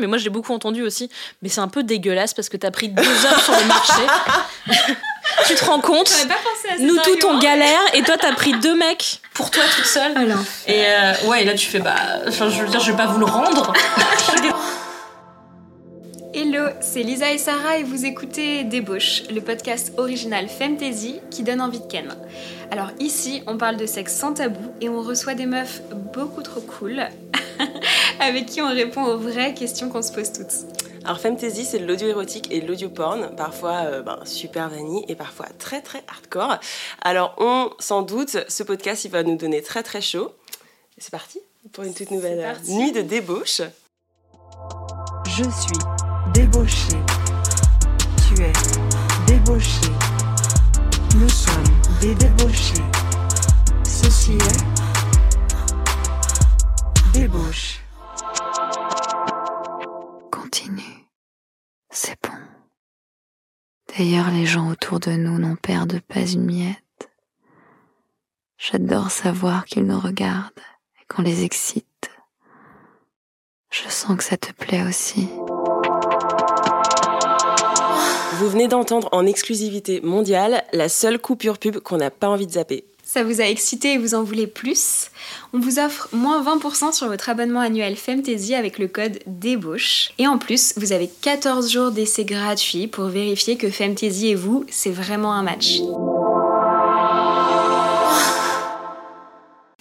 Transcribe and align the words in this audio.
Mais 0.00 0.06
moi, 0.06 0.16
j'ai 0.18 0.30
beaucoup 0.30 0.52
entendu 0.52 0.82
aussi. 0.82 1.10
Mais 1.42 1.48
c'est 1.48 1.60
un 1.60 1.66
peu 1.66 1.82
dégueulasse 1.82 2.32
parce 2.32 2.48
que 2.48 2.56
t'as 2.56 2.70
pris 2.70 2.88
deux 2.88 3.02
heures 3.02 3.40
sur 3.40 3.52
le 3.52 3.66
marché. 3.66 4.02
tu 5.48 5.56
te 5.56 5.64
rends 5.64 5.80
compte 5.80 6.08
J'avais 6.08 6.28
pas 6.28 6.34
pensé 6.36 6.68
à 6.72 6.76
cet 6.76 6.86
Nous 6.86 6.94
toutes 6.98 7.24
on 7.24 7.34
argument. 7.34 7.38
galère 7.40 7.80
et 7.94 8.02
toi 8.02 8.14
t'as 8.16 8.32
pris 8.32 8.52
deux 8.60 8.76
mecs 8.76 9.20
pour 9.34 9.50
toi 9.50 9.64
toute 9.74 9.86
seule. 9.86 10.16
Alors. 10.16 10.38
Et 10.68 10.84
euh, 10.86 11.14
ouais, 11.26 11.42
et 11.42 11.44
là 11.44 11.54
tu 11.54 11.66
fais 11.66 11.80
bah, 11.80 11.96
enfin 12.28 12.48
je 12.48 12.62
veux 12.62 12.68
dire, 12.68 12.78
je 12.78 12.92
vais 12.92 12.96
pas 12.96 13.06
vous 13.06 13.18
le 13.18 13.24
rendre. 13.24 13.72
Hello, 16.32 16.68
c'est 16.80 17.02
Lisa 17.02 17.32
et 17.32 17.38
Sarah 17.38 17.78
et 17.78 17.82
vous 17.82 18.04
écoutez 18.04 18.62
Débauche, 18.62 19.24
le 19.34 19.40
podcast 19.40 19.94
original 19.96 20.46
Femtasy 20.48 21.16
qui 21.32 21.42
donne 21.42 21.60
envie 21.60 21.80
de 21.80 21.86
ken. 21.86 22.14
Alors 22.70 22.90
ici, 23.00 23.42
on 23.48 23.56
parle 23.56 23.76
de 23.76 23.86
sexe 23.86 24.14
sans 24.14 24.34
tabou 24.34 24.72
et 24.80 24.88
on 24.88 25.02
reçoit 25.02 25.34
des 25.34 25.46
meufs 25.46 25.80
beaucoup 26.14 26.42
trop 26.42 26.60
cool 26.60 27.02
avec 28.20 28.46
qui 28.46 28.60
on 28.62 28.68
répond 28.68 29.04
aux 29.04 29.18
vraies 29.18 29.54
questions 29.54 29.88
qu'on 29.88 30.02
se 30.02 30.12
pose 30.12 30.32
toutes. 30.32 30.66
Alors 31.04 31.20
Femtasy, 31.20 31.64
c'est 31.64 31.78
de 31.78 31.86
l'audio 31.86 32.08
érotique 32.08 32.48
et 32.50 32.60
de 32.60 32.66
l'audio 32.66 32.90
porn, 32.90 33.34
parfois 33.36 33.84
euh, 33.86 34.02
ben, 34.02 34.18
super 34.24 34.68
vanille 34.68 35.04
et 35.08 35.14
parfois 35.14 35.46
très 35.58 35.80
très 35.80 36.02
hardcore. 36.08 36.58
Alors 37.00 37.34
on 37.38 37.70
s'en 37.78 38.02
doute, 38.02 38.36
ce 38.48 38.62
podcast 38.62 39.04
il 39.04 39.10
va 39.10 39.22
nous 39.22 39.36
donner 39.36 39.62
très 39.62 39.82
très 39.82 40.00
chaud. 40.02 40.32
C'est 40.98 41.10
parti 41.10 41.38
pour 41.72 41.84
une 41.84 41.94
toute 41.94 42.10
nouvelle 42.10 42.40
euh, 42.40 42.72
nuit 42.72 42.92
de 42.92 43.00
débauche. 43.00 43.62
Je 45.26 45.44
suis 45.44 45.78
débauché. 46.34 46.96
Tu 48.26 48.42
es 48.42 48.52
débauché. 49.26 49.88
Nous 51.14 51.28
sommes 51.28 51.64
des 52.00 52.14
débauchés. 52.14 52.82
Ceci 53.84 54.32
est 54.32 54.64
débauche. 57.18 57.80
C'est 62.00 62.16
bon. 62.22 62.38
D'ailleurs, 63.88 64.30
les 64.30 64.46
gens 64.46 64.70
autour 64.70 65.00
de 65.00 65.10
nous 65.10 65.36
n'en 65.36 65.56
perdent 65.56 65.98
pas 65.98 66.20
une 66.20 66.44
miette. 66.44 67.10
J'adore 68.56 69.10
savoir 69.10 69.64
qu'ils 69.64 69.84
nous 69.84 69.98
regardent 69.98 70.62
et 71.00 71.04
qu'on 71.08 71.22
les 71.22 71.42
excite. 71.42 72.12
Je 73.72 73.88
sens 73.88 74.16
que 74.16 74.22
ça 74.22 74.36
te 74.36 74.52
plaît 74.52 74.84
aussi. 74.86 75.28
Vous 78.34 78.48
venez 78.48 78.68
d'entendre 78.68 79.08
en 79.10 79.26
exclusivité 79.26 80.00
mondiale 80.00 80.62
la 80.72 80.88
seule 80.88 81.18
coupure 81.18 81.58
pub 81.58 81.78
qu'on 81.80 81.96
n'a 81.96 82.12
pas 82.12 82.28
envie 82.28 82.46
de 82.46 82.52
zapper. 82.52 82.87
Ça 83.10 83.24
vous 83.24 83.40
a 83.40 83.44
excité 83.44 83.94
et 83.94 83.96
vous 83.96 84.14
en 84.14 84.22
voulez 84.22 84.46
plus? 84.46 85.06
On 85.54 85.60
vous 85.60 85.78
offre 85.78 86.10
moins 86.12 86.42
20% 86.42 86.92
sur 86.92 87.06
votre 87.06 87.30
abonnement 87.30 87.60
annuel 87.60 87.96
Femtasy 87.96 88.54
avec 88.54 88.78
le 88.78 88.86
code 88.86 89.18
DÉBAUCHE. 89.26 90.12
Et 90.18 90.26
en 90.26 90.36
plus, 90.36 90.74
vous 90.76 90.92
avez 90.92 91.08
14 91.22 91.72
jours 91.72 91.90
d'essai 91.90 92.26
gratuit 92.26 92.86
pour 92.86 93.06
vérifier 93.06 93.56
que 93.56 93.70
Femtasy 93.70 94.28
et 94.28 94.34
vous, 94.34 94.66
c'est 94.68 94.90
vraiment 94.90 95.32
un 95.32 95.42
match. 95.42 95.78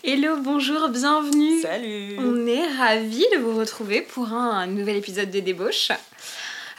Hello, 0.05 0.38
bonjour, 0.42 0.88
bienvenue 0.88 1.59
Salut 1.61 2.16
On 2.20 2.48
est 2.48 2.66
ravis 2.78 3.25
de 3.33 3.39
vous 3.39 3.58
retrouver 3.58 4.03
pour 4.03 4.31
un, 4.31 4.52
un 4.52 4.67
nouvel 4.67 4.95
épisode 4.95 5.31
de 5.31 5.42
Débauche. 5.42 5.92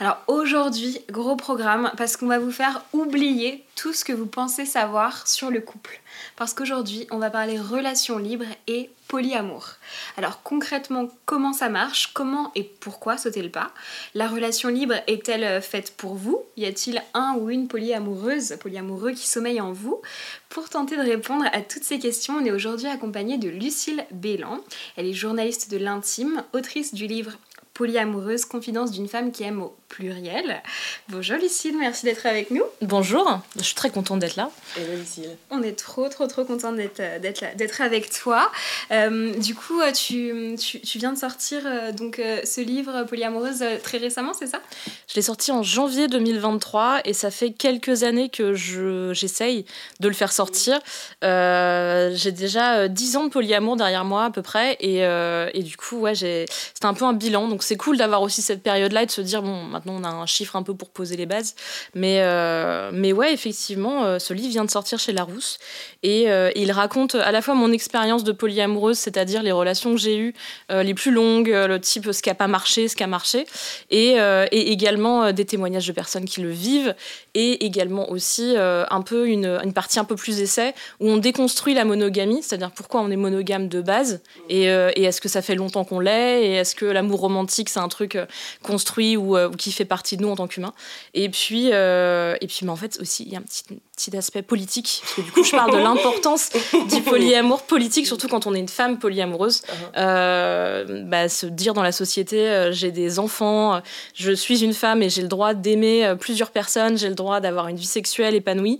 Alors 0.01 0.17
aujourd'hui, 0.27 1.01
gros 1.09 1.35
programme 1.35 1.91
parce 1.97 2.15
qu'on 2.15 2.27
va 2.27 2.39
vous 2.39 2.51
faire 2.51 2.85
oublier 2.93 3.65
tout 3.75 3.91
ce 3.91 4.05
que 4.05 4.13
vous 4.13 4.27
pensez 4.27 4.65
savoir 4.65 5.27
sur 5.27 5.51
le 5.51 5.59
couple. 5.59 5.99
Parce 6.37 6.53
qu'aujourd'hui, 6.53 7.05
on 7.11 7.17
va 7.17 7.29
parler 7.29 7.59
relations 7.59 8.17
libres 8.17 8.45
et 8.67 8.91
polyamour. 9.09 9.71
Alors 10.15 10.41
concrètement, 10.41 11.09
comment 11.25 11.51
ça 11.51 11.67
marche 11.67 12.13
Comment 12.13 12.51
et 12.55 12.63
pourquoi 12.63 13.17
sauter 13.17 13.41
le 13.41 13.49
pas? 13.49 13.71
La 14.13 14.29
relation 14.29 14.69
libre 14.69 14.95
est-elle 15.07 15.43
euh, 15.43 15.61
faite 15.61 15.95
pour 15.97 16.15
vous? 16.15 16.45
Y 16.55 16.65
a-t-il 16.65 17.03
un 17.13 17.35
ou 17.37 17.49
une 17.49 17.67
polyamoureuse, 17.67 18.55
polyamoureux 18.61 19.11
qui 19.11 19.27
sommeille 19.27 19.59
en 19.59 19.73
vous? 19.73 20.01
Pour 20.47 20.69
tenter 20.69 20.95
de 20.95 21.01
répondre 21.01 21.45
à 21.51 21.61
toutes 21.61 21.83
ces 21.83 21.99
questions, 21.99 22.35
on 22.35 22.45
est 22.45 22.51
aujourd'hui 22.51 22.87
accompagné 22.87 23.37
de 23.37 23.49
Lucille 23.49 24.05
Bélan. 24.11 24.59
Elle 24.95 25.07
est 25.07 25.13
journaliste 25.13 25.69
de 25.71 25.77
l'intime, 25.77 26.43
autrice 26.53 26.93
du 26.93 27.05
livre 27.05 27.33
Polyamoureuse, 27.73 28.45
confidence 28.45 28.91
d'une 28.91 29.07
femme 29.07 29.31
qui 29.31 29.43
aime 29.43 29.61
au 29.61 29.75
pluriel. 29.89 30.61
Bonjour 31.09 31.37
Lucille, 31.37 31.75
merci 31.77 32.05
d'être 32.05 32.25
avec 32.25 32.51
nous. 32.51 32.63
Bonjour, 32.81 33.39
je 33.57 33.63
suis 33.63 33.75
très 33.75 33.89
contente 33.89 34.19
d'être 34.19 34.35
là. 34.35 34.49
Hello 34.77 34.95
Lucille. 34.95 35.35
On 35.49 35.61
est 35.63 35.73
trop 35.77 36.07
trop 36.07 36.27
trop 36.27 36.45
contente 36.45 36.75
d'être 36.77 36.99
euh, 36.99 37.19
d'être 37.19 37.41
là- 37.41 37.53
d'être 37.55 37.81
avec 37.81 38.09
toi. 38.11 38.51
Euh, 38.91 39.33
du 39.35 39.55
coup, 39.55 39.81
euh, 39.81 39.91
tu, 39.91 40.55
tu, 40.57 40.79
tu 40.79 40.99
viens 40.99 41.11
de 41.11 41.17
sortir 41.17 41.61
donc 41.97 42.21
ce 42.43 42.61
livre 42.61 43.03
Polyamoureuse 43.03 43.63
très 43.83 43.97
récemment, 43.97 44.33
c'est 44.37 44.47
ça? 44.47 44.61
Je 45.07 45.15
l'ai 45.15 45.21
sorti 45.23 45.51
en 45.51 45.63
janvier 45.63 46.07
2023 46.07 47.01
et 47.05 47.13
ça 47.13 47.31
fait 47.31 47.51
quelques 47.51 48.03
années 48.03 48.29
que 48.29 48.53
je- 48.53 49.11
j'essaye 49.13 49.65
de 49.99 50.07
le 50.07 50.13
faire 50.13 50.31
sortir. 50.31 50.79
Euh, 51.23 52.11
j'ai 52.13 52.31
déjà 52.31 52.75
euh, 52.77 52.87
10 52.87 53.17
ans 53.17 53.25
de 53.25 53.29
polyamour 53.29 53.75
derrière 53.75 54.05
moi 54.05 54.25
à 54.25 54.29
peu 54.29 54.41
près 54.43 54.77
et, 54.79 55.03
euh, 55.05 55.49
et 55.53 55.63
du 55.63 55.75
coup 55.77 55.97
ouais 55.97 56.13
j'ai 56.15 56.45
c'était 56.73 56.85
un 56.85 56.93
peu 56.93 57.05
un 57.05 57.13
bilan 57.13 57.47
donc 57.47 57.63
c'est 57.63 57.75
cool 57.75 57.97
d'avoir 57.97 58.21
aussi 58.21 58.41
cette 58.41 58.61
période 58.61 58.91
là 58.91 59.03
et 59.03 59.05
de 59.05 59.11
se 59.11 59.21
dire 59.21 59.41
bon 59.41 59.63
maintenant 59.85 59.99
on 59.99 60.03
a 60.03 60.09
un 60.09 60.25
chiffre 60.25 60.55
un 60.55 60.63
peu 60.63 60.73
pour 60.73 60.89
poser 60.89 61.15
les 61.15 61.25
bases. 61.25 61.55
Mais 61.95 62.19
euh, 62.21 62.91
mais 62.93 63.13
ouais 63.13 63.33
effectivement 63.33 64.05
euh, 64.05 64.19
ce 64.19 64.33
livre 64.33 64.49
vient 64.49 64.65
de 64.65 64.71
sortir 64.71 64.99
chez 64.99 65.11
Larousse. 65.11 65.57
Et 66.03 66.29
euh, 66.29 66.49
il 66.55 66.71
raconte 66.71 67.15
à 67.15 67.31
la 67.31 67.41
fois 67.41 67.55
mon 67.55 67.71
expérience 67.71 68.23
de 68.23 68.31
polyamoureuse 68.31 68.97
c'est-à-dire 68.97 69.43
les 69.43 69.51
relations 69.51 69.91
que 69.91 69.99
j'ai 69.99 70.17
eues 70.17 70.33
euh, 70.71 70.83
les 70.83 70.93
plus 70.93 71.11
longues 71.11 71.49
le 71.49 71.79
type 71.79 72.11
ce 72.11 72.21
qui 72.21 72.29
a 72.29 72.35
pas 72.35 72.47
marché 72.47 72.87
ce 72.87 72.95
qui 72.95 73.03
a 73.03 73.07
marché. 73.07 73.45
Et, 73.89 74.17
et 74.51 74.71
également 74.71 75.31
des 75.31 75.45
témoignages 75.45 75.87
de 75.87 75.91
personnes 75.91 76.25
qui 76.25 76.41
le 76.41 76.49
vivent. 76.49 76.95
Et 77.33 77.65
également 77.65 78.09
aussi 78.09 78.55
un 78.57 79.01
peu 79.01 79.27
une, 79.27 79.59
une 79.63 79.73
partie 79.73 79.99
un 79.99 80.03
peu 80.03 80.15
plus 80.15 80.39
essai 80.39 80.73
où 80.99 81.09
on 81.09 81.17
déconstruit 81.17 81.73
la 81.73 81.85
monogamie, 81.85 82.41
c'est-à-dire 82.41 82.71
pourquoi 82.71 83.01
on 83.01 83.11
est 83.11 83.15
monogame 83.15 83.67
de 83.67 83.81
base 83.81 84.21
et, 84.49 84.63
et 84.63 85.03
est-ce 85.03 85.21
que 85.21 85.29
ça 85.29 85.41
fait 85.41 85.55
longtemps 85.55 85.83
qu'on 85.83 85.99
l'est 85.99 86.45
et 86.45 86.53
est-ce 86.55 86.75
que 86.75 86.85
l'amour 86.85 87.19
romantique 87.19 87.69
c'est 87.69 87.79
un 87.79 87.87
truc 87.87 88.17
construit 88.63 89.17
ou, 89.17 89.37
ou 89.37 89.51
qui 89.51 89.68
fait 89.71 89.85
partie 89.85 90.17
de 90.17 90.21
nous 90.21 90.29
en 90.29 90.35
tant 90.35 90.47
qu'humains. 90.47 90.73
Et 91.13 91.29
puis 91.29 91.69
euh, 91.71 92.35
et 92.41 92.47
puis 92.47 92.59
mais 92.63 92.71
en 92.71 92.75
fait 92.75 92.97
aussi 93.01 93.23
il 93.23 93.33
y 93.33 93.35
a 93.35 93.39
un 93.39 93.43
petit, 93.43 93.63
petit 93.95 94.17
aspect 94.17 94.41
politique 94.41 95.01
parce 95.01 95.13
que 95.15 95.21
du 95.21 95.31
coup 95.31 95.43
je 95.43 95.51
parle 95.51 95.71
de 95.71 95.77
l'importance 95.83 96.49
du 96.89 97.01
polyamour 97.01 97.63
politique 97.63 98.07
surtout 98.07 98.27
quand 98.27 98.47
on 98.47 98.53
est 98.53 98.59
une 98.59 98.69
femme 98.69 98.99
polyamoureuse. 98.99 99.61
Euh, 99.97 101.03
bah, 101.05 101.29
se 101.29 101.45
dire 101.45 101.73
dans 101.73 101.83
la 101.83 101.91
société 101.91 102.47
euh, 102.49 102.71
j'ai 102.71 102.91
des 102.91 103.19
enfants 103.19 103.81
je 104.13 104.31
suis 104.31 104.63
une 104.63 104.73
femme 104.73 105.01
et 105.01 105.09
j'ai 105.09 105.21
le 105.21 105.27
droit 105.27 105.53
d'aimer 105.53 106.13
plusieurs 106.19 106.51
personnes, 106.51 106.97
j'ai 106.97 107.09
le 107.09 107.15
droit 107.15 107.39
d'avoir 107.39 107.67
une 107.67 107.77
vie 107.77 107.85
sexuelle 107.85 108.35
épanouie, 108.35 108.79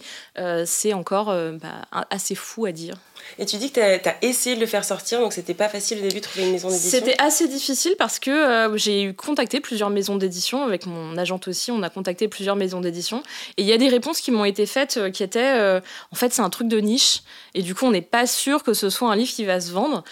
c'est 0.66 0.94
encore 0.94 1.28
bah, 1.28 2.06
assez 2.10 2.36
fou 2.36 2.66
à 2.66 2.72
dire. 2.72 2.96
Et 3.38 3.46
tu 3.46 3.58
dis 3.58 3.72
que 3.72 3.98
tu 3.98 4.10
as, 4.10 4.16
essayé 4.22 4.56
de 4.56 4.62
le 4.62 4.66
faire 4.66 4.84
sortir, 4.84 5.20
donc 5.20 5.34
c'était 5.34 5.54
pas 5.54 5.70
facile 5.70 6.00
au 6.00 6.02
début 6.02 6.20
de 6.20 6.26
trouver 6.26 6.46
une 6.46 6.52
maison 6.54 6.70
d'édition. 6.70 6.90
C'était 6.90 7.16
assez 7.22 7.48
difficile 7.48 7.96
parce 7.98 8.20
que 8.20 8.32
euh, 8.32 8.78
j'ai 8.78 9.14
contacté 9.14 9.60
plusieurs 9.60 9.90
maisons 9.90 10.16
d'édition 10.16 10.64
avec 10.64 10.86
mon 10.86 11.18
agente 11.18 11.48
aussi. 11.48 11.72
On 11.72 11.84
a 11.84 11.90
contacté 11.90 12.28
plusieurs 12.28 12.56
maisons 12.56 12.82
d'édition 12.82 13.24
et 13.58 13.62
il 13.62 13.68
y 13.68 13.74
a 13.74 13.78
des 13.78 13.90
réponses 13.90 14.22
qui 14.22 14.32
m'ont 14.32 14.46
été 14.46 14.66
faites 14.66 14.98
euh, 14.98 15.10
qui 15.10 15.24
étaient 15.24 15.58
euh, 15.58 15.80
en 16.12 16.16
fait 16.16 16.34
c'est 16.34 16.42
un 16.42 16.50
truc 16.50 16.68
de 16.68 16.80
niche 16.80 17.22
et 17.54 17.62
du 17.62 17.76
coup 17.76 17.86
on 17.86 17.92
n'est 17.92 18.02
pas 18.02 18.28
sûr 18.28 18.64
que 18.64 18.74
ce 18.74 18.90
soit 18.90 19.12
un 19.12 19.16
livre 19.16 19.32
qui 19.32 19.46
va 19.46 19.60
se 19.60 19.72
vendre. 19.72 20.04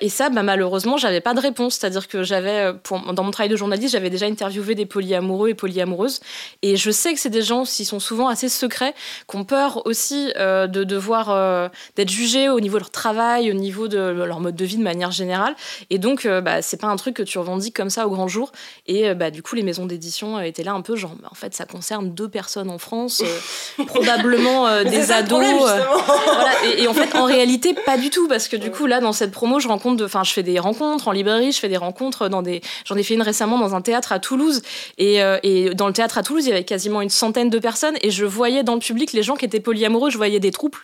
Et 0.00 0.08
ça 0.08 0.30
bah, 0.30 0.42
malheureusement 0.42 0.96
j'avais 0.96 1.20
pas 1.20 1.34
de 1.34 1.40
réponse, 1.40 1.76
c'est-à-dire 1.76 2.08
que 2.08 2.22
j'avais 2.22 2.72
dans 2.90 3.22
mon 3.22 3.30
travail 3.30 3.48
de 3.48 3.56
journaliste 3.56 3.92
j'avais 3.92 4.10
déjà 4.10 4.26
interviewé 4.26 4.74
des 4.74 4.86
polyamoureux 4.86 5.50
et 5.50 5.54
polyamoureuses 5.54 6.20
et 6.62 6.76
je 6.76 6.90
sais 6.90 7.14
que 7.14 7.20
c'est 7.20 7.30
des 7.30 7.42
gens 7.42 7.64
qui 7.64 7.84
sont 7.84 8.00
souvent 8.00 8.28
assez 8.28 8.48
secrets, 8.48 8.94
qui 9.28 9.36
ont 9.36 9.44
peur 9.44 9.86
aussi 9.86 10.32
de 10.36 10.84
devoir 10.84 11.70
d'être 11.96 12.10
jugés 12.20 12.48
au 12.48 12.60
niveau 12.60 12.76
de 12.76 12.82
leur 12.82 12.90
travail, 12.90 13.50
au 13.50 13.54
niveau 13.54 13.88
de 13.88 13.98
leur 13.98 14.40
mode 14.40 14.56
de 14.56 14.64
vie 14.64 14.76
de 14.76 14.82
manière 14.82 15.10
générale. 15.10 15.54
Et 15.88 15.98
donc, 15.98 16.26
euh, 16.26 16.40
bah, 16.40 16.60
c'est 16.60 16.76
pas 16.76 16.88
un 16.88 16.96
truc 16.96 17.14
que 17.16 17.22
tu 17.22 17.38
revendiques 17.38 17.74
comme 17.74 17.90
ça 17.90 18.06
au 18.06 18.10
grand 18.10 18.28
jour. 18.28 18.52
Et 18.86 19.08
euh, 19.08 19.14
bah, 19.14 19.30
du 19.30 19.42
coup, 19.42 19.54
les 19.54 19.62
maisons 19.62 19.86
d'édition 19.86 20.36
euh, 20.36 20.42
étaient 20.42 20.62
là 20.62 20.72
un 20.72 20.82
peu 20.82 20.96
genre, 20.96 21.14
bah, 21.22 21.28
en 21.30 21.34
fait, 21.34 21.54
ça 21.54 21.64
concerne 21.64 22.10
deux 22.12 22.28
personnes 22.28 22.70
en 22.70 22.78
France, 22.78 23.22
euh, 23.24 23.84
probablement 23.86 24.66
euh, 24.66 24.84
des 24.84 25.12
ados. 25.12 25.28
problème, 25.28 25.58
justement. 25.58 26.22
voilà. 26.24 26.50
et, 26.66 26.82
et 26.82 26.88
en 26.88 26.94
fait, 26.94 27.14
en 27.16 27.24
réalité, 27.24 27.74
pas 27.74 27.96
du 27.96 28.10
tout, 28.10 28.28
parce 28.28 28.48
que 28.48 28.56
du 28.56 28.70
coup, 28.70 28.86
là, 28.86 29.00
dans 29.00 29.12
cette 29.12 29.30
promo, 29.30 29.60
je 29.60 29.68
rencontre, 29.68 30.04
enfin, 30.04 30.24
je 30.24 30.32
fais 30.32 30.42
des 30.42 30.58
rencontres 30.58 31.08
en 31.08 31.12
librairie, 31.12 31.52
je 31.52 31.58
fais 31.58 31.68
des 31.68 31.76
rencontres 31.76 32.28
dans 32.28 32.42
des, 32.42 32.60
j'en 32.84 32.96
ai 32.96 33.02
fait 33.02 33.14
une 33.14 33.22
récemment 33.22 33.58
dans 33.58 33.74
un 33.74 33.80
théâtre 33.80 34.12
à 34.12 34.18
Toulouse, 34.18 34.62
et, 34.98 35.22
euh, 35.22 35.38
et 35.42 35.74
dans 35.74 35.86
le 35.86 35.92
théâtre 35.92 36.18
à 36.18 36.22
Toulouse, 36.22 36.44
il 36.44 36.50
y 36.50 36.52
avait 36.52 36.64
quasiment 36.64 37.00
une 37.00 37.10
centaine 37.10 37.50
de 37.50 37.58
personnes, 37.58 37.96
et 38.02 38.10
je 38.10 38.24
voyais 38.24 38.62
dans 38.62 38.74
le 38.74 38.80
public 38.80 39.12
les 39.12 39.22
gens 39.22 39.36
qui 39.36 39.44
étaient 39.44 39.60
polyamoureux, 39.60 40.10
je 40.10 40.16
voyais 40.16 40.40
des 40.40 40.50
troubles, 40.50 40.78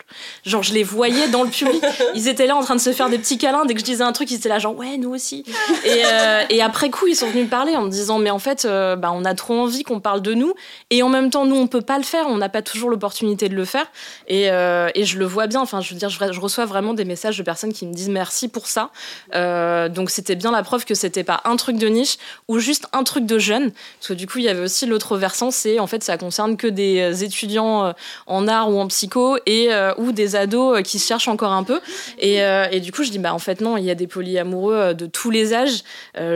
genre 0.45 0.63
je 0.63 0.73
les 0.73 0.83
voyais 0.83 1.16
dans 1.31 1.43
le 1.43 1.49
public, 1.49 1.83
ils 2.15 2.27
étaient 2.27 2.47
là 2.47 2.55
en 2.55 2.61
train 2.61 2.75
de 2.75 2.81
se 2.81 2.91
faire 2.91 3.09
des 3.09 3.17
petits 3.17 3.37
câlins. 3.37 3.65
Dès 3.65 3.73
que 3.73 3.79
je 3.79 3.85
disais 3.85 4.03
un 4.03 4.11
truc, 4.11 4.29
ils 4.31 4.35
étaient 4.35 4.49
là, 4.49 4.59
genre, 4.59 4.75
ouais, 4.77 4.97
nous 4.97 5.13
aussi. 5.13 5.43
Et, 5.85 6.03
euh, 6.05 6.43
après 6.63 6.89
coup, 6.89 7.07
ils 7.07 7.15
sont 7.15 7.27
venus 7.27 7.45
me 7.45 7.49
parler 7.49 7.75
en 7.75 7.83
me 7.83 7.89
disant, 7.89 8.19
mais 8.19 8.29
en 8.29 8.39
fait, 8.39 8.65
euh, 8.65 8.95
bah, 8.95 9.11
on 9.13 9.23
a 9.23 9.33
trop 9.33 9.53
envie 9.53 9.83
qu'on 9.83 9.99
parle 9.99 10.21
de 10.21 10.33
nous. 10.33 10.53
Et 10.89 11.01
en 11.01 11.09
même 11.09 11.29
temps, 11.29 11.45
nous, 11.45 11.55
on 11.55 11.67
peut 11.67 11.81
pas 11.81 11.97
le 11.97 12.03
faire. 12.03 12.25
On 12.27 12.37
n'a 12.37 12.49
pas 12.49 12.61
toujours 12.61 12.89
l'opportunité 12.89 13.47
de 13.47 13.55
le 13.55 13.65
faire. 13.65 13.85
Et, 14.27 14.51
euh, 14.51 14.89
et, 14.95 15.05
je 15.05 15.17
le 15.17 15.25
vois 15.25 15.47
bien. 15.47 15.61
Enfin, 15.61 15.81
je 15.81 15.93
veux 15.93 15.99
dire, 15.99 16.09
je, 16.09 16.19
je, 16.31 16.39
reçois 16.39 16.65
vraiment 16.65 16.93
des 16.93 17.05
messages 17.05 17.37
de 17.37 17.43
personnes 17.43 17.73
qui 17.73 17.85
me 17.85 17.93
disent 17.93 18.09
merci 18.09 18.47
pour 18.47 18.67
ça. 18.67 18.91
donc, 19.33 20.09
c'était 20.09 20.35
bien 20.35 20.51
la 20.51 20.63
preuve 20.63 20.85
que 20.85 20.95
c'était 20.95 21.23
pas 21.23 21.41
un 21.45 21.55
truc 21.55 21.77
de 21.77 21.87
niche 21.87 22.17
ou 22.47 22.59
juste 22.59 22.87
un 22.93 23.03
truc 23.03 23.25
de 23.25 23.39
jeune. 23.39 23.71
Parce 23.99 24.09
que 24.09 24.13
du 24.13 24.27
coup, 24.27 24.39
il 24.39 24.45
y 24.45 24.49
avait 24.49 24.63
aussi 24.63 24.85
l'autre 24.85 25.17
versant, 25.17 25.51
c'est 25.51 25.79
en 25.79 25.87
fait, 25.87 26.03
ça 26.03 26.17
concerne 26.17 26.57
que 26.57 26.67
des 26.67 27.23
étudiants 27.23 27.93
en 28.25 28.47
art 28.47 28.69
ou 28.69 28.79
en 28.79 28.87
psycho 28.87 29.37
et 29.45 29.69
ou 29.97 30.11
des 30.11 30.35
ados 30.35 30.81
qui 30.83 30.99
se 31.07 31.13
cherchent 31.13 31.27
encore 31.27 31.51
un 31.51 31.63
peu. 31.63 31.79
Et, 32.19 32.37
et 32.71 32.79
du 32.79 32.91
coup, 32.91 33.03
je 33.03 33.11
dis, 33.11 33.19
bah, 33.19 33.33
en 33.33 33.39
fait, 33.39 33.61
non, 33.61 33.77
il 33.77 33.85
y 33.85 33.91
a 33.91 33.95
des 33.95 34.07
polyamoureux 34.07 34.93
de 34.93 35.05
tous 35.05 35.29
les 35.29 35.53
âges. 35.53 35.83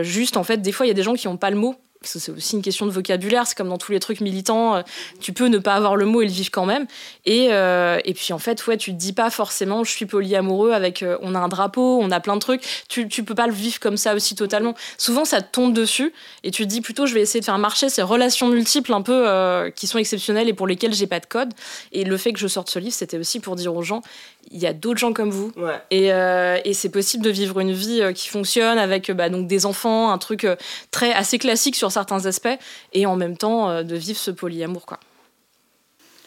juste, 0.02 0.36
en 0.36 0.44
fait, 0.44 0.58
des 0.58 0.72
fois, 0.72 0.86
il 0.86 0.88
y 0.88 0.92
a 0.92 0.94
des 0.94 1.02
gens 1.02 1.14
qui 1.14 1.28
n'ont 1.28 1.36
pas 1.36 1.50
le 1.50 1.56
mot 1.56 1.76
c'est 2.04 2.30
aussi 2.30 2.56
une 2.56 2.62
question 2.62 2.86
de 2.86 2.90
vocabulaire, 2.90 3.46
c'est 3.46 3.56
comme 3.56 3.68
dans 3.68 3.78
tous 3.78 3.92
les 3.92 4.00
trucs 4.00 4.20
militants, 4.20 4.76
euh, 4.76 4.82
tu 5.20 5.32
peux 5.32 5.46
ne 5.46 5.58
pas 5.58 5.74
avoir 5.74 5.96
le 5.96 6.06
mot 6.06 6.22
et 6.22 6.26
le 6.26 6.30
vivre 6.30 6.50
quand 6.50 6.66
même. 6.66 6.86
Et, 7.24 7.48
euh, 7.50 7.98
et 8.04 8.14
puis 8.14 8.32
en 8.32 8.38
fait, 8.38 8.66
ouais, 8.66 8.76
tu 8.76 8.92
te 8.92 8.96
dis 8.96 9.12
pas 9.12 9.30
forcément 9.30 9.84
je 9.84 9.90
suis 9.90 10.06
polyamoureux 10.06 10.72
avec 10.72 11.02
euh, 11.02 11.18
on 11.22 11.34
a 11.34 11.38
un 11.38 11.48
drapeau, 11.48 11.98
on 12.00 12.10
a 12.10 12.20
plein 12.20 12.34
de 12.34 12.40
trucs, 12.40 12.62
tu, 12.88 13.08
tu 13.08 13.24
peux 13.24 13.34
pas 13.34 13.46
le 13.46 13.52
vivre 13.52 13.80
comme 13.80 13.96
ça 13.96 14.14
aussi 14.14 14.34
totalement. 14.34 14.74
Souvent 14.98 15.24
ça 15.24 15.42
te 15.42 15.50
tombe 15.52 15.72
dessus 15.72 16.12
et 16.42 16.50
tu 16.50 16.62
te 16.64 16.68
dis 16.68 16.80
plutôt 16.80 17.06
je 17.06 17.14
vais 17.14 17.20
essayer 17.20 17.40
de 17.40 17.44
faire 17.44 17.58
marcher 17.58 17.88
ces 17.88 18.02
relations 18.02 18.48
multiples 18.48 18.92
un 18.92 19.02
peu 19.02 19.70
qui 19.74 19.86
sont 19.86 19.98
exceptionnelles 19.98 20.48
et 20.48 20.52
pour 20.52 20.66
lesquelles 20.66 20.94
j'ai 20.94 21.06
pas 21.06 21.20
de 21.20 21.26
code. 21.26 21.52
Et 21.92 22.04
le 22.04 22.16
fait 22.16 22.32
que 22.32 22.38
je 22.38 22.48
sorte 22.48 22.70
ce 22.70 22.78
livre, 22.78 22.94
c'était 22.94 23.18
aussi 23.18 23.40
pour 23.40 23.56
dire 23.56 23.74
aux 23.74 23.82
gens 23.82 24.02
il 24.50 24.58
y 24.58 24.66
a 24.66 24.72
d'autres 24.72 24.98
gens 24.98 25.12
comme 25.12 25.30
vous 25.30 25.52
et, 25.90 26.08
et 26.08 26.74
c'est 26.74 26.90
possible 26.90 27.24
de 27.24 27.30
vivre 27.30 27.60
une 27.60 27.72
vie 27.72 28.02
qui 28.14 28.28
fonctionne 28.28 28.78
avec 28.78 29.10
bah, 29.10 29.28
donc 29.28 29.46
des 29.46 29.66
enfants, 29.66 30.10
un 30.10 30.18
truc 30.18 30.46
très 30.90 31.12
assez 31.12 31.38
classique 31.38 31.76
sur 31.76 31.90
certains 31.90 32.26
aspects 32.26 32.58
et 32.92 33.06
en 33.06 33.16
même 33.16 33.36
temps 33.36 33.70
euh, 33.70 33.82
de 33.82 33.96
vivre 33.96 34.18
ce 34.18 34.30
polyamour 34.30 34.86
quoi. 34.86 34.98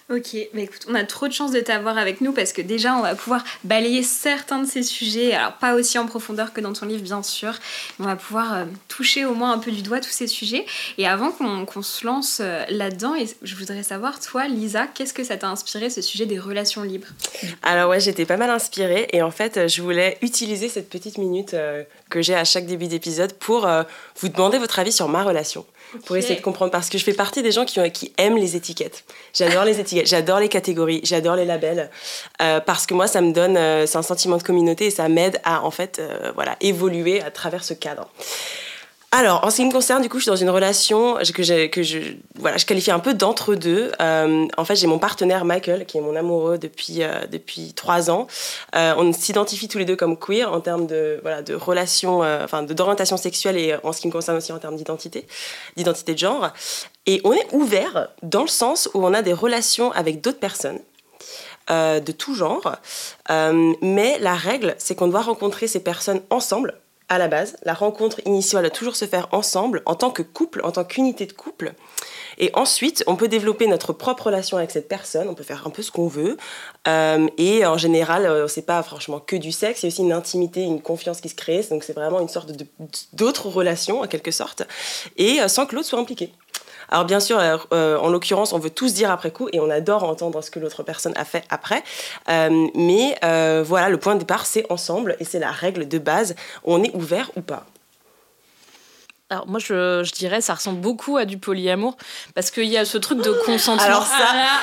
Ok, 0.08 0.38
mais 0.54 0.66
écoute, 0.66 0.86
on 0.88 0.94
a 0.94 1.04
trop 1.04 1.28
de 1.28 1.34
chance 1.34 1.50
de 1.50 1.60
t'avoir 1.60 1.98
avec 1.98 2.22
nous 2.22 2.32
parce 2.32 2.54
que 2.54 2.62
déjà 2.62 2.96
on 2.96 3.02
va 3.02 3.16
pouvoir 3.16 3.44
balayer 3.64 4.04
certains 4.04 4.60
de 4.60 4.68
ces 4.68 4.84
sujets, 4.84 5.34
alors 5.34 5.54
pas 5.54 5.74
aussi 5.74 5.98
en 5.98 6.06
profondeur 6.06 6.54
que 6.54 6.62
dans 6.62 6.74
ton 6.74 6.86
livre 6.86 7.02
bien 7.02 7.24
sûr, 7.24 7.56
on 8.00 8.04
va 8.04 8.16
pouvoir 8.16 8.54
euh, 8.54 8.66
toucher 8.88 9.26
au 9.26 9.34
moins 9.34 9.52
un 9.52 9.58
peu 9.58 9.72
du 9.72 9.82
doigt 9.82 10.00
tous 10.00 10.12
ces 10.12 10.28
sujets. 10.28 10.64
Et 11.00 11.08
avant 11.08 11.32
qu'on 11.32 11.82
se 11.82 12.06
lance 12.06 12.38
euh, 12.40 12.64
là-dedans, 12.70 13.16
je 13.42 13.56
voudrais 13.56 13.82
savoir, 13.82 14.20
toi 14.20 14.48
Lisa, 14.48 14.86
qu'est-ce 14.86 15.14
que 15.14 15.24
ça 15.24 15.38
t'a 15.38 15.50
inspiré 15.50 15.90
ce 15.90 16.04
sujet 16.04 16.28
des 16.28 16.38
relations 16.38 16.84
libres? 16.84 17.08
Alors 17.64 17.90
ouais, 17.90 18.00
j'étais 18.00 18.26
pas 18.26 18.38
mal 18.38 18.52
inspirée 18.52 19.08
et 19.12 19.24
en 19.24 19.32
fait 19.32 19.68
je 19.68 19.82
voulais 19.82 20.20
utiliser 20.22 20.70
cette 20.70 20.88
petite 20.88 21.18
minute 21.18 21.56
que 22.12 22.22
j'ai 22.22 22.36
à 22.36 22.44
chaque 22.44 22.68
début 22.68 22.86
d'épisode 22.86 23.34
pour 23.34 23.68
vous 24.18 24.30
demander 24.30 24.60
votre 24.60 24.78
avis 24.78 24.92
sur 24.92 25.10
ma 25.10 25.24
relation 25.24 25.66
pour 26.06 26.18
essayer 26.18 26.36
de 26.36 26.42
comprendre. 26.42 26.72
Parce 26.72 26.90
que 26.90 26.98
je 26.98 27.04
fais 27.04 27.14
partie 27.14 27.42
des 27.42 27.52
gens 27.52 27.66
qui, 27.66 28.14
aiment 28.18 28.38
les 28.38 28.56
étiquettes. 28.56 29.04
J'adore 29.34 29.66
les 29.66 29.80
étiquettes, 29.80 30.08
j'adore 30.08 30.40
les 30.40 30.50
catégories, 30.50 31.02
j'adore 31.04 31.36
les 31.36 31.46
labels. 31.46 31.90
Euh, 32.42 32.60
parce 32.60 32.86
que 32.86 32.94
moi, 32.94 33.08
ça 33.08 33.22
me 33.22 33.32
donne, 33.32 33.58
euh, 33.58 33.86
un 33.94 34.02
sentiment 34.02 34.38
de 34.38 34.44
communauté 34.44 34.88
et 34.88 34.92
ça 34.92 35.08
m'aide 35.08 35.40
à, 35.44 35.64
en 35.64 35.72
fait, 35.72 36.00
euh, 36.00 36.32
voilà, 36.36 36.58
évoluer 36.62 37.22
à 37.22 37.32
travers 37.32 37.64
ce 37.64 37.74
cadre. 37.74 38.10
Alors, 39.18 39.46
en 39.46 39.50
ce 39.50 39.56
qui 39.56 39.66
me 39.66 39.72
concerne, 39.72 40.02
du 40.02 40.10
coup, 40.10 40.18
je 40.18 40.24
suis 40.24 40.30
dans 40.30 40.36
une 40.36 40.50
relation 40.50 41.16
que, 41.34 41.42
je, 41.42 42.16
voilà, 42.38 42.58
je 42.58 42.66
qualifie 42.66 42.92
un 42.92 43.00
peu 43.00 43.14
d'entre-deux. 43.14 43.94
Euh, 44.02 44.46
en 44.58 44.66
fait, 44.66 44.76
j'ai 44.76 44.88
mon 44.88 45.00
partenaire 45.00 45.46
Michael, 45.46 45.86
qui 45.86 45.98
est 46.00 46.02
mon 46.02 46.18
amoureux 46.18 46.58
depuis, 46.58 47.02
euh, 47.02 47.26
depuis 47.32 47.72
trois 47.72 48.12
ans. 48.12 48.28
Euh, 48.76 48.94
on 48.98 49.14
s'identifie 49.14 49.70
tous 49.70 49.78
les 49.78 49.86
deux 49.86 49.96
comme 49.96 50.18
queer 50.18 50.52
en 50.52 50.60
termes 50.60 50.86
de, 50.86 51.20
voilà, 51.22 51.42
de 51.44 51.54
relation, 51.54 52.24
enfin, 52.44 52.64
d'orientation 52.64 53.16
sexuelle 53.16 53.56
et 53.58 53.78
en 53.84 53.94
ce 53.94 54.02
qui 54.02 54.08
me 54.08 54.12
concerne 54.12 54.36
aussi 54.36 54.52
en 54.52 54.60
termes 54.60 54.76
d'identité, 54.76 55.26
d'identité 55.78 56.14
de 56.14 56.20
genre. 56.20 56.50
Et 57.06 57.22
on 57.24 57.32
est 57.32 57.48
ouvert 57.54 58.10
dans 58.22 58.42
le 58.42 58.50
sens 58.50 58.90
où 58.94 59.06
on 59.06 59.14
a 59.14 59.22
des 59.22 59.32
relations 59.32 59.94
avec 59.94 60.20
d'autres 60.20 60.40
personnes. 60.40 60.80
de 61.70 62.12
tout 62.12 62.36
genre. 62.36 62.76
mais 63.30 64.20
la 64.20 64.36
règle, 64.36 64.76
c'est 64.78 64.96
qu'on 64.96 65.08
doit 65.08 65.22
rencontrer 65.22 65.70
ces 65.70 65.80
personnes 65.80 66.20
ensemble 66.30 66.74
à 67.10 67.18
la 67.18 67.28
base. 67.28 67.58
La 67.64 67.74
rencontre 67.74 68.20
initiale 68.26 68.64
doit 68.64 68.72
toujours 68.72 68.96
se 68.96 69.06
faire 69.06 69.28
ensemble, 69.32 69.82
en 69.86 69.96
tant 69.96 70.12
que 70.12 70.22
couple, 70.22 70.62
en 70.64 70.72
tant 70.72 70.84
qu'unité 70.84 71.26
de 71.26 71.34
couple. 71.34 71.74
Et 72.38 72.52
ensuite, 72.54 73.04
on 73.08 73.16
peut 73.16 73.28
développer 73.28 73.68
notre 73.68 73.94
propre 73.94 74.28
relation 74.28 74.58
avec 74.58 74.72
cette 74.72 74.88
personne, 74.88 75.30
on 75.30 75.36
peut 75.36 75.44
faire 75.44 75.66
un 75.66 75.70
peu 75.70 75.82
ce 75.82 75.92
qu'on 75.92 76.08
veut. 76.08 76.38
Euh, 76.88 77.28
et 77.38 77.66
en 77.66 77.78
général, 77.78 78.26
euh, 78.26 78.48
c'est 78.48 78.66
pas 78.66 78.82
franchement 78.84 79.20
que 79.20 79.36
du 79.36 79.52
sexe, 79.52 79.84
il 79.84 79.86
y 79.86 79.88
a 79.88 79.92
aussi 79.94 80.02
une 80.02 80.14
intimité, 80.14 80.62
une 80.62 80.82
confiance 80.82 81.22
qui 81.22 81.30
se 81.30 81.36
crée. 81.36 81.66
Donc 81.70 81.84
c'est 81.84 81.94
vraiment 81.94 82.20
une 82.20 82.30
sorte 82.30 82.52
d'autres 83.14 83.48
relations, 83.48 84.02
en 84.02 84.08
quelque 84.08 84.32
sorte, 84.32 84.64
et 85.18 85.42
euh, 85.42 85.48
sans 85.48 85.66
que 85.66 85.76
l'autre 85.76 85.88
soit 85.88 86.00
impliqué. 86.00 86.34
Alors 86.90 87.06
bien 87.06 87.20
sûr, 87.20 87.40
euh, 87.40 87.58
euh, 87.74 87.98
en 87.98 88.10
l'occurrence, 88.10 88.54
on 88.54 88.60
veut 88.60 88.70
tous 88.70 88.94
dire 88.94 89.12
après 89.12 89.32
coup 89.32 89.48
et 89.52 89.60
on 89.60 89.70
adore 89.70 90.04
entendre 90.04 90.42
ce 90.44 90.52
que 90.52 90.60
l'autre 90.60 90.84
personne 90.84 91.14
a 91.16 91.26
fait 91.26 91.44
après. 91.50 91.84
Euh, 92.30 92.68
mais 92.76 93.18
voilà, 93.64 93.90
le 93.90 93.98
point 93.98 94.16
de 94.16 94.20
départ, 94.20 94.46
c'est 94.46 94.66
ensemble 94.72 95.16
et 95.20 95.26
c'est 95.26 95.40
la 95.40 95.52
règle 95.52 95.88
de 95.88 95.98
base. 95.98 96.36
On 96.64 96.84
est 96.84 96.94
ouvert 96.96 97.32
ou 97.36 97.42
pas. 97.42 97.66
Alors 99.36 99.48
moi 99.50 99.60
je, 99.60 100.02
je, 100.06 100.14
dirais 100.14 100.40
ça 100.40 100.54
ressemble 100.54 100.80
beaucoup 100.80 101.18
à 101.18 101.26
du 101.26 101.38
polyamour 101.38 101.98
parce 102.36 102.52
qu'il 102.52 102.68
y 102.68 102.78
a 102.78 102.86
ce 102.86 102.98
truc 102.98 103.22
de 103.22 103.32
consentement. 103.46 103.84
Alors 103.84 104.06
ça, 104.06 104.16
ah 104.30 104.62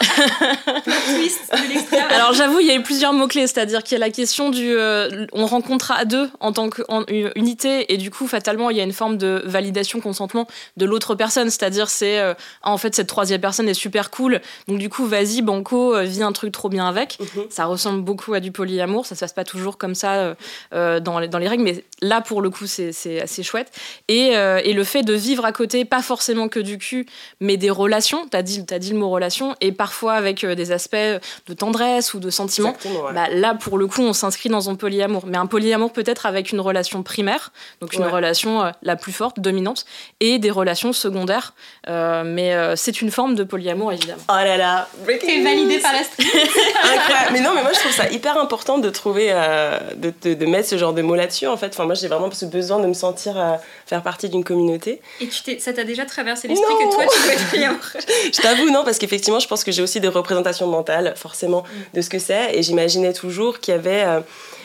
Alors 2.15 2.33
j'avoue 2.33 2.61
il 2.61 2.67
y 2.67 2.71
a 2.71 2.75
eu 2.75 2.83
plusieurs 2.83 3.13
mots 3.13 3.29
clés, 3.29 3.47
c'est-à-dire 3.47 3.83
qu'il 3.83 3.93
y 3.93 4.01
a 4.01 4.07
la 4.07 4.11
question 4.11 4.49
du 4.49 4.75
euh, 4.75 5.27
on 5.35 5.45
rencontre 5.45 5.91
à 5.91 6.07
deux 6.07 6.31
en 6.41 6.55
tant 6.55 6.71
qu'unité 6.71 7.93
et 7.93 7.99
du 7.99 8.11
coup 8.11 8.27
fatalement 8.27 8.71
il 8.71 8.79
y 8.79 8.81
a 8.81 8.85
une 8.85 8.95
forme 8.95 9.19
de 9.19 9.43
validation 9.45 10.01
consentement 10.01 10.47
de 10.79 10.87
l'autre 10.87 11.15
personne, 11.15 11.51
c'est-à-dire 11.51 11.91
c'est 11.91 12.19
euh, 12.19 12.33
ah, 12.63 12.71
en 12.71 12.79
fait 12.79 12.95
cette 12.95 13.09
troisième 13.09 13.43
personne 13.43 13.69
est 13.69 13.75
super 13.75 14.11
cool 14.11 14.41
donc 14.69 14.79
du 14.79 14.89
coup 14.89 15.05
vas-y 15.05 15.43
banco 15.43 15.95
euh, 15.95 16.05
vis 16.05 16.23
un 16.23 16.33
truc 16.33 16.51
trop 16.51 16.71
bien 16.71 16.89
avec. 16.89 17.19
Mhm. 17.21 17.45
Ça 17.51 17.67
ressemble 17.67 18.01
beaucoup 18.01 18.33
à 18.33 18.41
du 18.41 18.53
polyamour, 18.53 19.05
ça 19.05 19.17
se 19.17 19.21
passe 19.21 19.35
pas 19.35 19.45
toujours 19.45 19.77
comme 19.77 19.95
ça 19.95 20.35
dans, 20.73 21.19
les, 21.19 21.29
dans 21.29 21.39
les 21.39 21.49
règles 21.49 21.65
mais 21.65 21.85
là 22.01 22.23
pour 22.23 22.41
le 22.41 22.49
coup 22.49 22.67
c'est 22.67 23.21
assez 23.21 23.43
chouette 23.43 23.71
et 24.09 24.35
euh, 24.37 24.61
et 24.65 24.73
le 24.73 24.85
fait 24.85 25.03
de 25.03 25.13
vivre 25.13 25.45
à 25.45 25.53
côté, 25.53 25.85
pas 25.85 26.03
forcément 26.03 26.49
que 26.49 26.61
du 26.61 26.79
cul, 26.79 27.07
mais 27.41 27.57
des 27.57 27.71
relations, 27.71 28.27
tu 28.31 28.37
as 28.37 28.43
dit, 28.43 28.65
as 28.71 28.79
dit 28.79 28.93
le 28.93 28.99
mot 28.99 29.11
relation, 29.11 29.55
et 29.61 29.73
parfois 29.73 30.15
avec 30.15 30.45
euh, 30.45 30.55
des 30.55 30.73
aspects 30.73 30.97
de 30.97 31.55
tendresse 31.55 32.15
ou 32.15 32.21
de 32.21 32.31
sentiment, 32.31 32.75
bah, 33.15 33.29
là, 33.31 33.55
pour 33.55 33.79
le 33.79 33.87
coup, 33.87 34.03
on 34.03 34.13
s'inscrit 34.13 34.49
dans 34.49 34.71
un 34.71 34.75
polyamour. 34.75 35.25
Mais 35.27 35.39
un 35.39 35.47
polyamour 35.47 35.93
peut-être 35.93 36.27
avec 36.27 36.53
une 36.53 36.61
relation 36.61 37.03
primaire, 37.03 37.53
donc 37.81 37.95
une 37.95 38.05
relation 38.05 38.63
euh, 38.63 38.71
la 38.83 38.97
plus 38.97 39.13
forte, 39.13 39.41
dominante, 39.41 39.85
et 40.21 40.39
des 40.39 40.51
relations 40.51 40.93
secondaires. 40.93 41.55
mais 41.87 42.53
c'est 42.77 43.03
une 43.03 43.11
forme 43.11 43.35
de 43.35 43.45
polyamour, 43.45 43.93
évidemment. 43.93 44.23
Oh 44.29 44.35
là 44.35 44.57
là, 44.57 44.89
T'es 45.07 45.43
validé 45.43 45.79
par 45.79 45.93
la 45.93 46.05
street. 46.05 46.25
mais 47.33 47.41
non, 47.41 47.51
mais 47.55 47.63
moi, 47.63 47.73
je 47.73 47.79
trouve 47.79 47.93
ça 47.93 48.09
hyper 48.11 48.39
important 48.39 48.79
de 48.79 48.91
trouver, 48.91 49.31
de, 49.97 50.35
de, 50.35 50.47
mettre 50.47 50.69
ce 50.69 50.79
genre 50.79 50.93
de 50.93 51.03
mots 51.03 51.15
là-dessus, 51.15 51.47
en 51.47 51.57
fait. 51.57 51.69
Enfin, 51.69 51.85
moi, 51.85 51.95
j'ai 51.95 52.09
vraiment 52.09 52.31
ce 52.31 52.45
besoin 52.45 52.81
de 52.81 52.87
me 52.87 52.95
sentir 52.95 53.37
faire 53.87 54.03
partie 54.03 54.29
d'une 54.29 54.42
communauté. 54.45 55.01
Et 55.21 55.29
tu 55.29 55.59
ça 55.59 55.73
t'a 55.73 55.85
déjà 55.85 56.05
traversé 56.05 56.49
l'esprit 56.49 56.75
que 56.75 56.95
toi, 56.95 57.05
tu 57.13 57.21
peux 57.21 57.31
être 57.31 57.51
client 57.51 57.77
Je 58.33 58.41
t'avoue, 58.41 58.71
non, 58.71 58.85
parce 58.85 58.99
qu'effectivement, 58.99 59.41
je 59.41 59.49
pense 59.49 59.65
que 59.65 59.73
j'ai 59.73 59.83
aussi 59.83 60.01
des 60.01 60.09
représentations 60.09 60.67
mentales, 60.67 61.15
forcément, 61.17 61.63
mm. 61.63 61.97
de 61.97 62.01
ce 62.03 62.11
que 62.11 62.19
c'est. 62.19 62.57
Et 62.57 62.63
j'imaginais 62.63 63.13
toujours 63.13 63.61
qu'il 63.61 63.75
y 63.75 63.77
avait. 63.77 64.05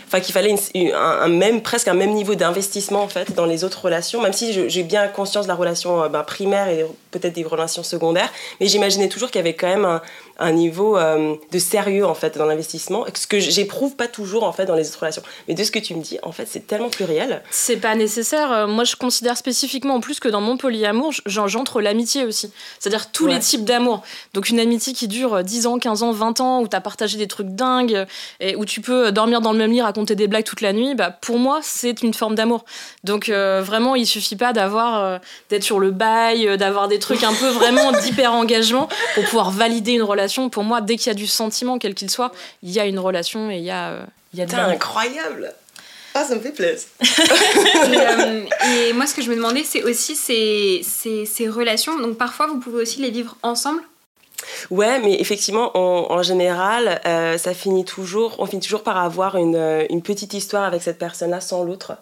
Enfin 0.07 0.21
qu'il 0.21 0.33
fallait 0.33 0.55
un, 0.93 1.27
même 1.27 1.61
presque 1.61 1.89
un 1.89 1.93
même 1.93 2.13
niveau 2.13 2.35
d'investissement 2.35 3.03
en 3.03 3.09
fait 3.09 3.33
dans 3.35 3.45
les 3.45 3.65
autres 3.65 3.83
relations 3.83 4.21
même 4.21 4.31
si 4.31 4.69
j'ai 4.69 4.83
bien 4.83 5.07
conscience 5.09 5.45
de 5.45 5.49
la 5.49 5.55
relation 5.55 6.01
euh, 6.01 6.07
ben, 6.07 6.23
primaire 6.23 6.69
et 6.69 6.85
peut-être 7.11 7.33
des 7.33 7.43
relations 7.43 7.83
secondaires 7.83 8.31
mais 8.61 8.67
j'imaginais 8.67 9.09
toujours 9.09 9.29
qu'il 9.29 9.39
y 9.39 9.41
avait 9.43 9.55
quand 9.55 9.67
même 9.67 9.83
un, 9.83 10.01
un 10.39 10.51
niveau 10.51 10.97
euh, 10.97 11.35
de 11.51 11.59
sérieux 11.59 12.05
en 12.05 12.13
fait 12.13 12.37
dans 12.37 12.45
l'investissement, 12.45 13.05
ce 13.13 13.27
que 13.27 13.39
j'éprouve 13.39 13.95
pas 13.95 14.07
toujours 14.07 14.43
en 14.43 14.51
fait 14.51 14.65
dans 14.65 14.75
les 14.75 14.87
autres 14.87 14.99
relations. 14.99 15.23
Mais 15.47 15.53
de 15.53 15.63
ce 15.63 15.71
que 15.71 15.79
tu 15.79 15.95
me 15.95 16.01
dis, 16.01 16.19
en 16.23 16.31
fait, 16.31 16.47
c'est 16.47 16.67
tellement 16.67 16.89
pluriel. 16.89 17.41
C'est 17.49 17.77
pas 17.77 17.95
nécessaire. 17.95 18.51
Euh, 18.51 18.67
moi, 18.67 18.83
je 18.83 18.95
considère 18.95 19.37
spécifiquement 19.37 19.95
en 19.95 19.99
plus 19.99 20.19
que 20.19 20.27
dans 20.27 20.41
mon 20.41 20.57
polyamour, 20.57 21.11
j'entre 21.25 21.81
l'amitié 21.81 22.25
aussi. 22.25 22.51
C'est-à-dire 22.79 23.11
tous 23.11 23.27
les 23.27 23.39
types 23.39 23.65
d'amour. 23.65 24.03
Donc 24.33 24.49
une 24.49 24.59
amitié 24.59 24.93
qui 24.93 25.07
dure 25.07 25.43
10 25.43 25.67
ans, 25.67 25.79
15 25.79 26.03
ans, 26.03 26.11
20 26.11 26.41
ans, 26.41 26.61
où 26.61 26.67
tu 26.67 26.75
as 26.75 26.81
partagé 26.81 27.17
des 27.17 27.27
trucs 27.27 27.49
dingues, 27.49 28.05
et 28.39 28.55
où 28.55 28.65
tu 28.65 28.81
peux 28.81 29.11
dormir 29.11 29.41
dans 29.41 29.51
le 29.51 29.57
même 29.57 29.71
lit, 29.71 29.81
raconter 29.97 30.15
des 30.15 30.27
blagues 30.27 30.43
toute 30.43 30.61
la 30.61 30.73
nuit, 30.73 30.93
bah, 30.93 31.09
pour 31.09 31.39
moi, 31.39 31.59
c'est 31.63 32.03
une 32.03 32.13
forme 32.13 32.35
d'amour. 32.35 32.65
Donc 33.03 33.29
euh, 33.29 33.61
vraiment, 33.63 33.95
il 33.95 34.05
suffit 34.05 34.35
pas 34.35 34.53
d'avoir 34.53 35.19
d'être 35.49 35.63
sur 35.63 35.79
le 35.79 35.89
bail, 35.89 36.57
d'avoir 36.57 36.87
des 36.87 36.99
trucs 36.99 37.23
un 37.23 37.33
peu 37.33 37.47
vraiment 37.47 37.91
d'hyper 38.01 38.33
engagement 38.33 38.87
pour 39.15 39.23
pouvoir 39.23 39.49
valider 39.49 39.93
une 39.93 40.03
relation 40.03 40.49
pour 40.49 40.63
moi, 40.63 40.81
dès 40.81 40.97
qu'il 40.97 41.07
y 41.07 41.09
a 41.09 41.15
du 41.15 41.25
sentiment, 41.25 41.79
quel 41.79 41.95
qu'il 41.95 42.11
soit, 42.11 42.31
il 42.61 42.69
y 42.69 42.79
a 42.79 42.85
une 42.85 42.99
relation 42.99 43.49
et 43.49 43.57
il 43.57 43.63
y 43.63 43.71
a, 43.71 43.89
euh, 43.89 44.03
il 44.33 44.39
y 44.39 44.41
a 44.43 44.45
de 44.45 44.53
incroyable 44.53 45.53
ah, 46.19 46.23
ça 46.23 46.33
me 46.33 46.39
fait 46.39 46.51
plaisir. 46.51 46.87
Euh, 47.87 48.43
et, 48.89 48.93
moi, 48.93 49.05
ce 49.05 49.13
que 49.13 49.21
je 49.21 49.29
me 49.29 49.35
demandais, 49.35 49.63
c'est 49.63 49.83
aussi 49.83 50.15
ces, 50.15 50.81
ces, 50.83 51.25
ces, 51.25 51.47
relations. 51.47 51.99
Donc, 51.99 52.17
parfois, 52.17 52.47
vous 52.47 52.57
pouvez 52.57 52.81
aussi 52.81 52.99
les 52.99 53.11
vivre 53.11 53.37
ensemble 53.43 53.81
Ouais, 54.71 54.99
mais 54.99 55.19
effectivement, 55.19 55.71
en 55.75 56.21
général, 56.21 57.01
euh, 57.05 57.37
ça 57.37 57.53
finit 57.53 57.85
toujours, 57.85 58.35
on 58.39 58.45
finit 58.45 58.61
toujours 58.61 58.83
par 58.83 58.97
avoir 58.97 59.35
une, 59.35 59.55
euh, 59.55 59.85
une 59.89 60.01
petite 60.01 60.33
histoire 60.33 60.63
avec 60.63 60.81
cette 60.81 60.97
personne-là 60.97 61.41
sans 61.41 61.63
l'autre. 61.63 61.93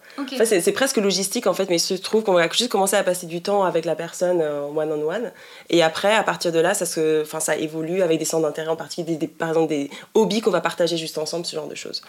c'est 0.44 0.72
presque 0.72 0.98
logistique 0.98 1.48
en 1.48 1.54
fait, 1.54 1.70
mais 1.70 1.78
il 1.78 1.80
se 1.80 1.94
trouve 1.94 2.24
qu'on 2.24 2.34
va 2.34 2.50
juste 2.50 2.72
commencer 2.72 2.96
à 2.96 3.04
passer 3.04 3.28
du 3.28 3.42
temps 3.42 3.64
avec 3.64 3.86
la 3.86 3.96
personne 3.96 4.42
one 4.42 4.92
on 4.92 5.10
one, 5.10 5.32
et 5.70 5.84
après, 5.84 6.14
à 6.14 6.24
partir 6.24 6.52
de 6.52 6.60
là, 6.60 6.74
ça 6.74 6.86
se, 6.86 7.22
enfin, 7.22 7.40
ça 7.40 7.56
évolue 7.56 8.02
avec 8.02 8.20
des 8.20 8.26
centres 8.26 8.44
d'intérêt 8.44 8.70
en 8.70 8.76
particulier, 8.76 9.16
des, 9.18 9.28
par 9.28 9.50
exemple 9.50 9.70
des 9.70 9.90
hobbies 10.14 10.42
qu'on 10.42 10.52
va 10.52 10.62
partager 10.62 10.98
juste 10.98 11.18
ensemble, 11.18 11.46
ce 11.46 11.56
genre 11.56 11.68
de 11.68 11.76
choses. 11.76 12.02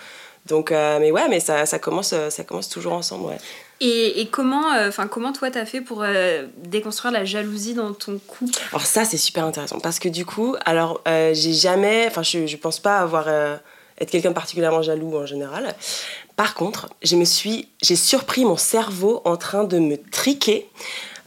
Donc, 0.46 0.70
mais 0.70 1.10
ouais, 1.10 1.28
mais 1.28 1.40
ça, 1.40 1.66
ça 1.66 1.78
commence, 1.78 2.14
ça 2.28 2.44
commence 2.44 2.68
toujours 2.68 2.92
ensemble, 2.92 3.26
ouais. 3.26 3.38
Et, 3.80 4.28
comment, 4.30 4.72
euh, 4.72 4.90
comment 5.10 5.32
toi 5.32 5.50
t'as 5.50 5.66
fait 5.66 5.82
pour 5.82 6.02
euh, 6.02 6.46
déconstruire 6.56 7.12
la 7.12 7.24
jalousie 7.24 7.74
dans 7.74 7.92
ton 7.92 8.18
couple? 8.18 8.58
Alors 8.72 8.86
ça 8.86 9.04
c'est 9.04 9.18
super 9.18 9.44
intéressant 9.44 9.80
parce 9.80 9.98
que 9.98 10.08
du 10.08 10.24
coup, 10.24 10.56
alors 10.64 11.02
euh, 11.06 11.34
j'ai 11.34 11.52
jamais, 11.52 12.06
enfin 12.08 12.22
je, 12.22 12.46
je 12.46 12.56
pense 12.56 12.80
pas 12.80 12.98
avoir 12.98 13.28
être 13.28 14.10
quelqu'un 14.10 14.32
particulièrement 14.32 14.82
jaloux 14.82 15.16
en 15.16 15.26
général. 15.26 15.74
Par 16.36 16.54
contre, 16.54 16.88
j'ai 17.02 17.96
surpris 17.96 18.44
mon 18.44 18.56
cerveau 18.56 19.22
en 19.24 19.36
train 19.36 19.64
de 19.64 19.78
me 19.78 19.96
triquer. 19.96 20.68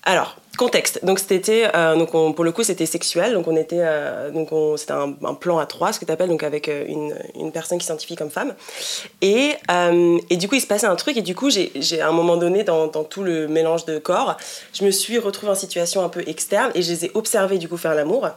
Alors 0.03 0.38
Contexte. 0.59 1.05
Donc 1.05 1.19
c'était 1.19 1.71
euh, 1.73 1.95
donc 1.95 2.11
pour 2.11 2.43
le 2.43 2.51
coup 2.51 2.63
c'était 2.63 2.85
sexuel. 2.85 3.31
Donc 3.31 3.47
on 3.47 3.55
était 3.55 3.79
euh, 3.79 4.29
donc 4.29 4.49
c'était 4.77 4.91
un, 4.91 5.33
plan 5.33 5.57
à 5.57 5.65
trois, 5.65 5.93
ce 5.93 6.01
que 6.01 6.05
tu 6.05 6.11
appelles 6.11 6.27
donc 6.27 6.43
avec 6.43 6.67
euh, 6.67 6.83
une, 6.85 7.15
une, 7.39 7.53
personne 7.53 7.77
qui 7.77 7.85
s'identifie 7.85 8.17
comme 8.17 8.29
femme. 8.29 8.53
Et, 9.21 9.53
et 10.29 10.35
du 10.35 10.49
coup 10.49 10.55
il 10.55 10.59
se 10.59 10.67
passait 10.67 10.87
un 10.87 10.97
truc 10.97 11.15
et 11.15 11.21
du 11.21 11.33
coup 11.33 11.49
j'ai 11.49 12.01
à 12.01 12.09
un 12.09 12.11
moment 12.11 12.35
donné 12.35 12.65
dans, 12.65 12.87
dans, 12.87 13.05
tout 13.05 13.23
le 13.23 13.47
mélange 13.47 13.85
de 13.85 13.99
corps, 13.99 14.35
je 14.73 14.83
me 14.83 14.91
suis 14.91 15.17
retrouvée 15.17 15.53
en 15.53 15.55
situation 15.55 16.03
un 16.03 16.09
peu 16.09 16.23
externe 16.27 16.71
et 16.75 16.81
je 16.81 16.91
les 16.91 17.05
ai 17.05 17.11
observés 17.13 17.57
du 17.57 17.69
coup 17.69 17.77
faire 17.77 17.95
l'amour. 17.95 18.27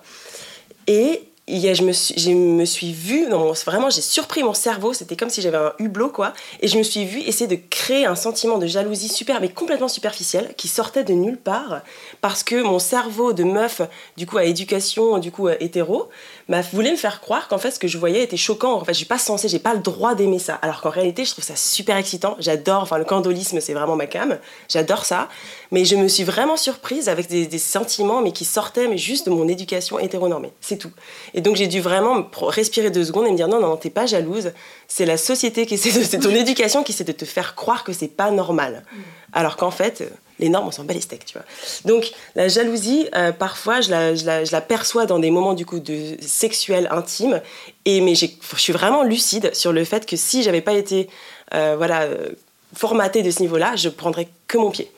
Et 0.87 1.25
je, 1.49 1.83
me 1.83 1.93
suis, 1.93 2.15
je 2.19 2.31
me 2.31 2.65
suis 2.65 2.93
vue, 2.93 3.27
non, 3.29 3.53
vraiment 3.67 3.91
j'ai 3.91 4.01
surpris 4.01 4.43
mon 4.43 4.55
cerveau, 4.55 4.93
c'était 4.93 5.17
comme 5.17 5.31
si 5.31 5.43
j'avais 5.43 5.57
un 5.57 5.73
hublot 5.79 6.11
quoi, 6.11 6.35
et 6.61 6.69
je 6.69 6.79
me 6.79 6.83
suis 6.83 7.05
vue 7.05 7.21
essayer 7.21 7.49
de 7.49 7.61
créer 7.69 8.07
un 8.07 8.15
sentiment 8.15 8.59
de 8.59 8.67
jalousie 8.67 9.09
super, 9.09 9.41
mais 9.41 9.49
complètement 9.49 9.89
superficiel, 9.89 10.55
qui 10.57 10.69
sortait 10.69 11.05
de 11.05 11.13
nulle 11.13 11.39
part, 11.39 11.83
parce 12.21 12.45
que 12.45 12.63
mon 12.63 12.79
cerveau 12.79 13.33
de 13.33 13.45
meuf, 13.45 13.83
du 14.17 14.27
coup 14.27 14.39
à 14.39 14.45
éducation, 14.45 15.19
du 15.19 15.33
coup 15.33 15.49
hétéro, 15.49 16.09
m'a 16.49 16.61
voulu 16.61 16.91
me 16.91 16.97
faire 16.97 17.21
croire 17.21 17.49
qu'en 17.49 17.59
fait 17.59 17.71
ce 17.71 17.79
que 17.79 17.89
je 17.89 17.99
voyais 17.99 18.23
était 18.23 18.37
choquant, 18.37 18.75
en 18.75 18.85
fait 18.85 18.95
j'ai 18.95 19.05
pas 19.05 19.19
censé, 19.19 19.49
j'ai 19.49 19.59
pas 19.59 19.75
le 19.75 19.81
droit 19.81 20.15
d'aimer 20.15 20.39
ça, 20.39 20.55
alors 20.63 20.81
qu'en 20.81 20.91
réalité 20.91 21.25
je 21.25 21.33
trouve 21.33 21.45
ça 21.45 21.57
super 21.57 21.97
excitant, 21.97 22.37
j'adore, 22.39 22.83
enfin 22.83 22.99
le 22.99 23.05
candolisme 23.05 23.61
c'est 23.61 23.75
vraiment 23.75 23.97
ma 23.97 24.07
cam, 24.07 24.39
j'adore 24.69 25.05
ça, 25.05 25.29
mais 25.71 25.85
je 25.85 25.97
me 25.97 26.09
suis 26.09 26.25
vraiment 26.25 26.57
surprise 26.57 27.09
avec 27.09 27.29
des, 27.29 27.47
des 27.47 27.59
sentiments 27.59 28.21
mais 28.21 28.33
qui 28.33 28.45
sortaient 28.45 28.89
mais 28.89 28.99
juste 28.99 29.27
de 29.27 29.31
mon 29.31 29.49
éducation 29.49 29.99
hétéronormée, 29.99 30.53
c'est 30.61 30.77
tout. 30.77 30.93
Et 31.35 31.41
donc 31.41 31.57
j'ai 31.57 31.67
dû 31.67 31.81
vraiment 31.81 32.27
respirer 32.41 32.91
deux 32.91 33.05
secondes 33.05 33.27
et 33.27 33.31
me 33.31 33.37
dire 33.37 33.49
non, 33.49 33.61
non, 33.61 33.77
t'es 33.77 33.91
pas 33.91 34.07
jalouse. 34.07 34.53
C'est 34.89 35.07
la 35.07 35.17
société 35.17 35.67
qui 35.67 35.75
essaie 35.75 35.93
de. 35.99 36.05
C'est 36.05 36.19
ton 36.19 36.31
éducation 36.35 36.83
qui 36.83 36.93
essaie 36.93 37.05
de 37.05 37.13
te 37.13 37.25
faire 37.25 37.55
croire 37.55 37.85
que 37.85 37.93
c'est 37.93 38.09
pas 38.09 38.31
normal. 38.31 38.85
Mm. 38.93 39.01
Alors 39.33 39.57
qu'en 39.57 39.71
fait, 39.71 40.05
les 40.39 40.49
normes, 40.49 40.69
on 40.69 40.71
s'en 40.71 40.85
bat 40.85 40.95
les 40.95 41.01
steaks, 41.01 41.25
tu 41.25 41.35
vois. 41.35 41.47
Donc 41.85 42.13
la 42.35 42.49
jalousie, 42.49 43.09
euh, 43.15 43.33
parfois, 43.33 43.81
je 43.81 43.91
la, 43.91 44.15
je, 44.15 44.25
la, 44.25 44.45
je 44.45 44.53
la, 44.53 44.61
perçois 44.61 45.07
dans 45.07 45.19
des 45.19 45.31
moments 45.31 45.55
du 45.55 45.67
coup 45.67 45.81
de 45.81 46.17
sexuel 46.21 46.89
intime. 46.91 47.41
Et 47.85 48.01
mais 48.01 48.15
je 48.15 48.27
suis 48.57 48.73
vraiment 48.73 49.03
lucide 49.03 49.55
sur 49.55 49.73
le 49.73 49.85
fait 49.85 50.07
que 50.07 50.17
si 50.17 50.43
j'avais 50.43 50.61
pas 50.61 50.73
été 50.73 51.09
euh, 51.55 51.75
voilà 51.77 52.03
euh, 52.03 52.31
formatée 52.75 53.23
de 53.23 53.31
ce 53.31 53.41
niveau-là, 53.41 53.77
je 53.77 53.89
prendrais 53.89 54.29
que 54.49 54.59
mon 54.59 54.71
pied. 54.71 54.91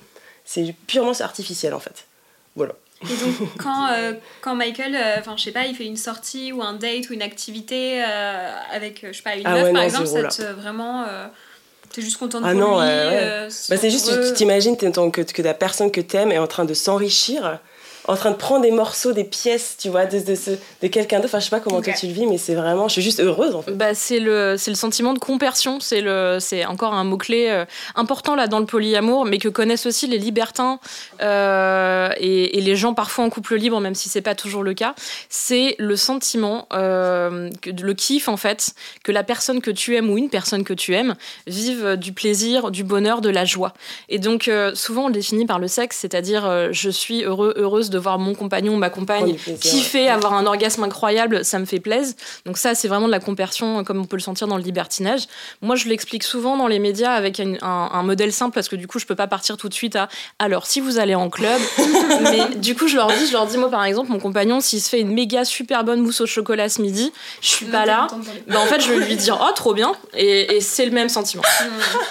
C'est 0.44 0.74
purement 0.86 1.18
artificiel 1.20 1.74
en 1.74 1.80
fait. 1.80 2.06
Voilà. 2.56 2.74
Et 3.02 3.16
donc, 3.16 3.48
quand, 3.58 3.88
euh, 3.88 4.12
quand 4.40 4.54
Michael, 4.54 4.94
euh, 4.94 5.16
enfin, 5.18 5.34
je 5.36 5.44
sais 5.44 5.52
pas, 5.52 5.66
il 5.66 5.74
fait 5.74 5.86
une 5.86 5.96
sortie 5.96 6.52
ou 6.52 6.62
un 6.62 6.74
date 6.74 7.10
ou 7.10 7.14
une 7.14 7.22
activité 7.22 8.02
euh, 8.02 8.50
avec, 8.72 9.04
je 9.06 9.12
sais 9.12 9.22
pas, 9.22 9.36
une 9.36 9.46
ah 9.46 9.54
meuf, 9.54 9.72
par 9.72 9.82
exemple, 9.82 10.06
ça 10.06 10.22
te 10.24 10.42
vraiment. 10.42 11.06
T'es 11.94 12.02
juste 12.02 12.16
contente 12.16 12.42
ah 12.44 12.54
non, 12.54 12.80
lui. 12.80 12.88
bah, 12.88 13.76
c'est 13.76 13.90
juste, 13.90 14.10
tu 14.26 14.32
t'imagines 14.32 14.76
que, 14.76 15.20
que 15.22 15.42
la 15.42 15.54
personne 15.54 15.92
que 15.92 16.00
t'aimes 16.00 16.32
est 16.32 16.38
en 16.38 16.48
train 16.48 16.64
de 16.64 16.74
s'enrichir 16.74 17.60
en 18.06 18.16
train 18.16 18.30
de 18.30 18.36
prendre 18.36 18.62
des 18.62 18.70
morceaux, 18.70 19.12
des 19.12 19.24
pièces, 19.24 19.76
tu 19.78 19.88
vois, 19.88 20.04
de, 20.04 20.18
de, 20.18 20.34
de 20.82 20.88
quelqu'un 20.88 21.16
d'autre. 21.16 21.30
Enfin, 21.30 21.40
je 21.40 21.44
sais 21.44 21.50
pas 21.50 21.60
comment 21.60 21.80
toi 21.80 21.92
tu 21.92 22.06
le 22.06 22.12
vis, 22.12 22.26
mais 22.26 22.36
c'est 22.36 22.54
vraiment, 22.54 22.86
je 22.88 22.94
suis 22.94 23.02
juste 23.02 23.20
heureuse 23.20 23.54
en 23.54 23.62
fait. 23.62 23.72
Bah, 23.72 23.94
c'est 23.94 24.20
le, 24.20 24.56
c'est 24.58 24.70
le 24.70 24.76
sentiment 24.76 25.14
de 25.14 25.18
compersion. 25.18 25.80
C'est 25.80 26.02
le, 26.02 26.38
c'est 26.38 26.66
encore 26.66 26.92
un 26.92 27.04
mot 27.04 27.16
clé 27.16 27.46
euh, 27.48 27.64
important 27.94 28.34
là 28.34 28.46
dans 28.46 28.60
le 28.60 28.66
polyamour, 28.66 29.24
mais 29.24 29.38
que 29.38 29.48
connaissent 29.48 29.86
aussi 29.86 30.06
les 30.06 30.18
libertins 30.18 30.78
euh, 31.22 32.10
et, 32.18 32.58
et, 32.58 32.60
les 32.60 32.76
gens 32.76 32.92
parfois 32.92 33.24
en 33.24 33.30
couple 33.30 33.56
libre, 33.56 33.80
même 33.80 33.94
si 33.94 34.08
c'est 34.08 34.22
pas 34.22 34.34
toujours 34.34 34.62
le 34.62 34.74
cas. 34.74 34.94
C'est 35.30 35.74
le 35.78 35.96
sentiment, 35.96 36.68
euh, 36.74 37.48
le 37.66 37.94
kiff 37.94 38.28
en 38.28 38.36
fait, 38.36 38.74
que 39.02 39.12
la 39.12 39.22
personne 39.22 39.62
que 39.62 39.70
tu 39.70 39.96
aimes 39.96 40.10
ou 40.10 40.18
une 40.18 40.28
personne 40.28 40.64
que 40.64 40.74
tu 40.74 40.94
aimes 40.94 41.14
vive 41.46 41.96
du 41.96 42.12
plaisir, 42.12 42.70
du 42.70 42.84
bonheur, 42.84 43.22
de 43.22 43.30
la 43.30 43.46
joie. 43.46 43.72
Et 44.10 44.18
donc 44.18 44.50
souvent 44.74 45.04
on 45.04 45.08
le 45.08 45.14
définit 45.14 45.46
par 45.46 45.58
le 45.58 45.68
sexe, 45.68 45.98
c'est-à-dire 45.98 46.72
je 46.72 46.90
suis 46.90 47.22
heureux, 47.22 47.54
heureuse 47.56 47.90
de 47.94 47.98
voir 47.98 48.18
mon 48.18 48.34
compagnon 48.34 48.74
ou 48.74 48.76
ma 48.76 48.90
compagne 48.90 49.36
kiffer, 49.60 50.08
avoir 50.08 50.34
un 50.34 50.46
orgasme 50.46 50.82
incroyable, 50.82 51.44
ça 51.44 51.58
me 51.58 51.64
fait 51.64 51.80
plaisir. 51.80 52.14
Donc 52.44 52.58
ça, 52.58 52.74
c'est 52.74 52.88
vraiment 52.88 53.06
de 53.06 53.12
la 53.12 53.20
compersion, 53.20 53.84
comme 53.84 54.00
on 54.00 54.04
peut 54.04 54.16
le 54.16 54.22
sentir 54.22 54.46
dans 54.48 54.56
le 54.56 54.62
libertinage. 54.62 55.22
Moi, 55.62 55.76
je 55.76 55.88
l'explique 55.88 56.24
souvent 56.24 56.56
dans 56.56 56.66
les 56.66 56.78
médias 56.78 57.12
avec 57.12 57.40
un, 57.40 58.02
modèle 58.02 58.32
simple, 58.32 58.52
parce 58.52 58.68
que 58.68 58.76
du 58.76 58.86
coup, 58.86 58.98
je 58.98 59.06
peux 59.06 59.14
pas 59.14 59.26
partir 59.26 59.56
tout 59.56 59.68
de 59.68 59.74
suite 59.74 59.96
à 59.96 60.08
alors 60.38 60.66
si 60.66 60.80
vous 60.80 60.98
allez 60.98 61.14
en 61.14 61.30
club. 61.30 61.60
mais 62.20 62.56
du 62.56 62.74
coup, 62.74 62.88
je 62.88 62.96
leur 62.96 63.08
dis, 63.08 63.26
je 63.26 63.32
leur 63.32 63.46
dis 63.46 63.56
moi 63.56 63.70
par 63.70 63.84
exemple, 63.84 64.10
mon 64.10 64.18
compagnon, 64.18 64.60
s'il 64.60 64.80
se 64.80 64.88
fait 64.88 65.00
une 65.00 65.14
méga 65.14 65.44
super 65.44 65.84
bonne 65.84 66.00
mousse 66.00 66.20
au 66.20 66.26
chocolat 66.26 66.68
ce 66.68 66.82
midi, 66.82 67.12
je 67.40 67.48
suis 67.48 67.66
pas 67.66 67.86
là. 67.86 68.08
Ben, 68.48 68.56
en 68.56 68.66
fait, 68.66 68.80
je 68.80 68.92
vais 68.92 69.06
lui 69.06 69.16
dire 69.16 69.38
oh 69.40 69.52
trop 69.54 69.74
bien, 69.74 69.92
et, 70.16 70.60
c'est 70.60 70.84
le 70.84 70.92
même 70.92 71.08
sentiment. 71.08 71.42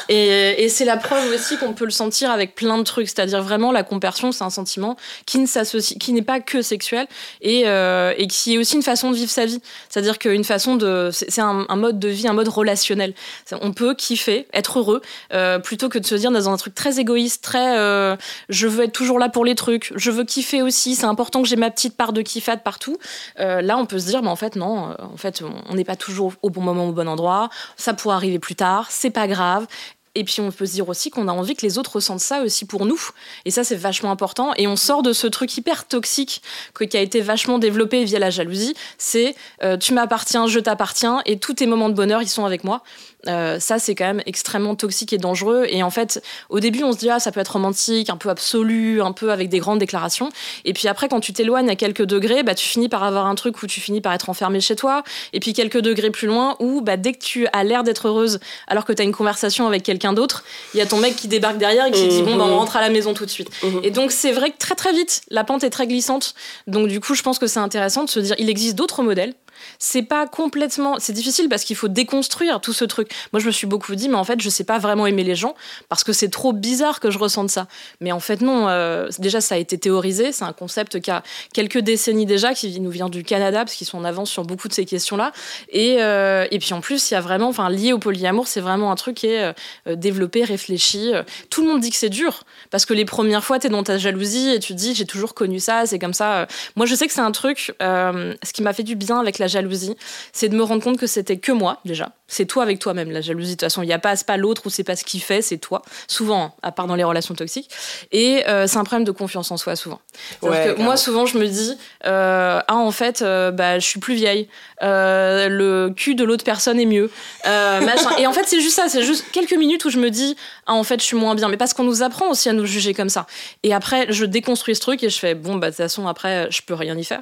et, 0.10 0.64
et 0.64 0.70
c'est 0.70 0.86
la 0.86 0.98
preuve 0.98 1.32
aussi 1.34 1.58
qu'on 1.58 1.74
peut 1.74 1.86
le 1.86 1.92
sentir 1.92 2.32
avec 2.32 2.56
plein 2.56 2.78
de 2.78 2.84
trucs, 2.84 3.10
c'est-à-dire 3.10 3.44
vraiment 3.44 3.72
la 3.72 3.84
compersion, 3.84 4.32
c'est 4.32 4.44
un 4.44 4.50
sentiment 4.50 4.96
qui 5.26 5.40
ne 5.40 5.46
s'associe 5.46 5.73
qui 5.80 6.14
n'est 6.14 6.22
pas 6.22 6.40
que 6.40 6.62
sexuel 6.62 7.08
et, 7.42 7.64
euh, 7.66 8.14
et, 8.18 8.28
qui 8.28 8.56
est 8.56 8.58
aussi 8.58 8.76
une 8.76 8.84
façon 8.84 9.12
de 9.12 9.16
vivre 9.16 9.32
sa 9.32 9.46
vie. 9.46 9.62
C'est-à-dire 9.90 10.20
qu'une 10.20 10.44
façon 10.44 10.76
de, 10.76 11.10
c'est 11.12 11.42
un, 11.42 11.66
mode 11.76 12.00
de 12.00 12.08
vie, 12.08 12.28
un 12.28 12.34
mode 12.34 12.48
relationnel. 12.48 13.14
On 13.62 13.74
peut 13.74 13.94
kiffer, 13.96 14.48
être 14.54 14.80
heureux, 14.80 15.02
euh, 15.34 15.60
plutôt 15.60 15.90
que 15.90 16.00
de 16.00 16.06
se 16.06 16.16
dire 16.16 16.32
dans 16.32 16.50
un 16.50 16.58
truc 16.58 16.76
très 16.76 17.00
égoïste, 17.00 17.44
très, 17.44 17.78
euh, 17.78 18.16
je 18.50 18.68
veux 18.68 18.86
être 18.86 18.94
toujours 18.94 19.20
là 19.20 19.30
pour 19.30 19.46
les 19.46 19.56
trucs, 19.56 19.92
je 19.96 20.12
veux 20.12 20.24
kiffer 20.24 20.62
aussi, 20.62 20.96
c'est 20.96 21.06
important 21.06 21.42
que 21.42 21.48
j'ai 21.48 21.56
ma 21.56 21.72
petite 21.72 21.96
part 21.96 22.14
de 22.14 22.22
kiffade 22.22 22.64
partout. 22.64 22.98
là, 23.38 23.78
on 23.78 23.86
peut 23.86 24.00
se 24.00 24.08
dire, 24.08 24.22
mais 24.22 24.30
en 24.30 24.36
fait 24.36 24.56
non, 24.56 24.96
en 25.00 25.18
fait, 25.18 25.44
on 25.70 25.76
n'est 25.76 25.84
pas 25.84 25.96
toujours 25.96 26.34
au 26.42 26.50
bon 26.50 26.62
moment, 26.62 26.88
au 26.88 26.92
bon 26.92 27.08
endroit. 27.08 27.50
Ça 27.78 27.94
pourrait 27.94 28.16
arriver 28.16 28.40
plus 28.40 28.56
tard, 28.56 28.88
c'est 28.90 29.10
pas 29.10 29.28
grave. 29.28 29.68
Et 30.16 30.24
puis 30.24 30.42
on 30.42 30.52
peut 30.52 30.66
se 30.66 30.74
dire 30.74 30.88
aussi 30.90 31.10
qu'on 31.10 31.28
a 31.28 31.32
envie 31.32 31.56
que 31.56 31.66
les 31.66 31.78
autres 31.78 31.96
ressentent 31.96 32.20
ça 32.20 32.42
aussi 32.44 32.66
pour 32.66 32.86
nous. 32.86 33.00
Et 33.46 33.52
ça, 33.52 33.64
c'est 33.64 33.76
vachement 33.76 34.12
important. 34.12 34.54
Et 34.58 34.68
on 34.68 34.76
sort 34.76 35.02
de 35.02 35.14
ce 35.14 35.28
truc 35.28 35.58
hyper 35.58 35.88
toxique 35.88 36.42
qui 36.90 36.98
a 36.98 37.02
été 37.02 37.22
vachement 37.22 37.58
développé 37.60 38.04
via 38.04 38.20
la 38.20 38.30
jalousie. 38.30 38.76
C'est 38.98 39.36
euh, 39.64 39.78
tu 39.78 39.94
m'appartiens, 39.94 40.48
je 40.48 40.60
t'appartiens, 40.60 41.22
et 41.26 41.40
tous 41.40 41.54
tes 41.54 41.66
moments 41.66 41.90
de 41.90 41.96
bonheur, 41.96 42.22
ils 42.22 42.30
sont 42.30 42.46
avec 42.46 42.64
moi. 42.64 42.84
Euh, 43.28 43.60
ça, 43.60 43.80
c'est 43.80 43.96
quand 43.96 44.06
même 44.06 44.22
extrêmement 44.26 44.76
toxique 44.76 45.14
et 45.14 45.18
dangereux. 45.18 45.66
Et 45.70 45.84
en 45.84 45.90
fait, 45.90 46.22
au 46.50 46.60
début, 46.60 46.84
on 46.84 46.92
se 46.92 46.98
dit, 46.98 47.10
ah, 47.10 47.20
ça 47.20 47.32
peut 47.32 47.40
être 47.40 47.54
romantique, 47.54 48.10
un 48.10 48.18
peu 48.18 48.30
absolu, 48.30 49.02
un 49.02 49.12
peu 49.12 49.32
avec 49.32 49.50
des 49.50 49.60
grandes 49.60 49.80
déclarations. 49.80 50.30
Et 50.66 50.74
puis 50.74 50.88
après, 50.88 51.08
quand 51.08 51.20
tu 51.20 51.34
t'éloignes 51.34 51.70
à 51.70 51.76
quelques 51.76 52.04
degrés, 52.04 52.44
bah, 52.44 52.56
tu 52.56 52.68
finis 52.68 52.90
par 52.90 53.04
avoir 53.04 53.26
un 53.28 53.36
truc 53.36 53.62
où 53.62 53.68
tu 53.68 53.80
finis 53.80 54.02
par 54.02 54.14
être 54.14 54.30
enfermé 54.30 54.60
chez 54.60 54.76
toi. 54.76 55.04
Et 55.32 55.40
puis 55.40 55.54
quelques 55.54 55.80
degrés 55.80 56.12
plus 56.12 56.28
loin, 56.28 56.56
où 56.60 56.82
bah, 56.82 56.98
dès 56.98 57.14
que 57.14 57.20
tu 57.20 57.48
as 57.54 57.64
l'air 57.64 57.84
d'être 57.84 58.08
heureuse, 58.08 58.40
alors 58.68 58.86
que 58.86 58.94
tu 58.94 59.02
as 59.02 59.06
une 59.06 59.14
conversation 59.14 59.68
avec 59.68 59.84
quelqu'un 59.84 60.14
d'autre, 60.14 60.44
il 60.74 60.78
y 60.78 60.82
a 60.82 60.86
ton 60.86 60.98
mec 60.98 61.16
qui 61.16 61.28
débarque 61.28 61.58
derrière 61.58 61.86
et 61.86 61.92
qui 61.92 62.08
dit, 62.08 62.22
bon, 62.24 62.36
bah, 62.36 62.46
on 62.48 62.58
rentre 62.58 62.76
à 62.76 62.82
la 62.82 62.90
maison 62.90 63.14
tout 63.14 63.26
de 63.26 63.32
suite. 63.32 63.50
Mhm. 63.64 63.82
Et 63.84 63.92
donc, 63.92 64.12
c'est 64.12 64.32
vrai 64.32 64.52
que 64.52 64.58
très 64.58 64.76
très 64.76 64.94
vite, 64.94 65.22
la 65.30 65.44
pente 65.44 65.64
est 65.64 65.70
très 65.70 65.88
glissante. 65.88 66.34
Donc, 66.68 66.88
du 66.88 67.00
coup, 67.00 67.16
je 67.16 67.22
pense 67.22 67.40
que 67.40 67.48
c'est 67.48 67.60
intéressant 67.60 68.04
de 68.04 68.10
se 68.10 68.20
dire, 68.20 68.36
il 68.38 68.50
existe 68.50 68.76
d'autres 68.76 69.04
modèles 69.04 69.34
c'est 69.80 70.04
pas 70.04 70.28
complètement. 70.28 70.98
C'est 71.00 71.14
difficile 71.14 71.50
parce 71.50 71.64
qu'il 71.64 71.76
faut 71.76 71.88
déconstruire 71.88 72.62
tout 72.62 72.74
ce 72.74 72.86
truc. 72.86 73.12
Moi, 73.32 73.40
je 73.40 73.46
me 73.46 73.52
suis 73.52 73.68
beaucoup 73.68 73.96
dit, 73.96 74.10
mais 74.10 74.16
en 74.16 74.24
fait, 74.24 74.42
je 74.42 74.50
sais 74.50 74.64
pas 74.64 74.80
vraiment 74.80 75.08
aimer 75.08 75.24
les 75.24 75.36
gens 75.36 75.56
parce 75.90 76.04
que 76.04 76.14
c'est 76.14 76.30
trop 76.30 76.54
bizarre 76.54 77.00
que 77.00 77.12
je 77.12 77.20
ressente 77.20 77.50
ça. 77.50 77.68
Mais 78.00 78.12
en 78.12 78.20
fait, 78.20 78.42
non. 78.42 78.68
Euh, 78.70 79.10
déjà, 79.20 79.42
ça 79.42 79.56
a 79.56 79.58
été 79.58 79.78
théorisé. 79.78 80.32
C'est 80.32 80.44
un 80.44 80.54
concept 80.54 81.00
qui 81.00 81.12
a 81.12 81.24
quelques 81.54 81.80
décennies 81.80 82.26
déjà, 82.26 82.54
qui 82.54 82.80
nous 82.80 82.90
vient 82.90 83.10
du 83.10 83.24
Canada 83.24 83.60
parce 83.60 83.76
qu'ils 83.76 83.88
sont 83.88 83.98
en 83.98 84.04
avance 84.04 84.30
sur 84.30 84.44
beaucoup 84.44 84.68
de 84.68 84.74
ces 84.74 84.86
questions-là. 84.86 85.32
Et, 85.70 85.98
euh, 86.00 86.48
et 86.52 86.60
puis 86.60 86.74
en 86.74 86.82
plus, 86.82 87.12
il 87.12 87.14
y 87.14 87.18
a 87.18 87.22
vraiment, 87.22 87.50
enfin, 87.50 87.70
lié 87.70 87.94
au 87.94 88.00
polyamour, 88.00 88.48
c'est 88.48 88.62
vraiment 88.62 88.92
un 88.92 88.96
truc 88.96 89.16
qui 89.18 89.28
est 89.28 89.54
euh, 89.88 89.96
développé, 89.96 90.44
réfléchi. 90.44 91.12
Tout 91.50 91.62
le 91.64 91.68
monde 91.70 91.82
dit 91.82 91.90
que 91.90 91.96
c'est 91.96 92.10
dur 92.10 92.44
parce 92.72 92.86
que 92.86 92.94
les 92.94 93.06
premières 93.06 93.44
fois, 93.44 93.60
tu 93.60 93.68
es 93.68 93.70
dans 93.70 93.84
ta 93.84 93.98
jalousie 93.98 94.50
et 94.50 94.60
tu 94.60 94.74
dis, 94.74 94.96
j'ai 94.96 95.06
toujours 95.06 95.34
connu 95.34 95.60
ça, 95.60 95.86
c'est 95.86 96.00
comme 96.00 96.14
ça. 96.14 96.48
Moi, 96.76 96.86
je 96.86 96.96
sais 96.96 97.08
que 97.08 97.14
c'est 97.14 97.22
un 97.22 97.32
truc. 97.32 97.74
ce 97.80 98.54
qui 98.54 98.62
m'a 98.64 98.74
fait 98.74 98.84
du 98.84 98.96
bien 98.96 99.20
avec 99.20 99.40
la 99.40 99.48
jalousie, 99.54 99.96
c'est 100.32 100.50
de 100.50 100.56
me 100.56 100.64
rendre 100.64 100.84
compte 100.84 100.98
que 100.98 101.08
c'était 101.08 101.38
que 101.38 101.52
moi 101.52 101.80
déjà. 101.86 102.12
C'est 102.28 102.46
toi 102.46 102.64
avec 102.64 102.80
toi-même 102.80 103.12
la 103.12 103.22
jalousie. 103.22 103.52
De 103.52 103.54
toute 103.54 103.62
façon, 103.62 103.84
il 103.84 103.90
y 103.90 103.94
a 103.94 104.00
pas 104.00 104.16
pas 104.26 104.38
l'autre 104.38 104.64
ou 104.66 104.70
c'est 104.70 104.84
pas 104.84 104.96
ce 104.96 105.04
qu'il 105.04 105.22
fait, 105.22 105.42
c'est 105.42 105.58
toi. 105.58 105.84
Souvent, 106.08 106.46
hein, 106.46 106.54
à 106.64 106.72
part 106.72 106.88
dans 106.88 106.96
les 106.96 107.04
relations 107.04 107.36
toxiques. 107.36 107.70
Et 108.12 108.44
euh, 108.48 108.66
c'est 108.68 108.78
un 108.78 108.84
problème 108.84 109.06
de 109.06 109.12
confiance 109.12 109.52
en 109.52 109.58
soi 109.58 109.76
souvent. 109.76 110.00
Ouais, 110.42 110.74
que 110.76 110.82
moi 110.82 110.98
souvent 110.98 111.26
je 111.26 111.38
me 111.38 111.48
dis 111.48 111.78
euh, 112.06 112.60
ah 112.68 112.76
en 112.76 112.92
fait 112.92 113.22
euh, 113.22 113.52
bah 113.52 113.80
je 113.80 113.86
suis 113.86 114.00
plus 114.00 114.16
vieille. 114.16 114.48
Le 114.82 115.90
cul 115.90 116.16
de 116.16 116.24
l'autre 116.24 116.44
personne 116.44 116.80
est 116.80 116.86
mieux. 116.86 117.12
Et 117.46 118.28
en 118.28 118.34
fait 118.34 118.46
c'est 118.46 118.62
juste 118.62 118.76
ça. 118.76 118.90
C'est 118.90 119.04
juste 119.04 119.26
quelques 119.32 119.54
minutes 119.54 119.86
où 119.86 119.90
je 119.90 120.00
me 120.00 120.10
dis 120.10 120.36
ah 120.66 120.74
en 120.74 120.84
fait 120.84 121.00
je 121.00 121.06
suis 121.06 121.18
moins 121.18 121.36
bien. 121.36 121.50
Mais 121.50 121.58
parce 121.58 121.74
qu'on 121.74 121.84
nous 121.84 122.04
apprend 122.04 122.30
aussi 122.30 122.50
à 122.50 122.54
nous 122.54 122.66
juger 122.66 122.94
comme 122.94 123.10
ça. 123.10 123.28
Et 123.64 123.74
après 123.74 124.08
je 124.10 124.26
déconstruis 124.26 124.76
ce 124.76 124.82
truc 124.82 125.04
et 125.04 125.10
je 125.10 125.20
fais 125.20 125.36
bon 125.36 125.56
bah 125.56 125.68
de 125.68 125.72
toute 125.72 125.78
façon 125.78 126.08
après 126.08 126.50
je 126.52 126.62
peux 126.62 126.74
rien 126.74 126.98
y 126.98 127.04
faire 127.04 127.22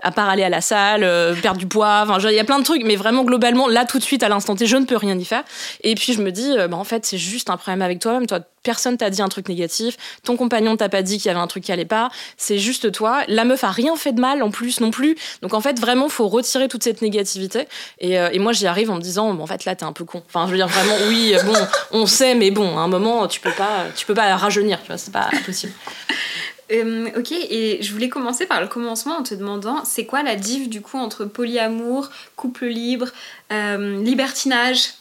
à 0.00 0.10
part 0.10 0.28
aller 0.28 0.42
à 0.42 0.48
la 0.48 0.60
salle, 0.60 1.04
euh, 1.04 1.34
perdre 1.34 1.58
du 1.58 1.66
poids, 1.66 2.04
enfin, 2.06 2.18
il 2.28 2.34
y 2.34 2.40
a 2.40 2.44
plein 2.44 2.58
de 2.58 2.64
trucs, 2.64 2.82
mais 2.84 2.96
vraiment 2.96 3.24
globalement, 3.24 3.68
là 3.68 3.84
tout 3.84 3.98
de 3.98 4.04
suite, 4.04 4.22
à 4.22 4.28
l'instant 4.28 4.56
T, 4.56 4.66
je 4.66 4.76
ne 4.76 4.84
peux 4.84 4.96
rien 4.96 5.18
y 5.18 5.24
faire. 5.24 5.44
Et 5.82 5.94
puis 5.94 6.12
je 6.12 6.22
me 6.22 6.30
dis, 6.30 6.50
euh, 6.50 6.68
bah, 6.68 6.76
en 6.76 6.84
fait, 6.84 7.06
c'est 7.06 7.18
juste 7.18 7.50
un 7.50 7.56
problème 7.56 7.82
avec 7.82 8.00
toi-même. 8.00 8.26
Toi, 8.26 8.40
personne 8.62 8.96
t'a 8.96 9.10
dit 9.10 9.22
un 9.22 9.28
truc 9.28 9.48
négatif, 9.48 9.96
ton 10.24 10.36
compagnon 10.36 10.76
t'a 10.76 10.88
pas 10.88 11.02
dit 11.02 11.18
qu'il 11.18 11.26
y 11.26 11.30
avait 11.30 11.40
un 11.40 11.46
truc 11.46 11.64
qui 11.64 11.72
allait 11.72 11.84
pas, 11.84 12.10
c'est 12.36 12.58
juste 12.58 12.92
toi. 12.92 13.22
La 13.28 13.44
meuf 13.44 13.64
a 13.64 13.70
rien 13.70 13.96
fait 13.96 14.12
de 14.12 14.20
mal 14.20 14.42
en 14.42 14.50
plus 14.50 14.80
non 14.80 14.90
plus. 14.90 15.16
Donc 15.42 15.54
en 15.54 15.60
fait, 15.60 15.78
vraiment, 15.80 16.08
faut 16.08 16.28
retirer 16.28 16.68
toute 16.68 16.82
cette 16.82 17.02
négativité. 17.02 17.66
Et, 17.98 18.18
euh, 18.18 18.30
et 18.32 18.38
moi, 18.38 18.52
j'y 18.52 18.66
arrive 18.66 18.90
en 18.90 18.96
me 18.96 19.00
disant, 19.00 19.32
bon, 19.34 19.42
en 19.42 19.46
fait, 19.46 19.64
là, 19.64 19.74
t'es 19.74 19.84
un 19.84 19.92
peu 19.92 20.04
con. 20.04 20.22
Enfin, 20.26 20.46
je 20.46 20.52
veux 20.52 20.56
dire 20.56 20.68
vraiment, 20.68 20.94
oui, 21.08 21.34
bon, 21.44 21.54
on 21.92 22.06
sait, 22.06 22.34
mais 22.34 22.50
bon, 22.50 22.78
à 22.78 22.82
un 22.82 22.88
moment, 22.88 23.26
tu 23.26 23.40
peux 23.40 23.52
pas, 23.52 23.86
tu 23.96 24.06
peux 24.06 24.14
pas 24.14 24.34
rajeunir, 24.36 24.80
tu 24.80 24.88
vois, 24.88 24.98
c'est 24.98 25.12
pas 25.12 25.28
possible. 25.44 25.72
Euh, 26.72 27.10
ok, 27.16 27.32
et 27.32 27.82
je 27.82 27.92
voulais 27.92 28.08
commencer 28.08 28.46
par 28.46 28.60
le 28.60 28.66
commencement 28.66 29.18
en 29.18 29.22
te 29.22 29.34
demandant 29.34 29.84
c'est 29.84 30.06
quoi 30.06 30.22
la 30.22 30.36
diff 30.36 30.68
du 30.68 30.80
coup 30.80 30.96
entre 30.96 31.24
polyamour, 31.24 32.08
couple 32.36 32.66
libre, 32.66 33.08
euh, 33.52 34.02
libertinage? 34.02 34.94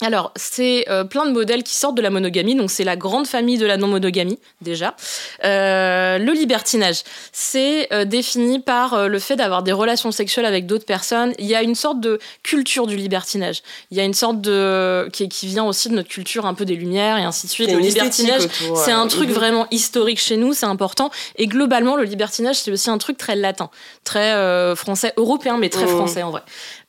Alors, 0.00 0.32
c'est 0.34 0.84
euh, 0.88 1.04
plein 1.04 1.26
de 1.26 1.30
modèles 1.30 1.62
qui 1.62 1.76
sortent 1.76 1.96
de 1.96 2.02
la 2.02 2.10
monogamie, 2.10 2.56
donc 2.56 2.72
c'est 2.72 2.82
la 2.82 2.96
grande 2.96 3.26
famille 3.26 3.58
de 3.58 3.66
la 3.66 3.76
non-monogamie, 3.76 4.38
déjà. 4.60 4.96
Euh, 5.44 6.18
le 6.18 6.32
libertinage, 6.32 7.02
c'est 7.30 7.92
euh, 7.92 8.04
défini 8.04 8.58
par 8.58 8.94
euh, 8.94 9.06
le 9.06 9.20
fait 9.20 9.36
d'avoir 9.36 9.62
des 9.62 9.70
relations 9.70 10.10
sexuelles 10.10 10.46
avec 10.46 10.66
d'autres 10.66 10.86
personnes. 10.86 11.34
Il 11.38 11.46
y 11.46 11.54
a 11.54 11.62
une 11.62 11.76
sorte 11.76 12.00
de 12.00 12.18
culture 12.42 12.88
du 12.88 12.96
libertinage. 12.96 13.62
Il 13.92 13.96
y 13.96 14.00
a 14.00 14.04
une 14.04 14.14
sorte 14.14 14.40
de... 14.40 15.08
qui, 15.12 15.28
qui 15.28 15.46
vient 15.46 15.64
aussi 15.64 15.88
de 15.88 15.94
notre 15.94 16.08
culture 16.08 16.46
un 16.46 16.54
peu 16.54 16.64
des 16.64 16.74
Lumières 16.74 17.18
et 17.18 17.22
ainsi 17.22 17.46
de 17.46 17.52
suite. 17.52 17.70
Le 17.70 17.78
libertinage, 17.78 18.42
c'est 18.74 18.92
un 18.92 19.06
truc 19.06 19.28
mhm. 19.28 19.34
vraiment 19.34 19.66
historique 19.70 20.18
chez 20.18 20.36
nous, 20.36 20.52
c'est 20.52 20.66
important. 20.66 21.10
Et 21.36 21.46
globalement, 21.46 21.94
le 21.94 22.04
libertinage, 22.04 22.56
c'est 22.56 22.72
aussi 22.72 22.90
un 22.90 22.98
truc 22.98 23.18
très 23.18 23.36
latin, 23.36 23.70
très 24.02 24.32
euh, 24.32 24.74
français, 24.74 25.12
européen, 25.16 25.58
mais 25.58 25.68
très 25.68 25.84
Mhm. 25.84 25.96
français 25.96 26.22
en 26.24 26.30
vrai. 26.32 26.42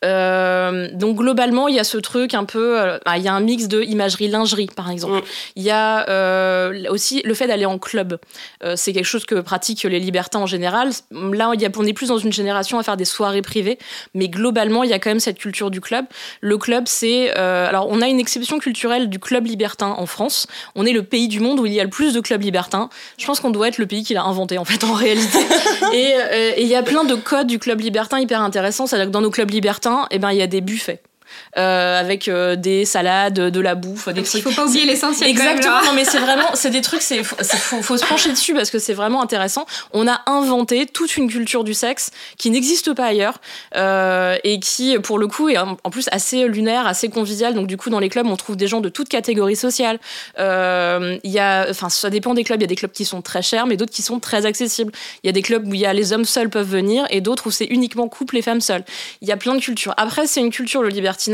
Euh, 0.03 0.89
donc 0.93 1.17
globalement, 1.17 1.67
il 1.67 1.75
y 1.75 1.79
a 1.79 1.83
ce 1.83 1.97
truc 1.97 2.33
un 2.33 2.43
peu, 2.43 2.99
bah, 3.05 3.17
il 3.17 3.23
y 3.23 3.27
a 3.27 3.33
un 3.33 3.39
mix 3.39 3.67
de 3.67 3.81
imagerie, 3.81 4.27
lingerie 4.27 4.69
par 4.75 4.89
exemple. 4.89 5.17
Mm. 5.17 5.21
Il 5.55 5.63
y 5.63 5.71
a 5.71 6.09
euh, 6.09 6.83
aussi 6.89 7.21
le 7.23 7.33
fait 7.33 7.47
d'aller 7.47 7.65
en 7.65 7.77
club. 7.77 8.19
Euh, 8.63 8.75
c'est 8.75 8.93
quelque 8.93 9.05
chose 9.05 9.25
que 9.25 9.35
pratiquent 9.35 9.83
les 9.83 9.99
libertins 9.99 10.39
en 10.39 10.45
général. 10.45 10.89
Là, 11.11 11.51
y 11.55 11.65
a, 11.65 11.69
on 11.77 11.85
est 11.85 11.93
plus 11.93 12.07
dans 12.07 12.17
une 12.17 12.33
génération 12.33 12.79
à 12.79 12.83
faire 12.83 12.97
des 12.97 13.05
soirées 13.05 13.41
privées, 13.41 13.77
mais 14.13 14.29
globalement, 14.29 14.83
il 14.83 14.89
y 14.89 14.93
a 14.93 14.99
quand 14.99 15.09
même 15.09 15.19
cette 15.19 15.39
culture 15.39 15.71
du 15.71 15.81
club. 15.81 16.05
Le 16.41 16.57
club, 16.57 16.85
c'est, 16.87 17.37
euh, 17.37 17.67
alors 17.67 17.87
on 17.89 18.01
a 18.01 18.07
une 18.07 18.19
exception 18.19 18.59
culturelle 18.59 19.09
du 19.09 19.19
club 19.19 19.45
libertin 19.45 19.95
en 19.97 20.05
France. 20.05 20.47
On 20.75 20.85
est 20.85 20.93
le 20.93 21.03
pays 21.03 21.27
du 21.27 21.39
monde 21.39 21.59
où 21.59 21.65
il 21.65 21.73
y 21.73 21.79
a 21.79 21.83
le 21.83 21.89
plus 21.89 22.13
de 22.13 22.19
clubs 22.19 22.41
libertins. 22.41 22.89
Je 23.17 23.25
pense 23.25 23.39
qu'on 23.39 23.51
doit 23.51 23.67
être 23.67 23.77
le 23.77 23.85
pays 23.85 24.03
qui 24.03 24.13
l'a 24.13 24.23
inventé 24.23 24.57
en 24.57 24.65
fait 24.65 24.83
en 24.83 24.93
réalité. 24.93 25.39
et 25.93 26.13
euh, 26.15 26.53
et 26.55 26.61
il 26.61 26.67
y 26.67 26.75
a 26.75 26.83
plein 26.83 27.03
de 27.03 27.15
codes 27.15 27.47
du 27.47 27.59
club 27.59 27.79
libertin 27.79 28.19
hyper 28.19 28.41
intéressants. 28.41 28.87
C'est-à-dire 28.87 29.07
que 29.07 29.11
dans 29.11 29.21
nos 29.21 29.31
clubs 29.31 29.49
libertins, 29.49 30.07
eh 30.11 30.19
ben 30.19 30.31
il 30.31 30.37
y 30.37 30.41
a 30.41 30.47
des 30.47 30.61
buffets. 30.61 31.01
Euh, 31.57 31.99
avec 31.99 32.27
euh, 32.27 32.55
des 32.55 32.85
salades, 32.85 33.33
de 33.33 33.59
la 33.59 33.75
bouffe, 33.75 34.09
des 34.09 34.21
Il 34.21 34.23
trucs. 34.25 34.43
faut 34.43 34.51
pas 34.51 34.65
oublier 34.65 34.85
l'essentiel. 34.85 35.29
Exactement, 35.29 35.83
non 35.85 35.93
mais 35.93 36.05
c'est 36.05 36.19
vraiment, 36.19 36.49
c'est 36.55 36.69
des 36.69 36.81
trucs, 36.81 37.01
c'est 37.01 37.23
faut, 37.23 37.97
se 37.97 38.05
pencher 38.05 38.31
dessus 38.31 38.53
parce 38.53 38.69
que 38.69 38.79
c'est 38.79 38.93
vraiment 38.93 39.21
intéressant. 39.21 39.65
On 39.91 40.07
a 40.07 40.21
inventé 40.25 40.85
toute 40.85 41.17
une 41.17 41.29
culture 41.29 41.63
du 41.63 41.73
sexe 41.73 42.11
qui 42.37 42.49
n'existe 42.49 42.93
pas 42.93 43.05
ailleurs 43.05 43.39
euh, 43.75 44.37
et 44.43 44.59
qui, 44.59 44.97
pour 44.99 45.17
le 45.19 45.27
coup, 45.27 45.49
est 45.49 45.57
en 45.57 45.75
plus 45.91 46.07
assez 46.11 46.47
lunaire, 46.47 46.87
assez 46.87 47.09
convivial. 47.09 47.53
Donc 47.53 47.67
du 47.67 47.77
coup, 47.77 47.89
dans 47.89 47.99
les 47.99 48.09
clubs, 48.09 48.27
on 48.27 48.35
trouve 48.35 48.55
des 48.55 48.67
gens 48.67 48.81
de 48.81 48.89
toute 48.89 49.09
catégorie 49.09 49.55
sociale. 49.55 49.99
Euh, 50.39 51.17
Il 51.23 51.31
y 51.31 51.39
a, 51.39 51.67
enfin, 51.69 51.89
ça 51.89 52.09
dépend 52.09 52.33
des 52.33 52.43
clubs. 52.43 52.59
Il 52.59 52.63
y 52.63 52.65
a 52.65 52.67
des 52.67 52.75
clubs 52.75 52.91
qui 52.91 53.05
sont 53.05 53.21
très 53.21 53.41
chers, 53.41 53.67
mais 53.67 53.77
d'autres 53.77 53.93
qui 53.93 54.01
sont 54.01 54.19
très 54.19 54.45
accessibles. 54.45 54.91
Il 55.23 55.27
y 55.27 55.29
a 55.29 55.33
des 55.33 55.41
clubs 55.41 55.67
où 55.67 55.73
il 55.73 55.79
y 55.79 55.85
a 55.85 55.93
les 55.93 56.13
hommes 56.13 56.25
seuls 56.25 56.49
peuvent 56.49 56.69
venir 56.69 57.05
et 57.09 57.21
d'autres 57.21 57.47
où 57.47 57.51
c'est 57.51 57.65
uniquement 57.65 58.07
couple 58.07 58.37
et 58.37 58.41
femmes 58.41 58.61
seules. 58.61 58.83
Il 59.21 59.27
y 59.27 59.31
a 59.31 59.37
plein 59.37 59.55
de 59.55 59.61
cultures. 59.61 59.93
Après, 59.97 60.27
c'est 60.27 60.39
une 60.39 60.51
culture 60.51 60.81
le 60.81 60.89
libertinage 60.89 61.32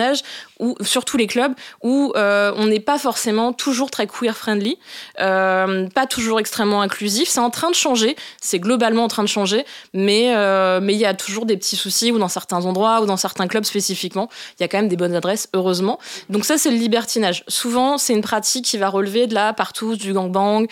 ou 0.59 0.75
surtout 0.81 1.17
les 1.17 1.27
clubs 1.27 1.53
où 1.83 2.13
euh, 2.15 2.51
on 2.57 2.65
n'est 2.65 2.79
pas 2.79 2.99
forcément 2.99 3.53
toujours 3.53 3.89
très 3.91 4.07
queer 4.07 4.35
friendly, 4.35 4.77
euh, 5.19 5.87
pas 5.89 6.05
toujours 6.05 6.39
extrêmement 6.39 6.81
inclusif. 6.81 7.29
C'est 7.29 7.39
en 7.39 7.49
train 7.49 7.69
de 7.69 7.75
changer, 7.75 8.15
c'est 8.41 8.59
globalement 8.59 9.05
en 9.05 9.07
train 9.07 9.23
de 9.23 9.29
changer, 9.29 9.65
mais 9.93 10.35
euh, 10.35 10.79
mais 10.81 10.93
il 10.93 10.99
y 10.99 11.05
a 11.05 11.13
toujours 11.13 11.45
des 11.45 11.57
petits 11.57 11.75
soucis 11.75 12.11
ou 12.11 12.19
dans 12.19 12.27
certains 12.27 12.65
endroits 12.65 13.01
ou 13.01 13.05
dans 13.05 13.17
certains 13.17 13.47
clubs 13.47 13.63
spécifiquement, 13.63 14.29
il 14.59 14.63
y 14.63 14.65
a 14.65 14.67
quand 14.67 14.77
même 14.77 14.89
des 14.89 14.97
bonnes 14.97 15.15
adresses 15.15 15.47
heureusement. 15.53 15.99
Donc 16.29 16.45
ça 16.45 16.57
c'est 16.57 16.71
le 16.71 16.77
libertinage. 16.77 17.43
Souvent 17.47 17.97
c'est 17.97 18.13
une 18.13 18.21
pratique 18.21 18.65
qui 18.65 18.77
va 18.77 18.89
relever 18.89 19.27
de 19.27 19.33
la 19.33 19.53
partout 19.53 19.95
du 19.95 20.13
gangbang, 20.13 20.67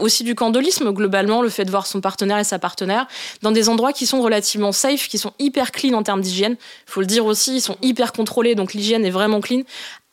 aussi 0.00 0.24
du 0.24 0.34
candolisme 0.34 0.92
globalement, 0.92 1.42
le 1.42 1.48
fait 1.48 1.64
de 1.64 1.70
voir 1.70 1.86
son 1.86 2.00
partenaire 2.00 2.38
et 2.38 2.44
sa 2.44 2.58
partenaire 2.58 3.06
dans 3.42 3.50
des 3.50 3.68
endroits 3.68 3.92
qui 3.92 4.06
sont 4.06 4.20
relativement 4.20 4.72
safe, 4.72 5.08
qui 5.08 5.18
sont 5.18 5.32
hyper 5.38 5.72
clean 5.72 5.94
en 5.94 6.02
termes 6.02 6.20
d'hygiène. 6.20 6.56
Faut 6.86 7.00
le 7.00 7.06
dire 7.06 7.26
aussi, 7.26 7.60
sont 7.66 7.76
hyper 7.82 8.12
contrôlés, 8.12 8.54
donc 8.54 8.74
l'hygiène 8.74 9.04
est 9.04 9.10
vraiment 9.10 9.40
clean. 9.40 9.62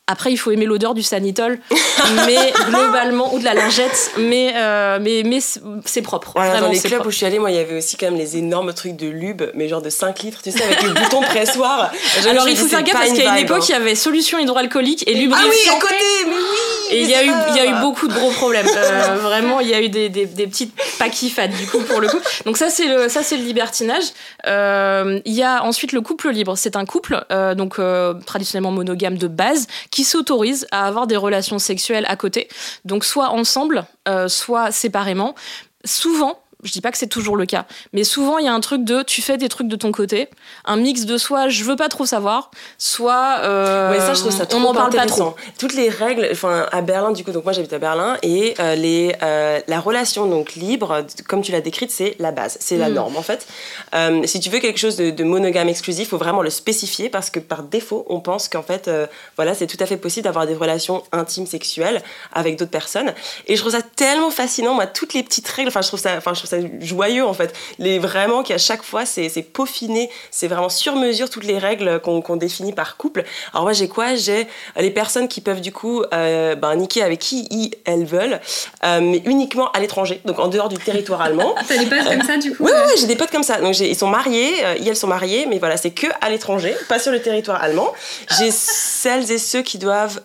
Après, 0.06 0.30
il 0.30 0.36
faut 0.36 0.50
aimer 0.50 0.66
l'odeur 0.66 0.92
du 0.92 1.02
sanitol, 1.02 1.58
mais 2.26 2.52
globalement, 2.68 3.32
ou 3.32 3.38
de 3.38 3.44
la 3.44 3.54
lingette, 3.54 4.10
mais, 4.18 4.52
euh, 4.54 4.98
mais, 5.00 5.22
mais 5.24 5.40
c'est- 5.40 6.02
propre. 6.02 6.32
Voilà, 6.34 6.50
vraiment, 6.50 6.66
dans 6.66 6.72
les 6.74 6.78
clubs 6.78 6.92
propre. 6.96 7.06
où 7.08 7.10
je 7.10 7.16
suis 7.16 7.24
allée, 7.24 7.38
moi, 7.38 7.50
il 7.50 7.56
y 7.56 7.58
avait 7.58 7.78
aussi 7.78 7.96
quand 7.96 8.04
même 8.10 8.18
les 8.18 8.36
énormes 8.36 8.74
trucs 8.74 8.96
de 8.96 9.08
lube, 9.08 9.44
mais 9.54 9.66
genre 9.66 9.80
de 9.80 9.88
5 9.88 10.20
litres, 10.20 10.42
tu 10.42 10.52
sais, 10.52 10.62
avec 10.62 10.82
le 10.82 10.90
bouton 10.92 11.22
pressoir. 11.22 11.90
Je 12.22 12.28
Alors, 12.28 12.46
il 12.46 12.54
faut 12.54 12.66
faire 12.66 12.82
gaffe 12.82 12.92
parce 12.92 13.18
a 13.18 13.38
une 13.38 13.38
époque, 13.38 13.62
hein. 13.62 13.66
il 13.66 13.72
y 13.72 13.74
avait 13.74 13.94
solution 13.94 14.38
hydroalcoolique 14.38 15.08
et 15.08 15.14
lubrifiant. 15.14 15.48
Ah 15.48 15.50
oui, 15.50 15.74
à 15.74 15.80
côté, 15.80 15.94
mais 16.26 16.32
oui 16.34 16.96
Et 16.96 17.02
il 17.04 17.08
y, 17.08 17.14
a 17.14 17.24
eu, 17.24 17.30
il 17.48 17.56
y 17.56 17.60
a 17.60 17.64
eu 17.64 17.80
beaucoup 17.80 18.06
de 18.06 18.12
gros 18.12 18.30
problèmes. 18.30 18.66
Euh, 18.76 19.16
vraiment, 19.16 19.60
il 19.60 19.68
y 19.68 19.74
a 19.74 19.80
eu 19.80 19.88
des, 19.88 20.08
des, 20.08 20.26
des 20.26 20.46
petites 20.46 20.74
paquifades, 20.98 21.52
du 21.52 21.66
coup, 21.66 21.80
pour 21.80 22.00
le 22.00 22.08
coup. 22.08 22.18
Donc, 22.44 22.58
ça, 22.58 22.68
c'est 22.70 22.86
le, 22.86 23.08
ça, 23.08 23.20
le 23.30 23.42
libertinage. 23.42 24.04
Euh, 24.46 25.20
il 25.24 25.32
y 25.32 25.42
a 25.42 25.62
ensuite 25.64 25.92
le 25.92 26.00
couple 26.00 26.30
libre. 26.30 26.56
C'est 26.56 26.76
un 26.76 26.84
couple, 26.84 27.24
donc 27.56 27.78
traditionnellement 28.26 28.72
monogame 28.72 29.16
de 29.16 29.28
base, 29.28 29.66
qui 29.94 30.02
s'autorise 30.02 30.66
à 30.72 30.88
avoir 30.88 31.06
des 31.06 31.16
relations 31.16 31.60
sexuelles 31.60 32.04
à 32.08 32.16
côté. 32.16 32.48
Donc, 32.84 33.04
soit 33.04 33.28
ensemble, 33.28 33.86
euh, 34.08 34.26
soit 34.26 34.72
séparément. 34.72 35.36
Souvent, 35.84 36.40
je 36.64 36.72
dis 36.72 36.80
pas 36.80 36.90
que 36.90 36.98
c'est 36.98 37.06
toujours 37.06 37.36
le 37.36 37.46
cas, 37.46 37.66
mais 37.92 38.04
souvent 38.04 38.38
il 38.38 38.44
y 38.46 38.48
a 38.48 38.52
un 38.54 38.60
truc 38.60 38.84
de 38.84 39.02
tu 39.02 39.22
fais 39.22 39.36
des 39.36 39.48
trucs 39.48 39.68
de 39.68 39.76
ton 39.76 39.92
côté, 39.92 40.28
un 40.64 40.76
mix 40.76 41.04
de 41.04 41.16
soit 41.18 41.48
je 41.48 41.62
veux 41.64 41.76
pas 41.76 41.88
trop 41.88 42.06
savoir, 42.06 42.50
soit 42.78 43.38
euh, 43.40 43.90
Ouais, 43.92 44.00
ça, 44.00 44.14
je 44.14 44.20
trouve 44.20 44.32
ça 44.32 44.46
on 44.54 44.60
n'en 44.60 44.74
parle 44.74 44.94
pas 44.94 45.06
trop. 45.06 45.34
Toutes 45.58 45.74
les 45.74 45.88
règles, 45.88 46.28
enfin, 46.32 46.66
à 46.72 46.80
Berlin, 46.80 47.12
du 47.12 47.24
coup, 47.24 47.32
donc 47.32 47.44
moi 47.44 47.52
j'habite 47.52 47.72
à 47.72 47.78
Berlin, 47.78 48.16
et 48.22 48.54
euh, 48.60 48.74
les, 48.74 49.14
euh, 49.22 49.60
la 49.68 49.80
relation 49.80 50.26
donc 50.26 50.54
libre, 50.54 51.04
comme 51.28 51.42
tu 51.42 51.52
l'as 51.52 51.60
décrite, 51.60 51.90
c'est 51.90 52.16
la 52.18 52.30
base, 52.32 52.56
c'est 52.60 52.76
la 52.76 52.88
Mm. 52.88 52.94
norme 52.94 53.16
en 53.16 53.22
fait. 53.22 53.46
Euh, 53.94 54.22
si 54.24 54.40
tu 54.40 54.50
veux 54.50 54.58
quelque 54.60 54.78
chose 54.78 54.96
de, 54.96 55.10
de 55.10 55.24
monogame 55.24 55.68
exclusif, 55.68 56.06
il 56.06 56.10
faut 56.10 56.18
vraiment 56.18 56.42
le 56.42 56.50
spécifier 56.50 57.08
parce 57.08 57.30
que 57.30 57.40
par 57.40 57.62
défaut, 57.62 58.04
on 58.08 58.20
pense 58.20 58.48
qu'en 58.48 58.62
fait, 58.62 58.90
voilà, 59.36 59.54
c'est 59.54 59.66
tout 59.66 59.76
à 59.80 59.86
fait 59.86 59.96
possible 59.96 60.24
d'avoir 60.24 60.46
des 60.46 60.54
relations 60.54 61.02
intimes 61.12 61.46
sexuelles 61.46 62.02
avec 62.32 62.56
d'autres 62.58 62.70
personnes. 62.70 63.12
Et 63.46 63.56
je 63.56 63.60
trouve 63.60 63.72
ça 63.72 63.82
tellement 63.82 64.30
fascinant, 64.30 64.74
moi, 64.74 64.86
toutes 64.86 65.14
les 65.14 65.22
petites 65.22 65.48
règles, 65.48 65.68
enfin, 65.68 65.82
je 65.82 65.88
trouve 65.88 66.00
ça, 66.00 66.14
enfin, 66.16 66.32
je 66.34 66.40
trouve 66.40 66.50
ça 66.50 66.53
joyeux 66.80 67.24
en 67.24 67.34
fait. 67.34 67.54
Les, 67.78 67.98
vraiment 67.98 68.42
qu'à 68.42 68.58
chaque 68.58 68.82
fois, 68.82 69.04
c'est 69.06 69.30
peaufiné, 69.52 70.10
c'est 70.30 70.48
vraiment 70.48 70.68
sur 70.68 70.96
mesure 70.96 71.30
toutes 71.30 71.44
les 71.44 71.58
règles 71.58 72.00
qu'on 72.00 72.36
définit 72.36 72.72
par 72.72 72.96
couple. 72.96 73.24
Alors 73.52 73.64
moi, 73.64 73.72
j'ai 73.72 73.88
quoi? 73.88 74.14
J'ai 74.14 74.40
euh, 74.76 74.80
les 74.80 74.90
personnes 74.90 75.28
qui 75.28 75.40
peuvent 75.40 75.60
du 75.60 75.72
coup 75.72 76.02
euh, 76.12 76.54
ben, 76.54 76.74
niquer 76.76 77.02
avec 77.02 77.20
qui 77.20 77.46
ils, 77.50 77.70
elles 77.84 78.04
veulent, 78.04 78.40
euh, 78.84 79.00
mais 79.00 79.22
uniquement 79.24 79.70
à 79.72 79.80
l'étranger, 79.80 80.20
donc 80.24 80.38
en 80.38 80.48
dehors 80.48 80.68
du 80.68 80.76
territoire 80.76 81.20
allemand. 81.20 81.54
T'as 81.68 81.78
des 81.78 81.86
potes 81.86 82.04
comme 82.04 82.22
ça 82.22 82.36
du 82.36 82.54
coup? 82.54 82.64
Oui, 82.64 82.72
oui, 82.86 82.92
j'ai 82.98 83.06
des 83.06 83.16
potes 83.16 83.30
comme 83.30 83.42
ça. 83.42 83.60
Donc 83.60 83.78
ils 83.78 83.96
sont 83.96 84.08
mariés, 84.08 84.52
ils, 84.80 84.88
elles 84.88 84.96
sont 84.96 85.06
mariées, 85.06 85.46
mais 85.48 85.58
voilà, 85.58 85.76
c'est 85.76 85.90
que 85.90 86.06
à 86.20 86.30
l'étranger, 86.30 86.74
pas 86.88 86.98
sur 86.98 87.12
le 87.12 87.20
territoire 87.20 87.62
allemand. 87.62 87.92
J'ai 88.38 88.50
celles 88.50 89.30
et 89.30 89.38
ceux 89.38 89.62
qui 89.62 89.78
doivent, 89.78 90.20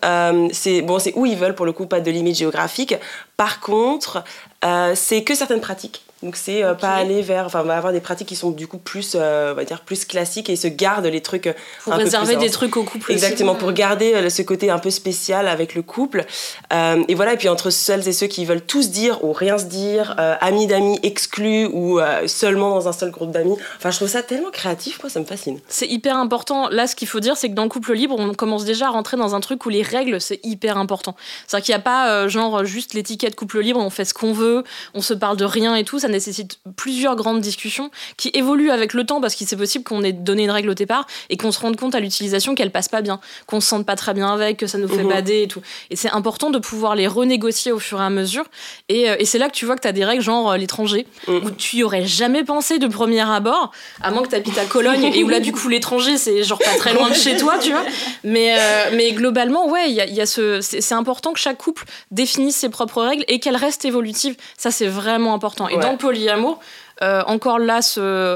c'est 0.52 0.82
bon, 0.82 0.98
c'est 0.98 1.12
où 1.16 1.26
ils 1.26 1.36
veulent 1.36 1.54
pour 1.54 1.66
le 1.66 1.72
coup, 1.72 1.86
pas 1.86 2.00
de 2.00 2.10
limite 2.10 2.36
géographique. 2.36 2.94
Par 3.36 3.60
contre, 3.60 4.22
euh, 4.64 4.92
c'est 4.94 5.24
que 5.24 5.34
certaines 5.34 5.60
pratiques. 5.60 6.02
Donc 6.22 6.36
c'est 6.36 6.62
euh, 6.62 6.74
pas 6.74 6.90
aller 6.90 7.22
vers, 7.22 7.46
enfin 7.46 7.60
on 7.62 7.66
va 7.66 7.76
avoir 7.78 7.94
des 7.94 8.00
pratiques 8.00 8.28
qui 8.28 8.36
sont 8.36 8.50
du 8.50 8.66
coup 8.66 8.76
plus, 8.76 9.12
euh, 9.14 9.52
on 9.52 9.54
va 9.54 9.64
dire 9.64 9.80
plus 9.80 10.04
classiques 10.04 10.50
et 10.50 10.56
se 10.56 10.68
gardent 10.68 11.06
les 11.06 11.22
trucs. 11.22 11.46
euh, 11.46 11.54
Pour 11.84 11.94
un 11.94 11.96
peu 11.96 12.04
réserver 12.04 12.34
plus 12.36 12.44
des 12.44 12.50
trucs 12.50 12.76
au 12.76 12.82
couple. 12.84 13.12
aussi. 13.12 13.24
Exactement, 13.24 13.54
pour 13.54 13.72
garder 13.72 14.28
ce 14.28 14.42
côté 14.42 14.70
un 14.70 14.78
peu 14.78 14.90
spécial 14.90 15.48
avec 15.48 15.74
le 15.74 15.80
couple. 15.80 16.26
Euh, 16.74 17.02
et 17.08 17.14
voilà, 17.14 17.32
et 17.32 17.36
puis 17.38 17.48
entre 17.48 17.70
celles 17.70 18.06
et 18.06 18.12
ceux 18.12 18.26
qui 18.26 18.44
veulent 18.44 18.60
tous 18.60 18.90
dire 18.90 19.24
ou 19.24 19.32
rien 19.32 19.56
se 19.56 19.64
dire, 19.64 20.14
euh, 20.18 20.34
amis 20.42 20.66
d'amis 20.66 20.98
exclus 21.02 21.66
ou 21.72 21.98
seulement 22.26 22.70
dans 22.70 22.86
un 22.86 22.92
seul 22.92 23.10
groupe 23.10 23.30
d'amis. 23.30 23.56
Enfin, 23.78 23.90
je 23.90 23.96
trouve 23.96 24.08
ça 24.08 24.22
tellement 24.22 24.50
créatif, 24.50 25.02
moi, 25.02 25.08
ça 25.08 25.20
me 25.20 25.24
fascine. 25.24 25.58
C'est 25.68 25.86
hyper 25.88 26.18
important. 26.18 26.68
Là, 26.68 26.86
ce 26.86 26.96
qu'il 26.96 27.08
faut 27.08 27.20
dire, 27.20 27.38
c'est 27.38 27.48
que 27.48 27.54
dans 27.54 27.62
le 27.62 27.70
couple 27.70 27.94
libre, 27.94 28.16
on 28.18 28.34
commence 28.34 28.66
déjà 28.66 28.88
à 28.88 28.90
rentrer 28.90 29.16
dans 29.16 29.34
un 29.34 29.40
truc 29.40 29.64
où 29.64 29.70
les 29.70 29.82
règles, 29.82 30.20
c'est 30.20 30.40
hyper 30.44 30.76
important. 30.76 31.16
C'est-à-dire 31.46 31.64
qu'il 31.64 31.74
n'y 31.74 31.78
a 31.80 31.82
pas, 31.82 32.28
genre, 32.28 32.64
juste 32.66 32.92
l'étiquette 32.92 33.36
couple 33.36 33.60
libre, 33.60 33.80
on 33.80 33.88
fait 33.88 34.04
ce 34.04 34.12
qu'on 34.12 34.32
veut, 34.34 34.64
on 34.92 35.00
se 35.00 35.14
parle 35.14 35.38
de 35.38 35.46
rien 35.46 35.74
et 35.74 35.84
tout. 35.84 35.98
Ça 35.98 36.09
nécessite 36.10 36.58
plusieurs 36.76 37.16
grandes 37.16 37.40
discussions 37.40 37.90
qui 38.16 38.30
évoluent 38.34 38.70
avec 38.70 38.94
le 38.94 39.04
temps 39.04 39.20
parce 39.20 39.34
qu'il 39.34 39.46
c'est 39.46 39.56
possible 39.56 39.84
qu'on 39.84 40.02
ait 40.02 40.12
donné 40.12 40.44
une 40.44 40.50
règle 40.50 40.70
au 40.70 40.74
départ 40.74 41.06
et 41.30 41.36
qu'on 41.36 41.52
se 41.52 41.60
rende 41.60 41.76
compte 41.76 41.94
à 41.94 42.00
l'utilisation 42.00 42.54
qu'elle 42.54 42.70
passe 42.70 42.88
pas 42.88 43.00
bien, 43.02 43.20
qu'on 43.46 43.60
se 43.60 43.68
sente 43.68 43.86
pas 43.86 43.96
très 43.96 44.14
bien 44.14 44.32
avec, 44.32 44.56
que 44.58 44.66
ça 44.66 44.78
nous 44.78 44.88
fait 44.88 45.02
Mhm. 45.04 45.08
bader 45.08 45.42
et 45.42 45.48
tout. 45.48 45.60
Et 45.90 45.96
c'est 45.96 46.10
important 46.10 46.50
de 46.50 46.58
pouvoir 46.58 46.94
les 46.94 47.06
renégocier 47.06 47.72
au 47.72 47.78
fur 47.78 48.00
et 48.00 48.04
à 48.04 48.10
mesure. 48.10 48.44
Et, 48.88 49.08
euh, 49.10 49.16
et 49.18 49.24
c'est 49.24 49.38
là 49.38 49.48
que 49.48 49.54
tu 49.54 49.64
vois 49.66 49.76
que 49.76 49.82
tu 49.82 49.88
as 49.88 49.92
des 49.92 50.04
règles 50.04 50.22
genre 50.22 50.50
euh, 50.52 50.56
l'étranger, 50.56 51.06
Mhm. 51.28 51.44
où 51.44 51.50
tu 51.50 51.76
y 51.76 51.82
aurais 51.84 52.06
jamais 52.06 52.44
pensé 52.44 52.78
de 52.78 52.86
premier 52.86 53.20
abord, 53.28 53.70
à 54.02 54.10
moins 54.10 54.22
que 54.22 54.28
tu 54.28 54.34
habites 54.34 54.58
à 54.58 54.64
Cologne 54.66 55.04
et 55.14 55.24
où 55.24 55.28
là, 55.28 55.40
du 55.40 55.52
coup, 55.52 55.68
l'étranger, 55.70 56.16
c'est 56.16 56.42
genre 56.42 56.58
pas 56.58 56.74
très 56.76 56.92
loin 56.94 57.08
de 57.08 57.14
chez 57.14 57.36
toi, 57.36 57.58
tu 57.58 57.70
vois. 57.70 57.84
Mais, 58.24 58.56
euh, 58.58 58.90
mais 58.94 59.12
globalement, 59.12 59.68
ouais, 59.68 59.90
y 59.90 60.00
a, 60.00 60.06
y 60.06 60.20
a 60.20 60.26
ce, 60.26 60.60
c'est 60.60 60.94
important 60.94 61.32
que 61.32 61.38
chaque 61.38 61.58
couple 61.58 61.84
définisse 62.10 62.56
ses 62.56 62.68
propres 62.68 63.02
règles 63.02 63.24
et 63.28 63.38
qu'elles 63.40 63.56
restent 63.56 63.84
évolutives. 63.84 64.36
Ça, 64.56 64.70
c'est 64.70 64.86
vraiment 64.86 65.34
important. 65.34 65.68
Et 65.68 65.74
Ouais. 65.76 65.80
dans 65.82 65.96
polyamour, 66.00 66.58
euh, 67.02 67.22
encore 67.26 67.58
là, 67.58 67.80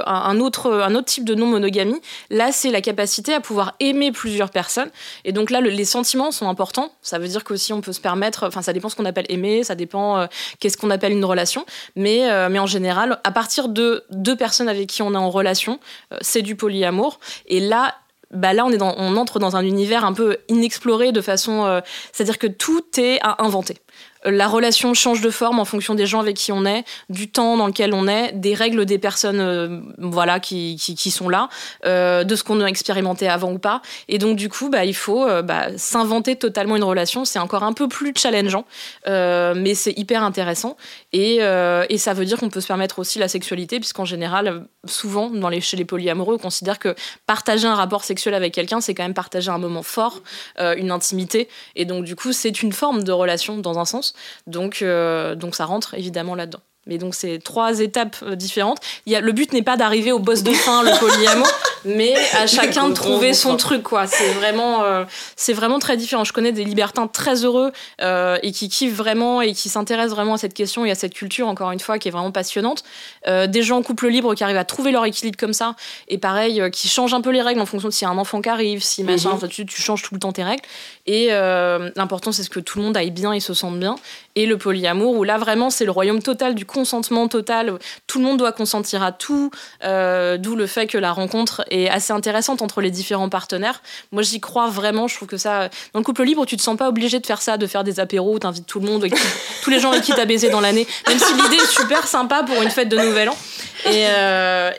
un, 0.06 0.40
autre, 0.40 0.72
un 0.72 0.94
autre 0.94 1.04
type 1.06 1.24
de 1.24 1.34
non-monogamie, 1.34 2.00
là, 2.30 2.50
c'est 2.50 2.70
la 2.70 2.80
capacité 2.80 3.34
à 3.34 3.40
pouvoir 3.40 3.74
aimer 3.80 4.10
plusieurs 4.10 4.48
personnes. 4.50 4.90
Et 5.24 5.32
donc 5.32 5.50
là, 5.50 5.60
le- 5.60 5.68
les 5.68 5.84
sentiments 5.84 6.30
sont 6.30 6.48
importants. 6.48 6.90
Ça 7.02 7.18
veut 7.18 7.28
dire 7.28 7.44
qu'aussi, 7.44 7.72
on 7.74 7.82
peut 7.82 7.92
se 7.92 8.00
permettre, 8.00 8.46
enfin, 8.46 8.62
ça 8.62 8.72
dépend 8.72 8.88
ce 8.88 8.96
qu'on 8.96 9.04
appelle 9.04 9.26
aimer, 9.28 9.64
ça 9.64 9.74
dépend 9.74 10.16
euh, 10.18 10.26
qu'est-ce 10.60 10.78
qu'on 10.78 10.90
appelle 10.90 11.12
une 11.12 11.24
relation. 11.26 11.66
Mais, 11.94 12.30
euh, 12.30 12.48
mais 12.50 12.58
en 12.58 12.66
général, 12.66 13.20
à 13.24 13.32
partir 13.32 13.68
de 13.68 14.04
deux 14.10 14.36
personnes 14.36 14.68
avec 14.70 14.86
qui 14.88 15.02
on 15.02 15.12
est 15.12 15.18
en 15.18 15.30
relation, 15.30 15.78
c'est 16.22 16.42
du 16.42 16.56
polyamour. 16.56 17.18
Et 17.46 17.60
là, 17.60 17.94
bah 18.30 18.52
là, 18.52 18.64
on, 18.66 19.16
entre 19.16 19.38
dans 19.38 19.54
un 19.56 19.64
univers 19.64 20.04
un 20.04 20.12
peu 20.12 20.38
inexploré 20.48 21.12
de 21.12 21.20
façon. 21.20 21.82
C'est-à-dire 22.12 22.38
que 22.38 22.48
tout 22.48 22.82
est 22.98 23.20
à 23.22 23.44
inventer. 23.44 23.76
La 24.24 24.48
relation 24.48 24.94
change 24.94 25.20
de 25.20 25.30
forme 25.30 25.58
en 25.58 25.66
fonction 25.66 25.94
des 25.94 26.06
gens 26.06 26.20
avec 26.20 26.36
qui 26.36 26.50
on 26.50 26.64
est, 26.64 26.84
du 27.10 27.30
temps 27.30 27.58
dans 27.58 27.66
lequel 27.66 27.92
on 27.92 28.08
est, 28.08 28.32
des 28.32 28.54
règles 28.54 28.86
des 28.86 28.98
personnes 28.98 29.40
euh, 29.40 29.80
voilà, 29.98 30.40
qui, 30.40 30.76
qui, 30.76 30.94
qui 30.94 31.10
sont 31.10 31.28
là, 31.28 31.50
euh, 31.84 32.24
de 32.24 32.34
ce 32.34 32.42
qu'on 32.42 32.60
a 32.60 32.66
expérimenté 32.66 33.28
avant 33.28 33.52
ou 33.52 33.58
pas. 33.58 33.82
Et 34.08 34.18
donc, 34.18 34.36
du 34.36 34.48
coup, 34.48 34.70
bah, 34.70 34.86
il 34.86 34.94
faut 34.94 35.26
euh, 35.28 35.42
bah, 35.42 35.76
s'inventer 35.76 36.36
totalement 36.36 36.76
une 36.76 36.84
relation. 36.84 37.26
C'est 37.26 37.38
encore 37.38 37.64
un 37.64 37.74
peu 37.74 37.86
plus 37.86 38.14
challengeant, 38.16 38.64
euh, 39.06 39.52
mais 39.54 39.74
c'est 39.74 39.92
hyper 39.98 40.22
intéressant. 40.22 40.76
Et, 41.12 41.36
et 41.36 41.98
ça 41.98 42.14
veut 42.14 42.24
dire 42.24 42.38
qu'on 42.38 42.48
peut 42.48 42.60
se 42.60 42.66
permettre 42.66 42.98
aussi 42.98 43.18
la 43.18 43.28
sexualité, 43.28 43.78
puisqu'en 43.78 44.04
général, 44.04 44.66
souvent, 44.86 45.30
dans 45.30 45.48
les, 45.48 45.60
chez 45.60 45.76
les 45.76 45.84
polyamoureux, 45.84 46.36
on 46.36 46.38
considère 46.38 46.78
que 46.78 46.94
partager 47.26 47.66
un 47.66 47.74
rapport 47.74 48.04
sexuel 48.04 48.34
avec 48.34 48.52
quelqu'un, 48.54 48.80
c'est 48.80 48.94
quand 48.94 49.02
même 49.02 49.14
partager 49.14 49.50
un 49.50 49.58
moment 49.58 49.82
fort, 49.82 50.22
une 50.58 50.90
intimité. 50.90 51.48
Et 51.76 51.84
donc, 51.84 52.04
du 52.04 52.16
coup, 52.16 52.32
c'est 52.32 52.62
une 52.62 52.72
forme 52.72 53.04
de 53.04 53.12
relation 53.12 53.58
dans 53.58 53.78
un 53.78 53.84
sens. 53.84 54.13
Donc, 54.46 54.82
euh, 54.82 55.34
donc 55.34 55.54
ça 55.54 55.64
rentre 55.64 55.94
évidemment 55.94 56.34
là-dedans. 56.34 56.60
Mais 56.86 56.98
donc, 56.98 57.14
c'est 57.14 57.38
trois 57.42 57.80
étapes 57.80 58.16
euh, 58.22 58.34
différentes. 58.36 58.76
Il 59.06 59.12
y 59.14 59.16
a, 59.16 59.22
le 59.22 59.32
but 59.32 59.54
n'est 59.54 59.62
pas 59.62 59.78
d'arriver 59.78 60.12
au 60.12 60.18
boss 60.18 60.42
de 60.42 60.52
fin, 60.52 60.82
le 60.82 60.90
polyamour, 60.98 61.48
mais 61.86 62.14
à 62.34 62.46
chacun 62.46 62.90
de 62.90 62.92
trouver 62.92 63.32
son 63.32 63.56
truc, 63.56 63.82
quoi. 63.82 64.06
C'est 64.06 64.32
vraiment, 64.34 64.82
euh, 64.84 65.04
c'est 65.34 65.54
vraiment 65.54 65.78
très 65.78 65.96
différent. 65.96 66.24
Je 66.24 66.34
connais 66.34 66.52
des 66.52 66.62
libertins 66.62 67.06
très 67.06 67.42
heureux 67.42 67.72
euh, 68.02 68.36
et 68.42 68.52
qui 68.52 68.68
kiffent 68.68 68.94
vraiment 68.94 69.40
et 69.40 69.54
qui 69.54 69.70
s'intéressent 69.70 70.14
vraiment 70.14 70.34
à 70.34 70.36
cette 70.36 70.52
question 70.52 70.84
et 70.84 70.90
à 70.90 70.94
cette 70.94 71.14
culture, 71.14 71.48
encore 71.48 71.70
une 71.70 71.80
fois, 71.80 71.98
qui 71.98 72.08
est 72.08 72.10
vraiment 72.10 72.32
passionnante. 72.32 72.84
Euh, 73.28 73.46
des 73.46 73.62
gens 73.62 73.78
en 73.78 73.82
couple 73.82 74.08
libre 74.08 74.34
qui 74.34 74.44
arrivent 74.44 74.58
à 74.58 74.64
trouver 74.66 74.90
leur 74.92 75.06
équilibre 75.06 75.38
comme 75.38 75.54
ça, 75.54 75.76
et 76.08 76.18
pareil, 76.18 76.62
qui 76.70 76.88
changent 76.88 77.14
un 77.14 77.22
peu 77.22 77.30
les 77.30 77.40
règles 77.40 77.62
en 77.62 77.66
fonction 77.66 77.88
de 77.88 77.94
s'il 77.94 78.06
y 78.06 78.10
a 78.10 78.12
un 78.12 78.18
enfant 78.18 78.42
qui 78.42 78.50
arrive, 78.50 78.82
si 78.82 79.04
machin, 79.04 79.38
Mhm. 79.40 79.48
tu 79.48 79.80
changes 79.80 80.02
tout 80.02 80.12
le 80.12 80.20
temps 80.20 80.32
tes 80.32 80.44
règles. 80.44 80.62
Et 81.06 81.28
euh, 81.30 81.90
l'important, 81.96 82.32
c'est 82.32 82.42
ce 82.42 82.50
que 82.50 82.60
tout 82.60 82.78
le 82.78 82.84
monde 82.84 82.96
aille 82.96 83.10
bien 83.10 83.32
et 83.32 83.40
se 83.40 83.52
sente 83.52 83.78
bien. 83.78 83.96
Et 84.36 84.46
le 84.46 84.56
polyamour, 84.56 85.14
où 85.14 85.24
là, 85.24 85.36
vraiment, 85.36 85.68
c'est 85.68 85.84
le 85.84 85.90
royaume 85.90 86.22
total 86.22 86.54
du 86.54 86.64
consentement 86.64 87.28
total. 87.28 87.78
Tout 88.06 88.18
le 88.18 88.24
monde 88.24 88.38
doit 88.38 88.52
consentir 88.52 89.02
à 89.02 89.12
tout, 89.12 89.50
euh, 89.84 90.38
d'où 90.38 90.56
le 90.56 90.66
fait 90.66 90.86
que 90.86 90.96
la 90.96 91.12
rencontre 91.12 91.62
est 91.70 91.88
assez 91.88 92.12
intéressante 92.12 92.62
entre 92.62 92.80
les 92.80 92.90
différents 92.90 93.28
partenaires. 93.28 93.82
Moi, 94.12 94.22
j'y 94.22 94.40
crois 94.40 94.68
vraiment. 94.68 95.06
Je 95.06 95.16
trouve 95.16 95.28
que 95.28 95.36
ça, 95.36 95.68
dans 95.92 96.00
le 96.00 96.04
couple 96.04 96.24
libre, 96.24 96.46
tu 96.46 96.56
te 96.56 96.62
sens 96.62 96.76
pas 96.76 96.88
obligé 96.88 97.20
de 97.20 97.26
faire 97.26 97.42
ça, 97.42 97.58
de 97.58 97.66
faire 97.66 97.84
des 97.84 98.00
apéros 98.00 98.34
où 98.34 98.38
t'invites 98.38 98.66
tout 98.66 98.80
le 98.80 98.86
monde, 98.86 99.06
tous 99.62 99.70
les 99.70 99.80
gens 99.80 99.92
avec 99.92 100.04
qui 100.04 100.12
t'as 100.12 100.24
baisé 100.24 100.48
dans 100.48 100.60
l'année. 100.60 100.86
Même 101.06 101.18
si 101.18 101.32
l'idée 101.34 101.56
est 101.56 101.66
super 101.66 102.06
sympa 102.06 102.44
pour 102.44 102.60
une 102.62 102.70
fête 102.70 102.88
de 102.88 102.96
Nouvel 102.96 103.28
An. 103.28 103.36
Et, 103.84 104.06
euh, 104.08 104.70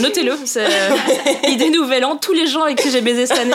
notez-le, 0.00 0.38
c'est 0.44 0.64
euh, 0.64 1.48
idée 1.48 1.70
Nouvel 1.70 2.04
An, 2.04 2.16
tous 2.16 2.32
les 2.32 2.46
gens 2.46 2.62
avec 2.62 2.80
qui 2.80 2.90
j'ai 2.92 3.00
baisé 3.00 3.26
cette 3.26 3.40
année. 3.40 3.52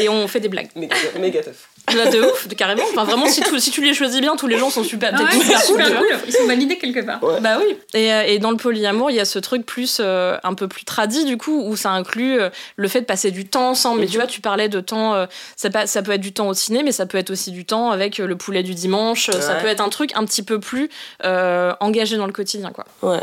Et 0.00 0.08
on 0.08 0.28
fait 0.28 0.40
des 0.40 0.48
blagues. 0.48 0.68
Méga, 0.88 0.94
méga 1.20 1.42
tough. 1.42 1.52
Là, 1.94 2.06
de 2.10 2.20
ouf, 2.22 2.48
de- 2.48 2.54
carrément. 2.54 2.82
Enfin, 2.90 3.04
vraiment, 3.04 3.26
si 3.26 3.42
tu, 3.42 3.60
si 3.60 3.70
tu 3.70 3.82
les 3.84 3.92
choisis 3.92 4.20
bien, 4.22 4.36
tous 4.36 4.46
les 4.46 4.56
gens 4.58 4.70
sont 4.70 4.82
super, 4.84 5.10
Ah 5.14 5.22
ouais, 5.22 5.30
super 5.32 5.60
cool, 5.66 5.84
super 5.84 5.98
cool. 5.98 6.06
Ils 6.26 6.32
sont 6.32 6.46
validés 6.46 6.78
quelque 6.78 7.00
part. 7.04 7.20
Bah 7.40 7.58
oui. 7.60 7.76
Et, 7.92 8.10
euh, 8.12 8.22
et 8.26 8.38
dans 8.38 8.50
le 8.50 8.56
polyamour, 8.56 9.10
il 9.10 9.16
y 9.16 9.20
a 9.20 9.26
ce 9.26 9.38
truc 9.38 9.66
plus 9.66 9.98
euh, 10.00 10.38
un 10.44 10.54
peu 10.54 10.66
plus 10.66 10.84
tradit 10.86 11.24
du 11.26 11.36
coup 11.36 11.62
où 11.66 11.76
ça 11.76 11.90
inclut 11.90 12.40
euh, 12.40 12.48
le 12.76 12.88
fait 12.88 13.00
de 13.02 13.06
passer 13.06 13.30
du 13.30 13.44
temps 13.46 13.68
ensemble. 13.70 14.00
Mais 14.00 14.06
tu 14.06 14.16
vois, 14.16 14.26
tu 14.26 14.40
parlais 14.40 14.70
de 14.70 14.80
temps. 14.80 15.14
euh, 15.14 15.26
ça, 15.56 15.68
peut 15.70 16.12
être 16.12 16.20
du 16.22 16.32
temps 16.32 16.48
au 16.48 16.54
ciné, 16.54 16.82
mais 16.82 16.92
ça 16.92 17.04
peut 17.04 17.18
être 17.18 17.30
aussi 17.30 17.50
du 17.50 17.66
temps 17.66 17.90
avec 17.90 18.18
euh, 18.18 18.26
le 18.26 18.36
poulet 18.36 18.62
du 18.62 18.74
dimanche. 18.74 19.30
Ça 19.30 19.56
peut 19.56 19.68
être 19.68 19.82
un 19.82 19.90
truc 19.90 20.10
un 20.14 20.24
petit 20.24 20.42
peu 20.42 20.58
plus 20.60 20.88
euh, 21.24 21.74
engagé 21.80 22.16
dans 22.16 22.26
le 22.26 22.32
quotidien, 22.32 22.70
quoi. 22.72 22.84
Ouais. 23.02 23.20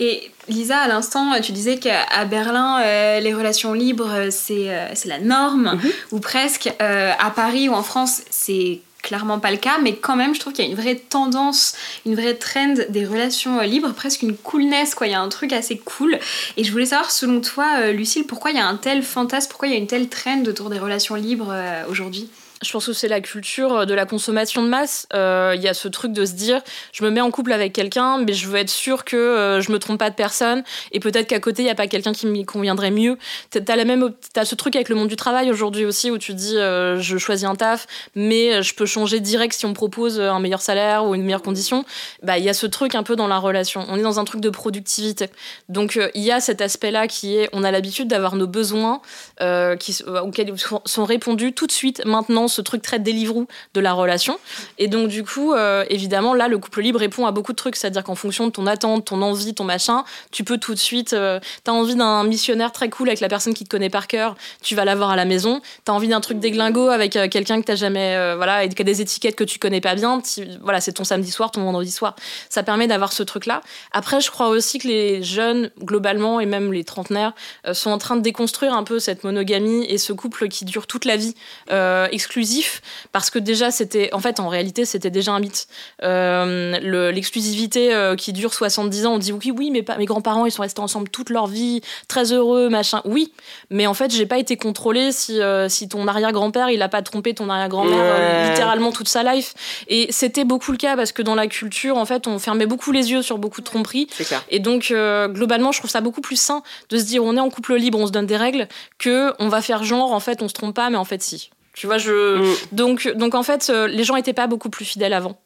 Et 0.00 0.30
Lisa, 0.48 0.78
à 0.78 0.86
l'instant, 0.88 1.32
tu 1.42 1.50
disais 1.52 1.78
qu'à 1.78 2.24
Berlin, 2.24 2.80
euh, 2.80 3.18
les 3.20 3.34
relations 3.34 3.72
libres, 3.72 4.10
euh, 4.14 4.28
c'est 4.30 4.68
euh, 4.70 4.86
la 5.06 5.18
norme, 5.18 5.72
Mhm. 5.74 5.90
ou 6.12 6.20
presque. 6.20 6.72
Euh, 6.80 7.12
à 7.18 7.30
Paris 7.30 7.68
ou 7.68 7.72
en 7.74 7.82
France, 7.82 8.22
c'est 8.30 8.80
clairement 9.02 9.38
pas 9.40 9.50
le 9.50 9.56
cas, 9.56 9.78
mais 9.82 9.96
quand 9.96 10.14
même, 10.16 10.34
je 10.34 10.40
trouve 10.40 10.52
qu'il 10.52 10.64
y 10.64 10.68
a 10.68 10.70
une 10.70 10.76
vraie 10.76 10.94
tendance, 10.96 11.74
une 12.06 12.14
vraie 12.14 12.34
trend 12.34 12.74
des 12.88 13.04
relations 13.06 13.60
libres, 13.60 13.92
presque 13.92 14.22
une 14.22 14.36
coolness, 14.36 14.94
quoi. 14.94 15.06
Il 15.08 15.10
y 15.10 15.14
a 15.14 15.20
un 15.20 15.28
truc 15.28 15.52
assez 15.52 15.78
cool. 15.78 16.18
Et 16.56 16.62
je 16.64 16.70
voulais 16.72 16.86
savoir, 16.86 17.10
selon 17.10 17.40
toi, 17.40 17.90
Lucille, 17.90 18.24
pourquoi 18.24 18.50
il 18.52 18.56
y 18.56 18.60
a 18.60 18.66
un 18.66 18.76
tel 18.76 19.02
fantasme, 19.02 19.48
pourquoi 19.50 19.68
il 19.68 19.72
y 19.72 19.76
a 19.76 19.78
une 19.78 19.86
telle 19.86 20.08
trend 20.08 20.42
autour 20.46 20.68
des 20.70 20.78
relations 20.78 21.14
libres 21.16 21.54
aujourd'hui? 21.88 22.28
Je 22.62 22.72
pense 22.72 22.86
que 22.86 22.92
c'est 22.92 23.08
la 23.08 23.20
culture 23.20 23.86
de 23.86 23.94
la 23.94 24.06
consommation 24.06 24.62
de 24.62 24.68
masse. 24.68 25.06
Euh, 25.14 25.52
Il 25.56 25.62
y 25.62 25.68
a 25.68 25.74
ce 25.74 25.88
truc 25.88 26.12
de 26.12 26.24
se 26.24 26.32
dire, 26.32 26.60
je 26.92 27.04
me 27.04 27.10
mets 27.10 27.20
en 27.20 27.30
couple 27.30 27.52
avec 27.52 27.72
quelqu'un, 27.72 28.18
mais 28.18 28.32
je 28.32 28.48
veux 28.48 28.56
être 28.58 28.70
sûr 28.70 29.04
que 29.04 29.16
euh, 29.16 29.60
je 29.60 29.70
me 29.70 29.78
trompe 29.78 29.98
pas 29.98 30.10
de 30.10 30.14
personne, 30.14 30.64
et 30.92 31.00
peut-être 31.00 31.26
qu'à 31.28 31.40
côté 31.40 31.62
il 31.62 31.66
y 31.66 31.70
a 31.70 31.74
pas 31.74 31.86
quelqu'un 31.86 32.12
qui 32.12 32.26
me 32.26 32.42
conviendrait 32.44 32.90
mieux. 32.90 33.16
T'as 33.50 33.76
la 33.76 33.84
même, 33.84 34.12
t'as 34.32 34.44
ce 34.44 34.54
truc 34.54 34.74
avec 34.76 34.88
le 34.88 34.96
monde 34.96 35.08
du 35.08 35.16
travail 35.16 35.50
aujourd'hui 35.50 35.84
aussi 35.84 36.10
où 36.10 36.18
tu 36.18 36.34
dis, 36.34 36.56
euh, 36.56 37.00
je 37.00 37.18
choisis 37.18 37.46
un 37.46 37.54
taf, 37.54 37.86
mais 38.14 38.62
je 38.62 38.74
peux 38.74 38.86
changer 38.86 39.20
direct 39.20 39.54
si 39.54 39.66
on 39.66 39.70
me 39.70 39.74
propose 39.74 40.20
un 40.20 40.40
meilleur 40.40 40.60
salaire 40.60 41.04
ou 41.04 41.14
une 41.14 41.22
meilleure 41.22 41.42
condition. 41.42 41.84
Bah 42.22 42.38
il 42.38 42.44
y 42.44 42.48
a 42.48 42.54
ce 42.54 42.66
truc 42.66 42.94
un 42.94 43.02
peu 43.02 43.16
dans 43.16 43.28
la 43.28 43.38
relation. 43.38 43.86
On 43.88 43.96
est 43.96 44.02
dans 44.02 44.18
un 44.18 44.24
truc 44.24 44.40
de 44.40 44.50
productivité. 44.50 45.30
Donc 45.68 45.96
euh, 45.96 46.10
il 46.14 46.22
y 46.22 46.32
a 46.32 46.40
cet 46.40 46.60
aspect-là 46.60 47.06
qui 47.06 47.36
est, 47.36 47.48
on 47.52 47.62
a 47.64 47.70
l'habitude 47.70 48.08
d'avoir 48.08 48.34
nos 48.36 48.46
besoins 48.46 49.00
euh, 49.40 49.76
qui, 49.76 49.96
euh, 50.06 50.20
auxquels 50.20 50.52
sont 50.84 51.04
répondus 51.04 51.52
tout 51.52 51.66
de 51.66 51.72
suite 51.72 52.02
maintenant 52.04 52.47
ce 52.48 52.60
truc 52.60 52.82
très 52.82 52.98
Deliveroo 52.98 53.46
de 53.74 53.80
la 53.80 53.92
relation. 53.92 54.38
Et 54.78 54.88
donc 54.88 55.08
du 55.08 55.24
coup 55.24 55.54
euh, 55.54 55.84
évidemment 55.90 56.34
là 56.34 56.48
le 56.48 56.58
couple 56.58 56.82
libre 56.82 56.98
répond 56.98 57.26
à 57.26 57.32
beaucoup 57.32 57.52
de 57.52 57.56
trucs. 57.56 57.76
C'est 57.76 57.86
à 57.86 57.90
dire 57.90 58.04
qu'en 58.04 58.14
fonction 58.14 58.46
de 58.46 58.52
ton 58.52 58.66
attente 58.66 59.06
ton 59.06 59.22
envie 59.22 59.54
ton 59.54 59.64
machin 59.64 60.04
tu 60.30 60.44
peux 60.44 60.58
tout 60.58 60.74
de 60.74 60.78
suite 60.78 61.12
euh, 61.12 61.40
t'as 61.64 61.72
envie 61.72 61.94
d'un 61.94 62.24
missionnaire 62.24 62.72
très 62.72 62.88
cool 62.88 63.08
avec 63.08 63.20
la 63.20 63.28
personne 63.28 63.54
qui 63.54 63.64
te 63.64 63.70
connaît 63.70 63.90
par 63.90 64.06
cœur. 64.06 64.36
Tu 64.62 64.74
vas 64.74 64.84
l'avoir 64.84 65.10
à 65.10 65.16
la 65.16 65.24
maison. 65.24 65.60
T'as 65.84 65.92
envie 65.92 66.08
d'un 66.08 66.20
truc 66.20 66.38
déglingo 66.40 66.88
avec 66.88 67.16
euh, 67.16 67.28
quelqu'un 67.28 67.60
que 67.60 67.66
t'as 67.66 67.76
jamais 67.76 68.34
voilà 68.36 68.64
et 68.64 68.68
qui 68.68 68.82
a 68.82 68.84
des 68.84 69.00
étiquettes 69.00 69.36
que 69.36 69.44
tu 69.44 69.58
connais 69.58 69.80
pas 69.80 69.94
bien. 69.94 70.20
Voilà 70.62 70.80
c'est 70.80 70.92
ton 70.92 71.04
samedi 71.04 71.30
soir 71.30 71.50
ton 71.50 71.62
vendredi 71.62 71.90
soir. 71.90 72.16
Ça 72.48 72.62
permet 72.62 72.86
d'avoir 72.86 73.12
ce 73.12 73.22
truc 73.22 73.46
là 73.46 73.62
après 73.92 74.20
je 74.20 74.30
crois 74.30 74.48
aussi 74.48 74.78
que 74.78 74.88
les 74.88 75.22
jeunes 75.22 75.70
globalement 75.82 76.40
et 76.40 76.46
même 76.46 76.72
les 76.72 76.84
trentenaires 76.84 77.32
sont 77.72 77.90
en 77.90 77.98
train 77.98 78.16
de 78.16 78.22
déconstruire 78.22 78.74
un 78.74 78.84
peu 78.84 78.98
cette 78.98 79.24
monogamie 79.24 79.84
et 79.88 79.98
ce 79.98 80.12
couple 80.12 80.48
qui 80.48 80.64
dure 80.64 80.86
toute 80.86 81.04
la 81.04 81.16
vie, 81.16 81.34
euh, 81.70 82.08
exclusif 82.38 82.82
parce 83.12 83.30
que 83.30 83.38
déjà 83.38 83.70
c'était 83.70 84.10
en 84.14 84.20
fait 84.20 84.38
en 84.40 84.48
réalité 84.48 84.84
c'était 84.84 85.10
déjà 85.10 85.32
un 85.32 85.40
mythe. 85.40 85.66
Euh, 86.04 86.78
le- 86.80 87.10
l'exclusivité 87.10 87.92
euh, 87.92 88.14
qui 88.14 88.32
dure 88.32 88.54
70 88.54 89.06
ans 89.06 89.14
on 89.14 89.18
dit 89.18 89.32
oui 89.32 89.50
oui 89.50 89.70
mais 89.72 89.82
pas 89.82 89.96
mes 89.96 90.04
grands-parents 90.04 90.46
ils 90.46 90.52
sont 90.52 90.62
restés 90.62 90.80
ensemble 90.80 91.08
toute 91.08 91.30
leur 91.30 91.46
vie 91.48 91.80
très 92.06 92.32
heureux 92.32 92.68
machin. 92.68 93.02
Oui 93.04 93.32
mais 93.70 93.86
en 93.86 93.94
fait 93.94 94.12
j'ai 94.12 94.26
pas 94.26 94.38
été 94.38 94.56
contrôlée 94.56 95.10
si 95.10 95.40
euh, 95.40 95.68
si 95.68 95.88
ton 95.88 96.06
arrière-grand-père 96.06 96.70
il 96.70 96.80
a 96.82 96.88
pas 96.88 97.02
trompé 97.02 97.34
ton 97.34 97.48
arrière-grand-mère 97.50 97.98
Ouais. 97.98 98.50
littéralement 98.50 98.92
toute 98.92 99.08
sa 99.08 99.22
life. 99.22 99.54
Et 99.88 100.06
c'était 100.10 100.44
beaucoup 100.44 100.70
le 100.72 100.78
cas 100.78 100.96
parce 100.96 101.10
que 101.12 101.22
dans 101.22 101.34
la 101.34 101.46
culture 101.48 101.96
en 101.96 102.06
fait 102.06 102.26
on 102.28 102.38
fermait 102.38 102.66
beaucoup 102.66 102.92
les 102.92 103.10
yeux 103.10 103.22
sur 103.22 103.38
beaucoup 103.38 103.60
de 103.60 103.66
tromperies. 103.66 104.06
Et 104.50 104.60
donc, 104.60 104.92
globalement, 105.28 105.72
je 105.72 105.78
trouve 105.78 105.90
ça 105.90 106.00
beaucoup 106.00 106.20
plus 106.20 106.40
sain 106.40 106.62
de 106.90 106.98
se 106.98 107.04
dire 107.04 107.24
on 107.24 107.36
est 107.36 107.40
en 107.40 107.50
couple 107.50 107.74
libre, 107.76 107.98
on 107.98 108.06
se 108.06 108.12
donne 108.12 108.26
des 108.26 108.36
règles, 108.36 108.68
que 108.98 109.32
on 109.38 109.48
va 109.48 109.60
faire 109.62 109.82
genre, 109.84 110.12
en 110.12 110.20
fait, 110.20 110.42
on 110.42 110.48
se 110.48 110.54
trompe 110.54 110.74
pas, 110.74 110.90
mais 110.90 110.96
en 110.96 111.04
fait, 111.04 111.22
si. 111.22 111.50
Tu 111.78 111.86
vois, 111.86 111.96
je. 111.98 112.38
Mm. 112.38 112.54
Donc, 112.72 113.08
donc, 113.14 113.34
en 113.36 113.44
fait, 113.44 113.70
euh, 113.70 113.86
les 113.86 114.02
gens 114.02 114.16
étaient 114.16 114.32
pas 114.32 114.48
beaucoup 114.48 114.68
plus 114.68 114.84
fidèles 114.84 115.12
avant. 115.12 115.38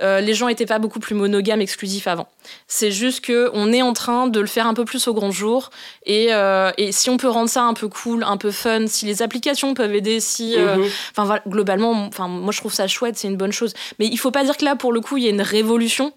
Euh, 0.00 0.20
les 0.20 0.34
gens 0.34 0.46
étaient 0.46 0.64
pas 0.66 0.78
beaucoup 0.78 1.00
plus 1.00 1.16
monogames, 1.16 1.60
exclusifs 1.60 2.06
avant. 2.06 2.28
C'est 2.68 2.92
juste 2.92 3.24
que 3.24 3.50
on 3.54 3.72
est 3.72 3.82
en 3.82 3.92
train 3.92 4.28
de 4.28 4.38
le 4.38 4.46
faire 4.46 4.68
un 4.68 4.74
peu 4.74 4.84
plus 4.84 5.08
au 5.08 5.14
grand 5.14 5.32
jour. 5.32 5.70
Et, 6.06 6.28
euh, 6.30 6.70
et 6.76 6.92
si 6.92 7.10
on 7.10 7.16
peut 7.16 7.28
rendre 7.28 7.50
ça 7.50 7.62
un 7.64 7.74
peu 7.74 7.88
cool, 7.88 8.22
un 8.22 8.36
peu 8.36 8.52
fun, 8.52 8.86
si 8.86 9.04
les 9.04 9.20
applications 9.20 9.74
peuvent 9.74 9.94
aider, 9.94 10.20
si. 10.20 10.54
euh, 10.56 10.76
Mhm. 10.76 10.88
Enfin 11.10 11.24
voilà, 11.24 11.42
globalement, 11.48 11.90
enfin 12.06 12.28
moi 12.28 12.52
je 12.52 12.58
trouve 12.58 12.72
ça 12.72 12.86
chouette, 12.86 13.18
c'est 13.18 13.26
une 13.26 13.36
bonne 13.36 13.52
chose. 13.52 13.74
Mais 13.98 14.06
il 14.06 14.16
faut 14.16 14.30
pas 14.30 14.44
dire 14.44 14.56
que 14.56 14.64
là 14.64 14.76
pour 14.76 14.92
le 14.92 15.00
coup 15.00 15.16
il 15.16 15.24
y 15.24 15.26
a 15.26 15.30
une 15.30 15.42
révolution 15.42 16.12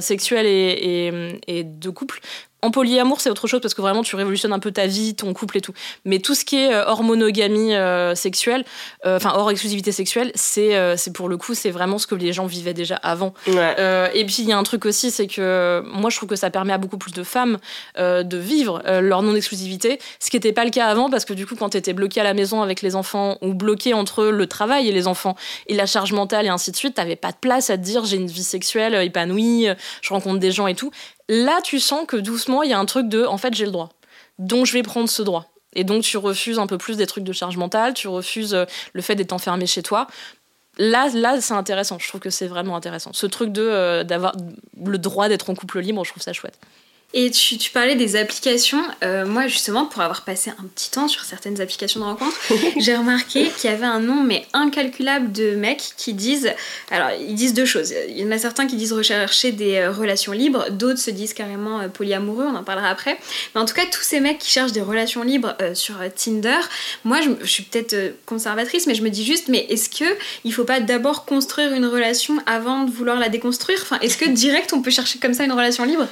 sexuelle 0.00 0.46
et, 0.46 1.08
et, 1.08 1.58
et 1.58 1.64
de 1.64 1.90
couple. 1.90 2.20
En 2.62 2.70
polyamour, 2.70 3.20
c'est 3.20 3.30
autre 3.30 3.46
chose 3.46 3.60
parce 3.60 3.74
que 3.74 3.80
vraiment 3.80 4.02
tu 4.02 4.16
révolutionnes 4.16 4.52
un 4.52 4.58
peu 4.58 4.70
ta 4.70 4.86
vie, 4.86 5.14
ton 5.14 5.32
couple 5.32 5.58
et 5.58 5.60
tout. 5.60 5.72
Mais 6.04 6.18
tout 6.18 6.34
ce 6.34 6.44
qui 6.44 6.56
est 6.56 6.72
euh, 6.72 6.84
hors 6.86 7.02
monogamie 7.02 7.74
euh, 7.74 8.14
sexuelle, 8.14 8.64
euh, 9.06 9.16
enfin 9.16 9.32
hors 9.34 9.50
exclusivité 9.50 9.92
sexuelle, 9.92 10.30
c'est 10.34 10.76
euh, 10.76 10.96
pour 11.14 11.28
le 11.28 11.36
coup 11.36 11.54
c'est 11.54 11.70
vraiment 11.70 11.98
ce 11.98 12.06
que 12.06 12.14
les 12.14 12.32
gens 12.32 12.46
vivaient 12.46 12.74
déjà 12.74 12.96
avant. 12.96 13.32
Ouais. 13.46 13.74
Euh, 13.78 14.08
et 14.14 14.24
puis 14.26 14.36
il 14.40 14.48
y 14.48 14.52
a 14.52 14.58
un 14.58 14.62
truc 14.62 14.84
aussi, 14.84 15.10
c'est 15.10 15.26
que 15.26 15.82
moi 15.86 16.10
je 16.10 16.16
trouve 16.16 16.28
que 16.28 16.36
ça 16.36 16.50
permet 16.50 16.72
à 16.72 16.78
beaucoup 16.78 16.98
plus 16.98 17.12
de 17.12 17.22
femmes 17.22 17.58
euh, 17.98 18.22
de 18.22 18.36
vivre 18.36 18.82
euh, 18.86 19.00
leur 19.00 19.22
non-exclusivité, 19.22 19.98
ce 20.18 20.30
qui 20.30 20.36
n'était 20.36 20.52
pas 20.52 20.64
le 20.64 20.70
cas 20.70 20.86
avant 20.86 21.08
parce 21.08 21.24
que 21.24 21.32
du 21.32 21.46
coup 21.46 21.56
quand 21.56 21.70
tu 21.70 21.76
étais 21.78 21.92
bloqué 21.92 22.20
à 22.20 22.24
la 22.24 22.34
maison 22.34 22.62
avec 22.62 22.82
les 22.82 22.94
enfants 22.94 23.38
ou 23.40 23.54
bloqué 23.54 23.94
entre 23.94 24.24
le 24.26 24.46
travail 24.46 24.88
et 24.88 24.92
les 24.92 25.06
enfants 25.06 25.34
et 25.66 25.74
la 25.74 25.86
charge 25.86 26.12
mentale 26.12 26.46
et 26.46 26.50
ainsi 26.50 26.70
de 26.70 26.76
suite, 26.76 26.94
t'avais 26.94 27.16
pas 27.16 27.32
de 27.32 27.38
place 27.40 27.70
à 27.70 27.78
te 27.78 27.82
dire 27.82 28.04
j'ai 28.04 28.16
une 28.16 28.26
vie 28.26 28.44
sexuelle 28.44 28.94
épanouie, 28.94 29.68
je 30.02 30.12
rencontre 30.12 30.38
des 30.38 30.52
gens 30.52 30.66
et 30.66 30.74
tout. 30.74 30.90
Là 31.30 31.60
tu 31.62 31.78
sens 31.78 32.06
que 32.08 32.16
doucement 32.16 32.64
il 32.64 32.70
y 32.70 32.72
a 32.72 32.78
un 32.78 32.86
truc 32.86 33.08
de 33.08 33.24
en 33.24 33.38
fait 33.38 33.54
j'ai 33.54 33.64
le 33.64 33.70
droit, 33.70 33.90
donc 34.40 34.66
je 34.66 34.72
vais 34.72 34.82
prendre 34.82 35.08
ce 35.08 35.22
droit. 35.22 35.46
Et 35.74 35.84
donc 35.84 36.02
tu 36.02 36.16
refuses 36.16 36.58
un 36.58 36.66
peu 36.66 36.76
plus 36.76 36.96
des 36.96 37.06
trucs 37.06 37.22
de 37.22 37.32
charge 37.32 37.56
mentale, 37.56 37.94
tu 37.94 38.08
refuses 38.08 38.52
euh, 38.52 38.64
le 38.92 39.00
fait 39.00 39.14
d'être 39.14 39.32
enfermé 39.32 39.66
chez 39.66 39.84
toi. 39.84 40.08
Là, 40.76 41.08
là 41.14 41.40
c'est 41.40 41.54
intéressant. 41.54 42.00
Je 42.00 42.08
trouve 42.08 42.20
que 42.20 42.30
c'est 42.30 42.48
vraiment 42.48 42.74
intéressant. 42.74 43.12
Ce 43.12 43.26
truc 43.26 43.52
de 43.52 43.62
euh, 43.62 44.02
d'avoir 44.02 44.34
le 44.84 44.98
droit 44.98 45.28
d'être 45.28 45.50
en 45.50 45.54
couple 45.54 45.78
libre, 45.78 46.04
je 46.04 46.10
trouve 46.10 46.22
ça 46.22 46.32
chouette. 46.32 46.58
Et 47.12 47.32
tu, 47.32 47.58
tu 47.58 47.72
parlais 47.72 47.96
des 47.96 48.14
applications. 48.14 48.82
Euh, 49.02 49.26
moi, 49.26 49.48
justement, 49.48 49.84
pour 49.84 50.00
avoir 50.00 50.22
passé 50.22 50.50
un 50.50 50.64
petit 50.74 50.92
temps 50.92 51.08
sur 51.08 51.24
certaines 51.24 51.60
applications 51.60 51.98
de 51.98 52.04
rencontres, 52.04 52.38
j'ai 52.76 52.96
remarqué 52.96 53.50
qu'il 53.58 53.68
y 53.68 53.72
avait 53.72 53.84
un 53.86 53.98
nombre 53.98 54.22
mais 54.22 54.46
incalculable 54.52 55.32
de 55.32 55.56
mecs 55.56 55.82
qui 55.96 56.14
disent. 56.14 56.52
Alors, 56.92 57.10
ils 57.20 57.34
disent 57.34 57.52
deux 57.52 57.64
choses. 57.64 57.92
Il 58.08 58.16
y 58.16 58.24
en 58.24 58.30
a 58.30 58.38
certains 58.38 58.68
qui 58.68 58.76
disent 58.76 58.92
rechercher 58.92 59.50
des 59.50 59.76
euh, 59.76 59.90
relations 59.90 60.30
libres, 60.30 60.70
d'autres 60.70 61.00
se 61.00 61.10
disent 61.10 61.34
carrément 61.34 61.80
euh, 61.80 61.88
polyamoureux, 61.88 62.44
on 62.44 62.54
en 62.54 62.62
parlera 62.62 62.88
après. 62.88 63.18
Mais 63.54 63.60
en 63.60 63.64
tout 63.64 63.74
cas, 63.74 63.86
tous 63.90 64.02
ces 64.02 64.20
mecs 64.20 64.38
qui 64.38 64.50
cherchent 64.50 64.72
des 64.72 64.80
relations 64.80 65.24
libres 65.24 65.56
euh, 65.60 65.74
sur 65.74 65.96
Tinder, 66.14 66.60
moi, 67.02 67.20
je, 67.20 67.30
je 67.40 67.50
suis 67.50 67.64
peut-être 67.64 68.14
conservatrice, 68.24 68.86
mais 68.86 68.94
je 68.94 69.02
me 69.02 69.10
dis 69.10 69.24
juste, 69.24 69.48
mais 69.48 69.66
est-ce 69.68 69.90
que 69.90 70.16
il 70.44 70.52
faut 70.52 70.64
pas 70.64 70.78
d'abord 70.78 71.24
construire 71.24 71.72
une 71.72 71.86
relation 71.86 72.38
avant 72.46 72.84
de 72.84 72.90
vouloir 72.92 73.18
la 73.18 73.28
déconstruire? 73.28 73.80
Enfin, 73.82 73.98
est-ce 73.98 74.16
que 74.16 74.28
direct 74.28 74.72
on 74.72 74.80
peut 74.80 74.92
chercher 74.92 75.18
comme 75.18 75.34
ça 75.34 75.44
une 75.44 75.52
relation 75.52 75.84
libre? 75.84 76.06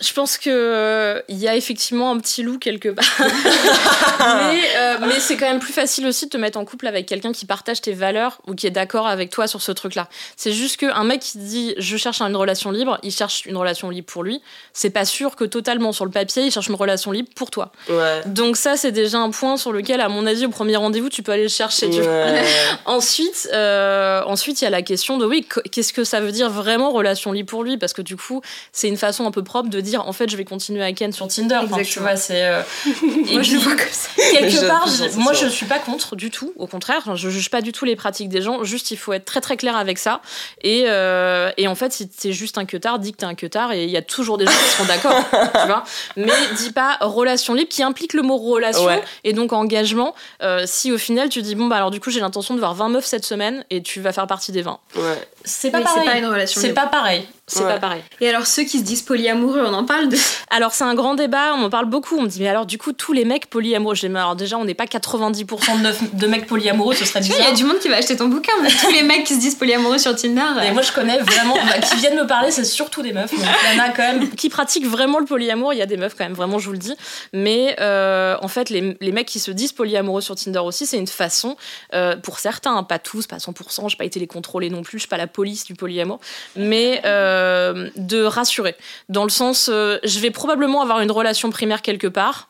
Je 0.00 0.12
pense 0.12 0.38
que 0.38 0.50
euh, 0.50 1.22
il 1.28 1.36
y 1.36 1.46
a 1.46 1.54
effectivement 1.54 2.10
un 2.10 2.18
petit 2.18 2.42
loup 2.42 2.58
quelque 2.58 2.88
part. 2.88 3.04
mais 3.20 4.60
euh, 4.76 4.96
mais 5.06 5.20
c'est 5.20 5.36
quand 5.36 5.46
même 5.46 5.60
plus 5.60 5.72
facile 5.72 6.06
aussi 6.06 6.24
de 6.26 6.30
te 6.30 6.36
mettre 6.36 6.58
en 6.58 6.64
couple 6.64 6.86
avec 6.86 7.06
quelqu'un 7.06 7.32
qui 7.32 7.46
partage 7.46 7.80
tes 7.80 7.92
valeurs 7.92 8.40
ou 8.46 8.54
qui 8.54 8.66
est 8.66 8.70
d'accord 8.72 9.06
avec 9.06 9.30
toi 9.30 9.46
sur 9.46 9.62
ce 9.62 9.72
truc-là. 9.72 10.08
C'est 10.36 10.52
juste 10.52 10.78
qu'un 10.78 11.04
mec 11.04 11.20
qui 11.20 11.38
dit 11.38 11.74
je 11.78 11.96
cherche 11.96 12.20
une 12.20 12.34
relation 12.36 12.70
libre, 12.70 12.98
il 13.02 13.12
cherche 13.12 13.46
une 13.46 13.56
relation 13.56 13.88
libre 13.90 14.06
pour 14.10 14.24
lui. 14.24 14.42
C'est 14.72 14.90
pas 14.90 15.04
sûr 15.04 15.36
que 15.36 15.44
totalement 15.44 15.92
sur 15.92 16.04
le 16.04 16.10
papier, 16.10 16.42
il 16.44 16.50
cherche 16.50 16.66
une 16.68 16.74
relation 16.74 17.12
libre 17.12 17.28
pour 17.36 17.50
toi. 17.50 17.70
Ouais. 17.88 18.22
Donc 18.26 18.56
ça, 18.56 18.76
c'est 18.76 18.92
déjà 18.92 19.18
un 19.18 19.30
point 19.30 19.56
sur 19.56 19.72
lequel, 19.72 20.00
à 20.00 20.08
mon 20.08 20.26
avis, 20.26 20.46
au 20.46 20.50
premier 20.50 20.76
rendez-vous, 20.76 21.08
tu 21.08 21.22
peux 21.22 21.32
aller 21.32 21.44
le 21.44 21.48
chercher. 21.48 21.88
tu 21.90 22.00
vois. 22.00 22.10
Ouais. 22.10 22.42
Ensuite, 22.86 23.48
euh, 23.52 24.22
ensuite, 24.26 24.60
il 24.60 24.64
y 24.64 24.66
a 24.66 24.70
la 24.70 24.82
question 24.82 25.18
de 25.18 25.26
oui, 25.26 25.46
qu- 25.48 25.60
qu'est-ce 25.70 25.92
que 25.92 26.04
ça 26.04 26.20
veut 26.20 26.32
dire 26.32 26.50
vraiment 26.50 26.90
relation 26.90 27.32
libre 27.32 27.48
pour 27.50 27.62
lui? 27.64 27.76
Parce 27.78 27.92
que 27.92 28.02
du 28.02 28.16
coup, 28.16 28.40
c'est 28.72 28.88
une 28.88 28.96
façon 28.96 29.26
un 29.26 29.30
peu 29.30 29.42
propre 29.44 29.68
de 29.70 29.80
dire 29.84 30.06
en 30.06 30.12
fait, 30.12 30.28
je 30.30 30.36
vais 30.36 30.44
continuer 30.44 30.82
à 30.82 30.92
Ken 30.92 31.12
sur 31.12 31.28
Tinder. 31.28 31.60
Enfin, 31.62 31.82
tu 31.82 32.00
vois, 32.00 32.16
c'est. 32.16 32.44
euh, 32.46 32.62
Moi, 33.32 33.42
je 33.42 33.52
le 33.54 33.58
vois 33.60 33.76
comme 33.76 33.86
ça. 33.90 34.08
quelque 34.32 34.50
Je- 34.50 34.66
part, 34.66 34.88
moi, 35.16 35.32
je- 35.32 35.44
je 35.46 35.50
suis 35.50 35.66
pas 35.66 35.78
contre 35.78 36.16
du 36.16 36.30
tout. 36.30 36.52
Au 36.56 36.66
contraire, 36.66 37.14
je 37.16 37.28
juge 37.30 37.50
pas 37.50 37.60
du 37.60 37.72
tout 37.72 37.84
les 37.84 37.96
pratiques 37.96 38.28
des 38.28 38.42
gens. 38.42 38.64
Juste, 38.64 38.90
il 38.90 38.96
faut 38.96 39.12
être 39.12 39.24
très 39.24 39.40
très 39.40 39.56
clair 39.56 39.76
avec 39.76 39.98
ça. 39.98 40.20
Et, 40.62 40.84
euh, 40.88 41.50
et 41.56 41.68
en 41.68 41.74
fait, 41.74 41.92
si 41.92 42.08
t'es 42.08 42.32
juste 42.32 42.58
un 42.58 42.64
queutard, 42.64 42.98
dis 42.98 43.12
que 43.12 43.18
t'es 43.18 43.26
un 43.26 43.34
queutard 43.34 43.72
et 43.72 43.84
il 43.84 43.90
y 43.90 43.96
a 43.96 44.02
toujours 44.02 44.38
des 44.38 44.46
gens 44.46 44.52
qui 44.52 44.70
seront 44.70 44.84
d'accord. 44.84 45.14
tu 45.60 45.66
vois 45.66 45.84
Mais 46.16 46.32
dis 46.56 46.70
pas 46.72 46.96
relation 47.00 47.54
libre 47.54 47.68
qui 47.70 47.82
implique 47.82 48.12
le 48.14 48.22
mot 48.22 48.36
relation 48.36 48.84
Ouais. 48.84 49.02
et 49.24 49.32
donc 49.32 49.52
engagement. 49.52 50.14
Euh, 50.42 50.62
si 50.66 50.90
au 50.92 50.98
final 50.98 51.28
tu 51.28 51.42
dis 51.42 51.54
bon 51.54 51.66
bah 51.66 51.76
alors 51.76 51.90
du 51.90 52.00
coup 52.00 52.10
j'ai 52.10 52.20
l'intention 52.20 52.54
de 52.54 52.58
voir 52.58 52.74
20 52.74 52.88
meufs 52.88 53.04
cette 53.04 53.24
semaine 53.24 53.64
et 53.70 53.82
tu 53.82 54.00
vas 54.00 54.12
faire 54.12 54.26
partie 54.26 54.52
des 54.52 54.62
20. 54.62 54.78
Ouais. 54.96 55.02
C'est 55.44 55.70
pas 55.70 55.78
Oui, 55.78 55.84
c'est 55.88 55.94
pareil. 56.00 56.10
pas 56.10 56.18
une 56.18 56.26
relation 56.26 56.60
C'est 56.60 56.68
libre. 56.68 56.80
pas 56.80 56.86
pareil. 56.88 57.26
C'est 57.46 57.60
Ouais. 57.60 57.74
pas 57.74 57.78
pareil. 57.78 58.02
Et 58.22 58.28
alors 58.28 58.46
ceux 58.46 58.62
qui 58.64 58.78
se 58.78 58.84
disent 58.84 59.02
polyamoureux, 59.02 59.62
on 59.66 59.74
en 59.74 59.84
parle 59.84 60.08
de... 60.08 60.16
Alors 60.50 60.72
c'est 60.72 60.84
un 60.84 60.94
grand 60.94 61.14
débat, 61.14 61.52
on 61.58 61.64
en 61.64 61.70
parle 61.70 61.84
beaucoup. 61.86 62.16
On 62.18 62.22
me 62.22 62.28
dit 62.28 62.40
mais 62.40 62.48
alors 62.48 62.64
du 62.64 62.78
coup 62.78 62.92
tous 62.92 63.12
les 63.12 63.24
mecs 63.26 63.46
polyamoureux, 63.50 63.96
mais 64.08 64.18
alors 64.18 64.34
déjà 64.36 64.56
on 64.56 64.64
n'est 64.64 64.72
pas 64.74 64.84
90% 64.86 65.44
de, 65.78 65.82
neuf- 65.82 66.14
de 66.14 66.26
mecs 66.26 66.46
polyamoureux, 66.46 66.94
ce 66.94 67.04
serait 67.04 67.20
vois, 67.20 67.28
il 67.28 67.32
y 67.32 67.36
bizarre. 67.36 67.52
a 67.52 67.54
du 67.54 67.64
monde 67.64 67.78
qui 67.80 67.88
va 67.88 67.96
acheter 67.96 68.16
ton 68.16 68.28
bouquin, 68.28 68.52
mais 68.62 68.70
tous 68.70 68.90
les 68.92 69.02
mecs 69.02 69.24
qui 69.24 69.34
se 69.34 69.40
disent 69.40 69.56
polyamoureux 69.56 69.98
sur 69.98 70.14
Tinder. 70.16 70.40
Et 70.64 70.70
euh, 70.70 70.72
moi 70.72 70.82
je 70.82 70.92
connais 70.92 71.18
vraiment, 71.18 71.54
bah, 71.54 71.78
qui 71.80 71.96
viennent 71.96 72.16
me 72.16 72.26
parler, 72.26 72.50
c'est 72.50 72.64
surtout 72.64 73.02
des 73.02 73.12
meufs. 73.12 73.30
Donc 73.30 73.40
il 73.72 73.76
y 73.76 73.80
en 73.80 73.84
a 73.84 73.88
quand 73.90 74.02
même 74.02 74.30
qui 74.36 74.48
pratiquent 74.48 74.86
vraiment 74.86 75.18
le 75.18 75.26
polyamour. 75.26 75.72
Il 75.74 75.78
y 75.78 75.82
a 75.82 75.86
des 75.86 75.96
meufs 75.98 76.14
quand 76.16 76.24
même, 76.24 76.34
vraiment, 76.34 76.58
je 76.58 76.66
vous 76.66 76.72
le 76.72 76.78
dis. 76.78 76.94
Mais 77.32 77.76
euh, 77.80 78.36
en 78.40 78.48
fait, 78.48 78.70
les, 78.70 78.96
les 79.00 79.12
mecs 79.12 79.26
qui 79.26 79.38
se 79.40 79.50
disent 79.50 79.72
polyamoureux 79.72 80.20
sur 80.22 80.34
Tinder 80.34 80.60
aussi, 80.60 80.86
c'est 80.86 80.98
une 80.98 81.06
façon, 81.06 81.56
euh, 81.92 82.16
pour 82.16 82.38
certains, 82.38 82.74
hein, 82.76 82.82
pas 82.84 82.98
tous, 82.98 83.26
pas 83.26 83.36
100%, 83.36 83.88
j'ai 83.90 83.96
pas 83.96 84.04
été 84.04 84.18
les 84.18 84.26
contrôler 84.26 84.70
non 84.70 84.82
plus, 84.82 84.98
je 84.98 85.02
suis 85.02 85.08
pas 85.08 85.16
la 85.18 85.26
police 85.26 85.64
du 85.64 85.74
polyamour, 85.74 86.20
mais 86.56 87.02
euh, 87.34 87.90
de 87.96 88.22
rassurer. 88.22 88.76
Dans 89.08 89.24
le 89.24 89.30
sens, 89.30 89.68
euh, 89.72 89.98
je 90.04 90.18
vais 90.20 90.30
probablement 90.30 90.80
avoir 90.82 91.00
une 91.00 91.10
relation 91.10 91.50
primaire 91.50 91.82
quelque 91.82 92.06
part. 92.06 92.48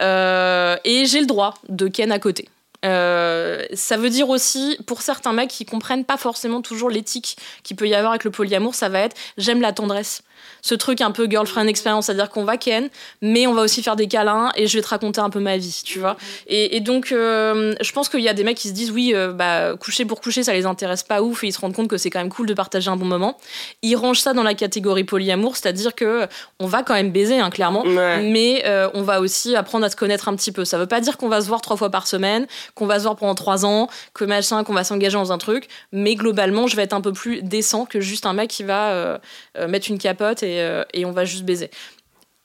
euh, 0.00 0.76
et 0.84 1.06
j'ai 1.06 1.20
le 1.20 1.26
droit 1.26 1.54
de 1.68 1.88
ken 1.88 2.12
à 2.12 2.18
côté. 2.18 2.48
Ça 2.82 3.96
veut 3.96 4.10
dire 4.10 4.28
aussi, 4.28 4.78
pour 4.86 5.02
certains 5.02 5.32
mecs 5.32 5.50
qui 5.50 5.64
comprennent 5.64 6.04
pas 6.04 6.16
forcément 6.16 6.62
toujours 6.62 6.90
l'éthique 6.90 7.36
qu'il 7.64 7.76
peut 7.76 7.88
y 7.88 7.94
avoir 7.94 8.12
avec 8.12 8.24
le 8.24 8.30
polyamour, 8.30 8.74
ça 8.74 8.88
va 8.88 9.00
être 9.00 9.16
j'aime 9.36 9.60
la 9.60 9.72
tendresse. 9.72 10.22
Ce 10.68 10.74
truc 10.74 11.00
un 11.00 11.12
peu 11.12 11.26
girlfriend 11.30 11.66
expérience, 11.66 12.06
c'est-à-dire 12.06 12.28
qu'on 12.28 12.44
va 12.44 12.58
ken, 12.58 12.90
mais 13.22 13.46
on 13.46 13.54
va 13.54 13.62
aussi 13.62 13.82
faire 13.82 13.96
des 13.96 14.06
câlins 14.06 14.50
et 14.54 14.66
je 14.66 14.76
vais 14.76 14.82
te 14.82 14.88
raconter 14.88 15.20
un 15.20 15.30
peu 15.30 15.40
ma 15.40 15.56
vie, 15.56 15.80
tu 15.82 15.98
vois. 15.98 16.16
Et, 16.46 16.76
et 16.76 16.80
donc, 16.80 17.10
euh, 17.10 17.74
je 17.80 17.92
pense 17.92 18.10
qu'il 18.10 18.20
y 18.20 18.28
a 18.28 18.34
des 18.34 18.44
mecs 18.44 18.58
qui 18.58 18.68
se 18.68 18.74
disent 18.74 18.90
oui, 18.90 19.12
euh, 19.14 19.32
bah, 19.32 19.76
coucher 19.80 20.04
pour 20.04 20.20
coucher, 20.20 20.42
ça 20.42 20.52
les 20.52 20.66
intéresse 20.66 21.02
pas 21.02 21.22
ouf 21.22 21.42
et 21.42 21.46
ils 21.46 21.52
se 21.52 21.60
rendent 21.60 21.74
compte 21.74 21.88
que 21.88 21.96
c'est 21.96 22.10
quand 22.10 22.18
même 22.18 22.28
cool 22.28 22.46
de 22.46 22.52
partager 22.52 22.90
un 22.90 22.96
bon 22.96 23.06
moment. 23.06 23.38
Ils 23.80 23.96
rangent 23.96 24.20
ça 24.20 24.34
dans 24.34 24.42
la 24.42 24.52
catégorie 24.52 25.04
polyamour, 25.04 25.56
c'est-à-dire 25.56 25.94
que 25.94 26.26
on 26.60 26.66
va 26.66 26.82
quand 26.82 26.94
même 26.94 27.12
baiser, 27.12 27.40
hein, 27.40 27.48
clairement, 27.50 27.82
Ouais. 27.86 28.22
mais 28.30 28.62
euh, 28.66 28.90
on 28.92 29.02
va 29.02 29.20
aussi 29.20 29.56
apprendre 29.56 29.86
à 29.86 29.90
se 29.90 29.96
connaître 29.96 30.28
un 30.28 30.36
petit 30.36 30.52
peu. 30.52 30.64
Ça 30.66 30.76
veut 30.76 30.86
pas 30.86 31.00
dire 31.00 31.16
qu'on 31.16 31.28
va 31.28 31.40
se 31.40 31.48
voir 31.48 31.62
trois 31.62 31.76
fois 31.78 31.88
par 31.90 32.06
semaine, 32.06 32.46
qu'on 32.74 32.86
va 32.86 32.98
se 32.98 33.04
voir 33.04 33.16
pendant 33.16 33.34
trois 33.34 33.64
ans, 33.64 33.88
que 34.12 34.24
machin, 34.26 34.64
qu'on 34.64 34.74
va 34.74 34.84
s'engager 34.84 35.16
dans 35.16 35.32
un 35.32 35.38
truc, 35.38 35.68
mais 35.92 36.14
globalement, 36.14 36.66
je 36.66 36.76
vais 36.76 36.82
être 36.82 36.92
un 36.92 37.00
peu 37.00 37.12
plus 37.12 37.40
décent 37.42 37.86
que 37.86 38.00
juste 38.00 38.26
un 38.26 38.34
mec 38.34 38.50
qui 38.50 38.64
va 38.64 38.90
euh, 38.90 39.18
euh, 39.56 39.68
mettre 39.68 39.88
une 39.90 39.98
capote 39.98 40.42
et, 40.42 40.57
euh, 40.58 40.84
et 40.92 41.04
on 41.04 41.12
va 41.12 41.24
juste 41.24 41.44
baiser. 41.44 41.70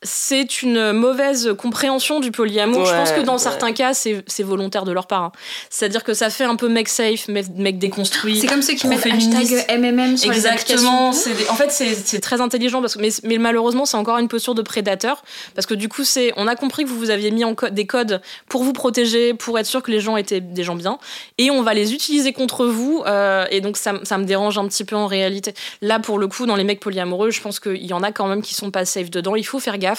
C'est 0.04 0.62
une 0.62 0.92
mauvaise 0.92 1.54
compréhension 1.58 2.20
du 2.20 2.32
polyamour. 2.32 2.86
je 2.86 2.94
pense 2.94 3.12
que 3.12 3.22
dans 3.22 3.34
ouais. 3.34 3.40
certains 3.40 3.72
cas, 3.74 3.94
c'est 3.94 4.24
volontaire 4.44 4.84
de 4.86 4.92
leur 4.92 5.08
part. 5.08 5.24
hein. 5.24 5.32
C'est-à-dire 5.70 6.04
que 6.04 6.14
ça 6.14 6.30
fait 6.30 6.44
un 6.44 6.56
peu 6.56 6.68
mec 6.68 6.90
safe, 6.90 7.28
mec, 7.28 7.46
mec 7.56 7.80
déconstruit. 7.80 8.40
C'est 8.40 8.48
comme 8.48 8.62
ceux 8.62 8.74
qui 8.74 8.88
mettent 8.88 9.06
hashtag 9.06 9.66
MMM 9.80 10.18
sur 10.18 10.30
les 10.32 10.36
Exactement. 10.38 11.12
c'est 11.14 11.34
des- 11.34 11.48
En 11.50 11.56
fait, 11.56 11.72
c'est 11.72 12.20
très 12.20 12.42
intelligent 12.42 12.82
parce 12.82 12.96
que, 12.96 13.02
mais, 13.02 13.10
mais 13.24 13.38
malheureusement, 13.38 13.86
c'est 13.86 13.98
encore 13.98 14.18
une 14.18 14.28
posture 14.28 14.56
de 14.56 14.62
prédateur 14.62 15.24
parce 15.56 15.66
que 15.68 15.74
du 15.74 15.90
coup, 15.90 16.04
c'est, 16.04 16.34
on 16.38 16.48
a 16.48 16.56
compris 16.56 16.84
que 16.84 16.90
vous 16.90 16.98
vous 16.98 17.10
aviez 17.10 17.32
mis 17.32 17.44
en 17.46 17.56
co- 17.56 17.70
des 17.70 17.86
codes 17.86 18.22
pour 18.50 18.64
vous 18.64 18.74
protéger, 18.74 19.34
pour 19.34 19.58
être 19.60 19.66
sûr 19.66 19.82
que 19.82 19.92
les 19.92 20.00
gens 20.00 20.18
étaient 20.18 20.42
des 20.42 20.64
gens 20.64 20.76
bien, 20.76 20.98
et 21.38 21.50
on 21.52 21.62
va 21.62 21.74
les 21.74 21.94
utiliser 21.94 22.34
contre 22.34 22.66
vous. 22.66 23.04
euh, 23.06 23.46
et 23.52 23.62
donc, 23.62 23.78
ça, 23.78 23.94
ça 24.04 24.18
me 24.18 24.26
dérange 24.26 24.58
un 24.58 24.68
petit 24.68 24.84
peu 24.84 24.96
en 24.96 25.08
réalité. 25.08 25.54
Là, 25.82 26.00
pour 26.00 26.18
le 26.20 26.28
coup, 26.28 26.46
dans 26.46 26.56
les 26.56 26.64
mecs 26.64 26.80
polyamoureux, 26.80 27.32
je 27.32 27.42
pense 27.42 27.60
qu'il 27.60 27.86
y 27.86 27.94
en 27.94 28.04
a 28.04 28.12
quand 28.12 28.28
même 28.28 28.42
qui 28.42 28.54
sont 28.54 28.72
pas 28.72 28.86
safe 28.86 29.10
dedans. 29.10 29.36
Il 29.36 29.46
faut 29.46 29.60
faire 29.60 29.78
gaffe. 29.78 29.93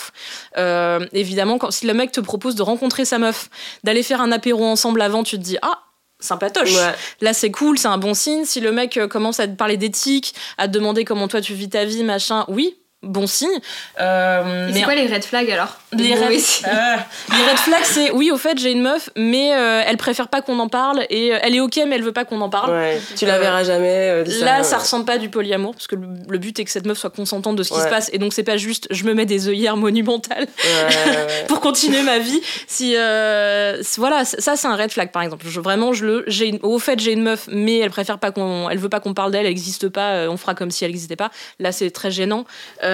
Euh, 0.57 1.07
évidemment, 1.13 1.59
quand 1.59 1.71
si 1.71 1.87
le 1.87 1.95
mec 1.95 2.13
te 2.13 2.21
propose 2.21 2.55
de 2.55 2.63
rencontrer 2.63 3.05
sa 3.05 3.19
meuf, 3.19 3.49
d'aller 3.83 4.03
faire 4.03 4.21
un 4.21 4.33
apéro 4.33 4.65
ensemble 4.65 5.03
avant, 5.03 5.23
tu 5.23 5.37
te 5.37 5.43
dis 5.43 5.57
ah 5.63 5.81
sympatoche. 6.21 6.75
Ouais. 6.75 6.95
Là, 7.21 7.35
c'est 7.35 7.51
cool, 7.51 7.79
c'est 7.79 7.89
un 7.89 7.99
bon 7.99 8.15
signe. 8.15 8.45
Si 8.45 8.61
le 8.61 8.73
mec 8.73 8.97
euh, 8.97 9.09
commence 9.09 9.41
à 9.41 9.47
te 9.47 9.55
parler 9.55 9.77
d'éthique, 9.77 10.35
à 10.59 10.69
te 10.69 10.73
demander 10.73 11.05
comment 11.05 11.29
toi 11.29 11.41
tu 11.41 11.55
vis 11.55 11.69
ta 11.69 11.85
vie, 11.85 12.03
machin, 12.03 12.45
oui, 12.49 12.79
bon 13.05 13.27
signe. 13.27 13.49
Euh, 14.01 14.71
c'est 14.73 14.83
quoi 14.83 14.95
les 14.95 15.07
red 15.07 15.25
flags 15.25 15.51
alors 15.51 15.79
les 15.93 16.15
red, 16.15 16.33
Euh, 16.67 16.97
les 17.31 17.49
red 17.51 17.59
flags, 17.59 17.85
c'est 17.85 18.11
oui, 18.11 18.31
au 18.33 18.37
fait, 18.37 18.59
j'ai 18.59 18.73
une 18.73 18.83
meuf, 18.83 19.11
mais 19.17 19.55
euh, 19.55 19.83
elle 19.87 19.97
préfère 19.97 20.27
pas 20.29 20.43
qu'on 20.43 20.59
en 20.59 20.69
parle 20.69 21.07
et 21.11 21.33
euh, 21.33 21.39
elle 21.43 21.55
est 21.55 21.61
ok, 21.61 21.77
mais 21.87 21.95
elle 21.97 22.03
veut 22.03 22.13
pas 22.13 22.25
qu'on 22.25 22.41
en 22.41 22.49
parle. 22.51 22.73
Ouais. 22.73 23.01
Tu 23.17 23.27
la 23.27 23.39
verras 23.39 23.63
jamais. 23.63 24.11
euh, 24.11 24.25
Là, 24.43 24.65
ça 24.65 24.79
ressemble 24.79 25.05
pas 25.05 25.15
à 25.15 25.19
du 25.19 25.29
polyamour, 25.29 25.73
parce 25.75 25.87
que 25.87 25.95
le, 25.95 26.09
le 26.29 26.39
but 26.39 26.59
est 26.59 26.65
que 26.65 26.71
cette 26.71 26.87
meuf 26.87 26.99
soit 26.99 27.11
consentante 27.11 27.55
de 27.57 27.63
ce 27.63 27.69
qui 27.71 27.75
Ouais. 27.79 27.85
se 27.85 27.89
passe, 27.89 28.11
et 28.13 28.19
donc 28.19 28.33
c'est 28.33 28.43
pas 28.43 28.57
juste 28.57 28.87
je 28.91 29.05
me 29.05 29.15
mets 29.15 29.27
des 29.27 29.49
œillères 29.49 29.77
monumentales 29.77 30.47
Ouais, 30.65 30.71
ouais, 31.11 31.17
ouais. 31.17 31.45
pour 31.49 31.61
continuer 31.61 32.03
ma 32.03 32.19
vie. 32.19 32.41
Si 32.67 32.95
euh, 32.97 33.81
voilà, 33.97 34.25
ça 34.25 34.57
c'est 34.57 34.67
un 34.67 34.77
red 34.77 34.91
flag 34.91 35.11
par 35.13 35.23
exemple. 35.23 35.47
Je, 35.49 35.61
vraiment, 35.61 35.93
je 35.93 36.05
le, 36.05 36.25
j'ai 36.27 36.49
une- 36.49 36.59
au 36.63 36.79
fait 36.79 36.99
j'ai 36.99 37.13
une 37.13 37.23
meuf, 37.23 37.49
mais 37.51 37.79
elle 37.79 37.91
préfère 37.91 38.19
pas 38.19 38.31
qu'on, 38.33 38.69
elle 38.71 38.79
veut 38.79 38.89
pas 38.89 39.01
qu'on 39.01 39.15
parle 39.15 39.31
d'elle, 39.31 39.47
elle 39.47 39.53
existe 39.53 39.89
pas, 39.89 40.29
on 40.29 40.37
fera 40.37 40.55
comme 40.55 40.71
si 40.71 40.85
elle 40.85 40.91
existait 40.91 41.17
pas. 41.17 41.31
Là, 41.61 41.71
c'est 41.73 41.91
très 41.91 42.11
gênant. 42.11 42.45
Euh, 42.83 42.94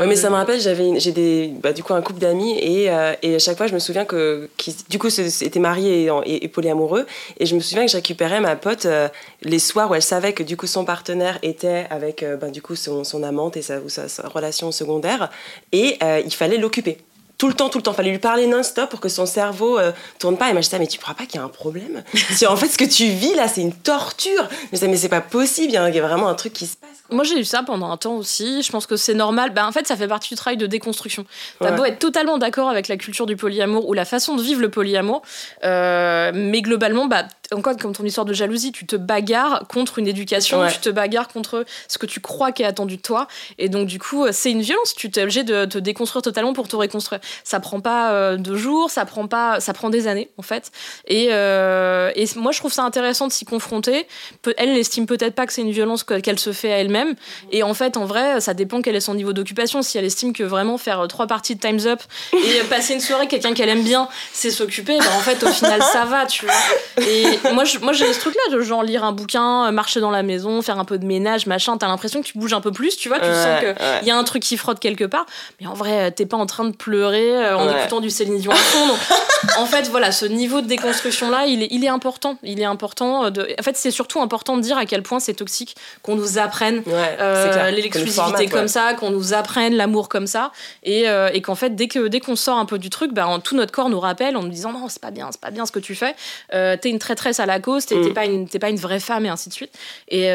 Ouais, 0.00 0.06
mais 0.06 0.16
ça 0.16 0.30
me 0.30 0.34
rappelle, 0.34 0.60
j'avais 0.60 0.98
j'ai 0.98 1.12
des 1.12 1.52
bah, 1.62 1.72
du 1.72 1.82
coup 1.82 1.94
un 1.94 2.02
couple 2.02 2.20
d'amis 2.20 2.58
et, 2.58 2.90
euh, 2.90 3.14
et 3.22 3.34
à 3.34 3.38
chaque 3.38 3.56
fois 3.56 3.66
je 3.66 3.74
me 3.74 3.78
souviens 3.78 4.04
que 4.04 4.48
qui 4.56 4.76
du 4.88 4.98
coup 4.98 5.08
étaient 5.08 5.60
mariés 5.60 6.04
et, 6.04 6.10
et, 6.26 6.44
et 6.44 6.48
polyamoureux 6.48 7.06
et 7.38 7.46
je 7.46 7.54
me 7.54 7.60
souviens 7.60 7.84
que 7.84 7.90
je 7.90 7.96
récupérais 7.96 8.40
ma 8.40 8.56
pote 8.56 8.86
euh, 8.86 9.08
les 9.42 9.58
soirs 9.58 9.90
où 9.90 9.94
elle 9.94 10.02
savait 10.02 10.32
que 10.32 10.42
du 10.42 10.56
coup 10.56 10.66
son 10.66 10.84
partenaire 10.84 11.38
était 11.42 11.86
avec 11.90 12.22
euh, 12.22 12.36
bah, 12.36 12.50
du 12.50 12.62
coup 12.62 12.76
son, 12.76 13.22
amante 13.22 13.56
et 13.56 13.62
sa, 13.62 13.78
ou 13.80 13.88
sa, 13.88 14.06
relation 14.28 14.72
secondaire 14.72 15.30
et 15.72 15.96
euh, 16.02 16.20
il 16.24 16.32
fallait 16.32 16.58
l'occuper. 16.58 16.98
Tout 17.40 17.48
le 17.48 17.54
temps, 17.54 17.70
tout 17.70 17.78
le 17.78 17.82
temps. 17.82 17.94
Fallait 17.94 18.10
lui 18.10 18.18
parler 18.18 18.46
non-stop 18.46 18.90
pour 18.90 19.00
que 19.00 19.08
son 19.08 19.24
cerveau 19.24 19.78
euh, 19.78 19.92
tourne 20.18 20.36
pas. 20.36 20.50
Et 20.50 20.52
moi, 20.52 20.60
je 20.60 20.66
disais, 20.66 20.78
mais 20.78 20.86
tu 20.86 20.98
crois 20.98 21.14
pas 21.14 21.24
qu'il 21.24 21.36
y 21.36 21.42
a 21.42 21.44
un 21.44 21.48
problème? 21.48 22.04
Si 22.32 22.46
en 22.46 22.54
fait, 22.54 22.68
ce 22.68 22.76
que 22.76 22.84
tu 22.84 23.06
vis 23.06 23.34
là, 23.34 23.48
c'est 23.48 23.62
une 23.62 23.72
torture. 23.72 24.46
Je 24.66 24.74
disais, 24.76 24.88
mais 24.88 24.96
c'est 24.98 25.08
pas 25.08 25.22
possible. 25.22 25.68
Il 25.68 25.74
y 25.74 25.76
a 25.78 25.88
il 25.88 25.94
y 25.94 25.98
a 25.98 26.06
vraiment 26.06 26.28
un 26.28 26.34
truc 26.34 26.52
qui 26.52 26.66
se 26.66 26.76
passe. 26.76 26.90
quoi. 27.08 27.16
Moi, 27.16 27.24
j'ai 27.24 27.38
eu 27.40 27.44
ça 27.44 27.62
pendant 27.62 27.90
un 27.90 27.96
temps 27.96 28.14
aussi. 28.16 28.62
Je 28.62 28.70
pense 28.70 28.86
que 28.86 28.96
c'est 28.96 29.14
normal. 29.14 29.50
Ben, 29.54 29.66
en 29.66 29.72
fait, 29.72 29.86
ça 29.86 29.96
fait 29.96 30.06
partie 30.06 30.28
du 30.28 30.34
travail 30.36 30.58
de 30.58 30.66
déconstruction. 30.66 31.24
T'as 31.60 31.70
Ouais. 31.70 31.76
beau 31.76 31.84
être 31.86 31.98
totalement 31.98 32.36
d'accord 32.36 32.68
avec 32.68 32.88
la 32.88 32.98
culture 32.98 33.24
du 33.24 33.36
polyamour 33.36 33.88
ou 33.88 33.94
la 33.94 34.04
façon 34.04 34.36
de 34.36 34.42
vivre 34.42 34.60
le 34.60 34.70
polyamour, 34.70 35.22
euh, 35.64 36.30
mais 36.34 36.62
globalement, 36.62 37.06
bah, 37.06 37.24
encore 37.52 37.76
comme 37.76 37.92
ton 37.94 38.04
histoire 38.04 38.24
de 38.26 38.32
jalousie, 38.32 38.70
tu 38.70 38.86
te 38.86 38.94
bagarres 38.96 39.64
contre 39.68 39.98
une 39.98 40.06
éducation, 40.06 40.60
Ouais. 40.60 40.70
tu 40.70 40.78
te 40.78 40.88
bagarres 40.90 41.26
contre 41.28 41.64
ce 41.88 41.98
que 41.98 42.06
tu 42.06 42.20
crois 42.20 42.52
qui 42.52 42.62
est 42.62 42.66
attendu 42.66 42.96
de 42.96 43.02
toi. 43.02 43.26
Et 43.58 43.68
donc, 43.68 43.86
du 43.88 43.98
coup, 43.98 44.24
euh, 44.24 44.30
c'est 44.32 44.50
une 44.52 44.60
violence. 44.62 44.94
Tu 44.94 45.10
t'es 45.10 45.22
obligé 45.22 45.42
de 45.42 45.64
te 45.64 45.78
déconstruire 45.78 46.22
totalement 46.22 46.52
pour 46.52 46.68
te 46.68 46.76
reconstruire. 46.76 47.20
Ça 47.44 47.60
prend 47.60 47.80
pas 47.80 48.12
euh, 48.12 48.36
deux 48.36 48.56
jours, 48.56 48.90
ça 48.90 49.04
prend, 49.04 49.26
pas, 49.26 49.60
ça 49.60 49.72
prend 49.72 49.90
des 49.90 50.06
années, 50.08 50.30
en 50.38 50.42
fait. 50.42 50.70
Et, 51.06 51.28
euh, 51.30 52.10
et 52.14 52.26
moi, 52.36 52.52
je 52.52 52.58
trouve 52.58 52.72
ça 52.72 52.82
intéressant 52.82 53.26
de 53.26 53.32
s'y 53.32 53.44
confronter. 53.44 54.06
Elle 54.56 54.72
n'estime 54.72 55.06
peut-être 55.06 55.34
pas 55.34 55.46
que 55.46 55.52
c'est 55.52 55.62
une 55.62 55.70
violence 55.70 56.04
que- 56.04 56.20
qu'elle 56.20 56.38
se 56.38 56.52
fait 56.52 56.72
à 56.72 56.78
elle-même. 56.78 57.14
Et 57.52 57.62
en 57.62 57.74
fait, 57.74 57.96
en 57.96 58.04
vrai, 58.04 58.40
ça 58.40 58.54
dépend 58.54 58.82
quel 58.82 58.96
est 58.96 59.00
son 59.00 59.14
niveau 59.14 59.32
d'occupation. 59.32 59.82
Si 59.82 59.98
elle 59.98 60.04
estime 60.04 60.32
que 60.32 60.42
vraiment 60.42 60.78
faire 60.78 61.00
euh, 61.00 61.06
trois 61.06 61.26
parties 61.26 61.54
de 61.56 61.60
Time's 61.60 61.86
Up 61.86 62.00
et 62.32 62.60
passer 62.68 62.94
une 62.94 63.00
soirée 63.00 63.20
avec 63.22 63.30
quelqu'un 63.30 63.54
qu'elle 63.54 63.68
aime 63.68 63.82
bien, 63.82 64.08
c'est 64.32 64.50
s'occuper, 64.50 64.98
ben 64.98 65.06
en 65.16 65.20
fait, 65.20 65.42
au 65.42 65.48
final, 65.48 65.82
ça 65.82 66.04
va, 66.04 66.26
tu 66.26 66.44
vois. 66.46 67.04
Et 67.06 67.24
moi, 67.52 67.64
je- 67.64 67.78
moi 67.78 67.92
j'ai 67.92 68.12
ce 68.12 68.20
truc-là 68.20 68.56
de 68.56 68.60
genre 68.62 68.82
lire 68.82 69.04
un 69.04 69.12
bouquin, 69.12 69.70
marcher 69.72 70.00
dans 70.00 70.10
la 70.10 70.22
maison, 70.22 70.62
faire 70.62 70.78
un 70.78 70.84
peu 70.84 70.98
de 70.98 71.06
ménage, 71.06 71.46
machin. 71.46 71.76
T'as 71.76 71.88
l'impression 71.88 72.20
que 72.20 72.26
tu 72.26 72.38
bouges 72.38 72.52
un 72.52 72.60
peu 72.60 72.72
plus, 72.72 72.96
tu 72.96 73.08
vois. 73.08 73.18
Tu 73.18 73.26
Ouais, 73.26 73.34
sens 73.34 73.58
qu'il 73.60 73.68
ouais. 73.68 74.04
y 74.04 74.10
a 74.10 74.16
un 74.16 74.24
truc 74.24 74.42
qui 74.42 74.56
frotte 74.56 74.80
quelque 74.80 75.04
part. 75.04 75.26
Mais 75.60 75.66
en 75.66 75.74
vrai, 75.74 76.10
t'es 76.10 76.26
pas 76.26 76.36
en 76.36 76.46
train 76.46 76.64
de 76.64 76.74
pleurer 76.74 77.19
euh, 77.20 77.56
en 77.56 77.66
Ouais. 77.66 77.80
écoutant 77.80 78.00
du 78.00 78.10
Céline 78.10 78.38
Dion 78.38 78.52
à 78.52 78.56
fond. 78.56 78.86
Donc, 78.86 78.96
en 79.58 79.66
fait, 79.66 79.88
voilà, 79.88 80.12
ce 80.12 80.26
niveau 80.26 80.60
de 80.60 80.66
déconstruction-là, 80.66 81.46
il 81.46 81.62
est, 81.62 81.68
il 81.70 81.84
est 81.84 81.88
important. 81.88 82.36
Il 82.42 82.60
est 82.60 82.64
important. 82.64 83.24
euh, 83.26 83.30
De... 83.30 83.48
En 83.58 83.62
fait, 83.62 83.76
c'est 83.76 83.90
surtout 83.90 84.20
important 84.20 84.56
de 84.56 84.62
dire 84.62 84.78
à 84.78 84.86
quel 84.86 85.02
point 85.02 85.20
c'est 85.20 85.34
toxique 85.34 85.76
qu'on 86.02 86.14
nous 86.16 86.38
apprenne 86.38 86.82
Ouais, 86.86 87.16
euh, 87.20 87.70
l'exclusivité 87.70 88.46
comme 88.46 88.62
ouais. 88.62 88.68
ça, 88.68 88.94
qu'on 88.94 89.10
nous 89.10 89.34
apprenne 89.34 89.74
l'amour 89.74 90.08
comme 90.08 90.26
ça, 90.26 90.52
et, 90.82 91.08
euh, 91.08 91.30
et 91.32 91.42
qu'en 91.42 91.54
fait, 91.54 91.70
dès 91.76 91.88
que 91.88 92.08
dès 92.08 92.20
qu'on 92.20 92.36
sort 92.36 92.58
un 92.58 92.66
peu 92.66 92.78
du 92.78 92.90
truc, 92.90 93.12
ben, 93.12 93.40
tout 93.42 93.56
notre 93.56 93.72
corps 93.72 93.88
nous 93.90 94.00
rappelle 94.00 94.36
en 94.36 94.42
nous 94.42 94.48
disant 94.48 94.72
non, 94.72 94.88
c'est 94.88 95.00
pas 95.02 95.10
bien, 95.10 95.28
c'est 95.32 95.40
pas 95.40 95.50
bien 95.50 95.66
ce 95.66 95.72
que 95.72 95.78
tu 95.80 95.94
fais, 95.94 96.14
euh, 96.54 96.76
t'es 96.80 96.90
une 96.90 96.98
traîtresse 96.98 97.40
à 97.40 97.46
la 97.46 97.60
cause, 97.60 97.86
t'es 97.86 97.94
Mm. 97.96 98.14
pas, 98.14 98.24
une- 98.26 98.48
t'es 98.48 98.58
pas 98.58 98.70
une 98.70 98.76
vraie 98.76 99.00
femme, 99.00 99.26
et 99.26 99.28
ainsi 99.28 99.48
de 99.48 99.54
suite. 99.54 99.72
Et, 100.08 100.28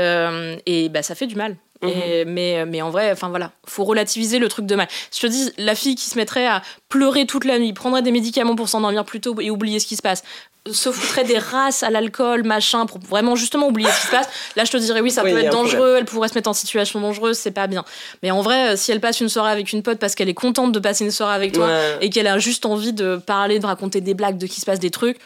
et 0.65 0.89
bah, 0.89 1.03
ça 1.03 1.15
fait 1.15 1.27
du 1.27 1.35
mal. 1.35 1.55
Mhm. 1.81 1.89
Et, 1.89 2.25
mais, 2.25 2.65
mais 2.65 2.81
en 2.81 2.89
vrai, 2.89 3.11
enfin 3.11 3.29
voilà, 3.29 3.51
faut 3.65 3.83
relativiser 3.83 4.39
le 4.39 4.47
truc 4.47 4.65
de 4.65 4.75
mal. 4.75 4.87
Si 5.11 5.21
je 5.21 5.27
te 5.27 5.31
dis, 5.31 5.51
la 5.57 5.75
fille 5.75 5.95
qui 5.95 6.09
se 6.09 6.17
mettrait 6.17 6.47
à 6.47 6.61
pleurer 6.89 7.25
toute 7.25 7.45
la 7.45 7.59
nuit, 7.59 7.73
prendrait 7.73 8.01
des 8.01 8.11
médicaments 8.11 8.55
pour 8.55 8.69
s'endormir 8.69 9.03
plus 9.05 9.19
tôt 9.21 9.35
et 9.41 9.51
oublier 9.51 9.79
ce 9.79 9.87
qui 9.87 9.95
se 9.95 10.01
passe, 10.01 10.23
se 10.71 10.91
foutrait 10.91 11.25
des 11.25 11.37
races 11.37 11.83
à 11.83 11.91
l'alcool, 11.91 12.43
machin, 12.43 12.87
pour 12.87 12.99
vraiment 12.99 13.35
justement 13.35 13.67
oublier 13.67 13.87
ce 13.89 14.01
qui 14.01 14.07
se 14.07 14.11
passe, 14.11 14.27
là 14.55 14.63
je 14.65 14.71
te 14.71 14.77
dirais 14.77 15.01
oui, 15.01 15.11
ça 15.11 15.23
Oui, 15.23 15.31
peut 15.31 15.37
être 15.37 15.51
dangereux, 15.51 15.97
elle 15.99 16.05
pourrait 16.05 16.27
se 16.27 16.33
mettre 16.33 16.49
en 16.49 16.53
situation 16.53 16.99
dangereuse, 17.01 17.37
c'est 17.37 17.51
pas 17.51 17.67
bien. 17.67 17.85
Mais 18.23 18.31
en 18.31 18.41
vrai, 18.41 18.75
si 18.75 18.91
elle 18.91 18.99
passe 18.99 19.21
une 19.21 19.29
soirée 19.29 19.51
avec 19.51 19.73
une 19.73 19.83
pote 19.83 19.99
parce 19.99 20.15
qu'elle 20.15 20.29
est 20.29 20.33
contente 20.33 20.71
de 20.71 20.79
passer 20.79 21.05
une 21.05 21.11
soirée 21.11 21.35
avec 21.35 21.51
toi 21.51 21.67
Ouais, 21.67 21.97
et 22.01 22.09
qu'elle 22.09 22.25
a 22.25 22.39
juste 22.39 22.65
envie 22.65 22.93
de 22.93 23.17
parler, 23.17 23.59
de 23.59 23.65
raconter 23.67 24.01
des 24.01 24.15
blagues, 24.15 24.39
de 24.39 24.47
qu'il 24.47 24.59
se 24.59 24.65
passe 24.65 24.79
des 24.79 24.89
trucs, 24.89 25.19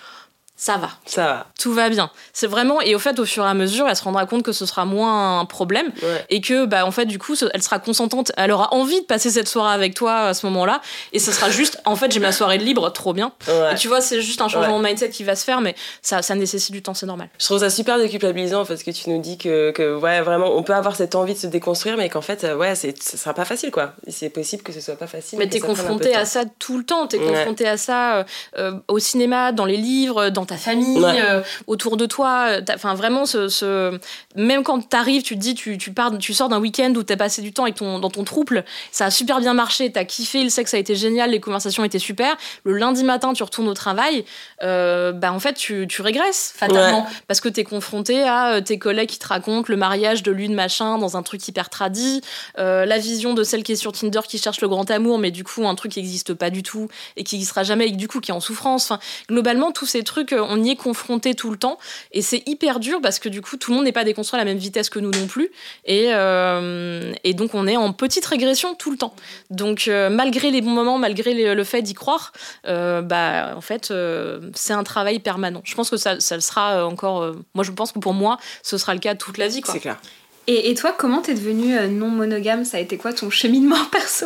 ça 0.62 0.76
va 0.76 0.89
ça 1.06 1.24
va. 1.26 1.48
tout 1.58 1.72
va 1.74 1.88
bien. 1.89 2.12
C'est 2.34 2.48
vraiment 2.48 2.82
et 2.82 2.93
au 2.93 3.00
fait 3.00 3.17
au 3.17 3.26
fur 3.26 3.45
et 3.45 3.48
à 3.48 3.54
mesure, 3.54 3.88
elle 3.88 3.95
se 3.95 4.04
rendra 4.04 4.26
compte 4.26 4.43
que 4.43 4.52
ce 4.52 4.65
sera 4.65 4.84
moins 4.84 5.39
un 5.39 5.45
problème 5.45 5.88
Ouais. 6.04 6.26
et 6.30 6.41
que 6.41 6.65
bah 6.65 6.86
en 6.86 6.91
fait 6.91 7.06
du 7.06 7.17
coup, 7.17 7.34
elle 7.54 7.63
sera 7.63 7.80
consentante, 7.80 8.34
elle 8.36 8.52
aura 8.52 8.74
envie 8.74 9.00
de 9.00 9.06
passer 9.06 9.30
cette 9.30 9.48
soirée 9.48 9.74
avec 9.74 9.93
toi 9.93 10.28
à 10.28 10.34
ce 10.34 10.45
moment-là 10.48 10.82
et 11.13 11.19
ce 11.19 11.32
sera 11.32 11.50
juste 11.60 11.80
en 11.86 11.95
fait 11.95 12.12
j'ai 12.12 12.19
ma 12.19 12.34
soirée 12.34 12.58
de 12.58 12.63
libre, 12.65 12.91
trop 12.91 13.13
bien. 13.13 13.32
Ouais. 13.48 13.72
Et 13.74 13.76
tu 13.76 13.88
vois, 13.88 14.02
c'est 14.02 14.22
juste 14.22 14.41
un 14.41 14.50
changement 14.50 14.80
de 14.80 14.84
mindset 14.86 15.10
qui 15.12 15.24
va 15.24 15.36
se 15.38 15.45
faire 15.45 15.62
mais 15.62 15.76
ça 16.02 16.22
ça 16.22 16.36
nécessite 16.36 16.74
du 16.74 16.82
temps, 16.82 16.93
c'est 16.93 17.06
normal. 17.06 17.30
Je 17.39 17.45
trouve 17.45 17.60
ça 17.60 17.69
super 17.69 17.98
déculpabilisant 17.98 18.65
parce 18.65 18.84
que 18.84 18.91
tu 18.91 19.10
nous 19.10 19.22
dis 19.22 19.38
que, 19.38 19.72
que 19.72 19.95
ouais, 19.95 20.19
vraiment, 20.22 20.56
on 20.58 20.63
peut 20.63 20.74
avoir 20.74 20.95
cette 20.95 21.15
envie 21.15 21.36
de 21.36 21.39
se 21.39 21.48
déconstruire, 21.48 21.95
mais 21.95 22.10
qu'en 22.10 22.22
fait, 22.22 22.43
ouais, 22.43 22.76
c'est, 22.76 23.02
ce 23.02 23.15
sera 23.17 23.34
pas 23.34 23.45
facile, 23.45 23.72
quoi. 23.72 23.93
C'est 24.08 24.30
possible 24.30 24.62
que 24.63 24.74
ce 24.74 24.82
soit 24.82 24.95
pas 24.95 25.08
facile. 25.08 25.39
Mais 25.39 25.48
t'es 25.48 25.60
ça 25.60 25.67
confronté 25.67 26.13
à 26.15 26.26
ça 26.26 26.43
tout 26.60 26.78
le 26.78 26.84
temps. 26.84 27.08
T'es 27.08 27.17
confronté 27.17 27.67
à 27.67 27.78
ça 27.78 28.17
euh, 28.17 28.24
euh, 28.58 28.72
au 28.88 29.00
cinéma, 29.00 29.52
dans 29.52 29.65
les 29.65 29.78
livres, 29.78 30.30
dans 30.30 30.45
ta 30.49 30.57
famille, 30.57 30.99
Ouais. 30.99 31.21
euh, 31.21 31.41
autour 31.67 31.97
de 31.97 32.05
toi. 32.05 32.47
Euh, 32.49 32.62
Enfin, 32.75 32.93
vraiment, 32.93 33.25
ce, 33.25 33.47
ce- 33.47 33.97
même 34.35 34.63
quand 34.63 34.88
t'arrives, 34.88 35.21
tu 35.23 35.35
te 35.35 35.39
dis, 35.39 35.55
tu, 35.55 35.77
tu, 35.77 35.91
pars, 35.91 36.15
tu 36.17 36.33
sors 36.33 36.49
d'un 36.49 36.59
week-end 36.59 36.93
où 36.95 37.03
t'as 37.03 37.15
passé 37.17 37.41
du 37.41 37.51
temps 37.53 37.63
avec 37.63 37.75
ton, 37.75 37.99
dans 37.99 38.09
ton 38.09 38.23
trouble, 38.23 38.63
ça 38.91 39.05
a 39.05 39.12
super 39.12 39.39
bien 39.39 39.53
marché, 39.53 39.91
t'as 39.91 40.03
kiffé, 40.05 40.43
le 40.43 40.49
sexe 40.49 40.73
a 40.73 40.77
été 40.77 40.95
génial, 40.95 41.31
les 41.31 41.39
conversations 41.39 41.83
étaient 41.83 41.99
super. 41.99 42.35
Le 42.63 42.73
lundi 42.77 43.03
matin, 43.03 43.33
tu 43.33 43.43
retournes 43.43 43.67
au 43.69 43.73
travail, 43.73 44.25
euh, 44.63 45.12
bah 45.12 45.31
en 45.33 45.39
fait, 45.39 45.53
tu, 45.53 45.88
tu 45.88 46.01
régresses 46.01 46.53
fatalement 46.55 47.05
parce 47.27 47.41
que 47.41 47.49
t'es 47.49 47.63
confronté 47.63 48.23
à 48.23 48.53
euh, 48.55 48.62
tes 48.62 48.77
collègues 48.77 49.09
qui 49.09 49.19
te 49.19 49.27
racontent 49.27 49.65
le 49.69 49.77
mariage 49.77 50.23
de 50.23 50.31
l'une 50.31 50.53
machin 50.53 50.97
dans 50.97 51.17
un 51.17 51.23
truc 51.23 51.47
hyper 51.47 51.69
tradit, 51.69 52.21
euh, 52.57 52.85
la 52.85 52.97
vision 52.97 53.33
de 53.33 53.43
celle 53.43 53.63
qui 53.63 53.71
est 53.73 53.75
sur 53.75 53.91
Tinder 53.91 54.21
qui 54.27 54.38
cherche 54.38 54.62
le 54.62 54.67
grand 54.67 54.89
amour, 54.91 55.17
mais 55.19 55.31
du 55.31 55.43
coup 55.43 55.67
un 55.67 55.75
truc 55.75 55.91
qui 55.93 55.99
n'existe 55.99 56.33
pas 56.33 56.49
du 56.49 56.63
tout 56.63 56.88
et 57.17 57.23
qui 57.23 57.35
n'existera 57.35 57.63
jamais 57.63 57.88
et 57.88 57.91
du 57.91 58.07
coup 58.07 58.19
qui 58.19 58.31
est 58.31 58.33
en 58.33 58.39
souffrance. 58.39 58.91
Enfin, 58.91 58.99
globalement, 59.29 59.71
tous 59.71 59.85
ces 59.85 60.03
trucs, 60.03 60.33
euh, 60.39 60.45
on 60.49 60.63
y 60.63 60.69
est 60.71 60.75
confronté 60.75 61.36
tout 61.36 61.52
le 61.52 61.58
temps 61.58 61.78
et 62.12 62.21
c'est 62.21 62.41
hyper 62.47 62.80
dur 62.80 62.99
parce 63.02 63.19
que 63.19 63.30
du 63.30 63.41
coup 63.41 63.58
tout 63.58 63.71
le 63.71 63.75
monde 63.78 63.86
n'est 63.86 63.91
pas 63.91 64.04
déconstruit 64.04 64.39
à 64.39 64.43
la 64.43 64.49
même 64.49 64.58
vitesse 64.58 64.89
que 64.89 64.99
nous 64.99 65.12
non 65.12 65.28
plus 65.28 65.52
et, 65.86 66.08
euh, 66.13 67.13
et 67.23 67.34
donc 67.34 67.54
on 67.54 67.67
est 67.67 67.78
en 67.78 67.93
petite 67.93 68.25
régression 68.25 68.75
tout 68.75 68.91
le 68.91 68.97
temps. 68.97 69.13
Donc 69.49 69.88
euh, 69.88 70.10
malgré 70.10 70.52
les 70.52 70.62
bons 70.62 70.69
moments, 70.71 70.97
malgré 70.97 71.34
les- 71.34 71.54
le 71.56 71.63
fait 71.63 71.82
d'y 71.82 71.93
croire, 71.93 72.32
euh, 72.67 73.02
bah 73.02 73.54
en 73.56 73.62
fait 73.62 73.91
euh, 73.91 74.39
c'est 74.56 74.73
un 74.73 74.84
travail 74.84 75.19
permanent. 75.19 75.62
Je 75.65 75.75
pense 75.75 75.89
que 75.89 75.97
ça, 75.97 76.19
ça 76.19 76.36
le 76.36 76.41
sera 76.41 76.86
encore. 76.86 77.21
euh, 77.21 77.34
moi 77.54 77.63
je 77.63 77.71
pense 77.71 77.91
que 77.91 77.99
pour 77.99 78.13
moi 78.13 78.38
ce 78.63 78.78
sera 78.78 78.93
le 78.93 78.99
cas 78.99 79.15
toute 79.15 79.38
la 79.38 79.47
vie 79.47 79.62
quoi. 79.62 79.73
C'est 79.73 79.80
clair. 79.80 79.99
Et, 80.47 80.71
et 80.71 80.73
toi, 80.73 80.95
comment 80.97 81.21
t'es 81.21 81.36
devenue 81.36 81.75
non 81.89 82.08
monogame 82.08 82.65
Ça 82.65 82.78
a 82.78 82.80
été 82.80 82.97
quoi 82.97 83.13
ton 83.13 83.30
cheminement 83.30 83.86
perso? 83.91 84.25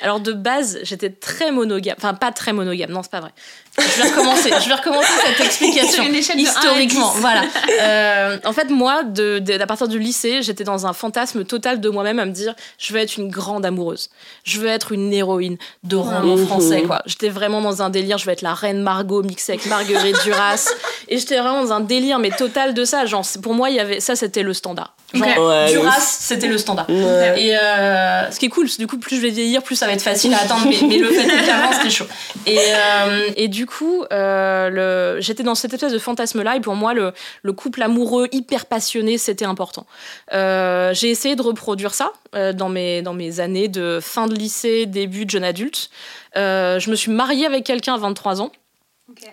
Alors 0.00 0.18
de 0.20 0.32
base, 0.32 0.78
j'étais 0.82 1.10
très 1.10 1.52
monogame. 1.52 1.94
Enfin, 1.98 2.14
pas 2.14 2.32
très 2.32 2.52
monogame, 2.52 2.90
non, 2.90 3.02
c'est 3.02 3.10
pas 3.12 3.20
vrai. 3.20 3.30
Je 3.78 4.02
vais 4.02 4.08
recommencer, 4.10 4.50
je 4.62 4.68
vais 4.68 4.74
recommencer 4.74 5.12
cette 5.26 5.44
explication. 5.46 6.04
Une 6.04 6.14
échelle 6.14 6.36
de 6.36 6.42
un 6.42 6.46
à 6.46 6.52
Historiquement, 6.52 7.12
10. 7.14 7.20
voilà. 7.20 7.42
Euh, 7.78 8.38
en 8.44 8.52
fait, 8.52 8.70
moi, 8.70 9.02
de, 9.04 9.38
de- 9.38 9.60
à 9.60 9.66
partir 9.66 9.86
du 9.88 9.98
lycée, 9.98 10.40
j'étais 10.42 10.64
dans 10.64 10.86
un 10.86 10.92
fantasme 10.92 11.44
total 11.44 11.80
de 11.80 11.88
moi-même 11.90 12.18
à 12.18 12.24
me 12.24 12.30
dire 12.30 12.54
je 12.78 12.92
veux 12.92 13.00
être 13.00 13.16
une 13.18 13.28
grande 13.28 13.66
amoureuse. 13.66 14.08
Je 14.44 14.58
veux 14.60 14.68
être 14.68 14.92
une 14.92 15.12
héroïne 15.12 15.56
de 15.84 15.96
roman 15.96 16.36
Mhm. 16.36 16.46
français, 16.46 16.82
quoi. 16.82 17.02
J'étais 17.06 17.28
vraiment 17.28 17.60
dans 17.60 17.82
un 17.82 17.90
délire, 17.90 18.18
je 18.18 18.24
veux 18.26 18.32
être 18.32 18.42
la 18.42 18.54
reine 18.54 18.80
Margot 18.82 19.22
mixée 19.22 19.52
avec 19.52 19.66
Marguerite 19.66 20.16
Duras. 20.24 20.68
Et 21.08 21.18
j'étais 21.18 21.38
vraiment 21.38 21.62
dans 21.62 21.72
un 21.72 21.80
délire, 21.80 22.18
mais 22.18 22.30
total 22.30 22.72
de 22.74 22.84
ça. 22.84 23.04
Genre, 23.06 23.24
pour 23.42 23.54
moi, 23.54 23.68
il 23.70 23.76
y 23.76 23.80
avait 23.80 24.00
ça, 24.00 24.16
c'était 24.16 24.42
le 24.42 24.54
standard. 24.54 24.94
Genre, 25.14 25.26
Ok. 25.28 25.46
Ouais, 25.46 25.72
Duras, 25.72 26.00
c'était 26.00 26.48
le 26.48 26.58
standard. 26.58 26.86
Ouais. 26.88 27.34
Et 27.42 27.56
euh, 27.56 28.30
ce 28.30 28.38
qui 28.38 28.46
est 28.46 28.50
cool, 28.50 28.68
du 28.78 28.86
coup, 28.86 28.98
plus 28.98 29.16
je 29.16 29.20
vais 29.20 29.30
vieillir, 29.30 29.62
plus 29.62 29.76
ça 29.76 29.86
va 29.86 29.92
être 29.92 30.02
facile 30.02 30.32
à 30.34 30.38
atteindre. 30.38 30.66
Mais, 30.66 30.78
mais 30.88 30.98
le 30.98 31.10
fait 31.10 31.24
est 31.26 31.46
qu'avant, 31.46 31.72
c'était 31.72 31.90
chaud. 31.90 32.06
Et, 32.46 32.58
euh, 32.58 33.28
et 33.36 33.48
du 33.48 33.65
coup, 33.66 34.04
euh, 34.12 34.70
le- 35.16 35.20
j'étais 35.20 35.42
dans 35.42 35.54
cette 35.54 35.72
espèce 35.74 35.92
de 35.92 35.98
fantasme-là. 35.98 36.56
Et 36.56 36.60
pour 36.60 36.74
moi, 36.74 36.94
le, 36.94 37.12
le 37.42 37.52
couple 37.52 37.82
amoureux 37.82 38.28
hyper 38.32 38.66
passionné, 38.66 39.18
c'était 39.18 39.44
important. 39.44 39.86
Euh, 40.32 40.94
j'ai 40.94 41.10
essayé 41.10 41.36
de 41.36 41.42
reproduire 41.42 41.92
ça 41.94 42.12
euh, 42.34 42.52
dans, 42.52 42.68
mes, 42.68 43.02
dans 43.02 43.14
mes 43.14 43.40
années 43.40 43.68
de 43.68 43.98
fin 44.00 44.26
de 44.26 44.34
lycée, 44.34 44.86
début 44.86 45.24
de 45.26 45.30
jeune 45.30 45.44
adulte. 45.44 45.90
Je 46.34 46.90
me 46.90 46.94
suis 46.96 47.10
mariée 47.10 47.46
avec 47.46 47.64
quelqu'un 47.64 47.94
à 47.94 47.98
23 47.98 48.40
ans. 48.42 48.50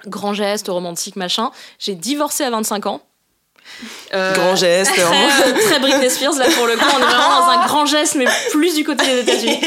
Grand 0.06 0.34
geste, 0.34 0.67
romantique, 0.67 1.15
machin. 1.15 1.52
J'ai 1.80 1.96
divorcé 1.96 2.43
à 2.43 2.50
25 2.50 2.86
ans. 2.86 3.02
Euh, 4.13 4.34
Grand 4.34 4.56
geste. 4.56 4.91
Très, 4.91 5.02
vraiment. 5.02 5.28
euh, 5.47 5.54
très 5.67 5.80
Britney 5.80 6.10
Spears, 6.10 6.36
là 6.36 6.45
pour 6.56 6.67
le 6.67 6.76
coup, 6.78 6.86
on 6.95 6.99
est 6.99 7.04
vraiment 7.06 7.39
dans 7.41 7.49
un 7.49 7.65
grand 7.67 7.86
geste, 7.86 8.15
mais 8.15 8.26
plus 8.52 8.76
du 8.76 8.84
côté 8.84 9.06
des 9.06 9.19
États-Unis. 9.21 9.60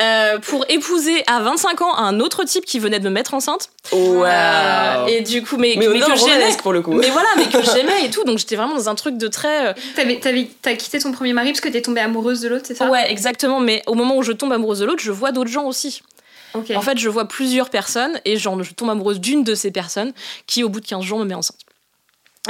Euh, 0.00 0.38
pour 0.38 0.64
épouser 0.68 1.24
à 1.26 1.40
25 1.40 1.80
ans 1.82 1.96
un 1.96 2.20
autre 2.20 2.44
type 2.44 2.64
qui 2.66 2.78
venait 2.78 2.98
de 3.00 3.04
me 3.04 3.10
mettre 3.10 3.32
enceinte. 3.34 3.70
Waouh. 3.92 4.24
Euh, 4.24 5.06
et 5.06 5.22
du 5.22 5.42
coup, 5.42 5.56
mais, 5.56 5.74
Mais, 5.78 5.88
mais 5.88 5.98
non, 5.98 6.06
que 6.06 6.16
j'aimais. 6.16 6.56
pour 6.62 6.72
le 6.72 6.82
coup. 6.82 6.92
Mais 6.92 7.10
voilà, 7.10 7.28
mais 7.36 7.46
que 7.46 7.62
j'aimais 7.74 8.04
et 8.04 8.10
tout, 8.10 8.24
donc 8.24 8.38
j'étais 8.38 8.56
vraiment 8.56 8.74
dans 8.74 8.88
un 8.88 8.94
truc 8.94 9.16
de 9.16 9.28
très. 9.28 9.74
T'avais, 9.96 10.18
t'avais, 10.20 10.48
t'as 10.62 10.74
quitté 10.74 10.98
ton 10.98 11.12
premier 11.12 11.32
mari 11.32 11.50
parce 11.50 11.60
que 11.60 11.68
t'es 11.68 11.82
tombée 11.82 12.00
amoureuse 12.02 12.40
de 12.42 12.48
l'autre, 12.48 12.64
c'est 12.66 12.74
ça? 12.74 12.88
Ouais, 12.90 13.10
exactement, 13.10 13.60
mais 13.60 13.82
au 13.86 13.94
moment 13.94 14.16
où 14.16 14.22
je 14.22 14.32
tombe 14.32 14.52
amoureuse 14.52 14.80
de 14.80 14.84
l'autre, 14.84 15.02
je 15.02 15.10
vois 15.12 15.32
d'autres 15.32 15.50
gens 15.50 15.64
aussi. 15.64 16.02
Ok. 16.54 16.70
En 16.76 16.82
fait, 16.82 16.98
je 16.98 17.08
vois 17.08 17.24
plusieurs 17.26 17.68
personnes 17.70 18.20
et 18.24 18.36
genre, 18.36 18.62
je 18.62 18.72
tombe 18.74 18.90
amoureuse 18.90 19.18
d'une 19.18 19.42
de 19.42 19.54
ces 19.56 19.70
personnes 19.72 20.12
qui, 20.46 20.62
au 20.62 20.68
bout 20.68 20.80
de 20.80 20.86
15 20.86 21.02
jours, 21.02 21.18
me 21.18 21.24
met 21.24 21.34
enceinte. 21.34 21.56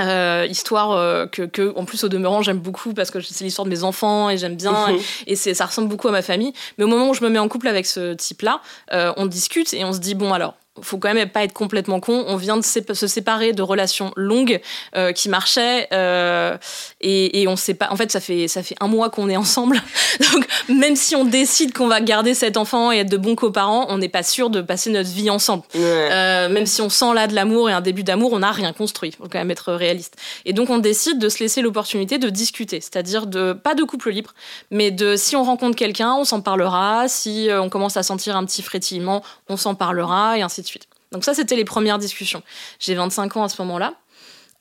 Euh, 0.00 0.44
histoire 0.50 0.90
euh, 0.90 1.26
que, 1.26 1.42
que, 1.42 1.72
en 1.76 1.84
plus, 1.84 2.02
au 2.02 2.08
demeurant, 2.08 2.42
j'aime 2.42 2.58
beaucoup 2.58 2.94
parce 2.94 3.12
que 3.12 3.20
c'est 3.20 3.44
l'histoire 3.44 3.64
de 3.64 3.70
mes 3.70 3.84
enfants 3.84 4.28
et 4.28 4.36
j'aime 4.38 4.56
bien 4.56 4.88
Mhm. 4.88 4.98
et 5.28 5.36
c'est 5.36 5.54
ça 5.54 5.66
ressemble 5.66 5.88
beaucoup 5.88 6.08
à 6.08 6.10
ma 6.10 6.22
famille. 6.22 6.52
Mais 6.78 6.84
au 6.84 6.88
moment 6.88 7.08
où 7.10 7.14
je 7.14 7.22
me 7.22 7.28
mets 7.30 7.38
en 7.38 7.46
couple 7.48 7.68
avec 7.68 7.86
ce 7.86 8.14
type-là, 8.14 8.60
euh, 8.92 9.12
on 9.16 9.26
discute 9.26 9.72
et 9.72 9.84
on 9.84 9.92
se 9.92 10.00
dit 10.00 10.14
bon 10.16 10.32
alors. 10.32 10.54
Faut 10.82 10.98
quand 10.98 11.14
même 11.14 11.28
pas 11.28 11.44
être 11.44 11.52
complètement 11.52 12.00
con. 12.00 12.24
On 12.26 12.36
vient 12.36 12.56
de 12.56 12.62
se 12.62 13.06
séparer 13.06 13.52
de 13.52 13.62
relations 13.62 14.12
longues 14.16 14.60
euh, 14.96 15.12
qui 15.12 15.28
marchaient 15.28 15.86
euh, 15.92 16.56
et, 17.00 17.42
et 17.42 17.46
on 17.46 17.54
sait 17.54 17.74
pas. 17.74 17.88
En 17.90 17.96
fait, 17.96 18.10
ça 18.10 18.18
fait 18.18 18.48
ça 18.48 18.64
fait 18.64 18.74
un 18.80 18.88
mois 18.88 19.08
qu'on 19.08 19.28
est 19.28 19.36
ensemble. 19.36 19.80
Donc 20.32 20.44
même 20.68 20.96
si 20.96 21.14
on 21.14 21.24
décide 21.24 21.72
qu'on 21.72 21.86
va 21.86 22.00
garder 22.00 22.34
cet 22.34 22.56
enfant 22.56 22.90
et 22.90 22.98
être 22.98 23.10
de 23.10 23.16
bons 23.16 23.36
coparents, 23.36 23.86
on 23.88 23.98
n'est 23.98 24.08
pas 24.08 24.24
sûr 24.24 24.50
de 24.50 24.62
passer 24.62 24.90
notre 24.90 25.10
vie 25.10 25.30
ensemble. 25.30 25.62
Ouais. 25.76 25.80
Euh, 25.80 26.48
même 26.48 26.66
si 26.66 26.82
on 26.82 26.88
sent 26.88 27.14
là 27.14 27.28
de 27.28 27.36
l'amour 27.36 27.70
et 27.70 27.72
un 27.72 27.80
début 27.80 28.02
d'amour, 28.02 28.32
on 28.32 28.40
n'a 28.40 28.50
rien 28.50 28.72
construit. 28.72 29.12
Faut 29.12 29.28
quand 29.30 29.38
même 29.38 29.52
être 29.52 29.72
réaliste. 29.74 30.16
Et 30.44 30.52
donc 30.52 30.70
on 30.70 30.78
décide 30.78 31.20
de 31.20 31.28
se 31.28 31.38
laisser 31.38 31.62
l'opportunité 31.62 32.18
de 32.18 32.28
discuter, 32.30 32.80
c'est-à-dire 32.80 33.28
de 33.28 33.52
pas 33.52 33.74
de 33.74 33.84
couple 33.84 34.10
libre, 34.10 34.34
mais 34.72 34.90
de 34.90 35.14
si 35.14 35.36
on 35.36 35.44
rencontre 35.44 35.76
quelqu'un, 35.76 36.14
on 36.14 36.24
s'en 36.24 36.40
parlera. 36.40 37.06
Si 37.06 37.48
on 37.52 37.68
commence 37.68 37.96
à 37.96 38.02
sentir 38.02 38.36
un 38.36 38.44
petit 38.44 38.62
frétillement, 38.62 39.22
on 39.48 39.56
s'en 39.56 39.76
parlera 39.76 40.36
et 40.36 40.42
ainsi 40.42 40.62
de 40.62 40.63
Donc 41.12 41.24
ça, 41.24 41.34
c'était 41.34 41.56
les 41.56 41.64
premières 41.64 41.98
discussions. 41.98 42.42
J'ai 42.80 42.94
25 42.94 43.36
ans 43.36 43.44
à 43.44 43.48
ce 43.48 43.60
moment-là. 43.62 43.94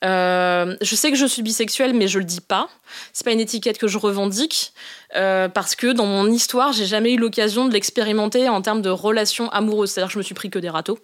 Euh, 0.04 0.76
je 0.82 0.94
sais 0.94 1.10
que 1.10 1.16
je 1.16 1.26
suis 1.26 1.42
bisexuelle, 1.42 1.94
mais 1.94 2.08
je 2.08 2.18
le 2.18 2.24
dis 2.24 2.40
pas. 2.40 2.68
C'est 3.12 3.24
pas 3.24 3.32
une 3.32 3.40
étiquette 3.40 3.78
que 3.78 3.88
je 3.88 3.96
revendique 3.96 4.72
euh, 5.16 5.48
parce 5.48 5.74
que 5.74 5.92
dans 5.92 6.06
mon 6.06 6.30
histoire, 6.30 6.72
j'ai 6.72 6.86
jamais 6.86 7.12
eu 7.14 7.16
l'occasion 7.16 7.66
de 7.66 7.72
l'expérimenter 7.72 8.48
en 8.48 8.60
termes 8.60 8.82
de 8.82 8.90
relations 8.90 9.48
amoureuses. 9.50 9.92
C'est-à-dire 9.92 10.08
que 10.08 10.14
je 10.14 10.18
me 10.18 10.22
suis 10.22 10.34
pris 10.34 10.50
que 10.50 10.58
des 10.58 10.68
râteaux. 10.68 10.98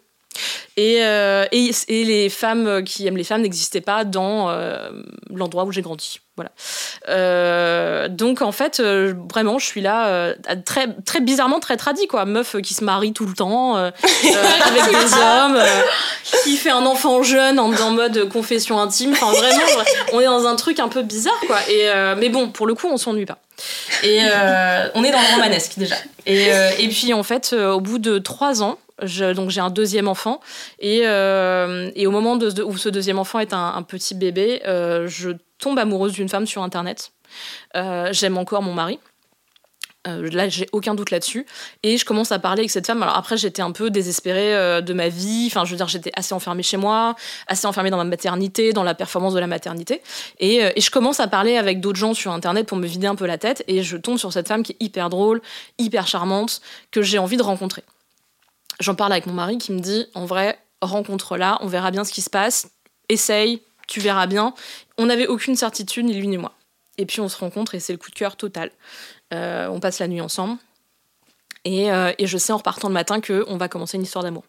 Et, 0.77 0.99
euh, 1.01 1.45
et, 1.53 1.71
et 1.89 2.05
les 2.05 2.29
femmes 2.29 2.85
qui 2.85 3.07
aiment 3.07 3.17
les 3.17 3.25
femmes 3.25 3.43
n'existaient 3.43 3.81
pas 3.81 4.05
dans 4.05 4.49
euh, 4.49 4.89
l'endroit 5.29 5.65
où 5.65 5.73
j'ai 5.73 5.83
grandi. 5.83 6.21
Voilà. 6.37 6.53
Euh, 7.09 8.09
donc 8.09 8.41
en 8.41 8.53
fait, 8.53 8.81
vraiment, 8.81 9.59
je 9.59 9.67
suis 9.67 9.83
là 9.83 10.33
très, 10.65 10.87
très 11.05 11.21
bizarrement 11.21 11.61
très 11.61 11.77
tradie 11.77 12.07
quoi. 12.07 12.25
Meuf 12.25 12.57
qui 12.63 12.73
se 12.73 12.85
marie 12.85 13.13
tout 13.13 13.27
le 13.27 13.35
temps 13.35 13.75
avec 13.77 13.93
des 13.93 15.15
hommes, 15.15 15.61
qui 16.45 16.57
fait 16.57 16.71
un 16.71 16.87
enfant 16.87 17.23
jeune 17.23 17.59
en, 17.59 17.73
en 17.75 17.91
mode 17.91 18.29
confession 18.31 18.81
intime. 18.81 19.13
Enfin 19.13 19.33
vraiment, 19.33 19.85
on 20.13 20.21
est 20.21 20.27
dans 20.27 20.47
un 20.47 20.57
truc 20.57 20.79
un 20.79 20.89
peu 20.89 21.03
bizarre 21.03 21.41
quoi. 21.47 21.59
Et 21.69 21.91
mais 22.17 22.31
bon, 22.31 22.49
pour 22.49 22.67
le 22.67 22.75
coup, 22.75 22.89
on 22.91 22.97
s'ennuie 22.97 23.27
pas. 23.27 23.39
Et 24.03 24.21
on 24.95 25.05
est 25.05 25.11
dans 25.11 25.21
le 25.21 25.35
romanesque 25.35 25.73
déjà. 25.77 25.97
Et, 26.25 26.47
et 26.79 26.89
puis 26.89 27.13
en 27.13 27.25
fait, 27.25 27.53
au 27.53 27.81
bout 27.81 27.99
de 27.99 28.19
trois 28.19 28.63
ans, 28.63 28.79
donc 29.35 29.51
j'ai 29.51 29.61
un 29.61 29.71
deuxième 29.71 30.09
enfant 30.09 30.41
et, 30.79 31.03
euh, 31.05 31.91
au 31.97 32.11
moment 32.11 32.35
où 32.35 32.77
ce 32.77 32.89
deuxième 32.89 33.19
enfant 33.19 33.39
est 33.39 33.53
un, 33.53 33.83
petit 33.83 34.15
bébé, 34.15 34.63
euh, 34.67 35.07
je 35.09 35.31
tombe 35.59 35.79
amoureuse 35.79 36.13
d'une 36.13 36.29
femme 36.29 36.47
sur 36.47 36.63
internet. 36.63 37.13
Euh, 37.77 38.09
J'aime 38.13 38.39
encore 38.39 38.63
mon 38.63 38.75
mari. 38.75 38.99
Là, 40.07 40.49
j'ai 40.49 40.67
aucun 40.73 40.95
doute 40.95 41.11
là-dessus. 41.11 41.45
Et 41.83 41.99
je 41.99 42.07
commence 42.07 42.33
à 42.33 42.39
parler 42.39 42.61
avec 42.61 42.71
cette 42.71 42.87
femme. 42.87 43.03
Alors 43.03 43.19
après, 43.19 43.37
j'étais 43.37 43.61
un 43.61 43.71
peu 43.71 43.91
désespérée 43.91 44.81
de 44.81 44.93
ma 44.95 45.11
vie. 45.11 45.45
Enfin, 45.49 45.67
je 45.67 45.73
veux 45.73 45.77
dire, 45.77 45.89
j'étais 45.89 46.11
assez 46.17 46.33
enfermée 46.33 46.63
chez 46.63 46.79
moi, 46.79 47.15
assez 47.49 47.67
enfermée 47.67 47.91
dans 47.91 47.99
ma 47.99 48.05
maternité, 48.05 48.73
dans 48.73 48.83
la 48.83 48.95
performance 48.95 49.35
de 49.35 49.41
la 49.41 49.47
maternité. 49.47 50.01
Et 50.39 50.73
je 50.75 50.91
commence 50.91 51.21
à 51.21 51.29
parler 51.29 51.59
avec 51.59 51.81
d'autres 51.81 51.99
gens 51.99 52.15
sur 52.15 52.33
Internet 52.33 52.67
pour 52.67 52.79
me 52.79 52.87
vider 52.87 53.09
un 53.09 53.15
peu 53.15 53.27
la 53.27 53.37
tête. 53.37 53.63
Et 53.69 53.83
je 53.83 53.99
tombe 53.99 54.17
sur 54.17 54.33
cette 54.33 54.49
femme 54.49 54.63
qui 54.63 54.73
est 54.73 54.83
hyper 54.83 55.11
drôle, 55.11 55.43
hyper 55.77 56.07
charmante, 56.07 56.63
que 56.91 57.03
j'ai 57.03 57.19
envie 57.19 57.37
de 57.37 57.43
rencontrer. 57.43 57.85
J'en 58.81 58.95
parle 58.95 59.13
avec 59.13 59.27
mon 59.27 59.35
mari 59.35 59.59
qui 59.59 59.73
me 59.73 59.81
dit, 59.81 60.07
en 60.15 60.25
vrai, 60.25 60.59
rencontre-la, 60.81 61.59
on 61.61 61.67
verra 61.67 61.91
bien 61.91 62.05
ce 62.05 62.13
qui 62.13 62.23
se 62.23 62.31
passe. 62.31 62.71
Essaye, 63.09 63.63
tu 63.87 64.01
verras 64.01 64.27
bien. 64.27 64.55
On 64.99 65.07
n'avait 65.07 65.27
aucune 65.27 65.55
certitude, 65.55 66.07
ni 66.07 66.15
lui 66.15 66.27
ni 66.29 66.39
moi. 66.39 66.55
Et 66.97 67.07
puis 67.07 67.21
on 67.21 67.29
se 67.29 67.37
rencontre 67.37 67.75
et 67.75 67.81
c'est 67.81 67.93
le 67.93 67.99
coup 67.99 68.11
de 68.11 68.15
cœur 68.15 68.37
total. 68.37 68.71
Euh, 69.33 69.69
on 69.69 69.81
passe 69.81 69.99
la 69.99 70.09
nuit 70.09 70.21
ensemble. 70.21 70.59
Et, 71.65 71.93
euh, 71.93 72.13
et 72.19 72.27
je 72.27 72.39
sais 72.39 72.53
en 72.53 72.57
repartant 72.57 72.89
le 72.89 72.95
matin 72.95 73.21
qu'on 73.21 73.57
va 73.57 73.69
commencer 73.69 73.97
une 73.97 74.03
histoire 74.03 74.25
d'amour. 74.25 74.45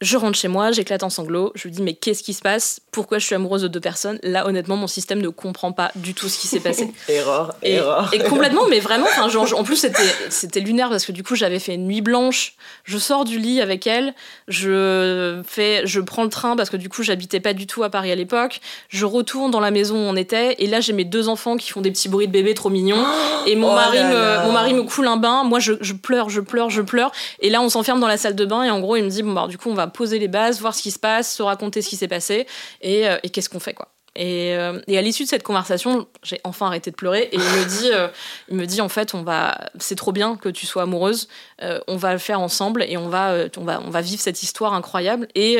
Je 0.00 0.16
rentre 0.16 0.38
chez 0.38 0.48
moi, 0.48 0.72
j'éclate 0.72 1.02
en 1.02 1.10
sanglots, 1.10 1.52
je 1.54 1.68
me 1.68 1.72
dis 1.74 1.82
mais 1.82 1.92
qu'est-ce 1.92 2.22
qui 2.22 2.32
se 2.32 2.40
passe? 2.40 2.80
Pourquoi 2.90 3.18
je 3.18 3.26
suis 3.26 3.34
amoureuse 3.34 3.60
de 3.62 3.68
deux 3.68 3.80
personnes? 3.80 4.18
Là 4.22 4.46
honnêtement 4.46 4.76
mon 4.76 4.86
système 4.86 5.20
ne 5.20 5.28
comprend 5.28 5.72
pas 5.72 5.90
du 5.94 6.14
tout 6.14 6.28
ce 6.30 6.38
qui 6.38 6.46
s'est 6.48 6.60
passé. 6.60 6.90
Erreur, 7.08 7.54
Et, 7.62 7.74
erreur. 7.74 8.08
et 8.14 8.18
complètement, 8.20 8.62
mais 8.70 8.80
vraiment, 8.80 9.06
genre, 9.28 9.46
en 9.58 9.62
plus 9.62 9.76
c'était 9.76 10.02
c'était 10.30 10.60
lunaire 10.60 10.88
parce 10.88 11.04
que 11.04 11.12
du 11.12 11.22
coup 11.22 11.34
j'avais 11.34 11.58
fait 11.58 11.74
une 11.74 11.86
nuit 11.86 12.00
blanche. 12.00 12.54
Je 12.84 12.96
sors 12.96 13.24
du 13.26 13.38
lit 13.38 13.60
avec 13.60 13.86
elle, 13.86 14.14
je 14.48 15.42
fais, 15.46 15.82
je 15.84 16.00
prends 16.00 16.24
le 16.24 16.30
train 16.30 16.56
parce 16.56 16.70
que 16.70 16.76
du 16.78 16.88
coup 16.88 17.02
j'habitais 17.02 17.40
pas 17.40 17.52
du 17.52 17.66
tout 17.66 17.82
à 17.82 17.90
Paris 17.90 18.10
à 18.10 18.14
l'époque. 18.14 18.60
Je 18.88 19.04
retourne 19.04 19.50
dans 19.50 19.60
la 19.60 19.70
maison 19.70 19.96
où 19.96 20.08
on 20.10 20.16
était 20.16 20.56
et 20.60 20.66
là 20.66 20.80
j'ai 20.80 20.92
mes 20.94 21.04
deux 21.04 21.28
enfants 21.28 21.56
qui 21.58 21.70
font 21.70 21.82
des 21.82 21.90
petits 21.90 22.08
bruits 22.08 22.26
de 22.26 22.32
bébé 22.32 22.54
trop 22.54 22.70
mignons 22.70 23.04
et 23.46 23.54
mon 23.54 23.70
Oh 23.70 23.74
mari 23.74 23.98
là 23.98 24.08
me 24.08 24.14
là. 24.14 24.44
mon 24.46 24.52
mari 24.52 24.72
me 24.72 24.82
coule 24.82 25.06
un 25.08 25.16
bain. 25.18 25.44
Moi 25.44 25.58
je, 25.60 25.74
je 25.82 25.92
pleure, 25.92 26.30
je 26.30 26.40
pleure, 26.40 26.70
je 26.70 26.80
pleure 26.82 27.12
et 27.40 27.50
là 27.50 27.60
on 27.60 27.68
s'enferme 27.68 28.00
dans 28.00 28.08
la 28.08 28.16
salle 28.16 28.34
de 28.34 28.44
bain 28.46 28.62
et 28.64 28.70
en 28.70 28.80
gros 28.80 28.96
il 28.96 29.04
me 29.04 29.10
dit 29.10 29.22
bon 29.22 29.32
bah 29.32 29.46
du 29.46 29.58
coup 29.58 29.68
on 29.70 29.74
va 29.74 29.89
poser 29.90 30.18
les 30.18 30.28
bases, 30.28 30.60
voir 30.60 30.74
ce 30.74 30.82
qui 30.82 30.90
se 30.90 30.98
passe, 30.98 31.34
se 31.34 31.42
raconter 31.42 31.82
ce 31.82 31.88
qui 31.88 31.96
s'est 31.96 32.08
passé 32.08 32.46
et, 32.80 33.08
euh, 33.08 33.18
et 33.22 33.30
qu'est-ce 33.30 33.48
qu'on 33.48 33.60
fait 33.60 33.74
quoi. 33.74 33.88
Et, 34.16 34.56
euh, 34.56 34.80
et 34.88 34.98
à 34.98 35.02
l'issue 35.02 35.22
de 35.22 35.28
cette 35.28 35.44
conversation, 35.44 36.08
j'ai 36.24 36.40
enfin 36.42 36.66
arrêté 36.66 36.90
de 36.90 36.96
pleurer 36.96 37.28
et 37.30 37.36
il 37.36 37.40
me 37.40 37.64
dit, 37.68 37.90
euh, 37.92 38.08
il 38.48 38.56
me 38.56 38.66
dit 38.66 38.80
en 38.80 38.88
fait, 38.88 39.14
on 39.14 39.22
va, 39.22 39.56
c'est 39.78 39.94
trop 39.94 40.10
bien 40.10 40.34
que 40.36 40.48
tu 40.48 40.66
sois 40.66 40.82
amoureuse, 40.82 41.28
euh, 41.62 41.78
on 41.86 41.96
va 41.96 42.12
le 42.12 42.18
faire 42.18 42.40
ensemble 42.40 42.82
et 42.88 42.96
on 42.96 43.08
va, 43.08 43.36
on 43.56 43.62
va, 43.64 43.80
on 43.86 43.90
va 43.90 44.00
vivre 44.00 44.20
cette 44.20 44.42
histoire 44.42 44.74
incroyable. 44.74 45.28
Et 45.36 45.58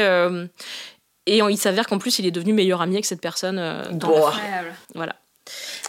et 1.27 1.39
il 1.39 1.59
s'avère 1.59 1.87
qu'en 1.87 1.99
plus, 1.99 2.19
il 2.19 2.27
est 2.27 2.31
devenu 2.33 2.53
meilleur 2.53 2.81
ami 2.83 2.95
avec 2.95 3.05
cette 3.05 3.21
personne. 3.21 3.57
dans 3.93 4.09
Bon. 4.09 4.19
la- 4.21 4.27
Incroyable. 4.27 4.75
voilà. 4.97 5.17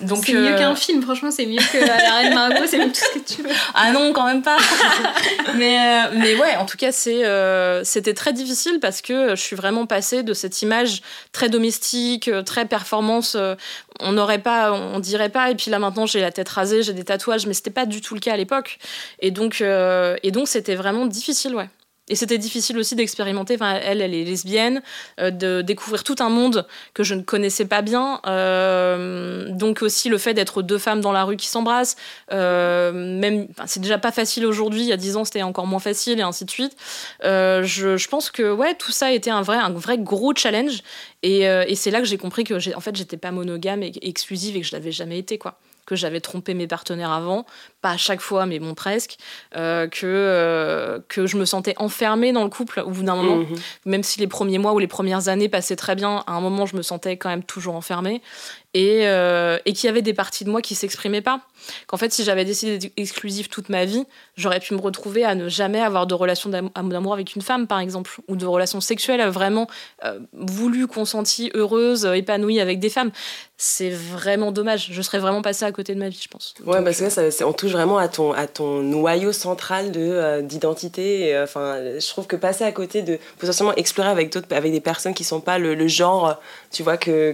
Donc 0.02 0.26
c'est 0.26 0.34
mieux 0.34 0.54
euh, 0.54 0.58
qu'un 0.58 0.76
film, 0.76 1.02
franchement, 1.02 1.32
c'est 1.32 1.46
mieux 1.46 1.60
que 1.72 1.78
La 1.78 1.96
Reine 1.96 2.34
Margot, 2.34 2.64
c'est 2.66 2.78
mieux 2.78 2.92
tout 2.92 3.02
ce 3.14 3.20
que 3.20 3.36
tu 3.36 3.44
veux. 3.44 3.54
Ah 3.74 3.92
non, 3.92 4.14
quand 4.14 4.26
même 4.26 4.42
pas. 4.42 4.58
mais, 5.56 5.78
euh, 5.78 6.16
mais 6.16 6.36
ouais, 6.36 6.56
en 6.56 6.66
tout 6.66 6.78
cas, 6.78 6.92
c'est, 6.92 7.26
euh, 7.26 7.84
c'était 7.84 8.14
très 8.14 8.34
difficile 8.34 8.80
parce 8.80 9.02
que 9.02 9.32
je 9.32 9.42
suis 9.42 9.56
vraiment 9.56 9.86
passée 9.86 10.24
de 10.24 10.34
cette 10.34 10.62
image 10.62 11.02
très 11.32 11.50
domestique, 11.50 12.30
très 12.46 12.66
performance. 12.66 13.38
on 14.00 14.12
n'aurait 14.12 14.40
pas, 14.40 14.74
on 14.74 15.00
dirait 15.00 15.30
pas. 15.30 15.52
Et 15.52 15.56
puis 15.56 15.70
là, 15.70 15.80
maintenant, 15.80 16.06
j'ai 16.06 16.22
la 16.22 16.32
tête 16.32 16.50
rasée, 16.50 16.84
j'ai 16.84 16.94
des 16.94 17.04
tatouages, 17.04 17.46
mais 17.46 17.54
c'était 17.54 17.70
pas 17.70 17.86
du 17.86 18.02
tout 18.02 18.14
le 18.14 18.20
cas 18.20 18.34
à 18.34 18.38
l'époque. 18.38 18.80
Et 19.20 19.32
donc, 19.32 19.62
et 19.62 20.32
donc, 20.32 20.48
c'était 20.48 20.76
vraiment 20.76 21.06
difficile, 21.06 21.56
ouais. 21.56 21.70
Et 22.12 22.16
c'était 22.16 22.38
difficile 22.38 22.78
aussi 22.78 22.96
d'expérimenter. 22.96 23.56
Enfin, 23.56 23.80
elle, 23.82 24.02
elle 24.02 24.14
est 24.14 24.26
lesbienne, 24.26 24.82
euh, 25.22 25.32
de 25.32 25.62
découvrir 25.62 26.04
tout 26.04 26.18
un 26.20 26.28
monde 26.28 26.68
que 26.94 27.04
je 27.04 27.16
ne 27.16 27.22
connaissais 27.22 27.64
pas 27.64 27.82
bien. 27.82 28.20
Euh, 28.28 29.50
donc 29.50 29.82
aussi 29.82 30.10
le 30.10 30.18
fait 30.18 30.34
d'être 30.34 30.62
deux 30.62 30.78
femmes 30.78 31.00
dans 31.00 31.14
la 31.14 31.24
rue 31.24 31.38
qui 31.38 31.48
s'embrassent. 31.48 31.96
Euh, 32.34 32.92
même, 32.92 33.48
c'est 33.66 33.80
déjà 33.80 33.98
pas 33.98 34.12
facile 34.12 34.46
aujourd'hui. 34.46 34.82
Il 34.82 34.88
y 34.88 34.92
a 34.92 34.98
dix 34.98 35.16
ans, 35.16 35.24
c'était 35.24 35.42
encore 35.42 35.68
moins 35.68 35.80
facile 35.80 36.20
et 36.20 36.24
ainsi 36.24 36.44
de 36.44 36.52
suite. 36.52 36.76
Je, 37.24 38.08
pense 38.10 38.30
que 38.30 38.52
ouais, 38.52 38.76
tout 38.76 38.92
ça 38.92 39.06
a 39.06 39.12
été 39.12 39.32
un 39.32 39.42
vrai, 39.42 39.56
un 39.56 39.70
vrai 39.70 39.98
gros 39.98 40.36
challenge. 40.36 40.84
Et, 41.24 41.44
et 41.44 41.76
c'est 41.76 41.92
là 41.92 42.00
que 42.00 42.06
j'ai 42.06 42.18
compris 42.18 42.44
que 42.44 42.76
en 42.76 42.82
fait, 42.82 42.94
j'étais 42.94 43.16
pas 43.16 43.32
monogame 43.32 43.84
et 43.84 43.94
exclusive 44.02 44.58
et 44.58 44.62
que 44.62 44.68
je 44.68 44.74
l'avais 44.74 44.92
jamais 44.92 45.18
été, 45.18 45.38
quoi 45.38 45.58
que 45.86 45.96
j'avais 45.96 46.22
trompé 46.22 46.54
mes 46.54 46.68
partenaires 46.68 47.12
avant, 47.12 47.46
pas 47.82 47.92
à 47.92 47.98
chaque 47.98 48.22
fois, 48.22 48.46
mais 48.46 48.60
bon 48.60 48.74
presque, 48.76 49.18
euh, 49.56 49.88
que, 49.88 50.06
euh, 50.06 51.00
que 51.08 51.26
je 51.26 51.36
me 51.38 51.46
sentais 51.46 51.74
enfermée 51.78 52.32
dans 52.32 52.44
le 52.44 52.50
couple 52.50 52.80
au 52.86 52.90
bout 52.92 53.04
d'un 53.04 53.16
moment, 53.16 53.38
Mhm. 53.38 53.56
même 53.86 54.04
si 54.04 54.20
les 54.20 54.28
premiers 54.28 54.58
mois 54.60 54.74
ou 54.74 54.80
les 54.80 54.88
premières 54.88 55.28
années 55.30 55.50
passaient 55.50 55.76
très 55.76 55.96
bien, 55.96 56.24
à 56.28 56.34
un 56.34 56.42
moment 56.42 56.66
je 56.66 56.76
me 56.76 56.82
sentais 56.84 57.18
quand 57.18 57.30
même 57.30 57.44
toujours 57.44 57.76
enfermée. 57.76 58.22
et, 58.74 59.02
euh, 59.06 59.58
et 59.66 59.74
qu'il 59.74 59.88
y 59.88 59.90
avait 59.90 60.02
des 60.02 60.14
parties 60.14 60.46
de 60.46 60.50
moi 60.50 60.62
qui 60.62 60.76
s'exprimaient 60.76 61.20
pas. 61.22 61.42
Qu'en 61.88 61.98
fait, 61.98 62.14
si 62.14 62.24
j'avais 62.24 62.46
décidé 62.46 62.78
d'être 62.78 62.94
exclusive 62.96 63.50
toute 63.50 63.68
ma 63.68 63.84
vie, 63.84 64.06
j'aurais 64.38 64.62
pu 64.62 64.74
me 64.74 64.80
retrouver 64.80 65.26
à 65.26 65.36
ne 65.36 65.50
jamais 65.50 65.82
avoir 65.82 66.08
de 66.08 66.14
relation 66.14 66.50
d'amour 66.50 67.12
avec 67.14 67.36
une 67.36 67.42
femme, 67.42 67.68
par 67.68 67.80
exemple, 67.82 68.10
ou 68.30 68.38
de 68.38 68.46
relation 68.46 68.80
sexuelle 68.80 69.22
vraiment 69.28 69.68
voulue, 70.34 70.88
consentie, 70.88 71.52
heureuse, 71.54 72.06
épanouie 72.06 72.62
avec 72.62 72.80
des 72.80 72.90
femmes. 72.90 73.12
C'est 73.58 73.90
vraiment 73.90 74.54
dommage. 74.54 74.88
Je 74.92 75.02
serais 75.02 75.20
vraiment 75.20 75.42
passée 75.42 75.66
à 75.66 75.72
côté 75.74 75.94
de 75.94 76.00
ma 76.00 76.08
vie, 76.08 76.20
je 76.24 76.30
pense. 76.30 76.54
Ouais, 76.66 76.82
parce 76.82 77.00
que 77.02 77.10
ça, 77.10 77.24
on 77.46 77.52
vraiment 77.72 77.98
à 77.98 78.08
ton, 78.08 78.34
à 78.34 78.48
ton 78.48 78.82
noyau 78.82 79.32
central 79.32 79.92
euh, 79.96 80.42
d'identité. 80.42 81.40
Enfin, 81.42 81.78
je 82.00 82.08
trouve 82.08 82.28
que 82.28 82.36
passer 82.36 82.64
à 82.64 82.72
côté 82.72 83.02
de 83.02 83.18
potentiellement 83.40 83.76
explorer 83.76 84.10
avec 84.10 84.36
avec 84.52 84.72
des 84.72 84.82
personnes 84.82 85.14
qui 85.14 85.24
sont 85.24 85.42
pas 85.42 85.58
le, 85.58 85.88
genre, 85.88 86.40
tu 86.72 86.84
vois 86.84 86.98
que 86.98 87.34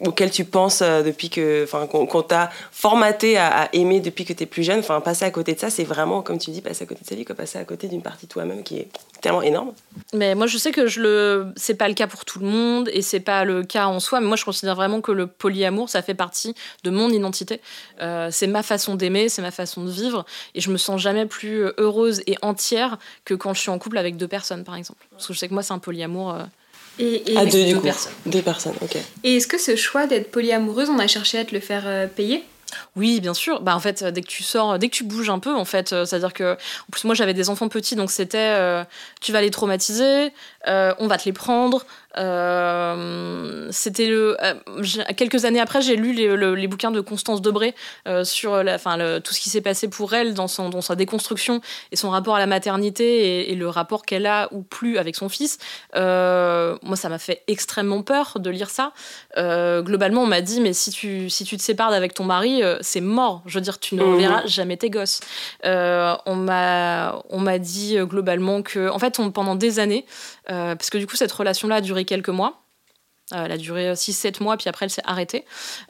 auquel 0.00 0.30
tu 0.30 0.44
penses 0.44 0.82
euh, 0.82 1.02
depuis 1.02 1.30
que, 1.30 1.64
enfin, 1.64 1.86
qu'on 1.86 2.22
t'a 2.22 2.50
formaté 2.70 3.38
à, 3.38 3.68
aimer 3.72 4.00
depuis 4.00 4.24
que 4.24 4.32
tu 4.32 4.42
es 4.42 4.46
plus 4.46 4.62
jeune. 4.62 4.80
Enfin, 4.80 5.00
passer 5.00 5.24
à 5.24 5.30
côté 5.30 5.54
de 5.54 5.58
ça, 5.58 5.70
c'est 5.70 5.84
vraiment, 5.84 6.22
comme 6.22 6.38
tu 6.38 6.50
dis, 6.50 6.60
passer 6.60 6.84
à 6.84 6.86
côté 6.86 7.00
de 7.02 7.06
sa 7.06 7.14
vie, 7.14 7.24
quoi, 7.24 7.34
passer 7.34 7.58
à 7.58 7.64
côté 7.64 7.88
d'une 7.88 8.02
partie 8.02 8.26
de 8.26 8.30
toi-même 8.30 8.62
qui 8.62 8.78
est 8.78 8.88
tellement 9.22 9.42
énorme. 9.42 9.72
Mais 10.12 10.34
moi, 10.34 10.46
je 10.46 10.58
sais 10.58 10.70
que 10.70 10.86
je 10.86 11.00
le, 11.00 11.52
c'est 11.56 11.74
pas 11.74 11.88
le 11.88 11.94
cas 11.94 12.06
pour 12.06 12.24
tout 12.24 12.38
le 12.40 12.46
monde 12.46 12.90
et 12.92 13.02
c'est 13.02 13.20
pas 13.20 13.44
le 13.44 13.64
cas 13.64 13.86
en 13.86 14.00
soi. 14.00 14.20
Mais 14.20 14.26
moi, 14.26 14.36
je 14.36 14.44
considère 14.44 14.74
vraiment 14.74 15.00
que 15.00 15.12
le 15.12 15.26
polyamour, 15.26 15.88
ça 15.88 16.02
fait 16.02 16.14
partie 16.14 16.54
de 16.84 16.90
mon 16.90 17.08
identité. 17.08 17.60
Euh, 18.02 18.28
c'est 18.30 18.46
ma 18.46 18.62
façon 18.62 18.94
d'aimer, 18.94 19.28
c'est 19.28 19.42
ma 19.42 19.50
façon 19.50 19.84
de 19.84 19.90
vivre 19.90 20.26
et 20.54 20.60
je 20.60 20.70
me 20.70 20.76
sens 20.76 21.00
jamais 21.00 21.26
plus 21.26 21.70
heureuse 21.78 22.22
et 22.26 22.36
entière 22.42 22.98
que 23.24 23.34
quand 23.34 23.54
je 23.54 23.60
suis 23.60 23.70
en 23.70 23.78
couple 23.78 23.98
avec 23.98 24.16
deux 24.16 24.28
personnes, 24.28 24.64
par 24.64 24.76
exemple. 24.76 25.06
Parce 25.10 25.26
que 25.26 25.32
je 25.32 25.38
sais 25.38 25.48
que 25.48 25.54
moi, 25.54 25.62
c'est 25.62 25.72
un 25.72 25.78
polyamour. 25.78 26.34
Euh, 26.34 26.44
et, 26.98 27.22
ah, 27.36 27.44
deux, 27.44 27.80
personnes. 27.80 28.12
Deux 28.24 28.42
personnes, 28.42 28.74
ok. 28.80 28.96
Et 29.24 29.36
est-ce 29.36 29.46
que 29.46 29.58
ce 29.58 29.76
choix 29.76 30.06
d'être 30.06 30.30
polyamoureuse, 30.30 30.88
on 30.88 30.98
a 30.98 31.06
cherché 31.06 31.38
à 31.38 31.44
te 31.44 31.54
le 31.54 31.60
faire 31.60 31.84
euh, 31.86 32.06
payer? 32.06 32.44
Oui, 32.96 33.20
bien 33.20 33.34
sûr. 33.34 33.60
Bah, 33.60 33.76
en 33.76 33.80
fait, 33.80 34.02
dès 34.02 34.22
que 34.22 34.26
tu 34.26 34.42
sors, 34.42 34.78
dès 34.78 34.88
que 34.88 34.94
tu 34.94 35.04
bouges 35.04 35.30
un 35.30 35.38
peu, 35.38 35.54
en 35.54 35.64
fait, 35.64 35.92
euh, 35.92 36.04
c'est-à-dire 36.04 36.32
que, 36.32 36.54
en 36.54 36.90
plus, 36.90 37.04
moi, 37.04 37.14
j'avais 37.14 37.34
des 37.34 37.50
enfants 37.50 37.68
petits, 37.68 37.96
donc 37.96 38.10
c'était, 38.10 38.38
euh, 38.38 38.82
tu 39.20 39.32
vas 39.32 39.40
les 39.40 39.50
traumatiser, 39.50 40.32
on 40.66 41.06
va 41.06 41.18
te 41.18 41.26
les 41.26 41.32
prendre, 41.32 41.84
euh, 42.18 43.68
c'était 43.70 44.06
le. 44.06 44.36
Euh, 44.42 44.54
quelques 45.16 45.44
années 45.44 45.60
après, 45.60 45.82
j'ai 45.82 45.96
lu 45.96 46.12
les, 46.12 46.36
les, 46.36 46.66
bouquins 46.66 46.90
de 46.90 47.00
Constance 47.00 47.42
Debré 47.42 47.74
euh, 48.08 48.24
sur 48.24 48.62
la, 48.62 48.76
le, 48.76 49.18
tout 49.18 49.34
ce 49.34 49.40
qui 49.40 49.50
s'est 49.50 49.60
passé 49.60 49.88
pour 49.88 50.14
elle 50.14 50.34
dans, 50.34 50.48
son, 50.48 50.70
dans 50.70 50.80
sa 50.80 50.94
déconstruction 50.94 51.60
et 51.92 51.96
son 51.96 52.10
rapport 52.10 52.36
à 52.36 52.38
la 52.38 52.46
maternité 52.46 53.50
et, 53.50 53.54
le 53.54 53.68
rapport 53.68 54.04
qu'elle 54.04 54.26
a 54.26 54.48
ou 54.52 54.62
plus 54.62 54.98
avec 54.98 55.16
son 55.16 55.28
fils. 55.28 55.58
moi, 55.94 56.96
ça 56.96 57.08
m'a 57.08 57.18
fait 57.18 57.42
extrêmement 57.46 58.02
peur 58.02 58.38
de 58.38 58.50
lire 58.50 58.70
ça. 58.70 58.92
globalement, 59.36 60.22
on 60.22 60.26
m'a 60.26 60.40
dit 60.40 60.60
mais 60.60 60.72
si 60.72 60.90
tu, 60.90 61.30
si 61.30 61.44
tu 61.44 61.56
te 61.56 61.62
sépares 61.62 61.92
avec 61.92 62.14
ton 62.14 62.24
mari, 62.24 62.62
c'est 62.80 63.00
mort. 63.00 63.42
Je 63.46 63.58
veux 63.58 63.62
dire, 63.62 63.78
tu 63.78 63.94
ne 63.94 64.04
mmh. 64.04 64.12
reverras 64.12 64.46
jamais 64.46 64.76
tes 64.76 64.90
gosses. 64.90 65.20
on 65.64 66.36
m'a 66.36 67.58
dit 67.58 67.96
globalement 68.00 68.62
que, 68.62 68.88
en 68.88 68.98
fait, 68.98 69.18
on, 69.18 69.30
pendant 69.30 69.54
des 69.54 69.78
années, 69.78 70.04
parce 70.46 70.90
que 70.90 70.98
du 70.98 71.06
coup, 71.06 71.16
cette 71.16 71.32
relation-là 71.32 71.76
a 71.76 71.80
duré 71.80 72.05
quelques 72.06 72.30
mois. 72.30 72.62
Euh, 73.34 73.42
elle 73.44 73.52
a 73.52 73.56
duré 73.56 73.92
6-7 73.92 74.40
mois, 74.40 74.56
puis 74.56 74.68
après 74.68 74.86
elle 74.86 74.90
s'est 74.90 75.02
arrêtée. 75.04 75.44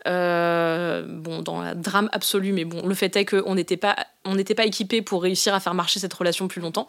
Euh, 0.06 1.04
bon, 1.06 1.42
dans 1.42 1.60
un 1.60 1.74
drame 1.74 2.08
absolu, 2.12 2.52
mais 2.52 2.64
bon, 2.64 2.86
le 2.86 2.94
fait 2.94 3.14
est 3.14 3.26
qu'on 3.26 3.54
n'était 3.54 3.76
pas, 3.76 3.94
on 4.24 4.36
n'était 4.36 4.54
pas 4.54 4.64
équipé 4.64 5.02
pour 5.02 5.22
réussir 5.22 5.54
à 5.54 5.60
faire 5.60 5.74
marcher 5.74 6.00
cette 6.00 6.14
relation 6.14 6.48
plus 6.48 6.62
longtemps. 6.62 6.86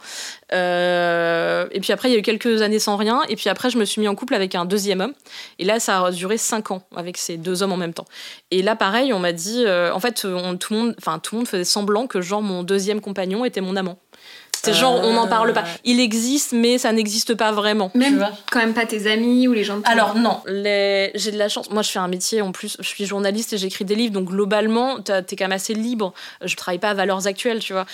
Euh, 0.53 1.67
et 1.71 1.81
puis 1.81 1.91
après, 1.91 2.09
il 2.09 2.13
y 2.13 2.15
a 2.15 2.19
eu 2.19 2.21
quelques 2.21 2.61
années 2.61 2.79
sans 2.79 2.95
rien. 2.95 3.23
Et 3.27 3.35
puis 3.35 3.49
après, 3.49 3.69
je 3.69 3.77
me 3.77 3.83
suis 3.83 3.99
mis 3.99 4.07
en 4.07 4.15
couple 4.15 4.35
avec 4.35 4.55
un 4.55 4.63
deuxième 4.63 5.01
homme. 5.01 5.13
Et 5.59 5.65
là, 5.65 5.81
ça 5.81 6.05
a 6.05 6.11
duré 6.11 6.37
5 6.37 6.71
ans 6.71 6.87
avec 6.95 7.17
ces 7.17 7.35
deux 7.35 7.61
hommes 7.61 7.73
en 7.73 7.77
même 7.77 7.93
temps. 7.93 8.07
Et 8.49 8.61
là, 8.61 8.77
pareil, 8.77 9.11
on 9.11 9.19
m'a 9.19 9.33
dit, 9.33 9.65
en 9.67 9.99
fait, 9.99 10.13
tout, 10.13 10.27
le 10.27 10.35
monde, 10.35 10.59
tout 10.59 10.73
le 10.73 11.37
monde 11.37 11.47
faisait 11.47 11.65
semblant 11.65 12.07
que 12.07 12.21
genre 12.21 12.41
mon 12.41 12.63
deuxième 12.63 13.01
compagnon 13.01 13.43
était 13.43 13.61
mon 13.61 13.75
amant. 13.75 13.99
C'est 14.67 14.73
genre, 14.73 15.01
on 15.03 15.13
n'en 15.13 15.27
parle 15.27 15.53
pas. 15.53 15.63
Il 15.85 15.99
existe, 15.99 16.51
mais 16.51 16.77
ça 16.77 16.91
n'existe 16.91 17.35
pas 17.35 17.51
vraiment. 17.51 17.91
Même 17.95 18.27
quand 18.51 18.59
même 18.59 18.73
pas 18.73 18.85
tes 18.85 19.09
amis 19.09 19.47
ou 19.47 19.53
les 19.53 19.63
gens 19.63 19.77
de 19.77 19.83
Alors, 19.85 20.15
non. 20.15 20.41
Les... 20.45 21.11
J'ai 21.15 21.31
de 21.31 21.37
la 21.37 21.49
chance. 21.49 21.69
Moi, 21.69 21.81
je 21.81 21.89
fais 21.89 21.99
un 21.99 22.07
métier 22.07 22.41
en 22.41 22.51
plus. 22.51 22.77
Je 22.79 22.87
suis 22.87 23.05
journaliste 23.05 23.53
et 23.53 23.57
j'écris 23.57 23.85
des 23.85 23.95
livres. 23.95 24.13
Donc, 24.13 24.25
globalement, 24.25 24.99
t'es 25.01 25.35
quand 25.35 25.45
même 25.45 25.51
assez 25.53 25.73
libre. 25.73 26.13
Je 26.43 26.55
travaille 26.55 26.79
pas 26.79 26.89
à 26.89 26.93
valeurs 26.93 27.27
actuelles, 27.27 27.59
tu 27.59 27.73
vois. 27.73 27.85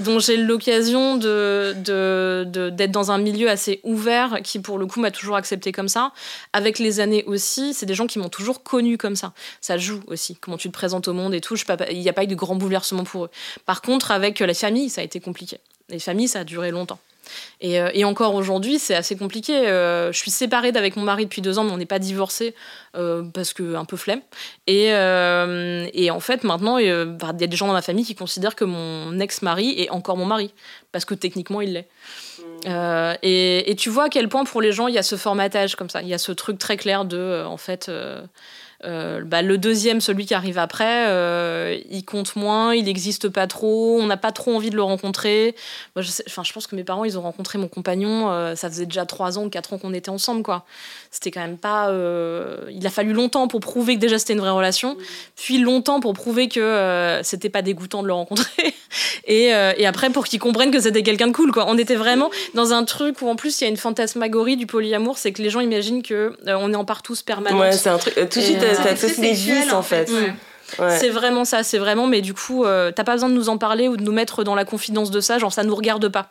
Donc, 0.00 0.20
j'ai 0.20 0.36
l'occasion 0.36 1.16
de, 1.16 1.74
de, 1.76 2.70
d'être 2.70 2.90
dans 2.90 3.10
un 3.10 3.18
milieu 3.18 3.48
assez 3.48 3.80
ouvert 3.84 4.38
qui, 4.42 4.58
pour 4.58 4.78
le 4.78 4.86
coup, 4.86 5.00
m'a 5.00 5.10
toujours 5.10 5.36
accepté 5.36 5.72
comme 5.72 5.88
ça. 5.88 6.12
Avec 6.52 6.78
les 6.78 7.00
années 7.00 7.24
aussi, 7.26 7.72
c'est 7.74 7.86
des 7.86 7.94
gens 7.94 8.06
qui 8.06 8.18
m'ont 8.18 8.28
toujours 8.28 8.62
connu 8.62 8.98
comme 8.98 9.16
ça. 9.16 9.32
Ça 9.60 9.78
joue 9.78 10.00
aussi. 10.08 10.36
Comment 10.40 10.56
tu 10.56 10.68
te 10.68 10.74
présentes 10.74 11.08
au 11.08 11.12
monde 11.12 11.34
et 11.34 11.40
tout. 11.40 11.56
Il 11.90 12.00
n'y 12.00 12.08
a 12.08 12.12
pas 12.12 12.24
eu 12.24 12.28
de 12.28 12.34
grand 12.34 12.56
bouleversement 12.56 13.04
pour 13.04 13.26
eux. 13.26 13.30
Par 13.64 13.82
contre, 13.82 14.10
avec 14.10 14.40
la 14.40 14.54
famille, 14.54 14.90
ça 14.90 15.00
a 15.00 15.04
été 15.04 15.20
compliqué. 15.20 15.58
Les 15.88 15.98
familles, 15.98 16.28
ça 16.28 16.40
a 16.40 16.44
duré 16.44 16.70
longtemps. 16.70 16.98
Et, 17.60 17.80
euh, 17.80 18.06
encore 18.06 18.34
aujourd'hui, 18.34 18.78
c'est 18.78 18.94
assez 18.94 19.16
compliqué. 19.16 19.68
Euh, 19.68 20.12
je 20.12 20.18
suis 20.18 20.30
séparée 20.30 20.72
d'avec 20.72 20.96
mon 20.96 21.02
mari 21.02 21.24
depuis 21.24 21.42
deux 21.42 21.58
ans, 21.58 21.64
mais 21.64 21.72
on 21.72 21.76
n'est 21.76 21.86
pas 21.86 21.98
divorcés 21.98 22.54
euh, 22.96 23.22
parce 23.34 23.52
que 23.52 23.74
un 23.74 23.84
peu 23.84 23.96
flemme. 23.96 24.20
Et, 24.66 24.90
en 26.10 26.20
fait, 26.20 26.44
maintenant, 26.44 26.78
il 26.78 26.86
y 26.86 26.90
a 26.90 27.32
des 27.32 27.56
gens 27.56 27.66
dans 27.66 27.72
ma 27.72 27.82
famille 27.82 28.04
qui 28.04 28.14
considèrent 28.14 28.56
que 28.56 28.64
mon 28.64 29.18
ex-mari 29.20 29.74
est 29.80 29.90
encore 29.90 30.16
mon 30.16 30.26
mari 30.26 30.52
parce 30.92 31.04
que 31.04 31.14
techniquement, 31.14 31.60
il 31.60 31.72
l'est. 31.74 31.88
Et, 32.66 33.70
et, 33.70 33.76
tu 33.76 33.90
vois 33.90 34.04
à 34.04 34.08
quel 34.08 34.28
point 34.28 34.44
pour 34.44 34.60
les 34.60 34.72
gens, 34.72 34.88
il 34.88 34.94
y 34.94 34.98
a 34.98 35.02
ce 35.02 35.16
formatage 35.16 35.76
comme 35.76 35.90
ça. 35.90 36.02
Il 36.02 36.08
y 36.08 36.14
a 36.14 36.18
ce 36.18 36.32
truc 36.32 36.58
très 36.58 36.76
clair 36.76 37.04
de, 37.04 37.44
en 37.46 37.56
fait 37.56 37.90
euh, 38.84 39.22
bah, 39.22 39.42
le 39.42 39.58
deuxième, 39.58 40.00
celui 40.00 40.26
qui 40.26 40.34
arrive 40.34 40.58
après, 40.58 41.08
euh, 41.08 41.78
il 41.90 42.04
compte 42.04 42.36
moins, 42.36 42.74
il 42.74 42.84
n'existe 42.84 43.28
pas 43.28 43.46
trop, 43.46 43.98
on 44.00 44.06
n'a 44.06 44.16
pas 44.16 44.32
trop 44.32 44.54
envie 44.54 44.70
de 44.70 44.76
le 44.76 44.82
rencontrer. 44.82 45.54
Moi, 45.94 46.02
je, 46.02 46.52
pense 46.52 46.66
que 46.66 46.76
mes 46.76 46.84
parents, 46.84 47.04
ils 47.04 47.18
ont 47.18 47.22
rencontré 47.22 47.58
mon 47.58 47.68
compagnon, 47.68 48.30
euh, 48.30 48.54
ça 48.54 48.68
faisait 48.68 48.86
déjà 48.86 49.06
3 49.06 49.38
ans 49.38 49.44
ou 49.44 49.48
4 49.48 49.72
ans 49.72 49.78
qu'on 49.78 49.94
était 49.94 50.10
ensemble. 50.10 50.42
quoi. 50.42 50.66
C'était 51.10 51.30
quand 51.30 51.40
même 51.40 51.58
pas. 51.58 51.90
il 52.70 52.86
a 52.86 52.90
fallu 52.90 53.12
longtemps 53.12 53.48
pour 53.48 53.60
prouver 53.60 53.94
que 53.94 54.00
déjà 54.00 54.18
c'était 54.18 54.34
une 54.34 54.40
vraie 54.40 54.50
relation, 54.50 54.96
puis 55.36 55.58
longtemps 55.58 56.00
pour 56.00 56.12
prouver 56.12 56.48
que 56.48 57.20
c'était 57.22 57.48
pas 57.48 57.62
dégoûtant 57.62 58.02
de 58.02 58.08
le 58.08 58.12
rencontrer, 58.12 58.74
et, 59.26 59.46
et, 59.46 59.86
après 59.86 60.10
pour 60.10 60.26
qu'ils 60.26 60.40
comprennent 60.40 60.70
que 60.70 60.80
c'était 60.80 61.02
quelqu'un 61.02 61.28
de 61.28 61.32
cool. 61.32 61.52
quoi. 61.52 61.64
On 61.68 61.78
était 61.78 61.94
vraiment 61.94 62.30
dans 62.56 62.72
un 62.72 62.84
truc 62.84 63.22
où 63.22 63.28
en 63.28 63.36
plus 63.36 63.60
il 63.60 63.64
y 63.64 63.66
a 63.66 63.70
une 63.70 63.76
fantasmagorie 63.76 64.56
du 64.56 64.66
polyamour, 64.66 65.18
c'est 65.18 65.32
que 65.32 65.42
les 65.42 65.50
gens 65.50 65.60
imaginent 65.60 66.02
que 66.02 66.36
on 66.46 66.72
est 66.72 66.76
en 66.76 66.84
partout 66.84 67.14
permanent. 67.24 67.60
Ouais, 67.60 67.72
c'est 67.72 67.90
un 67.90 67.98
truc. 67.98 68.14
tout 68.14 68.40
de 68.40 68.44
suite, 68.44 68.58
t'as 68.58 68.92
aussi 68.92 69.20
des 69.20 69.32
vices 69.32 69.72
en 69.72 69.82
fait. 69.82 70.10
C'est 70.98 71.10
vraiment 71.10 71.44
ça, 71.44 71.62
c'est 71.62 71.78
vraiment, 71.78 72.06
mais 72.06 72.20
du 72.20 72.34
coup, 72.34 72.64
euh, 72.64 72.90
t'as 72.90 73.04
pas 73.04 73.12
besoin 73.12 73.28
de 73.28 73.34
nous 73.34 73.48
en 73.48 73.58
parler 73.58 73.88
ou 73.88 73.96
de 73.96 74.02
nous 74.02 74.12
mettre 74.12 74.44
dans 74.44 74.54
la 74.54 74.64
confidence 74.64 75.10
de 75.10 75.20
ça, 75.20 75.38
genre 75.38 75.52
ça 75.52 75.62
nous 75.62 75.74
regarde 75.74 76.08
pas. 76.08 76.30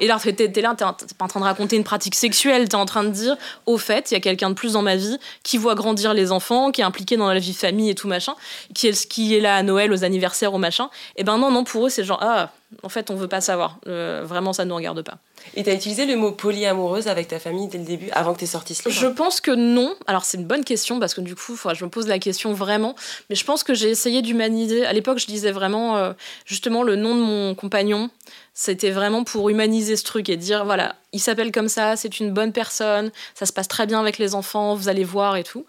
Et 0.00 0.06
là, 0.06 0.18
t'es 0.20 0.52
es 0.54 0.60
là, 0.60 0.74
t'es 0.76 0.84
pas 1.16 1.24
en 1.24 1.28
train 1.28 1.40
de 1.40 1.44
raconter 1.44 1.76
une 1.76 1.84
pratique 1.84 2.14
sexuelle, 2.14 2.68
t'es 2.68 2.74
en 2.74 2.84
train 2.84 3.04
de 3.04 3.10
dire, 3.10 3.36
au 3.64 3.78
fait, 3.78 4.10
il 4.10 4.14
y 4.14 4.16
a 4.16 4.20
quelqu'un 4.20 4.50
de 4.50 4.54
plus 4.54 4.72
dans 4.72 4.82
ma 4.82 4.96
vie 4.96 5.18
qui 5.42 5.56
voit 5.56 5.74
grandir 5.74 6.14
les 6.14 6.32
enfants, 6.32 6.72
qui 6.72 6.80
est 6.80 6.84
impliqué 6.84 7.16
dans 7.16 7.32
la 7.32 7.38
vie 7.38 7.52
de 7.52 7.56
famille 7.56 7.90
et 7.90 7.94
tout 7.94 8.08
machin, 8.08 8.34
qui 8.74 8.88
est, 8.88 9.08
qui 9.08 9.36
est 9.36 9.40
là 9.40 9.56
à 9.56 9.62
Noël, 9.62 9.92
aux 9.92 10.04
anniversaires, 10.04 10.52
au 10.52 10.58
machin. 10.58 10.90
Et 11.16 11.24
ben 11.24 11.38
non, 11.38 11.50
non, 11.50 11.64
pour 11.64 11.86
eux, 11.86 11.90
c'est 11.90 12.04
genre, 12.04 12.20
ah, 12.22 12.50
en 12.82 12.88
fait, 12.88 13.10
on 13.10 13.14
veut 13.14 13.28
pas 13.28 13.40
savoir. 13.40 13.78
Euh, 13.86 14.22
vraiment, 14.24 14.52
ça 14.52 14.64
ne 14.64 14.70
nous 14.70 14.76
regarde 14.76 15.02
pas. 15.02 15.18
Et 15.54 15.62
tu 15.62 15.70
as 15.70 15.74
utilisé 15.74 16.06
le 16.06 16.16
mot 16.16 16.32
polyamoureuse 16.32 17.08
avec 17.08 17.28
ta 17.28 17.38
famille 17.38 17.68
dès 17.68 17.78
le 17.78 17.84
début, 17.84 18.10
avant 18.12 18.34
que 18.34 18.40
tu 18.40 18.46
sorti 18.46 18.74
ce 18.74 18.88
livre 18.88 19.00
Je 19.00 19.06
pense 19.06 19.40
que 19.40 19.50
non. 19.50 19.94
Alors, 20.06 20.24
c'est 20.24 20.38
une 20.38 20.46
bonne 20.46 20.64
question, 20.64 20.98
parce 20.98 21.14
que 21.14 21.20
du 21.20 21.34
coup, 21.34 21.56
je 21.56 21.84
me 21.84 21.90
pose 21.90 22.06
la 22.06 22.18
question 22.18 22.52
vraiment. 22.52 22.94
Mais 23.30 23.36
je 23.36 23.44
pense 23.44 23.62
que 23.62 23.74
j'ai 23.74 23.90
essayé 23.90 24.22
d'humaniser. 24.22 24.84
À 24.86 24.92
l'époque, 24.92 25.18
je 25.18 25.26
disais 25.26 25.52
vraiment, 25.52 25.96
euh, 25.96 26.12
justement, 26.44 26.82
le 26.82 26.96
nom 26.96 27.14
de 27.14 27.20
mon 27.20 27.54
compagnon. 27.54 28.10
C'était 28.58 28.90
vraiment 28.90 29.22
pour 29.22 29.50
humaniser 29.50 29.96
ce 29.96 30.04
truc 30.04 30.30
et 30.30 30.36
dire, 30.38 30.64
voilà, 30.64 30.96
il 31.12 31.20
s'appelle 31.20 31.52
comme 31.52 31.68
ça, 31.68 31.94
c'est 31.94 32.20
une 32.20 32.32
bonne 32.32 32.52
personne, 32.52 33.10
ça 33.34 33.44
se 33.44 33.52
passe 33.52 33.68
très 33.68 33.86
bien 33.86 34.00
avec 34.00 34.16
les 34.16 34.34
enfants, 34.34 34.74
vous 34.74 34.88
allez 34.88 35.04
voir 35.04 35.36
et 35.36 35.44
tout. 35.44 35.66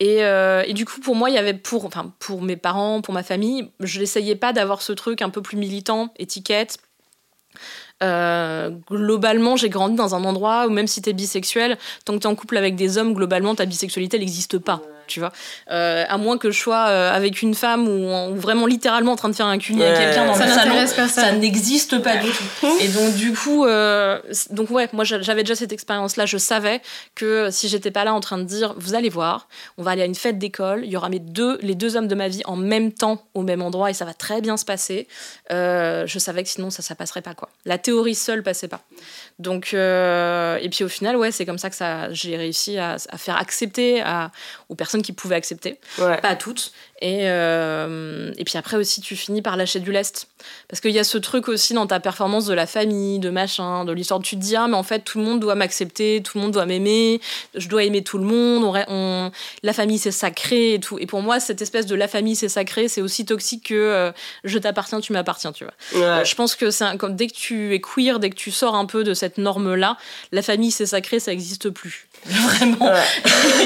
Et, 0.00 0.22
euh, 0.22 0.62
et, 0.66 0.74
du 0.74 0.84
coup, 0.84 1.00
pour 1.00 1.16
moi, 1.16 1.28
il 1.28 1.34
y 1.34 1.38
avait 1.38 1.54
pour, 1.54 1.84
enfin, 1.84 2.12
pour 2.20 2.42
mes 2.42 2.56
parents, 2.56 3.00
pour 3.00 3.12
ma 3.12 3.22
famille, 3.24 3.70
je 3.80 4.00
n'essayais 4.00 4.36
pas 4.36 4.52
d'avoir 4.52 4.80
ce 4.80 4.92
truc 4.92 5.22
un 5.22 5.30
peu 5.30 5.42
plus 5.42 5.56
militant, 5.56 6.12
étiquette. 6.18 6.78
Euh, 8.04 8.70
globalement, 8.88 9.56
j'ai 9.56 9.68
grandi 9.68 9.96
dans 9.96 10.14
un 10.14 10.22
endroit 10.24 10.66
où 10.68 10.70
même 10.70 10.86
si 10.86 11.02
t'es 11.02 11.12
bisexuel, 11.12 11.78
tant 12.04 12.14
que 12.14 12.18
t'es 12.20 12.26
en 12.26 12.36
couple 12.36 12.56
avec 12.56 12.76
des 12.76 12.96
hommes, 12.96 13.12
globalement, 13.12 13.56
ta 13.56 13.66
bisexualité, 13.66 14.20
n'existe 14.20 14.58
pas 14.58 14.82
tu 15.08 15.20
vois. 15.20 15.32
Euh, 15.70 16.04
à 16.08 16.18
moins 16.18 16.38
que 16.38 16.50
je 16.50 16.60
sois 16.60 16.86
euh, 16.88 17.12
avec 17.12 17.42
une 17.42 17.54
femme 17.54 17.88
ou, 17.88 18.36
vraiment 18.36 18.66
littéralement 18.66 19.12
en 19.12 19.16
train 19.16 19.28
de 19.28 19.34
faire 19.34 19.46
un 19.46 19.58
cuni 19.58 19.82
à 19.82 19.96
quelqu'un 19.96 20.26
dans 20.26 20.32
le 20.32 20.52
salon, 20.52 21.08
ça 21.08 21.32
n'existe 21.32 22.00
pas 22.02 22.16
du 22.16 22.30
tout. 22.30 22.78
Et 22.80 22.88
donc 22.88 23.14
du 23.16 23.32
coup, 23.32 23.64
euh, 23.64 24.20
donc 24.50 24.70
ouais, 24.70 24.88
moi 24.92 25.04
j'avais 25.04 25.42
déjà 25.42 25.56
cette 25.56 25.72
expérience-là. 25.72 26.26
Je 26.26 26.38
savais 26.38 26.80
que 27.14 27.48
si 27.50 27.68
j'étais 27.68 27.90
pas 27.90 28.04
là 28.04 28.14
en 28.14 28.20
train 28.20 28.38
de 28.38 28.44
dire, 28.44 28.74
vous 28.76 28.94
allez 28.94 29.08
voir, 29.08 29.48
on 29.78 29.82
va 29.82 29.92
aller 29.92 30.02
à 30.02 30.06
une 30.06 30.14
fête 30.14 30.38
d'école, 30.38 30.82
il 30.84 30.90
y 30.90 30.96
aura 30.96 31.08
mes 31.08 31.18
deux, 31.18 31.58
les 31.62 31.74
deux 31.74 31.96
hommes 31.96 32.08
de 32.08 32.14
ma 32.14 32.28
vie 32.28 32.42
en 32.44 32.56
même 32.56 32.92
temps 32.92 33.22
au 33.34 33.42
même 33.42 33.62
endroit 33.62 33.90
et 33.90 33.94
ça 33.94 34.04
va 34.04 34.14
très 34.14 34.40
bien 34.40 34.56
se 34.56 34.64
passer. 34.64 35.08
je 35.50 36.18
savais 36.18 36.42
que 36.42 36.48
sinon 36.48 36.70
ça, 36.70 36.82
ça 36.82 36.94
passerait 36.94 37.22
pas 37.22 37.34
quoi. 37.34 37.48
La 37.64 37.78
théorie 37.78 38.14
seule 38.14 38.42
passait 38.42 38.68
pas. 38.68 38.80
Donc 39.38 39.72
et 39.72 40.68
puis 40.70 40.84
au 40.84 40.88
final, 40.88 41.16
ouais, 41.16 41.32
c'est 41.32 41.46
comme 41.46 41.58
ça 41.58 41.70
que 41.70 41.76
ça, 41.76 42.12
j'ai 42.12 42.36
réussi 42.36 42.78
à, 42.78 42.96
à 43.08 43.18
faire 43.18 43.36
accepter 43.36 44.00
à, 44.02 44.30
aux 44.68 44.74
personnes 44.74 45.02
qui 45.02 45.12
pouvaient 45.12 45.36
accepter, 45.36 45.78
Ouais. 45.98 46.20
pas 46.20 46.36
toutes. 46.36 46.72
Et, 47.00 47.20
euh, 47.30 48.32
et 48.36 48.44
puis 48.44 48.58
après 48.58 48.76
aussi, 48.76 49.00
tu 49.00 49.16
finis 49.16 49.40
par 49.40 49.56
lâcher 49.56 49.80
du 49.80 49.92
lest. 49.92 50.28
Parce 50.68 50.80
qu'il 50.80 50.90
y 50.90 50.98
a 50.98 51.04
ce 51.04 51.16
truc 51.18 51.48
aussi 51.48 51.72
dans 51.74 51.86
ta 51.86 52.00
performance 52.00 52.46
de 52.46 52.54
la 52.54 52.66
famille, 52.66 53.18
de 53.18 53.30
machin, 53.30 53.84
de 53.84 53.92
l'histoire. 53.92 54.20
Tu 54.20 54.36
te 54.36 54.40
dis, 54.40 54.56
ah, 54.56 54.66
mais 54.68 54.76
en 54.76 54.82
fait, 54.82 55.00
tout 55.00 55.18
le 55.18 55.24
monde 55.24 55.40
doit 55.40 55.54
m'accepter, 55.54 56.22
tout 56.24 56.36
le 56.38 56.42
monde 56.42 56.52
doit 56.52 56.66
m'aimer, 56.66 57.20
je 57.54 57.68
dois 57.68 57.84
aimer 57.84 58.02
tout 58.02 58.18
le 58.18 58.24
monde, 58.24 58.64
on, 58.64 58.74
on- 58.92 59.30
la 59.62 59.72
famille 59.72 59.98
c'est 59.98 60.10
sacré 60.10 60.74
et 60.74 60.80
tout. 60.80 60.98
Et 60.98 61.06
pour 61.06 61.22
moi, 61.22 61.40
cette 61.40 61.62
espèce 61.62 61.86
de 61.86 61.94
la 61.94 62.08
famille 62.08 62.36
c'est 62.36 62.48
sacré, 62.48 62.88
c'est 62.88 63.00
aussi 63.00 63.24
toxique 63.24 63.66
que 63.68 63.74
euh, 63.74 64.12
je 64.44 64.58
t'appartiens, 64.58 65.00
tu 65.00 65.12
m'appartiens, 65.12 65.52
tu 65.52 65.64
vois. 65.64 65.74
Ouais. 66.18 66.24
Je 66.24 66.34
pense 66.34 66.56
que 66.56 66.70
c'est 66.70 66.84
un- 66.84 66.96
comme 66.96 67.16
dès 67.16 67.28
que 67.28 67.34
tu 67.34 67.74
es 67.74 67.80
queer, 67.80 68.18
dès 68.18 68.30
que 68.30 68.36
tu 68.36 68.50
sors 68.50 68.74
un 68.74 68.86
peu 68.86 69.04
de 69.04 69.14
cette 69.14 69.38
norme-là, 69.38 69.96
la 70.32 70.42
famille 70.42 70.70
c'est 70.72 70.86
sacré, 70.86 71.20
ça 71.20 71.30
n'existe 71.30 71.70
plus. 71.70 72.07
Vraiment. 72.26 72.92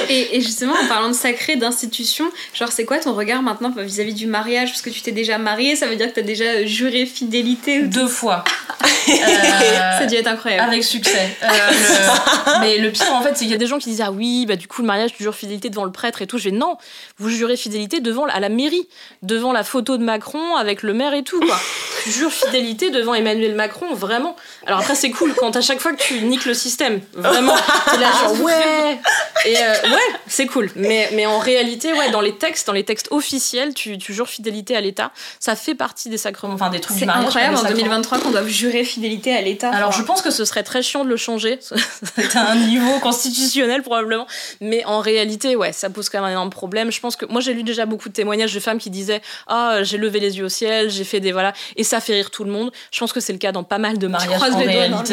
Et, 0.09 0.37
et 0.37 0.41
justement, 0.41 0.75
en 0.75 0.87
parlant 0.87 1.09
de 1.09 1.15
sacré, 1.15 1.57
d'institution, 1.57 2.31
genre, 2.55 2.71
c'est 2.71 2.85
quoi 2.85 2.99
ton 2.99 3.15
regard 3.15 3.43
maintenant 3.43 3.73
vis-à-vis 3.77 4.15
du 4.15 4.27
mariage? 4.27 4.71
Parce 4.71 4.83
que 4.83 4.91
tu 4.91 5.01
t'es 5.01 5.13
déjà 5.13 5.39
marié, 5.39 5.77
ça 5.77 5.87
veut 5.87 5.97
dire 5.97 6.09
que 6.09 6.15
t'as 6.15 6.27
déjà 6.27 6.45
euh, 6.45 6.67
juré 6.67 7.07
fidélité 7.07 7.81
ou 7.81 7.87
Deux 7.87 8.09
fois. 8.09 8.45
Ça 9.07 9.13
a 9.27 10.03
Euh, 10.03 10.07
dû 10.07 10.15
être 10.17 10.27
incroyable. 10.27 10.69
Avec 10.69 10.85
succès. 10.85 11.37
Euh, 11.43 11.47
le- 11.47 12.61
Mais 12.61 12.79
le 12.79 12.91
pire, 12.91 13.13
en 13.13 13.23
fait, 13.23 13.31
c'est 13.31 13.41
qu'il 13.45 13.51
y 13.51 13.55
a 13.55 13.59
des 13.59 13.67
gens 13.67 13.79
qui 13.79 13.91
disent 13.91 14.03
Ah 14.05 14.11
oui, 14.13 14.47
bah, 14.47 14.57
du 14.57 14.69
coup, 14.69 14.83
le 14.83 14.87
mariage, 14.87 15.13
tu 15.17 15.23
jures 15.23 15.35
fidélité 15.35 15.71
devant 15.71 15.85
le 15.85 15.93
prêtre 15.93 16.23
et 16.23 16.27
tout. 16.27 16.39
Je 16.39 16.45
vais 16.45 16.51
Non, 16.57 16.77
vous 17.19 17.29
jurez 17.29 17.57
fidélité 17.57 18.01
devant, 18.01 18.25
à 18.27 18.41
la 18.41 18.49
mairie, 18.49 18.89
devant 19.23 19.53
la 19.53 19.65
photo 19.65 19.97
de 19.97 20.05
Macron 20.05 20.57
avec 20.57 20.83
le 20.83 20.93
maire 20.95 21.15
et 21.15 21.23
tout, 21.23 21.41
quoi. 21.41 21.59
tu 22.05 22.11
jures 22.11 22.33
fidélité 22.33 22.91
devant 22.91 23.15
Emmanuel 23.15 23.55
Macron, 23.55 23.95
vraiment. 23.95 24.37
Alors 24.67 24.81
après, 24.81 24.95
c'est 24.95 25.11
cool 25.11 25.35
quand 25.35 25.55
à 25.57 25.61
chaque 25.61 25.81
fois 25.81 25.93
que 25.93 26.03
tu 26.03 26.21
niques 26.21 26.45
le 26.47 26.55
système, 26.55 27.01
vraiment. 27.15 27.55
T'es 27.91 27.99
là, 27.99 28.11
genre, 28.23 28.41
ouais 28.43 28.99
Et 29.47 29.57
euh, 29.57 29.73
ouais, 29.91 30.15
c'est 30.27 30.47
cool. 30.47 30.71
Mais, 30.77 31.09
mais 31.15 31.27
en 31.27 31.39
réalité, 31.39 31.93
ouais, 31.93 32.11
dans 32.11 32.21
les 32.21 32.37
textes, 32.37 32.67
dans 32.67 32.73
les 32.73 32.85
textes 32.85 33.09
officiels, 33.11 33.75
tu, 33.75 33.99
tu 33.99 34.13
jures 34.15 34.29
fidélité 34.29 34.77
à 34.77 34.81
l'État. 34.81 35.11
Ça 35.41 35.57
fait 35.57 35.75
partie 35.75 36.09
des 36.09 36.19
sacrements, 36.19 36.55
enfin 36.55 36.71
des 36.71 36.81
trucs 36.81 36.95
du 36.97 37.01
C'est 37.01 37.07
mariage. 37.07 37.27
incroyable 37.27 37.55
en 37.55 37.59
des 37.63 37.69
sacrements. 37.69 37.83
2023 37.85 38.19
qu'on 38.19 38.31
doive 38.31 38.49
jurer 38.49 38.85
fidélité 38.93 39.35
à 39.35 39.41
l'État. 39.41 39.71
Alors 39.71 39.89
Enfin, 39.89 40.01
je 40.01 40.05
pense 40.05 40.23
que 40.23 40.31
ce 40.31 40.45
serait 40.45 40.63
très 40.63 40.83
chiant 40.83 41.05
de 41.05 41.09
le 41.09 41.17
changer, 41.17 41.59
à 42.35 42.41
un 42.51 42.57
niveau 42.57 42.99
constitutionnel 43.01 43.83
probablement, 43.83 44.27
mais 44.61 44.85
en 44.85 45.01
réalité 45.01 45.57
ouais 45.57 45.73
ça 45.73 45.91
pose 45.91 46.09
quand 46.09 46.19
même 46.19 46.29
un 46.29 46.33
énorme 46.33 46.51
problème. 46.51 46.93
Je 46.93 47.01
pense 47.01 47.17
que 47.17 47.27
moi 47.27 47.41
j'ai 47.41 47.55
lu 47.55 47.63
déjà 47.63 47.87
beaucoup 47.87 48.09
de 48.09 48.15
témoignages 48.15 48.55
de 48.55 48.61
femmes 48.61 48.79
qui 48.79 48.91
disaient 48.91 49.23
ah 49.49 49.83
j'ai 49.83 49.99
levé 49.99 50.21
les 50.21 50.39
yeux 50.39 50.45
au 50.45 50.49
ciel, 50.49 50.91
j'ai 50.91 51.05
fait 51.05 51.21
des 51.21 51.33
voilà 51.33 51.53
et 51.77 51.85
ça 51.85 52.01
fait 52.01 52.15
rire 52.15 52.31
tout 52.31 52.45
le 52.45 52.51
monde. 52.51 52.71
Je 52.91 52.99
pense 52.99 53.13
que 53.13 53.21
c'est 53.21 53.33
le 53.33 53.39
cas 53.39 53.53
dans 53.53 53.65
pas 53.65 53.79
mal 53.79 53.99
de 53.99 54.07
mariages 54.07 54.43
en 54.43 54.51
doigts. 54.51 55.05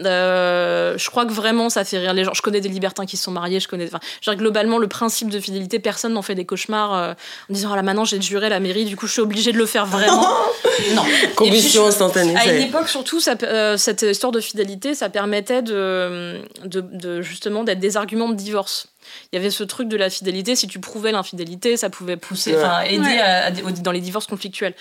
Euh, 0.00 0.96
je 0.98 1.10
crois 1.10 1.26
que 1.26 1.32
vraiment 1.32 1.70
ça 1.70 1.84
fait 1.84 1.98
rire 1.98 2.14
les 2.14 2.24
gens. 2.24 2.34
Je 2.34 2.42
connais 2.42 2.60
des 2.60 2.68
libertins 2.68 3.06
qui 3.06 3.16
se 3.16 3.24
sont 3.24 3.30
mariés, 3.30 3.60
je 3.60 3.68
connais 3.68 3.86
enfin 3.86 4.00
dire, 4.22 4.36
globalement 4.36 4.78
le 4.78 4.88
principe 4.88 5.30
de 5.30 5.40
fidélité 5.40 5.78
personne 5.78 6.12
n'en 6.12 6.22
fait 6.22 6.34
des 6.34 6.44
cauchemars 6.44 6.94
euh, 6.94 7.12
en 7.50 7.52
disant 7.52 7.70
ah 7.72 7.76
là 7.76 7.82
maintenant 7.82 8.04
j'ai 8.04 8.20
juré 8.20 8.48
la 8.48 8.60
mairie 8.60 8.84
du 8.84 8.96
coup 8.96 9.06
je 9.06 9.12
suis 9.12 9.22
obligée 9.22 9.52
de 9.52 9.58
le 9.58 9.66
faire 9.66 9.86
vraiment. 9.86 10.26
non. 10.94 11.02
Combustion 11.36 11.86
instantanée. 11.86 12.36
à 12.36 12.46
une 12.52 12.62
époque, 12.62 12.88
surtout, 12.88 13.13
ça, 13.20 13.34
euh, 13.42 13.76
cette 13.76 14.02
histoire 14.02 14.32
de 14.32 14.40
fidélité, 14.40 14.94
ça 14.94 15.08
permettait 15.10 15.62
de, 15.62 16.40
de, 16.64 16.80
de 16.80 17.22
justement 17.22 17.64
d'être 17.64 17.78
des 17.80 17.96
arguments 17.96 18.28
de 18.28 18.34
divorce. 18.34 18.88
Il 19.32 19.36
y 19.36 19.38
avait 19.38 19.50
ce 19.50 19.64
truc 19.64 19.88
de 19.88 19.96
la 19.96 20.10
fidélité. 20.10 20.56
Si 20.56 20.66
tu 20.66 20.78
prouvais 20.80 21.12
l'infidélité, 21.12 21.76
ça 21.76 21.90
pouvait 21.90 22.16
pousser, 22.16 22.54
Ouais. 22.54 22.94
aider 22.94 23.04
Ouais. 23.04 23.20
à- 23.20 23.50
dans 23.50 23.92
les 23.92 24.00
divorces 24.00 24.26
conflictuels. 24.26 24.74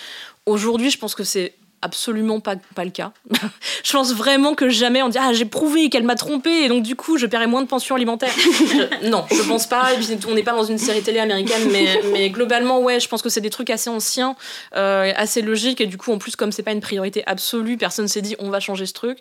Aujourd'hui, 0.45 0.89
je 0.89 0.97
pense 0.97 1.15
que 1.15 1.23
c'est 1.23 1.53
absolument 1.83 2.39
pas, 2.39 2.55
pas 2.75 2.85
le 2.85 2.91
cas. 2.91 3.11
je 3.83 3.91
pense 3.91 4.13
vraiment 4.13 4.55
que 4.55 4.69
jamais 4.69 5.01
on 5.03 5.09
dit 5.09 5.17
ah 5.19 5.33
j'ai 5.33 5.45
prouvé 5.45 5.89
qu'elle 5.89 6.03
m'a 6.03 6.15
trompé 6.15 6.49
et 6.63 6.67
donc 6.69 6.83
du 6.83 6.95
coup 6.95 7.17
je 7.17 7.25
paierai 7.25 7.47
moins 7.47 7.61
de 7.61 7.67
pension 7.67 7.95
alimentaire. 7.95 8.31
Je- 8.37 9.09
non, 9.09 9.25
je 9.29 9.41
pense 9.43 9.67
pas. 9.67 9.93
Et 9.93 9.97
puis 9.97 10.07
on 10.27 10.33
n'est 10.33 10.43
pas 10.43 10.53
dans 10.53 10.63
une 10.63 10.77
série 10.77 11.01
télé 11.01 11.19
américaine, 11.19 11.69
mais, 11.71 12.01
mais 12.11 12.29
globalement 12.29 12.79
ouais, 12.79 12.99
je 12.99 13.07
pense 13.07 13.21
que 13.21 13.29
c'est 13.29 13.41
des 13.41 13.49
trucs 13.49 13.69
assez 13.69 13.89
anciens, 13.89 14.35
euh, 14.75 15.11
assez 15.15 15.41
logiques 15.41 15.81
et 15.81 15.85
du 15.85 15.97
coup 15.97 16.11
en 16.13 16.17
plus 16.17 16.35
comme 16.35 16.51
c'est 16.51 16.63
pas 16.63 16.71
une 16.71 16.81
priorité 16.81 17.23
absolue, 17.25 17.77
personne 17.77 18.07
s'est 18.07 18.21
dit 18.21 18.35
on 18.39 18.49
va 18.49 18.59
changer 18.59 18.85
ce 18.85 18.93
truc. 18.93 19.19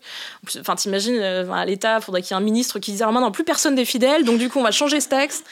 Enfin 0.60 0.76
t'imagines 0.76 1.18
euh, 1.20 1.50
à 1.52 1.64
l'État, 1.64 2.00
faudrait 2.00 2.22
qu'il 2.22 2.30
y 2.34 2.38
ait 2.38 2.40
un 2.40 2.44
ministre 2.44 2.78
qui 2.78 2.92
dise 2.92 3.02
alors 3.02 3.12
maintenant 3.12 3.30
plus 3.32 3.44
personne 3.44 3.74
n'est 3.74 3.84
fidèle, 3.84 4.24
donc 4.24 4.38
du 4.38 4.48
coup 4.48 4.58
on 4.60 4.62
va 4.62 4.70
changer 4.70 5.00
ce 5.00 5.08
texte. 5.08 5.44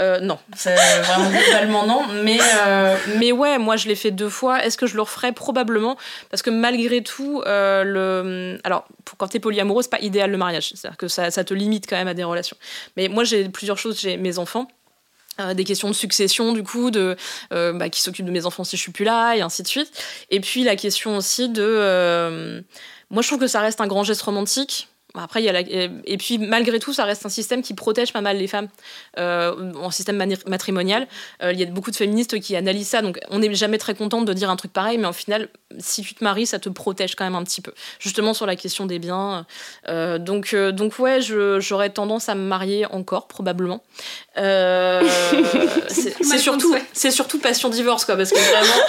Euh, 0.00 0.20
non, 0.20 0.38
c'est 0.56 0.74
vraiment 0.74 1.30
globalement 1.30 1.86
non. 1.86 2.02
Mais 2.22 2.38
mais 3.18 3.32
ouais, 3.32 3.58
moi 3.58 3.76
je 3.76 3.88
l'ai 3.88 3.94
fait 3.96 4.10
deux 4.10 4.28
fois. 4.28 4.64
Est-ce 4.64 4.78
que 4.78 4.86
je 4.86 4.94
le 4.96 5.02
referais? 5.02 5.32
Probablement 5.32 5.96
parce 6.30 6.42
que 6.42 6.50
malgré 6.54 7.02
tout, 7.02 7.42
euh, 7.46 7.84
le... 7.84 8.58
alors 8.64 8.86
pour, 9.04 9.18
quand 9.18 9.28
t'es 9.28 9.40
polyamoureux, 9.40 9.82
c'est 9.82 9.90
pas 9.90 10.00
idéal 10.00 10.30
le 10.30 10.38
mariage. 10.38 10.72
C'est-à-dire 10.74 10.96
que 10.96 11.08
ça, 11.08 11.30
ça 11.30 11.44
te 11.44 11.54
limite 11.54 11.86
quand 11.88 11.96
même 11.96 12.08
à 12.08 12.14
des 12.14 12.24
relations. 12.24 12.56
Mais 12.96 13.08
moi, 13.08 13.24
j'ai 13.24 13.48
plusieurs 13.48 13.78
choses. 13.78 14.00
J'ai 14.00 14.16
mes 14.16 14.38
enfants. 14.38 14.68
euh, 15.40 15.54
des 15.54 15.64
questions 15.64 15.88
de 15.88 15.94
succession 15.94 16.52
du 16.52 16.62
coup 16.62 16.92
de 16.92 17.16
euh, 17.52 17.72
bah, 17.72 17.88
qui 17.88 18.00
s'occupe 18.00 18.24
de 18.24 18.30
mes 18.30 18.46
enfants 18.46 18.62
si 18.62 18.76
je 18.76 18.82
suis 18.82 18.92
plus 18.92 19.04
là 19.04 19.34
et 19.34 19.40
ainsi 19.40 19.64
de 19.64 19.68
suite 19.68 19.90
et 20.30 20.38
puis 20.38 20.62
la 20.62 20.76
question 20.76 21.16
aussi 21.16 21.48
de 21.48 21.64
euh, 21.64 22.60
moi 23.10 23.20
je 23.20 23.26
trouve 23.26 23.40
que 23.40 23.48
ça 23.48 23.60
reste 23.60 23.80
un 23.80 23.88
grand 23.88 24.04
geste 24.04 24.22
romantique 24.22 24.88
après, 25.22 25.40
il 25.40 25.44
y 25.44 25.48
a 25.48 25.52
la... 25.52 25.60
et 25.60 26.16
puis 26.18 26.38
malgré 26.38 26.80
tout, 26.80 26.92
ça 26.92 27.04
reste 27.04 27.24
un 27.24 27.28
système 27.28 27.62
qui 27.62 27.74
protège 27.74 28.12
pas 28.12 28.20
mal 28.20 28.36
les 28.36 28.48
femmes 28.48 28.66
euh, 29.18 29.72
en 29.74 29.92
système 29.92 30.16
matrimonial. 30.46 31.06
Euh, 31.42 31.52
il 31.52 31.60
y 31.60 31.62
a 31.62 31.66
beaucoup 31.66 31.92
de 31.92 31.96
féministes 31.96 32.40
qui 32.40 32.56
analysent 32.56 32.88
ça, 32.88 33.00
donc 33.00 33.20
on 33.30 33.38
n'est 33.38 33.54
jamais 33.54 33.78
très 33.78 33.94
contente 33.94 34.24
de 34.24 34.32
dire 34.32 34.50
un 34.50 34.56
truc 34.56 34.72
pareil, 34.72 34.98
mais 34.98 35.06
en 35.06 35.12
final, 35.12 35.48
si 35.78 36.02
tu 36.02 36.14
te 36.14 36.24
maries, 36.24 36.46
ça 36.46 36.58
te 36.58 36.68
protège 36.68 37.14
quand 37.14 37.24
même 37.24 37.36
un 37.36 37.44
petit 37.44 37.60
peu, 37.60 37.72
justement 38.00 38.34
sur 38.34 38.46
la 38.46 38.56
question 38.56 38.86
des 38.86 38.98
biens. 38.98 39.46
Euh, 39.88 40.18
donc, 40.18 40.52
euh, 40.52 40.72
donc 40.72 40.98
ouais, 40.98 41.20
j'aurais 41.20 41.90
tendance 41.90 42.28
à 42.28 42.34
me 42.34 42.42
marier 42.42 42.86
encore 42.86 43.28
probablement. 43.28 43.84
C'est 44.36 46.38
surtout, 46.38 46.74
surtout 46.92 47.38
passion 47.38 47.68
divorce 47.68 48.04
quoi, 48.04 48.16
parce 48.16 48.30
que 48.30 48.38
vraiment. 48.38 48.84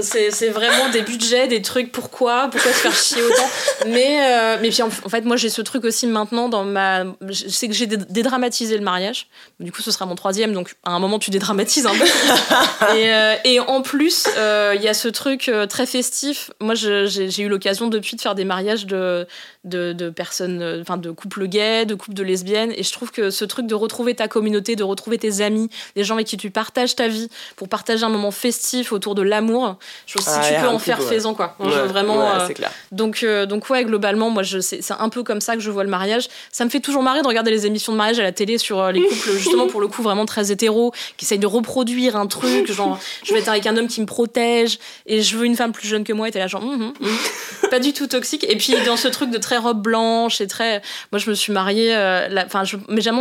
C'est 0.00 0.30
c'est 0.30 0.48
vraiment 0.48 0.88
des 0.88 1.02
budgets, 1.02 1.48
des 1.48 1.60
trucs, 1.60 1.92
pourquoi? 1.92 2.48
Pourquoi 2.50 2.72
se 2.72 2.78
faire 2.78 2.94
chier 2.94 3.22
autant? 3.22 3.46
Mais, 3.88 4.58
mais 4.58 4.70
puis 4.70 4.80
en, 4.80 4.86
en 4.86 5.08
fait, 5.10 5.20
moi 5.20 5.36
j'ai 5.36 5.50
ce 5.50 5.60
truc 5.62 5.84
aussi 5.84 6.06
maintenant 6.06 6.48
dans 6.48 6.64
ma. 6.64 7.04
Je 7.28 7.48
sais 7.48 7.68
que 7.68 7.74
j'ai 7.74 7.86
dé- 7.86 7.96
dédramatisé 7.96 8.76
le 8.76 8.84
mariage. 8.84 9.26
Du 9.60 9.72
coup, 9.72 9.82
ce 9.82 9.90
sera 9.90 10.06
mon 10.06 10.14
troisième, 10.14 10.52
donc 10.52 10.74
à 10.84 10.90
un 10.92 10.98
moment 10.98 11.18
tu 11.18 11.30
dédramatises 11.30 11.86
un 11.86 11.94
peu. 11.94 12.04
et, 12.96 13.12
euh, 13.12 13.34
et 13.44 13.60
en 13.60 13.82
plus, 13.82 14.26
euh, 14.36 14.72
il 14.76 14.82
y 14.82 14.88
a 14.88 14.94
ce 14.94 15.08
truc 15.08 15.48
euh, 15.48 15.66
très 15.66 15.86
festif. 15.86 16.50
Moi 16.60 16.74
j'ai 16.74 17.42
eu 17.42 17.48
l'occasion 17.48 17.88
depuis 17.88 18.16
de 18.16 18.20
faire 18.20 18.34
des 18.34 18.44
mariages 18.44 18.86
de, 18.86 19.26
de, 19.64 19.92
de 19.92 20.10
personnes, 20.10 20.78
enfin 20.80 20.96
de 20.96 21.10
couples 21.10 21.46
gays, 21.46 21.86
de 21.86 21.94
couples 21.94 22.14
de 22.16 22.22
lesbiennes. 22.22 22.72
Et 22.76 22.82
je 22.82 22.92
trouve 22.92 23.10
que 23.10 23.30
ce 23.30 23.44
truc 23.44 23.66
de 23.66 23.74
retrouver 23.74 24.14
ta 24.14 24.28
communauté, 24.28 24.76
de 24.76 24.84
retrouver 24.84 25.18
tes 25.18 25.40
amis, 25.40 25.68
les 25.96 26.04
gens 26.04 26.14
avec 26.14 26.26
qui 26.26 26.36
tu 26.36 26.50
partages 26.50 26.96
ta 26.96 27.08
vie, 27.08 27.28
pour 27.56 27.68
partager 27.68 28.04
un 28.04 28.08
moment 28.08 28.30
festif 28.30 28.92
autour 28.92 29.14
de 29.14 29.22
l'amour, 29.22 29.76
je 30.06 30.14
trouve 30.14 30.24
que 30.26 30.30
Ah, 30.38 30.42
si 30.42 30.52
y 30.52 30.56
tu 30.56 30.60
peux 30.62 30.68
en 30.68 30.78
faire, 30.78 30.98
ouais. 31.00 31.06
fais-en 31.06 31.34
quoi. 31.34 31.54
Ouais, 31.58 31.70
vraiment. 31.86 32.18
ouais, 32.18 32.40
euh, 32.42 32.48
clair. 32.48 32.70
donc, 32.90 33.24
donc 33.48 33.68
ouais, 33.70 33.84
globalement, 33.84 34.30
moi, 34.30 34.42
c'est 34.44 34.80
un 34.90 35.08
peu 35.08 35.22
comme 35.22 35.40
ça 35.40 35.51
que 35.56 35.62
je 35.62 35.70
vois 35.70 35.84
le 35.84 35.90
mariage. 35.90 36.28
Ça 36.50 36.64
me 36.64 36.70
fait 36.70 36.80
toujours 36.80 37.02
marrer 37.02 37.22
de 37.22 37.26
regarder 37.26 37.50
les 37.50 37.66
émissions 37.66 37.92
de 37.92 37.98
mariage 37.98 38.18
à 38.18 38.22
la 38.22 38.32
télé 38.32 38.58
sur 38.58 38.80
euh, 38.80 38.92
les 38.92 39.02
couples, 39.02 39.32
justement, 39.32 39.66
pour 39.66 39.80
le 39.80 39.88
coup, 39.88 40.02
vraiment 40.02 40.26
très 40.26 40.50
hétéros, 40.50 40.92
qui 41.16 41.24
essayent 41.24 41.38
de 41.38 41.46
reproduire 41.46 42.16
un 42.16 42.26
truc, 42.26 42.70
genre, 42.72 42.98
je 43.24 43.32
vais 43.32 43.40
être 43.40 43.48
avec 43.48 43.66
un 43.66 43.76
homme 43.76 43.88
qui 43.88 44.00
me 44.00 44.06
protège, 44.06 44.78
et 45.06 45.22
je 45.22 45.36
veux 45.36 45.44
une 45.44 45.56
femme 45.56 45.72
plus 45.72 45.88
jeune 45.88 46.04
que 46.04 46.12
moi, 46.12 46.28
et 46.28 46.30
t'es 46.30 46.38
là, 46.38 46.46
genre, 46.46 46.62
hum, 46.62 46.92
hum. 47.00 47.10
pas 47.70 47.80
du 47.80 47.92
tout 47.92 48.06
toxique. 48.06 48.44
Et 48.48 48.56
puis, 48.56 48.74
dans 48.86 48.96
ce 48.96 49.08
truc 49.08 49.30
de 49.30 49.38
très 49.38 49.56
robe 49.56 49.82
blanche, 49.82 50.40
et 50.40 50.46
très. 50.46 50.82
Moi, 51.10 51.18
je 51.18 51.30
me 51.30 51.34
suis 51.34 51.52
mariée, 51.52 51.94
euh, 51.94 52.28
enfin, 52.46 52.62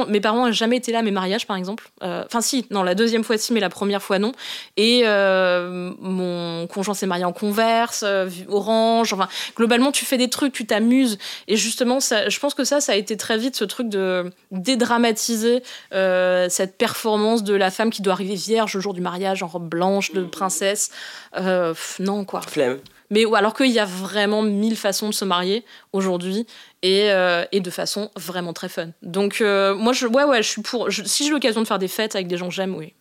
mes 0.07 0.21
parents 0.21 0.45
n'ont 0.45 0.51
jamais 0.51 0.77
été 0.77 0.91
là 0.91 0.99
à 0.99 1.01
mes 1.01 1.11
mariages, 1.11 1.47
par 1.47 1.57
exemple. 1.57 1.89
Euh, 2.03 2.23
Enfin, 2.25 2.41
si, 2.41 2.65
non, 2.71 2.83
la 2.83 2.95
deuxième 2.95 3.23
fois, 3.23 3.37
si, 3.37 3.51
mais 3.51 3.59
la 3.59 3.69
première 3.69 4.01
fois, 4.01 4.19
non. 4.19 4.31
Et 4.77 5.03
mon 5.05 6.67
conjoint 6.67 6.93
s'est 6.93 7.07
marié 7.07 7.25
en 7.25 7.33
converse, 7.33 8.05
orange. 8.47 9.13
Enfin, 9.13 9.27
globalement, 9.55 9.91
tu 9.91 10.05
fais 10.05 10.17
des 10.17 10.29
trucs, 10.29 10.53
tu 10.53 10.65
t'amuses. 10.65 11.17
Et 11.47 11.57
justement, 11.57 11.99
ça, 11.99 12.20
je 12.29 12.39
pense 12.39 12.53
que 12.53 12.63
ça, 12.63 12.81
ça 12.81 12.91
a 12.93 12.95
été 12.95 13.17
très 13.17 13.37
vite 13.37 13.55
ce 13.55 13.63
truc 13.63 13.89
de 13.89 14.31
dédramatiser 14.51 15.63
euh, 15.93 16.47
cette 16.49 16.77
performance 16.77 17.43
de 17.43 17.53
la 17.53 17.71
femme 17.71 17.89
qui 17.89 18.01
doit 18.01 18.13
arriver 18.13 18.35
vierge 18.35 18.73
le 18.75 18.81
jour 18.81 18.93
du 18.93 19.01
mariage 19.01 19.43
en 19.43 19.47
robe 19.47 19.67
blanche 19.69 20.11
de 20.13 20.23
princesse. 20.23 20.91
Euh, 21.37 21.69
pff, 21.73 21.99
non, 21.99 22.25
quoi. 22.25 22.41
Flemme. 22.41 22.79
Mais 23.09 23.25
alors 23.35 23.53
qu'il 23.53 23.71
y 23.71 23.79
a 23.79 23.85
vraiment 23.85 24.41
mille 24.41 24.77
façons 24.77 25.09
de 25.09 25.13
se 25.13 25.25
marier 25.25 25.65
aujourd'hui 25.91 26.47
et, 26.81 27.11
euh, 27.11 27.43
et 27.51 27.59
de 27.59 27.69
façon 27.69 28.09
vraiment 28.15 28.53
très 28.53 28.69
fun. 28.69 28.89
Donc 29.01 29.41
moi, 29.41 29.91
je, 29.93 30.07
ouais, 30.07 30.23
ouais, 30.23 30.41
je 30.41 30.47
suis 30.47 30.61
pour. 30.61 30.89
je- 30.89 31.03
si 31.03 31.25
j'ai 31.25 31.31
l'occasion 31.31 31.61
de 31.61 31.67
faire 31.67 31.79
des 31.79 31.89
fêtes 31.89 32.15
avec 32.15 32.27
des 32.27 32.37
gens 32.37 32.47
que 32.47 32.53
j'aime, 32.53 32.75
oui. 32.75 32.93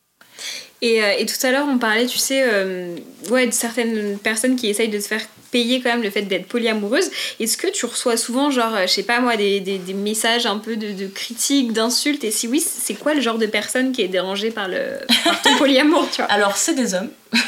Et, 0.82 1.02
euh, 1.02 1.12
et 1.18 1.26
tout 1.26 1.34
à 1.46 1.50
l'heure, 1.50 1.66
on 1.68 1.78
parlait, 1.78 2.06
tu 2.06 2.18
sais, 2.18 2.42
euh, 2.42 2.96
ouais, 3.30 3.46
de 3.46 3.52
certaines 3.52 4.18
personnes 4.18 4.56
qui 4.56 4.68
essayent 4.68 4.88
de 4.88 4.98
se 4.98 5.08
faire 5.08 5.20
payer 5.50 5.80
quand 5.80 5.90
même 5.90 6.02
le 6.02 6.10
fait 6.10 6.22
d'être 6.22 6.46
polyamoureuse. 6.46 7.10
Est-ce 7.38 7.56
que 7.58 7.66
tu 7.66 7.84
reçois 7.84 8.16
souvent, 8.16 8.50
genre, 8.50 8.74
euh, 8.74 8.82
je 8.86 8.92
sais 8.92 9.02
pas 9.02 9.20
moi, 9.20 9.36
des, 9.36 9.60
des, 9.60 9.78
des 9.78 9.94
messages 9.94 10.46
un 10.46 10.58
peu 10.58 10.76
de, 10.76 10.92
de 10.92 11.06
critiques, 11.06 11.72
d'insultes? 11.72 12.24
Et 12.24 12.30
si 12.30 12.48
oui, 12.48 12.60
c'est 12.60 12.94
quoi 12.94 13.12
le 13.12 13.20
genre 13.20 13.36
de 13.36 13.46
personne 13.46 13.92
qui 13.92 14.00
est 14.00 14.08
dérangée 14.08 14.50
par, 14.50 14.68
le, 14.68 15.00
par 15.24 15.42
ton 15.42 15.54
polyamour, 15.58 16.08
tu 16.10 16.22
vois? 16.22 16.30
Alors, 16.30 16.56
c'est 16.56 16.74
des 16.74 16.94
hommes. 16.94 17.10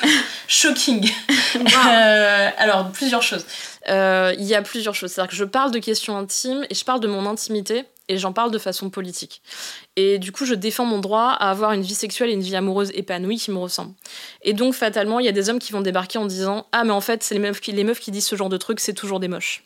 Shocking. 0.49 1.11
Euh, 1.57 2.51
alors, 2.59 2.91
plusieurs 2.93 3.23
choses. 3.23 3.47
Il 3.89 4.45
y 4.45 4.55
a 4.55 4.61
plusieurs 4.61 4.95
choses. 4.95 5.13
C'est-à-dire 5.13 5.31
que 5.31 5.37
je 5.37 5.45
parle 5.45 5.71
de 5.71 5.79
questions 5.79 6.19
intimes 6.19 6.67
et 6.69 6.75
je 6.75 6.85
parle 6.85 7.01
de 7.01 7.09
mon 7.09 7.25
intimité. 7.25 7.85
Et 8.13 8.19
j'en 8.19 8.33
parle 8.33 8.51
de 8.51 8.59
façon 8.59 8.91
politique. 8.91 9.43
Et 9.97 10.19
du 10.19 10.33
coup, 10.33 10.45
je 10.45 10.55
défends 10.55 10.85
mon 10.85 10.99
droit 10.99 11.31
à 11.31 11.51
avoir 11.51 11.73
une 11.73 11.83
vie 11.83 11.95
sexuelle 11.95 12.31
et 12.31 12.35
une 12.35 12.43
vie 12.43 12.55
amoureuse 12.55 12.91
épanouie 12.95 13.39
qui 13.39 13.51
me 13.51 13.59
ressemblent. 13.59 13.95
Et 14.43 14.53
donc, 14.53 14.75
fatalement, 14.75 15.19
il 15.19 15.27
y 15.27 15.29
a 15.29 15.33
des 15.33 15.49
hommes 15.49 15.59
qui 15.59 15.73
vont 15.73 15.81
débarquer 15.81 16.19
en 16.19 16.27
disant 16.27 16.67
Ah, 16.73 16.85
mais 16.85 16.93
en 16.93 17.01
fait, 17.01 17.23
c'est 17.23 17.35
les 17.35 17.41
meufs 17.41 17.61
qui, 17.61 17.73
les 17.73 17.85
meufs 17.85 18.01
qui 18.01 18.11
disent 18.11 18.27
ce 18.27 18.37
genre 18.37 18.51
de 18.51 18.59
trucs, 18.59 18.81
c'est 18.81 18.93
toujours 18.93 19.19
des 19.19 19.29
moches. 19.29 19.65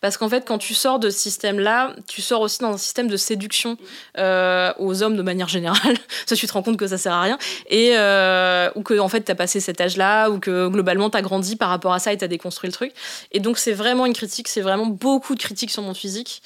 Parce 0.00 0.16
qu'en 0.16 0.28
fait, 0.28 0.46
quand 0.46 0.58
tu 0.58 0.74
sors 0.74 0.98
de 0.98 1.10
ce 1.10 1.18
système-là, 1.18 1.94
tu 2.06 2.22
sors 2.22 2.40
aussi 2.40 2.58
dans 2.60 2.74
un 2.74 2.78
système 2.78 3.08
de 3.08 3.16
séduction 3.16 3.76
euh, 4.18 4.72
aux 4.78 5.02
hommes 5.02 5.16
de 5.16 5.22
manière 5.22 5.48
générale. 5.48 5.96
ça, 6.26 6.36
tu 6.36 6.46
te 6.46 6.52
rends 6.52 6.62
compte 6.62 6.76
que 6.76 6.86
ça 6.86 6.98
sert 6.98 7.12
à 7.12 7.22
rien. 7.22 7.38
Et, 7.68 7.92
euh, 7.96 8.70
ou 8.74 8.82
que, 8.82 8.98
en 8.98 9.08
fait, 9.08 9.22
t'as 9.22 9.34
passé 9.34 9.60
cet 9.60 9.80
âge-là, 9.80 10.30
ou 10.30 10.38
que 10.38 10.68
globalement, 10.68 11.10
t'as 11.10 11.22
grandi 11.22 11.56
par 11.56 11.68
rapport 11.68 11.92
à 11.92 11.98
ça 11.98 12.12
et 12.12 12.16
t'as 12.16 12.28
déconstruit 12.28 12.68
le 12.68 12.74
truc. 12.74 12.92
Et 13.32 13.40
donc, 13.40 13.58
c'est 13.58 13.72
vraiment 13.72 14.06
une 14.06 14.14
critique, 14.14 14.48
c'est 14.48 14.60
vraiment 14.60 14.86
beaucoup 14.86 15.34
de 15.34 15.40
critiques 15.40 15.70
sur 15.70 15.82
mon 15.82 15.94
physique. 15.94 16.42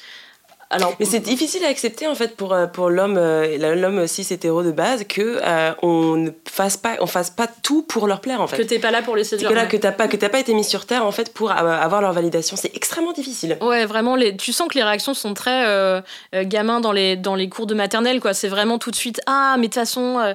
Alors, 0.69 0.95
mais 0.99 1.07
c'est 1.07 1.21
difficile 1.21 1.65
à 1.65 1.69
accepter 1.69 2.09
en 2.09 2.17
fait 2.17 2.37
pour, 2.37 2.53
euh, 2.53 2.67
pour 2.67 2.91
l'homme 2.91 3.17
euh, 3.19 3.77
l'homme 3.77 4.09
cis 4.09 4.27
hétéro 4.31 4.65
de 4.65 4.73
base 4.73 5.05
que 5.05 5.39
euh, 5.41 5.73
on 5.83 6.17
ne 6.17 6.31
fasse 6.45 6.77
pas 6.77 6.97
on 6.99 7.07
fasse 7.07 7.31
pas 7.31 7.47
tout 7.47 7.83
pour 7.83 8.09
leur 8.09 8.21
plaire 8.21 8.41
en 8.41 8.49
fait. 8.49 8.57
Que 8.57 8.63
t'es 8.63 8.81
pas 8.81 8.91
là 8.91 9.01
pour 9.01 9.15
les 9.15 9.23
séduire. 9.23 9.49
Que 9.49 9.55
là 9.55 9.67
que 9.67 9.77
t'as 9.77 9.93
pas 9.93 10.09
que 10.09 10.17
t'as 10.17 10.29
pas 10.29 10.41
été 10.41 10.55
mis 10.55 10.65
sur 10.65 10.85
terre 10.85 11.07
en 11.07 11.13
fait 11.13 11.33
pour 11.33 11.53
avoir 11.53 12.01
leur 12.01 12.13
validation. 12.13 12.57
C'est 12.57 12.75
extrêmement 12.75 13.13
difficile. 13.13 13.59
Ouais 13.61 13.87
vraiment 13.87 14.17
les 14.17 14.37
tu 14.37 14.53
sens 14.53 14.67
que 14.67 14.75
les 14.75 14.83
réactions 14.83 15.15
sont 15.15 15.35
très 15.35 16.03
gamins 16.33 16.81
dans 16.81 16.93
les 16.93 17.15
dans 17.17 17.37
les 17.37 17.49
cours 17.49 17.67
de 17.67 17.75
maternelle 17.75 18.21
quoi. 18.21 18.35
C'est 18.35 18.49
vraiment 18.49 18.79
tout 18.79 18.91
de 18.91 18.97
suite 18.97 19.21
ah 19.27 19.55
mais 19.59 19.69
de 19.69 19.73
toute 19.73 19.75
façon 19.75 20.35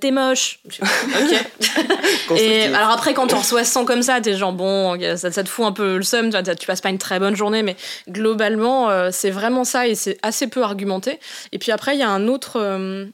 t'es 0.00 0.10
moche. 0.10 0.58
ok. 0.80 2.36
Et 2.40 2.64
alors 2.64 2.90
après 2.90 3.14
quand 3.14 3.32
on 3.32 3.38
reçoit 3.38 3.62
100 3.62 3.84
comme 3.84 4.02
ça 4.02 4.20
t'es 4.20 4.34
genre 4.34 4.52
bon 4.52 4.98
ça, 5.16 5.30
ça, 5.30 5.44
te 5.44 5.48
fout 5.48 5.64
un 5.64 5.72
peu 5.72 5.98
le 5.98 6.02
seum 6.02 6.30
tu, 6.32 6.56
tu 6.56 6.66
passes 6.66 6.80
pas 6.80 6.90
une 6.90 6.98
très 6.98 7.20
bonne 7.20 7.36
journée 7.36 7.62
mais 7.62 7.76
globalement 8.08 8.88
c'est 9.12 9.30
vraiment 9.30 9.64
ça 9.68 9.86
et 9.86 9.94
c'est 9.94 10.18
assez 10.22 10.48
peu 10.48 10.62
argumenté. 10.62 11.20
Et 11.52 11.58
puis 11.58 11.72
après, 11.72 11.94
il 11.94 12.00
y 12.00 12.02
a 12.02 12.10
un 12.10 12.26
autre, 12.28 12.58
euh, 12.60 13.06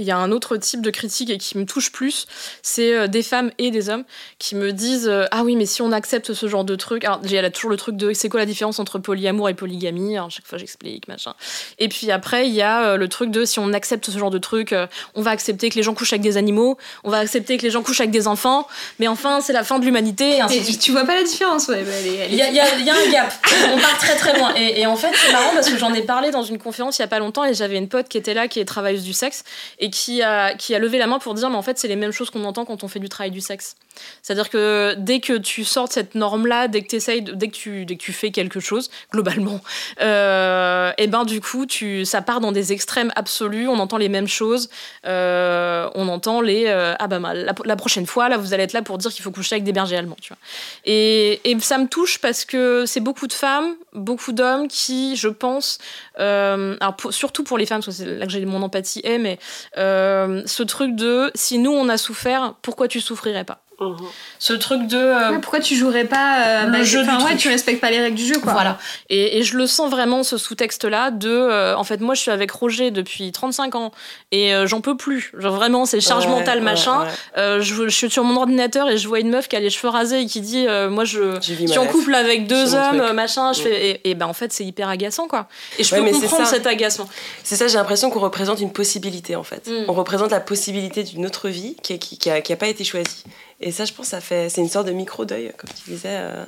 il 0.00 0.06
y 0.06 0.10
a 0.10 0.16
un 0.16 0.32
autre 0.32 0.56
type 0.56 0.80
de 0.80 0.90
critique 0.90 1.30
et 1.30 1.38
qui 1.38 1.58
me 1.58 1.66
touche 1.66 1.92
plus, 1.92 2.26
c'est 2.62 2.94
euh, 2.94 3.06
des 3.06 3.22
femmes 3.22 3.50
et 3.58 3.70
des 3.70 3.90
hommes 3.90 4.04
qui 4.38 4.54
me 4.54 4.72
disent 4.72 5.08
euh, 5.08 5.26
ah 5.30 5.42
oui 5.44 5.56
mais 5.56 5.66
si 5.66 5.82
on 5.82 5.92
accepte 5.92 6.32
ce 6.32 6.48
genre 6.48 6.64
de 6.64 6.74
truc, 6.74 7.04
alors 7.04 7.20
il 7.22 7.30
y 7.30 7.38
a 7.38 7.50
toujours 7.50 7.70
le 7.70 7.76
truc 7.76 7.96
de 7.96 8.12
c'est 8.14 8.28
quoi 8.28 8.40
la 8.40 8.46
différence 8.46 8.78
entre 8.78 8.98
polyamour 8.98 9.48
et 9.48 9.54
polygamie, 9.54 10.16
alors, 10.16 10.30
chaque 10.30 10.46
fois 10.46 10.58
j'explique 10.58 11.06
machin. 11.06 11.34
Et 11.78 11.88
puis 11.88 12.10
après 12.10 12.48
il 12.48 12.54
y 12.54 12.62
a 12.62 12.84
euh, 12.84 12.96
le 12.96 13.08
truc 13.08 13.30
de 13.30 13.44
si 13.44 13.58
on 13.58 13.72
accepte 13.72 14.10
ce 14.10 14.18
genre 14.18 14.30
de 14.30 14.38
truc, 14.38 14.74
on 15.14 15.22
va 15.22 15.30
accepter 15.30 15.68
que 15.68 15.76
les 15.76 15.82
gens 15.82 15.94
couchent 15.94 16.14
avec 16.14 16.22
des 16.22 16.36
animaux, 16.38 16.78
on 17.04 17.10
va 17.10 17.18
accepter 17.18 17.58
que 17.58 17.62
les 17.62 17.70
gens 17.70 17.82
couchent 17.82 18.00
avec 18.00 18.10
des 18.10 18.26
enfants, 18.26 18.66
mais 18.98 19.08
enfin 19.08 19.40
c'est 19.40 19.52
la 19.52 19.64
fin 19.64 19.78
de 19.78 19.84
l'humanité. 19.84 20.40
tu 20.80 20.92
vois 20.92 21.04
pas 21.04 21.14
la 21.14 21.24
différence 21.24 21.68
ouais. 21.68 21.84
Il 22.30 22.34
y, 22.34 22.42
a, 22.42 22.50
y, 22.50 22.60
a 22.60 22.64
un 22.64 23.10
gap, 23.10 23.32
on 23.74 23.78
part 23.78 23.98
très 23.98 24.16
très 24.16 24.38
loin. 24.38 24.54
Et, 24.56 24.80
et 24.80 24.86
en 24.86 24.96
fait 24.96 25.10
c'est 25.14 25.32
marrant 25.32 25.52
parce 25.54 25.68
que 25.68 25.76
j'en 25.76 25.92
ai 25.92 26.02
parlé 26.02 26.30
dans 26.30 26.42
une 26.42 26.58
conférence 26.58 26.98
il 26.98 27.02
y 27.02 27.04
a 27.04 27.08
pas 27.08 27.18
longtemps 27.18 27.44
et 27.44 27.52
j'avais 27.52 27.76
une 27.76 27.88
pote 27.88 28.08
qui 28.08 28.16
était 28.16 28.34
là 28.34 28.48
qui 28.48 28.60
est 28.60 28.64
travailleuse 28.64 29.04
du 29.04 29.12
sexe 29.12 29.44
et 29.78 29.89
qui 29.90 30.22
a, 30.22 30.54
qui 30.54 30.74
a 30.74 30.78
levé 30.78 30.98
la 30.98 31.06
main 31.06 31.18
pour 31.18 31.34
dire 31.34 31.50
mais 31.50 31.56
en 31.56 31.62
fait 31.62 31.78
c'est 31.78 31.88
les 31.88 31.96
mêmes 31.96 32.12
choses 32.12 32.30
qu'on 32.30 32.44
entend 32.44 32.64
quand 32.64 32.84
on 32.84 32.88
fait 32.88 32.98
du 32.98 33.08
travail 33.08 33.30
du 33.30 33.40
sexe. 33.40 33.76
C'est-à-dire 34.22 34.48
que 34.48 34.94
dès 34.96 35.20
que 35.20 35.36
tu 35.36 35.64
sors 35.64 35.88
de 35.88 35.92
cette 35.92 36.14
norme-là, 36.14 36.68
dès 36.68 36.82
que, 36.82 37.32
dès, 37.34 37.48
que 37.48 37.52
tu, 37.54 37.84
dès 37.84 37.96
que 37.96 38.02
tu 38.02 38.12
fais 38.12 38.30
quelque 38.30 38.60
chose, 38.60 38.90
globalement, 39.12 39.60
euh, 40.00 40.92
et 40.96 41.06
ben 41.06 41.24
du 41.24 41.40
coup 41.40 41.66
tu, 41.66 42.04
ça 42.04 42.22
part 42.22 42.40
dans 42.40 42.52
des 42.52 42.72
extrêmes 42.72 43.12
absolus, 43.16 43.68
on 43.68 43.78
entend 43.78 43.98
les 43.98 44.08
mêmes 44.08 44.28
choses, 44.28 44.70
euh, 45.06 45.88
on 45.94 46.08
entend 46.08 46.40
les 46.40 46.64
euh, 46.66 46.94
ah 46.98 47.08
bah 47.08 47.18
la, 47.34 47.52
la, 47.64 47.76
prochaine 47.76 48.06
fois 48.06 48.28
là 48.28 48.36
vous 48.38 48.54
allez 48.54 48.62
être 48.62 48.72
là 48.72 48.82
pour 48.82 48.96
dire 48.98 49.10
qu'il 49.10 49.22
faut 49.22 49.30
coucher 49.30 49.56
avec 49.56 49.64
des 49.64 49.72
bergers 49.72 49.96
allemands, 49.96 50.16
tu 50.20 50.28
vois. 50.28 50.38
Et, 50.84 51.40
et 51.44 51.58
ça 51.60 51.78
me 51.78 51.88
touche 51.88 52.18
parce 52.18 52.44
que 52.44 52.84
c'est 52.86 53.00
beaucoup 53.00 53.26
de 53.26 53.32
femmes, 53.32 53.74
beaucoup 53.92 54.32
d'hommes 54.32 54.68
qui, 54.68 55.16
je 55.16 55.28
pense, 55.28 55.78
alors 56.16 56.96
surtout 57.10 57.44
pour 57.44 57.58
les 57.58 57.66
femmes, 57.66 57.80
parce 57.82 57.98
que 57.98 58.04
c'est 58.04 58.18
là 58.18 58.26
que 58.26 58.32
j'ai 58.32 58.44
mon 58.44 58.62
empathie 58.62 59.00
est, 59.04 59.18
mais 59.18 59.38
euh, 59.69 59.69
ce 59.76 60.62
truc 60.62 60.94
de 60.94 61.30
si 61.34 61.58
nous 61.58 61.72
on 61.72 61.88
a 61.88 61.96
souffert, 61.96 62.54
pourquoi 62.62 62.88
tu 62.88 63.00
souffrirais 63.00 63.44
pas? 63.44 63.62
Mhm. 63.80 63.96
Ce 64.38 64.52
truc 64.52 64.86
de. 64.86 64.96
Euh, 64.96 65.38
pourquoi 65.38 65.60
tu 65.60 65.74
jouerais 65.74 66.04
pas 66.04 66.44
euh, 66.44 66.66
le 66.66 66.72
bah, 66.72 66.82
jeu 66.82 67.00
Enfin, 67.00 67.24
ouais, 67.24 67.36
tu 67.36 67.48
respectes 67.48 67.80
pas 67.80 67.90
les 67.90 68.00
règles 68.00 68.16
du 68.16 68.26
jeu, 68.26 68.38
quoi. 68.38 68.52
Voilà. 68.52 68.78
Et, 69.08 69.38
et 69.38 69.42
je 69.42 69.56
le 69.56 69.66
sens 69.66 69.90
vraiment, 69.90 70.22
ce 70.22 70.36
sous-texte-là, 70.36 71.10
de. 71.10 71.30
Euh, 71.30 71.74
en 71.76 71.84
fait, 71.84 72.00
moi, 72.00 72.14
je 72.14 72.20
suis 72.20 72.30
avec 72.30 72.50
Roger 72.50 72.90
depuis 72.90 73.32
35 73.32 73.74
ans 73.76 73.92
et 74.32 74.52
j'en 74.66 74.82
peux 74.82 74.96
plus. 74.96 75.32
Genre, 75.38 75.54
vraiment, 75.54 75.86
c'est 75.86 76.00
charge 76.00 76.26
mentale, 76.26 76.60
machin. 76.60 77.06
Je, 77.36 77.60
je, 77.60 77.88
suis 77.88 78.10
sur 78.10 78.24
mon 78.24 78.36
ordinateur 78.36 78.88
et 78.88 78.98
je 78.98 79.08
vois 79.08 79.20
une 79.20 79.30
meuf 79.30 79.48
qui 79.48 79.56
a 79.56 79.60
les 79.60 79.70
cheveux 79.70 79.88
rasés 79.88 80.22
et 80.22 80.26
qui 80.26 80.40
dit 80.40 80.66
Moi, 80.90 81.04
je, 81.04 81.40
suis 81.40 81.78
en 81.78 81.86
couple 81.86 82.14
avec 82.14 82.46
deux 82.46 82.74
hommes, 82.74 83.12
machin. 83.12 83.52
Je 83.52 83.62
fais, 83.62 83.90
et, 83.90 84.10
et, 84.10 84.14
ben, 84.14 84.26
en 84.26 84.34
fait, 84.34 84.52
c'est 84.52 84.64
hyper 84.64 84.88
agaçant, 84.88 85.26
quoi. 85.26 85.48
Et 85.78 85.84
je 85.84 85.94
peux 85.94 86.02
comprendre 86.02 86.46
cet 86.46 86.66
agacement. 86.66 87.08
C'est 87.44 87.56
ça, 87.56 87.66
j'ai 87.66 87.78
l'impression 87.78 88.10
qu'on 88.10 88.20
représente 88.20 88.60
une 88.60 88.72
possibilité, 88.72 89.36
en 89.36 89.42
fait. 89.42 89.68
Mm. 89.68 89.84
On 89.88 89.92
représente 89.92 90.30
la 90.30 90.40
possibilité 90.40 91.02
d'une 91.02 91.26
autre 91.26 91.48
vie 91.48 91.76
qui, 91.82 91.98
qui, 91.98 92.18
qui, 92.18 92.30
a, 92.30 92.40
qui 92.40 92.52
a 92.52 92.56
pas 92.56 92.68
été 92.68 92.84
choisie. 92.84 93.24
Et 93.62 93.72
ça, 93.72 93.84
je 93.84 93.92
pense, 93.92 94.06
ça 94.06 94.22
fait, 94.22 94.48
c'est 94.48 94.62
une 94.62 94.70
sorte 94.70 94.86
de 94.86 94.92
micro-deuil, 94.92 95.52
comme 95.58 95.68
tu 95.68 95.90
disais. 95.90 96.08
Euh, 96.08 96.44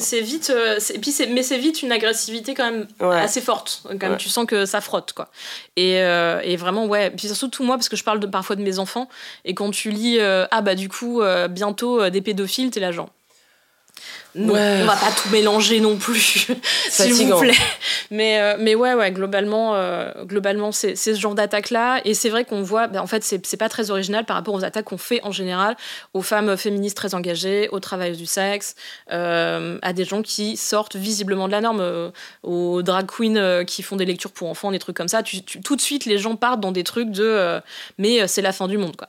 c'est 0.00 0.20
vite, 0.22 0.50
euh, 0.50 0.78
puis 1.02 1.14
mais 1.28 1.42
c'est 1.42 1.58
vite 1.58 1.82
une 1.82 1.92
agressivité 1.92 2.54
quand 2.54 2.70
même 2.70 2.86
assez 3.00 3.42
forte. 3.42 3.82
Quand 4.00 4.16
tu 4.16 4.30
sens 4.30 4.46
que 4.46 4.64
ça 4.64 4.80
frotte, 4.80 5.12
quoi. 5.12 5.28
Et, 5.76 6.00
euh, 6.00 6.40
et, 6.42 6.56
vraiment, 6.56 6.86
ouais. 6.86 7.10
Puis 7.10 7.28
surtout 7.28 7.62
moi, 7.62 7.76
parce 7.76 7.90
que 7.90 7.96
je 7.96 8.04
parle 8.04 8.20
de, 8.20 8.26
parfois 8.26 8.56
de 8.56 8.62
mes 8.62 8.78
enfants, 8.78 9.08
et 9.44 9.52
quand 9.52 9.70
tu 9.70 9.90
lis, 9.90 10.18
ah 10.20 10.62
bah 10.62 10.74
du 10.74 10.88
coup, 10.88 11.22
bientôt 11.50 12.08
des 12.08 12.22
pédophiles, 12.22 12.70
t'es 12.70 12.80
là 12.80 12.90
genre 12.90 13.10
non, 14.34 14.54
on 14.54 14.84
va 14.84 14.96
pas 14.96 15.12
tout 15.12 15.28
mélanger 15.30 15.78
non 15.78 15.96
plus, 15.96 16.48
s'il 16.90 17.14
vous 17.14 17.38
plaît. 17.38 17.52
Mais, 18.10 18.40
euh, 18.40 18.56
mais 18.58 18.74
ouais, 18.74 18.94
ouais, 18.94 19.12
globalement, 19.12 19.76
euh, 19.76 20.10
globalement 20.24 20.72
c'est 20.72 20.96
ce 20.96 21.14
genre 21.14 21.36
d'attaque-là. 21.36 22.00
Et 22.04 22.14
c'est 22.14 22.30
vrai 22.30 22.44
qu'on 22.44 22.62
voit, 22.62 22.88
ben, 22.88 23.00
en 23.00 23.06
fait, 23.06 23.22
c'est 23.22 23.56
pas 23.56 23.68
très 23.68 23.90
original 23.90 24.24
par 24.24 24.36
rapport 24.36 24.54
aux 24.54 24.64
attaques 24.64 24.86
qu'on 24.86 24.98
fait 24.98 25.20
en 25.22 25.30
général 25.30 25.76
aux 26.14 26.22
femmes 26.22 26.56
féministes 26.56 26.96
très 26.96 27.14
engagées, 27.14 27.68
aux 27.70 27.78
travailleuses 27.78 28.18
du 28.18 28.26
sexe, 28.26 28.74
euh, 29.12 29.78
à 29.82 29.92
des 29.92 30.04
gens 30.04 30.22
qui 30.22 30.56
sortent 30.56 30.96
visiblement 30.96 31.46
de 31.46 31.52
la 31.52 31.60
norme, 31.60 32.12
aux 32.42 32.82
drag 32.82 33.06
queens 33.06 33.64
qui 33.64 33.82
font 33.82 33.96
des 33.96 34.04
lectures 34.04 34.32
pour 34.32 34.48
enfants, 34.48 34.72
des 34.72 34.80
trucs 34.80 34.96
comme 34.96 35.08
ça. 35.08 35.22
tout 35.22 35.76
de 35.76 35.80
suite, 35.80 36.06
les 36.06 36.18
gens 36.18 36.34
partent 36.34 36.60
dans 36.60 36.72
des 36.72 36.84
trucs 36.84 37.10
de 37.10 37.60
mais 37.98 38.26
c'est 38.26 38.42
la 38.42 38.52
fin 38.52 38.66
du 38.66 38.78
monde, 38.78 38.96
quoi. 38.96 39.08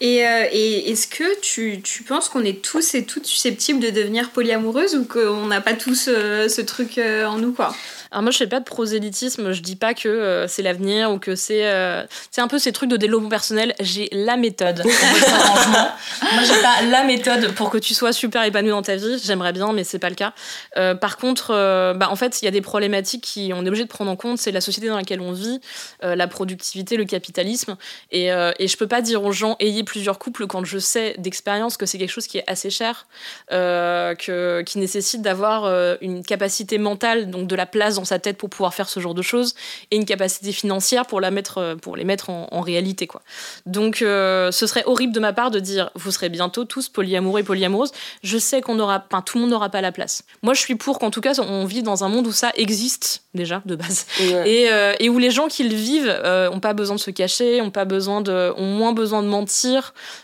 Et, 0.00 0.26
euh, 0.26 0.46
et 0.50 0.90
est-ce 0.90 1.06
que 1.06 1.40
tu, 1.40 1.80
tu 1.82 2.02
penses 2.02 2.28
qu'on 2.28 2.44
est 2.44 2.62
tous 2.62 2.94
et 2.94 3.04
toutes 3.04 3.26
susceptibles 3.26 3.80
de 3.80 3.90
devenir 3.90 4.30
polyamoureuses 4.30 4.94
ou 4.94 5.04
qu'on 5.04 5.46
n'a 5.46 5.60
pas 5.60 5.74
tous 5.74 6.08
euh, 6.08 6.48
ce 6.48 6.62
truc 6.62 6.96
euh, 6.96 7.26
en 7.26 7.38
nous, 7.38 7.52
quoi? 7.52 7.74
Alors 8.12 8.22
moi, 8.22 8.32
je 8.32 8.38
fais 8.38 8.48
pas 8.48 8.58
de 8.58 8.64
prosélytisme, 8.64 9.52
je 9.52 9.62
dis 9.62 9.76
pas 9.76 9.94
que 9.94 10.08
euh, 10.08 10.48
c'est 10.48 10.62
l'avenir 10.62 11.12
ou 11.12 11.20
que 11.20 11.36
c'est 11.36 11.66
euh, 11.66 12.02
c'est 12.32 12.40
un 12.40 12.48
peu 12.48 12.58
ces 12.58 12.72
trucs 12.72 12.90
de 12.90 12.96
développement 12.96 13.28
personnel. 13.28 13.72
J'ai 13.78 14.08
la 14.10 14.36
méthode. 14.36 14.82
moi, 14.84 16.42
j'ai 16.42 16.60
pas 16.60 16.82
la 16.90 17.04
méthode 17.04 17.54
pour 17.54 17.70
que 17.70 17.78
tu 17.78 17.94
sois 17.94 18.12
super 18.12 18.42
épanoui 18.42 18.70
dans 18.70 18.82
ta 18.82 18.96
vie. 18.96 19.20
J'aimerais 19.24 19.52
bien, 19.52 19.72
mais 19.72 19.84
c'est 19.84 20.00
pas 20.00 20.08
le 20.08 20.16
cas. 20.16 20.32
Euh, 20.76 20.96
par 20.96 21.18
contre, 21.18 21.50
bah, 21.96 22.08
en 22.10 22.16
fait, 22.16 22.42
il 22.42 22.46
y 22.46 22.48
a 22.48 22.50
des 22.50 22.62
problématiques 22.62 23.22
qui 23.22 23.52
on 23.54 23.64
est 23.64 23.68
obligé 23.68 23.84
de 23.84 23.88
prendre 23.88 24.10
en 24.10 24.16
compte. 24.16 24.38
C'est 24.38 24.50
la 24.50 24.60
société 24.60 24.88
dans 24.88 24.96
laquelle 24.96 25.20
on 25.20 25.32
vit, 25.32 25.60
la 26.02 26.26
productivité, 26.26 26.96
le 26.96 27.04
capitalisme. 27.04 27.76
Et, 28.10 28.26
et 28.26 28.68
je 28.68 28.76
peux 28.76 28.88
pas 28.88 29.02
dire 29.02 29.22
aux 29.22 29.32
gens 29.32 29.56
ayez 29.60 29.84
plusieurs 29.90 30.18
couples 30.18 30.46
quand 30.46 30.64
je 30.64 30.78
sais 30.78 31.14
d'expérience 31.18 31.76
que 31.76 31.86
c'est 31.86 31.98
quelque 31.98 32.10
chose 32.10 32.26
qui 32.26 32.38
est 32.38 32.44
assez 32.46 32.70
cher, 32.70 33.06
que 33.50 34.62
qui 34.62 34.78
nécessite 34.78 35.22
d'avoir 35.22 35.66
une 36.00 36.24
capacité 36.24 36.78
mentale, 36.78 37.30
donc 37.30 37.46
de 37.46 37.56
la 37.56 37.66
place 37.66 37.98
sa 38.04 38.18
tête 38.18 38.36
pour 38.36 38.50
pouvoir 38.50 38.74
faire 38.74 38.88
ce 38.88 39.00
genre 39.00 39.14
de 39.14 39.22
choses 39.22 39.54
et 39.90 39.96
une 39.96 40.04
capacité 40.04 40.52
financière 40.52 41.06
pour, 41.06 41.20
la 41.20 41.30
mettre, 41.30 41.58
euh, 41.58 41.76
pour 41.76 41.96
les 41.96 42.04
mettre 42.04 42.30
en, 42.30 42.60
réalité. 42.60 43.06
Quoi. 43.06 43.22
Donc 43.66 44.02
euh, 44.02 44.52
ce 44.52 44.66
serait 44.66 44.84
horrible 44.84 45.14
de 45.14 45.20
ma 45.20 45.32
part 45.32 45.50
de 45.50 45.60
dire 45.60 45.90
vous 45.94 46.10
serez 46.10 46.28
bientôt 46.28 46.64
tous 46.64 46.88
polyamoureux 46.88 47.40
et 47.40 47.42
polyamoureuses. 47.42 47.92
Je 48.22 48.36
sais 48.36 48.60
qu'on 48.60 48.78
aura, 48.78 49.04
enfin 49.10 49.22
tout 49.22 49.38
le 49.38 49.42
monde 49.42 49.50
n'aura 49.50 49.70
pas 49.70 49.80
la 49.80 49.92
place. 49.92 50.24
Moi 50.42 50.52
je 50.54 50.60
suis 50.60 50.74
pour 50.74 50.98
qu'en 50.98 51.10
tout 51.10 51.22
cas 51.22 51.32
on 51.40 51.64
vit 51.64 51.82
dans 51.82 52.04
un 52.04 52.08
monde 52.08 52.26
où 52.26 52.32
ça 52.32 52.52
existe 52.54 53.22
déjà 53.34 53.62
de 53.64 53.76
base 53.76 54.06
et, 54.20 54.68
euh, 54.70 54.92
et, 54.98 55.08
où 55.08 55.18
les 55.18 55.30
gens 55.30 55.46
qui 55.46 55.62
le 55.62 55.74
vivent 55.74 56.12
euh, 56.24 56.50
ont 56.50 56.58
pas 56.58 56.74
besoin 56.74 56.96
de 56.96 57.00
se 57.00 57.10
cacher, 57.10 57.60
ont 57.62 57.70
pas 57.70 57.84
besoin 57.84 58.20
de, 58.20 58.52
ont 58.56 58.66
moins 58.66 58.92
besoin 58.92 59.22
de 59.22 59.28
mentir 59.28 59.79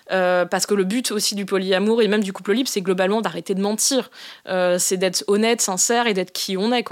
parce 0.08 0.66
que 0.66 0.74
le 0.74 0.84
but 0.84 1.10
aussi 1.10 1.34
du 1.34 1.44
polyamour 1.44 2.02
et 2.02 2.08
même 2.08 2.22
du 2.22 2.32
couple 2.32 2.52
libre 2.52 2.68
c'est 2.68 2.80
globalement 2.80 3.20
d'arrêter 3.20 3.54
de 3.54 3.60
mentir. 3.60 4.10
c'est 4.46 4.96
d'être 4.96 5.24
honnête, 5.26 5.60
sincère 5.60 6.06
et 6.06 6.14
d'être 6.14 6.32
qui 6.32 6.56
on 6.56 6.72
est 6.72 6.84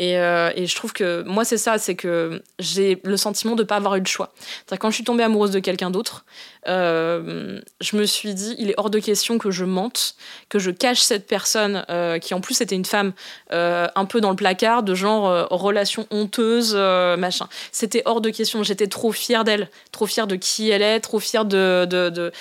euh, 0.00 0.50
et 0.54 0.66
je 0.66 0.74
trouve 0.74 0.92
que 0.92 1.22
moi, 1.22 1.44
c'est 1.44 1.58
ça, 1.58 1.78
c'est 1.78 1.94
que 1.94 2.42
j'ai 2.58 3.00
le 3.04 3.16
sentiment 3.16 3.54
de 3.54 3.62
ne 3.62 3.66
pas 3.66 3.76
avoir 3.76 3.96
eu 3.96 4.00
le 4.00 4.06
choix. 4.06 4.32
Quand 4.78 4.90
je 4.90 4.94
suis 4.94 5.04
tombée 5.04 5.24
amoureuse 5.24 5.50
de 5.50 5.58
quelqu'un 5.58 5.90
d'autre, 5.90 6.24
euh, 6.66 7.60
je 7.80 7.96
me 7.96 8.04
suis 8.04 8.34
dit, 8.34 8.54
il 8.58 8.70
est 8.70 8.74
hors 8.78 8.90
de 8.90 8.98
question 8.98 9.38
que 9.38 9.50
je 9.50 9.64
mente, 9.64 10.14
que 10.48 10.58
je 10.58 10.70
cache 10.70 11.00
cette 11.00 11.26
personne, 11.26 11.84
euh, 11.90 12.18
qui 12.18 12.34
en 12.34 12.40
plus 12.40 12.60
était 12.60 12.74
une 12.74 12.84
femme 12.84 13.12
un 13.50 14.04
peu 14.06 14.20
dans 14.20 14.30
le 14.30 14.36
placard, 14.36 14.82
de 14.82 14.94
genre 14.94 15.48
relation 15.50 16.06
honteuse, 16.10 16.74
machin. 16.74 17.48
C'était 17.72 18.02
hors 18.04 18.20
de 18.20 18.30
question. 18.30 18.62
J'étais 18.62 18.86
trop 18.86 19.12
fière 19.12 19.44
d'elle, 19.44 19.68
trop 19.92 20.06
fière 20.06 20.26
de 20.26 20.36
qui 20.36 20.70
elle 20.70 20.82
est, 20.82 21.00
trop 21.00 21.18
fière 21.18 21.44
de, 21.44 22.03
de, 22.10 22.32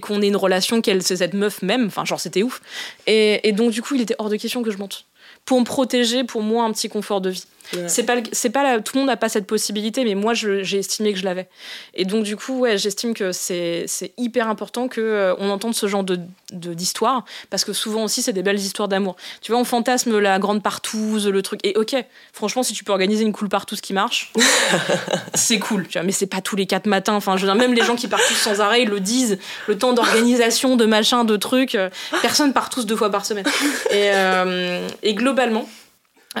qu'on 0.00 0.22
ait 0.22 0.28
une 0.28 0.36
relation, 0.36 0.80
qu'elle 0.80 1.02
c'est 1.02 1.16
cette 1.16 1.34
meuf 1.34 1.62
même. 1.62 1.86
Enfin, 1.86 2.04
genre, 2.04 2.20
c'était 2.20 2.42
ouf. 2.42 2.60
Et, 3.06 3.46
et 3.48 3.52
donc, 3.52 3.70
du 3.70 3.82
coup, 3.82 3.94
il 3.94 4.00
était 4.00 4.16
hors 4.18 4.30
de 4.30 4.36
question 4.36 4.62
que 4.62 4.70
je 4.70 4.78
mente. 4.78 5.06
pour 5.44 5.60
me 5.60 5.64
protéger, 5.64 6.24
pour 6.24 6.42
moi, 6.42 6.64
un 6.64 6.72
petit 6.72 6.88
confort 6.88 7.20
de 7.20 7.30
vie. 7.30 7.44
Ouais. 7.74 7.88
C'est 7.88 8.02
pas, 8.04 8.14
c'est 8.32 8.50
pas 8.50 8.62
la- 8.62 8.80
tout 8.80 8.94
le 8.96 9.00
monde 9.00 9.08
n'a 9.08 9.16
pas 9.16 9.28
cette 9.28 9.46
possibilité, 9.46 10.04
mais 10.04 10.14
moi 10.14 10.34
je- 10.34 10.62
j'ai 10.62 10.78
estimé 10.78 11.12
que 11.12 11.18
je 11.18 11.24
l'avais. 11.24 11.48
Et 11.94 12.04
donc 12.04 12.24
du 12.24 12.36
coup, 12.36 12.60
ouais, 12.60 12.78
j'estime 12.78 13.14
que 13.14 13.32
c'est 13.32 13.84
c'est 13.86 14.12
hyper 14.16 14.48
important 14.48 14.88
que 14.88 15.00
euh, 15.00 15.34
on 15.38 15.50
entende 15.50 15.74
ce 15.74 15.86
genre 15.86 16.04
de 16.04 16.18
de- 16.52 16.72
d'histoire, 16.72 17.24
parce 17.50 17.64
que 17.64 17.72
souvent 17.74 18.04
aussi 18.04 18.22
c'est 18.22 18.32
des 18.32 18.42
belles 18.42 18.58
histoires 18.58 18.88
d'amour. 18.88 19.16
Tu 19.42 19.52
vois, 19.52 19.60
on 19.60 19.64
fantasme 19.64 20.18
la 20.18 20.38
grande 20.38 20.62
partouze, 20.62 21.28
le 21.28 21.42
truc. 21.42 21.60
Et 21.64 21.76
ok, 21.76 21.94
franchement, 22.32 22.62
si 22.62 22.72
tu 22.72 22.84
peux 22.84 22.92
organiser 22.92 23.22
une 23.24 23.32
cool 23.32 23.48
partouze 23.50 23.80
qui 23.82 23.92
marche, 23.92 24.32
c'est 25.34 25.58
cool. 25.58 25.86
Tu 25.86 25.98
vois, 25.98 26.02
mais 26.04 26.12
c'est 26.12 26.26
pas 26.26 26.40
tous 26.40 26.56
les 26.56 26.66
quatre 26.66 26.86
matins. 26.86 27.14
Enfin, 27.14 27.36
je 27.36 27.42
veux 27.46 27.52
dire, 27.52 27.54
même 27.60 27.74
les 27.74 27.82
gens 27.84 27.96
qui 27.96 28.08
partent 28.08 28.26
tous 28.28 28.34
sans 28.34 28.60
arrêt, 28.60 28.82
ils 28.82 28.88
le 28.88 29.00
disent. 29.00 29.38
Le 29.66 29.76
temps 29.76 29.92
d'organisation, 29.92 30.76
de 30.76 30.86
machin, 30.86 31.24
de 31.24 31.36
trucs. 31.36 31.74
euh, 31.74 31.90
Personne 32.22 32.52
part 32.52 32.70
tous 32.70 32.86
deux 32.86 32.96
fois 32.96 33.10
par 33.10 33.26
semaine. 33.26 33.44
Et, 33.90 34.10
euh, 34.12 34.86
et 35.02 35.14
globalement, 35.14 35.68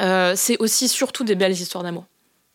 euh, 0.02 0.32
c'est 0.36 0.56
aussi 0.60 0.88
surtout 0.88 1.24
des 1.24 1.34
belles 1.34 1.52
histoires 1.52 1.84
d'amour. 1.84 2.04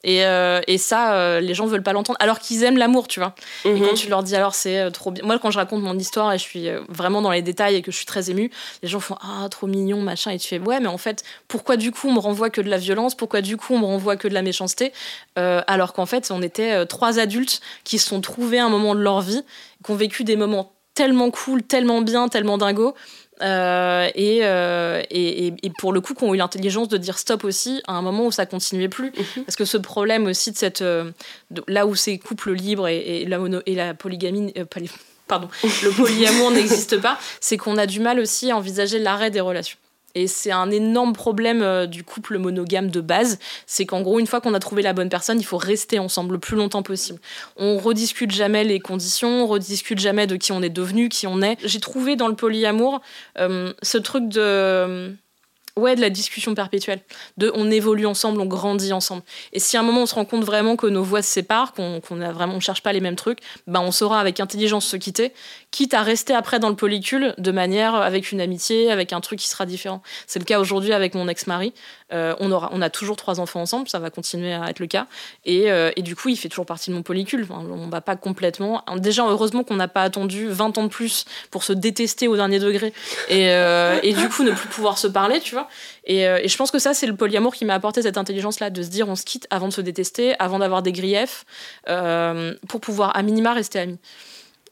Et, 0.05 0.25
euh, 0.25 0.59
et 0.67 0.77
ça, 0.77 1.13
euh, 1.15 1.39
les 1.39 1.53
gens 1.53 1.65
veulent 1.65 1.81
pas 1.81 1.93
l'entendre, 1.93 2.17
alors 2.19 2.39
qu'ils 2.39 2.61
aiment 2.65 2.77
l'amour, 2.77 3.07
tu 3.07 3.21
vois. 3.21 3.35
Et 3.63 3.69
Mhm. 3.71 3.87
quand 3.87 3.93
tu 3.93 4.09
leur 4.09 4.21
dis 4.21 4.35
alors 4.35 4.53
c'est 4.53 4.91
trop 4.91 5.11
bien. 5.11 5.23
Moi, 5.23 5.39
quand 5.39 5.49
je 5.49 5.57
raconte 5.57 5.81
mon 5.81 5.97
histoire 5.97 6.33
et 6.33 6.37
je 6.37 6.43
suis 6.43 6.67
vraiment 6.89 7.21
dans 7.21 7.31
les 7.31 7.41
détails 7.41 7.75
et 7.75 7.81
que 7.81 7.89
je 7.89 7.95
suis 7.95 8.05
très 8.05 8.29
émue, 8.29 8.51
les 8.81 8.89
gens 8.89 8.99
font 8.99 9.15
ah 9.21 9.47
trop 9.49 9.65
mignon 9.65 10.01
machin 10.01 10.31
et 10.31 10.39
tu 10.39 10.49
fais 10.49 10.59
ouais 10.59 10.81
mais 10.81 10.87
en 10.87 10.97
fait 10.97 11.23
pourquoi 11.47 11.77
du 11.77 11.91
coup 11.93 12.09
on 12.09 12.13
me 12.13 12.19
renvoie 12.19 12.49
que 12.49 12.59
de 12.59 12.69
la 12.69 12.77
violence, 12.79 13.15
pourquoi 13.15 13.39
du 13.39 13.55
coup 13.55 13.75
on 13.75 13.79
me 13.79 13.85
renvoie 13.85 14.17
que 14.17 14.27
de 14.27 14.33
la 14.33 14.41
méchanceté, 14.41 14.91
Euh, 15.39 15.61
alors 15.67 15.93
qu'en 15.93 16.05
fait 16.05 16.31
on 16.31 16.41
était 16.41 16.85
trois 16.85 17.17
adultes 17.19 17.61
qui 17.85 17.97
se 17.97 18.09
sont 18.09 18.19
trouvés 18.19 18.59
à 18.59 18.65
un 18.65 18.69
moment 18.69 18.95
de 18.95 18.99
leur 19.01 19.21
vie, 19.21 19.41
qui 19.85 19.91
ont 19.91 19.95
vécu 19.95 20.25
des 20.25 20.35
moments 20.35 20.73
tellement 20.93 21.31
cool, 21.31 21.63
tellement 21.63 22.01
bien, 22.01 22.27
tellement 22.29 22.57
dingos. 22.57 22.93
euh, 23.41 24.09
et, 24.15 24.41
euh, 24.43 25.01
et, 25.09 25.47
et- 25.47 25.53
et 25.63 25.69
pour 25.77 25.91
le 25.91 25.99
coup, 26.01 26.13
qui 26.13 26.23
ont 26.23 26.33
eu 26.33 26.37
l'intelligence 26.37 26.87
de 26.87 26.97
dire 26.97 27.17
stop 27.17 27.43
aussi 27.43 27.81
à 27.87 27.93
un 27.93 28.01
moment 28.01 28.27
où 28.27 28.31
ça 28.31 28.45
continuait 28.45 28.89
plus. 28.89 29.11
Parce 29.45 29.55
que 29.55 29.65
ce 29.65 29.77
problème 29.77 30.27
aussi 30.27 30.51
de 30.51 30.57
cette. 30.57 30.81
euh, 30.83 31.11
de- 31.51 31.63
là 31.67 31.85
où 31.87 31.95
ces 31.95 32.19
couples 32.19 32.53
libres 32.53 32.87
et, 32.87 33.23
et 33.23 33.25
la, 33.25 33.39
mono, 33.39 33.59
et 33.65 33.73
la 33.75 33.95
polygamie. 33.95 34.53
euh, 34.57 34.65
poly- 34.65 34.89
pardon, 35.27 35.49
le 35.83 35.89
polyamour 35.89 36.51
n'existe 36.51 37.01
pas, 37.01 37.17
c'est 37.41 37.57
qu'on 37.57 37.77
a 37.77 37.85
du 37.87 37.99
mal 37.99 38.19
aussi 38.19 38.51
à 38.51 38.55
envisager 38.57 38.99
l'arrêt 38.99 39.31
des 39.31 39.41
relations. 39.41 39.77
Et 40.15 40.27
c'est 40.27 40.51
un 40.51 40.69
énorme 40.69 41.13
problème 41.13 41.61
euh, 41.61 41.87
du 41.87 42.03
couple 42.03 42.37
monogame 42.37 42.91
de 42.91 43.01
base, 43.01 43.39
c'est 43.65 43.85
qu'en 43.85 44.01
gros, 44.01 44.19
une 44.19 44.27
fois 44.27 44.41
qu'on 44.41 44.53
a 44.53 44.59
trouvé 44.59 44.83
la 44.83 44.93
bonne 44.93 45.09
personne, 45.09 45.39
il 45.39 45.43
faut 45.43 45.57
rester 45.57 45.97
ensemble 45.97 46.33
le 46.33 46.39
plus 46.39 46.55
longtemps 46.55 46.83
possible. 46.83 47.19
On 47.57 47.77
rediscute 47.77 48.31
jamais 48.31 48.63
les 48.63 48.79
conditions, 48.79 49.43
on 49.43 49.47
rediscute 49.47 49.99
jamais 49.99 50.27
de 50.27 50.35
qui 50.35 50.51
on 50.51 50.61
est 50.61 50.69
devenu, 50.69 51.09
qui 51.09 51.25
on 51.25 51.41
est. 51.41 51.57
J'ai 51.63 51.79
trouvé 51.79 52.15
dans 52.15 52.27
le 52.27 52.35
polyamour 52.35 53.01
euh, 53.39 53.73
ce 53.81 53.97
truc 53.97 54.29
de 54.29 55.15
ouais 55.79 55.95
de 55.95 56.01
la 56.01 56.09
discussion 56.09 56.53
perpétuelle. 56.53 57.01
De 57.37 57.51
on 57.55 57.71
évolue 57.71 58.05
ensemble 58.05 58.39
on 58.39 58.45
grandit 58.45 58.93
ensemble. 58.93 59.23
Et 59.53 59.59
si 59.59 59.75
à 59.75 59.79
un 59.79 59.83
moment 59.83 60.03
on 60.03 60.05
se 60.05 60.13
rend 60.13 60.25
compte 60.25 60.43
vraiment 60.43 60.75
que 60.75 60.85
nos 60.85 61.03
voix 61.03 61.23
se 61.23 61.31
séparent 61.31 61.73
qu'on 61.73 61.99
qu'on 61.99 62.21
a 62.21 62.59
cherche 62.59 62.83
pas 62.83 62.93
les 62.93 62.99
mêmes 62.99 63.15
trucs 63.15 63.39
ben 63.65 63.81
on 63.81 63.91
saura 63.91 64.19
avec 64.19 64.39
intelligence 64.39 64.85
se 64.85 64.97
quitter 64.97 65.33
quitte 65.71 65.95
à 65.95 66.03
rester 66.03 66.35
après 66.35 66.59
dans 66.59 66.69
le 66.69 66.75
polycule 66.75 67.33
de 67.39 67.51
manière 67.51 67.95
avec 67.95 68.31
une 68.31 68.39
amitié 68.39 68.91
avec 68.91 69.13
un 69.13 69.21
truc 69.21 69.39
qui 69.39 69.47
sera 69.47 69.65
différent. 69.65 70.03
C'est 70.27 70.39
le 70.39 70.45
cas 70.45 70.59
aujourd'hui 70.59 70.93
avec 70.93 71.15
mon 71.15 71.27
ex-mari. 71.27 71.73
Euh, 72.11 72.35
on 72.39 72.51
aura 72.51 72.69
on 72.71 72.81
a 72.81 72.91
toujours 72.91 73.15
trois 73.15 73.39
enfants 73.39 73.61
ensemble 73.61 73.89
ça 73.89 73.97
va 73.97 74.11
continuer 74.11 74.53
à 74.53 74.69
être 74.69 74.79
le 74.79 74.87
cas. 74.87 75.07
Et, 75.45 75.71
euh, 75.71 75.91
et 75.95 76.03
du 76.03 76.15
coup 76.15 76.29
il 76.29 76.37
fait 76.37 76.49
toujours 76.49 76.67
partie 76.67 76.91
de 76.91 76.95
mon 76.95 77.01
polycule 77.01 77.47
Enfin, 77.49 77.65
on 77.67 77.87
va 77.87 78.01
pas 78.01 78.15
complètement. 78.15 78.83
Déjà 78.97 79.25
heureusement 79.27 79.63
qu'on 79.63 79.75
n'a 79.75 79.87
pas 79.87 80.03
attendu 80.03 80.47
20 80.47 80.77
ans 80.77 80.83
de 80.83 80.89
plus 80.89 81.25
pour 81.49 81.63
se 81.63 81.73
détester 81.73 82.27
au 82.27 82.35
dernier 82.35 82.59
degré. 82.59 82.93
Et, 83.29 83.49
euh, 83.49 83.99
et 84.03 84.13
du 84.13 84.29
coup 84.29 84.43
ne 84.43 84.51
plus 84.51 84.69
pouvoir 84.69 84.97
se 84.99 85.07
parler 85.07 85.39
tu 85.39 85.55
vois 85.55 85.62
et, 86.05 86.27
euh, 86.27 86.39
et 86.41 86.47
je 86.47 86.57
pense 86.57 86.71
que 86.71 86.79
ça, 86.79 86.93
c'est 86.93 87.07
le 87.07 87.15
polyamour 87.15 87.53
qui 87.53 87.65
m'a 87.65 87.73
apporté 87.73 88.01
cette 88.01 88.17
intelligence-là, 88.17 88.69
de 88.69 88.81
se 88.81 88.89
dire 88.89 89.07
on 89.09 89.15
se 89.15 89.23
quitte 89.23 89.47
avant 89.49 89.67
de 89.67 89.73
se 89.73 89.81
détester, 89.81 90.35
avant 90.39 90.59
d'avoir 90.59 90.81
des 90.81 90.91
griefs, 90.91 91.45
euh, 91.89 92.53
pour 92.67 92.81
pouvoir 92.81 93.15
à 93.15 93.21
minima 93.23 93.53
rester 93.53 93.79
amis. 93.79 93.99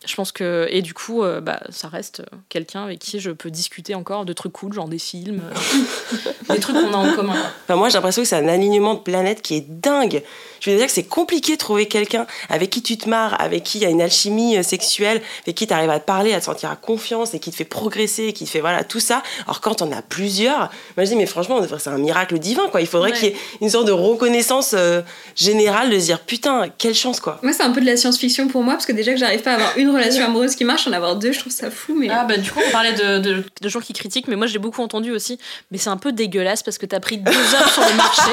Je 0.04 0.16
pense 0.16 0.32
que. 0.32 0.68
Et 0.72 0.82
du 0.82 0.94
coup, 0.96 1.24
euh, 1.24 1.42
bah, 1.42 1.60
ça 1.70 1.88
reste 1.88 2.22
euh, 2.22 2.38
quelqu'un 2.50 2.84
avec 2.86 2.98
qui 2.98 3.20
je 3.20 3.30
peux 3.30 3.52
discuter 3.52 3.94
encore 3.94 4.26
de 4.26 4.34
trucs 4.34 4.52
cool, 4.54 4.74
genre 4.74 4.88
des 4.88 4.98
films, 4.98 5.42
euh, 5.46 6.54
des 6.56 6.60
trucs 6.60 6.76
qu'on 6.76 6.92
a 6.94 6.98
en 6.98 7.14
commun. 7.14 7.36
Enfin, 7.66 7.76
moi, 7.76 7.90
j'ai 7.90 7.96
l'impression 8.00 8.24
que 8.24 8.28
c'est 8.28 8.36
un 8.36 8.48
alignement 8.48 8.96
de 8.96 9.00
planètes 9.02 9.44
qui 9.44 9.56
est 9.56 9.66
dingue. 9.70 10.24
Je 10.60 10.72
veux 10.72 10.78
dire 10.78 10.86
que 10.88 10.92
c'est 10.92 11.04
compliqué 11.04 11.54
de 11.54 11.58
trouver 11.60 11.88
quelqu'un 11.88 12.26
avec 12.50 12.70
qui 12.72 12.82
tu 12.82 12.98
te 12.98 13.08
marres, 13.10 13.40
avec 13.40 13.64
qui 13.64 13.78
il 13.80 13.82
y 13.84 13.86
a 13.86 13.90
une 13.90 14.02
alchimie 14.02 14.64
sexuelle, 14.64 15.22
avec 15.46 15.56
qui 15.56 15.68
tu 15.68 15.74
arrives 15.74 15.90
à 15.90 16.00
te 16.00 16.06
parler, 16.06 16.34
à 16.34 16.40
te 16.40 16.46
sentir 16.46 16.70
à 16.72 16.76
confiance 16.76 17.34
et 17.34 17.40
qui 17.40 17.50
te 17.52 17.56
fait 17.56 17.64
progresser, 17.66 18.26
et 18.26 18.34
qui 18.34 18.46
te 18.46 18.50
fait 18.50 18.60
voilà 18.62 18.84
tout 18.84 19.00
ça. 19.00 19.24
Alors 19.46 19.62
quand 19.62 19.82
on 19.82 19.92
a 19.92 20.02
plusieurs, 20.04 20.60
moi 20.98 21.04
je 21.04 21.06
dis 21.06 21.16
mais 21.16 21.26
franchement 21.26 21.60
c'est 21.80 21.90
un 21.90 21.98
miracle 21.98 22.38
divin 22.38 22.68
quoi. 22.70 22.82
Il 22.82 22.88
faudrait 22.88 23.12
Ouais. 23.12 23.18
qu'il 23.18 23.30
y 23.30 23.32
ait 23.32 23.36
une 23.62 23.70
sorte 23.72 23.88
de 23.88 23.92
reconnaissance 23.92 24.74
euh, 24.78 25.02
générale 25.36 25.90
de 25.90 25.98
se 26.00 26.06
dire 26.06 26.20
putain 26.20 26.68
quelle 26.78 26.94
chance 26.96 27.20
quoi. 27.20 27.40
Moi, 27.42 27.54
c'est 27.54 27.64
un 27.64 27.72
peu 27.72 27.82
de 27.82 27.86
la 27.88 27.98
science-fiction 27.98 28.48
pour 28.48 28.62
moi, 28.64 28.74
parce 28.76 28.86
que 28.86 28.92
déjà 28.92 29.12
que 29.14 29.18
j'arrive 29.20 29.42
pas 29.42 29.52
à 29.54 29.56
avoir 29.56 29.78
une 29.78 29.90
relation 29.94 30.26
amoureuse 30.26 30.56
qui 30.56 30.64
marche, 30.64 30.88
en 30.88 30.92
avoir 30.92 31.16
deux, 31.16 31.32
je 31.32 31.40
trouve 31.40 31.52
ça 31.54 31.72
fou. 31.72 31.96
Mais 31.98 32.10
Ah 32.10 32.26
bah 32.26 32.38
du 32.38 32.52
coup 32.52 32.60
on 32.66 32.72
parlait 32.72 32.94
de, 32.94 33.20
de, 33.20 33.44
de 33.62 33.70
gens 33.70 33.80
qui 33.80 33.94
critiquent, 33.94 34.28
mais 34.28 34.36
moi 34.36 34.48
j'ai 34.48 34.60
beaucoup 34.60 34.82
entendu 34.82 35.12
aussi, 35.12 35.40
mais 35.72 35.78
c'est 35.78 35.90
un 35.90 35.98
peu 35.98 36.12
dégueulasse 36.12 36.64
parce 36.64 36.78
que 36.78 36.86
t'as 36.86 37.00
pris 37.00 37.18
deux 37.18 37.32
heures 37.32 37.70
sur 37.70 37.84
le 37.84 37.96
marché. 37.96 38.32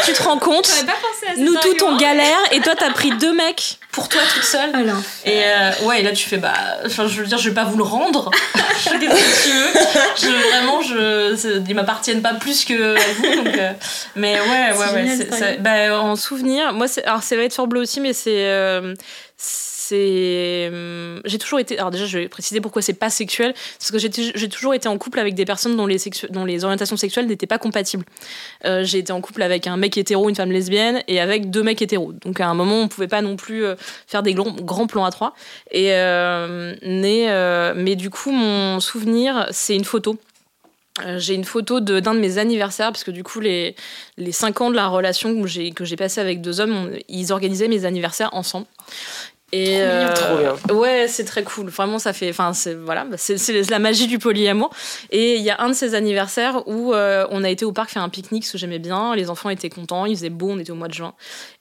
tu 0.05 0.13
te 0.13 0.23
rends 0.23 0.39
compte 0.39 0.69
pas 0.87 0.93
pensé 0.93 1.33
à. 1.33 1.43
Nous 1.43 1.55
toutes 1.61 1.83
on 1.83 1.97
galère 1.97 2.39
et 2.53 2.61
toi 2.61 2.75
t'as 2.79 2.91
pris 2.91 3.11
deux 3.13 3.35
mecs 3.35 3.79
pour 3.93 4.09
toi 4.09 4.21
toute 4.35 4.45
seule. 4.45 4.75
Alors, 4.75 4.99
Et 5.25 5.43
euh, 5.45 5.71
ouais, 5.87 6.01
et 6.01 6.03
là 6.03 6.13
tu 6.13 6.29
fais 6.29 6.39
bah, 6.39 6.55
enfin 6.87 7.07
je 7.07 7.21
veux 7.21 7.27
dire, 7.27 7.39
je 7.39 7.49
vais 7.49 7.55
pas 7.55 7.65
vous 7.65 7.77
le 7.77 7.85
rendre. 7.85 8.31
Qu'est-ce 8.85 8.95
que 8.95 9.43
tu 9.45 9.51
veux? 9.51 10.31
Je, 10.33 10.51
Vraiment, 10.51 10.83
je, 10.83 11.63
ils 11.69 11.75
m'appartiennent 11.75 12.23
pas 12.23 12.35
plus 12.35 12.65
que 12.65 12.97
à 12.97 13.13
vous. 13.17 13.45
Donc, 13.45 13.57
euh, 13.57 13.73
mais 14.17 14.41
ouais, 14.41 14.73
ouais, 14.77 14.93
ouais. 14.93 15.07
génial, 15.07 15.39
ça. 15.39 15.57
bah, 15.59 16.01
en 16.01 16.17
souvenir, 16.17 16.73
moi, 16.73 16.89
c'est, 16.89 17.05
alors 17.05 17.23
c'est 17.23 17.37
va 17.37 17.43
être 17.43 17.53
sur 17.53 17.67
bleu 17.67 17.81
aussi, 17.81 18.01
mais 18.01 18.13
c'est, 18.13 18.47
euh, 18.49 18.95
hum, 19.93 21.21
j'ai 21.25 21.39
toujours 21.39 21.59
été. 21.59 21.79
Alors 21.79 21.91
déjà, 21.91 22.07
je 22.07 22.19
vais 22.19 22.29
préciser 22.29 22.61
pourquoi 22.61 22.83
c'est 22.83 22.95
pas 22.95 23.11
sexuel, 23.11 23.55
parce 23.79 23.91
que 23.91 23.99
j'ai, 23.99 24.49
toujours 24.49 24.75
été 24.75 24.89
en 24.89 24.99
couple 24.99 25.19
avec 25.19 25.35
des 25.35 25.45
personnes 25.45 25.77
dont 25.77 25.87
les 25.87 25.99
sexu- 25.99 26.31
dont 26.31 26.45
les 26.45 26.65
orientations 26.65 26.97
sexuelles 26.97 27.27
n'étaient 27.27 27.47
pas 27.47 27.59
compatibles. 27.59 28.05
Euh, 28.65 28.85
j'ai 28.85 28.99
été 28.99 29.13
en 29.13 29.21
couple 29.21 29.43
avec 29.43 29.67
un 29.67 29.77
mec 29.77 29.97
hétéro, 29.97 30.29
une 30.29 30.35
femme 30.35 30.53
lesbienne, 30.53 31.03
et 31.09 31.21
avec 31.21 31.51
deux 31.51 31.63
mecs 31.63 31.81
hétéros. 31.83 32.13
Donc 32.25 32.41
à 32.41 32.49
un 32.49 32.55
moment, 32.55 32.81
on 32.81 32.89
pouvait 32.89 33.09
pas 33.09 33.23
non 33.23 33.37
plus 33.37 33.65
euh, 33.65 33.75
faire 34.07 34.23
des 34.23 34.35
grands, 34.35 34.87
plans 34.87 35.05
à 35.05 35.11
trois. 35.11 35.35
Et 35.71 35.93
euh, 35.93 36.75
mais, 36.83 37.29
mais 37.75 37.97
du 37.97 38.11
coup, 38.11 38.31
mon 38.31 38.81
souvenir, 38.81 39.47
c'est 39.51 39.77
une 39.77 39.85
photo. 39.85 40.19
J'ai 41.17 41.35
une 41.35 41.45
photo 41.45 41.81
de- 41.81 42.01
d'un 42.01 42.15
de, 42.15 42.21
mes 42.21 42.39
anniversaires, 42.39 42.93
parce 42.93 43.05
que 43.05 43.11
du 43.11 43.23
coup, 43.23 43.41
les, 43.41 43.75
les 44.17 44.33
cinq 44.33 44.61
ans 44.61 44.71
de 44.71 44.77
la 44.77 44.89
relation 44.89 45.41
que 45.41 45.47
j'ai, 45.47 45.97
passé 45.97 46.21
avec 46.21 46.41
deux 46.41 46.61
hommes, 46.61 46.91
ils 47.09 47.33
organisaient 47.33 47.69
mes 47.69 47.85
anniversaires 47.85 48.31
ensemble. 48.33 48.67
Et 49.53 49.81
Trop 50.15 50.37
bien. 50.37 50.55
Trop 50.55 50.75
bien. 50.75 50.77
Ouais, 50.77 51.07
c'est 51.09 51.25
très 51.25 51.43
cool. 51.43 51.69
Vraiment, 51.69 51.99
ça 51.99 52.13
fait. 52.13 52.31
Enfin, 52.31 52.53
c'est 52.53 52.75
voilà, 52.75 53.05
bah, 53.05 53.17
c'est, 53.19 53.39
c'est 53.39 53.69
la 53.71 53.79
magie 53.79 54.07
du 54.07 54.19
polyamour. 54.19 54.71
Et 55.11 55.37
il 55.37 55.43
y 55.43 55.51
a 55.51 55.61
un 55.61 55.69
de 55.69 55.75
ces 55.75 55.95
anniversaires 55.95 56.67
où 56.67 56.95
euh, 56.95 57.27
on 57.31 57.43
a 57.43 57.51
été 57.51 57.65
au 57.65 57.73
parc 57.73 57.91
faire 57.91 58.03
un 58.03 58.09
pique-nique, 58.09 58.47
ce 58.47 58.53
que 58.53 58.59
j'aimais 58.59 58.79
bien. 58.79 59.15
Les 59.15 59.31
enfants 59.31 59.51
étaient 59.51 59.71
contents, 59.71 60.07
il 60.07 60.17
faisait 60.17 60.31
beau, 60.31 60.51
on 60.51 60.59
était 60.59 60.71
au 60.71 60.77
mois 60.77 60.89
de 60.89 60.95
juin. 60.95 61.15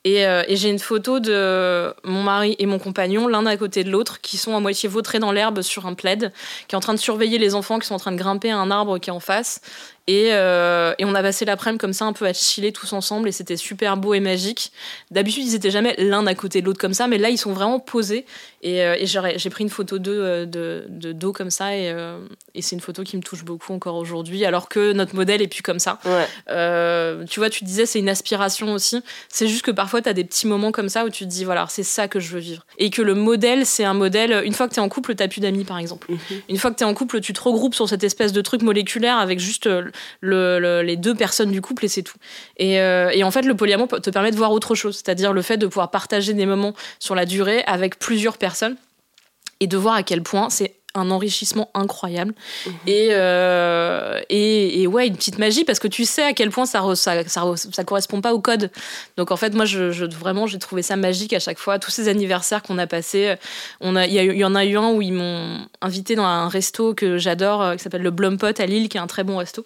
Et, 0.05 0.25
euh, 0.25 0.43
et 0.47 0.55
j'ai 0.55 0.69
une 0.69 0.79
photo 0.79 1.19
de 1.19 1.93
mon 2.03 2.23
mari 2.23 2.55
et 2.59 2.65
mon 2.65 2.79
compagnon, 2.79 3.27
l'un 3.27 3.45
à 3.45 3.57
côté 3.57 3.83
de 3.83 3.91
l'autre, 3.91 4.21
qui 4.21 4.37
sont 4.37 4.55
à 4.55 4.59
moitié 4.59 4.87
vautrés 4.87 5.19
dans 5.19 5.31
l'herbe 5.31 5.61
sur 5.61 5.85
un 5.87 5.93
plaid, 5.93 6.31
qui 6.67 6.75
est 6.75 6.77
en 6.77 6.81
train 6.81 6.93
de 6.93 6.99
surveiller 6.99 7.37
les 7.37 7.55
enfants 7.55 7.79
qui 7.79 7.87
sont 7.87 7.95
en 7.95 7.99
train 7.99 8.11
de 8.11 8.17
grimper 8.17 8.51
à 8.51 8.57
un 8.57 8.71
arbre 8.71 8.99
qui 8.99 9.09
est 9.09 9.13
en 9.13 9.19
face. 9.19 9.61
Et, 10.09 10.33
euh, 10.33 10.95
et 10.97 11.05
on 11.05 11.13
a 11.13 11.21
passé 11.21 11.45
l'après-midi 11.45 11.77
comme 11.77 11.93
ça, 11.93 12.05
un 12.05 12.13
peu 12.13 12.25
à 12.25 12.33
chiller 12.33 12.71
tous 12.71 12.93
ensemble, 12.93 13.29
et 13.29 13.31
c'était 13.31 13.57
super 13.57 13.95
beau 13.95 14.15
et 14.15 14.19
magique. 14.19 14.71
D'habitude, 15.11 15.43
ils 15.45 15.53
étaient 15.53 15.69
jamais 15.69 15.93
l'un 15.99 16.25
à 16.25 16.33
côté 16.33 16.61
de 16.61 16.65
l'autre 16.65 16.79
comme 16.79 16.95
ça, 16.95 17.05
mais 17.05 17.19
là, 17.19 17.29
ils 17.29 17.37
sont 17.37 17.53
vraiment 17.53 17.79
posés. 17.79 18.25
Et, 18.63 18.81
euh, 18.81 18.95
et 18.97 19.05
j'ai 19.05 19.49
pris 19.51 19.63
une 19.63 19.69
photo 19.69 19.99
d'eux 19.99 20.19
euh, 20.19 20.45
de, 20.47 20.85
de 20.89 21.11
dos 21.11 21.31
comme 21.31 21.51
ça, 21.51 21.75
et, 21.75 21.91
euh, 21.91 22.17
et 22.55 22.63
c'est 22.63 22.75
une 22.75 22.81
photo 22.81 23.03
qui 23.03 23.17
me 23.17 23.21
touche 23.21 23.45
beaucoup 23.45 23.71
encore 23.71 23.97
aujourd'hui, 23.97 24.45
alors 24.45 24.67
que 24.67 24.93
notre 24.93 25.13
modèle 25.15 25.43
est 25.43 25.47
plus 25.47 25.61
comme 25.61 25.77
ça. 25.77 25.99
Ouais. 26.05 27.25
Tu 27.29 27.39
vois, 27.39 27.51
tu 27.51 27.63
disais 27.63 27.85
c'est 27.85 27.99
une 27.99 28.09
aspiration 28.09 28.73
aussi. 28.73 29.03
C'est 29.27 29.47
juste 29.47 29.61
que 29.61 29.69
parfois 29.69 30.01
tu 30.01 30.09
as 30.09 30.13
des 30.13 30.23
petits 30.23 30.47
moments 30.47 30.71
comme 30.71 30.89
ça 30.89 31.05
où 31.05 31.11
tu 31.11 31.25
te 31.25 31.29
dis 31.29 31.45
voilà, 31.45 31.67
c'est 31.69 31.83
ça 31.83 32.07
que 32.07 32.19
je 32.19 32.31
veux 32.31 32.39
vivre. 32.39 32.65
Et 32.79 32.89
que 32.89 33.03
le 33.03 33.13
modèle, 33.13 33.63
c'est 33.67 33.83
un 33.83 33.93
modèle. 33.93 34.41
Une 34.43 34.53
fois 34.53 34.67
que 34.67 34.73
tu 34.73 34.79
es 34.79 34.83
en 34.83 34.89
couple, 34.89 35.13
tu 35.13 35.27
plus 35.27 35.41
d'amis 35.41 35.65
par 35.65 35.77
exemple. 35.77 36.11
Mhm. 36.11 36.17
Une 36.49 36.57
fois 36.57 36.71
que 36.71 36.77
tu 36.77 36.83
es 36.83 36.87
en 36.87 36.95
couple, 36.95 37.21
tu 37.21 37.33
te 37.33 37.41
regroupes 37.41 37.75
sur 37.75 37.87
cette 37.87 38.03
espèce 38.03 38.33
de 38.33 38.41
truc 38.41 38.63
moléculaire 38.63 39.19
avec 39.19 39.39
juste 39.39 39.69
le- 40.21 40.59
le- 40.59 40.81
les 40.81 40.95
deux 40.97 41.15
personnes 41.15 41.51
du 41.51 41.61
couple 41.61 41.85
et 41.85 41.87
c'est 41.87 42.03
tout. 42.03 42.17
Et, 42.57 42.79
euh, 42.79 43.09
et 43.13 43.23
en 43.23 43.31
fait, 43.31 43.43
le 43.43 43.55
polyamour 43.55 43.87
te 43.87 44.09
permet 44.09 44.31
de 44.31 44.35
voir 44.37 44.51
autre 44.51 44.75
chose, 44.75 44.95
c'est-à-dire 44.95 45.33
le 45.33 45.41
fait 45.41 45.57
de 45.57 45.67
pouvoir 45.67 45.91
partager 45.91 46.33
des 46.33 46.45
moments 46.45 46.73
sur 46.99 47.15
la 47.15 47.25
durée 47.25 47.63
avec 47.65 47.99
plusieurs 47.99 48.37
personnes 48.37 48.75
et 49.59 49.67
de 49.67 49.77
voir 49.77 49.95
à 49.95 50.03
quel 50.03 50.23
point 50.23 50.49
c'est 50.49 50.75
un 50.95 51.11
enrichissement 51.11 51.69
incroyable. 51.75 52.33
Et, 52.87 53.09
euh, 53.11 54.19
et, 54.29 54.81
et 54.81 54.87
ouais 54.87 55.05
une 55.05 55.15
petite 55.15 55.37
magie 55.37 55.63
parce 55.63 55.77
que 55.77 55.87
tu 55.87 56.03
sais 56.03 56.23
à 56.23 56.33
quel 56.33 56.49
point 56.49 56.65
ça 56.65 56.81
re- 56.81 56.95
ça, 56.95 57.23
ça, 57.27 57.41
re- 57.41 57.71
ça 57.73 57.83
correspond 57.83 58.21
pas 58.21 58.33
au 58.33 58.39
code. 58.39 58.71
Donc 59.15 59.29
en 59.29 59.37
fait 59.37 59.53
moi 59.53 59.65
je, 59.65 59.91
je- 59.91 60.05
vraiment 60.05 60.47
j'ai 60.47 60.57
trouvé 60.57 60.81
ça 60.81 60.95
magique 60.95 61.33
à 61.33 61.39
chaque 61.39 61.59
fois. 61.59 61.77
Tous 61.77 61.91
ces 61.91 62.07
anniversaires 62.07 62.63
qu'on 62.63 62.79
a 62.79 62.87
passés 62.87 63.35
on 63.81 63.95
a 63.95 64.07
il 64.07 64.13
y, 64.13 64.43
en 64.43 64.55
a 64.55 64.65
eu 64.65 64.77
un 64.77 64.89
où 64.89 65.01
ils 65.03 65.13
m'ont 65.13 65.59
invité 65.81 66.15
dans 66.15 66.25
un 66.25 66.49
resto 66.49 66.95
que 66.95 67.19
j'adore 67.19 67.61
euh, 67.61 67.75
qui 67.75 67.83
s'appelle 67.83 68.01
le 68.01 68.11
Blumpot 68.11 68.47
à 68.59 68.65
Lille 68.65 68.89
qui 68.89 68.97
est 68.97 69.01
un 69.01 69.07
très 69.07 69.23
bon 69.23 69.37
resto 69.37 69.65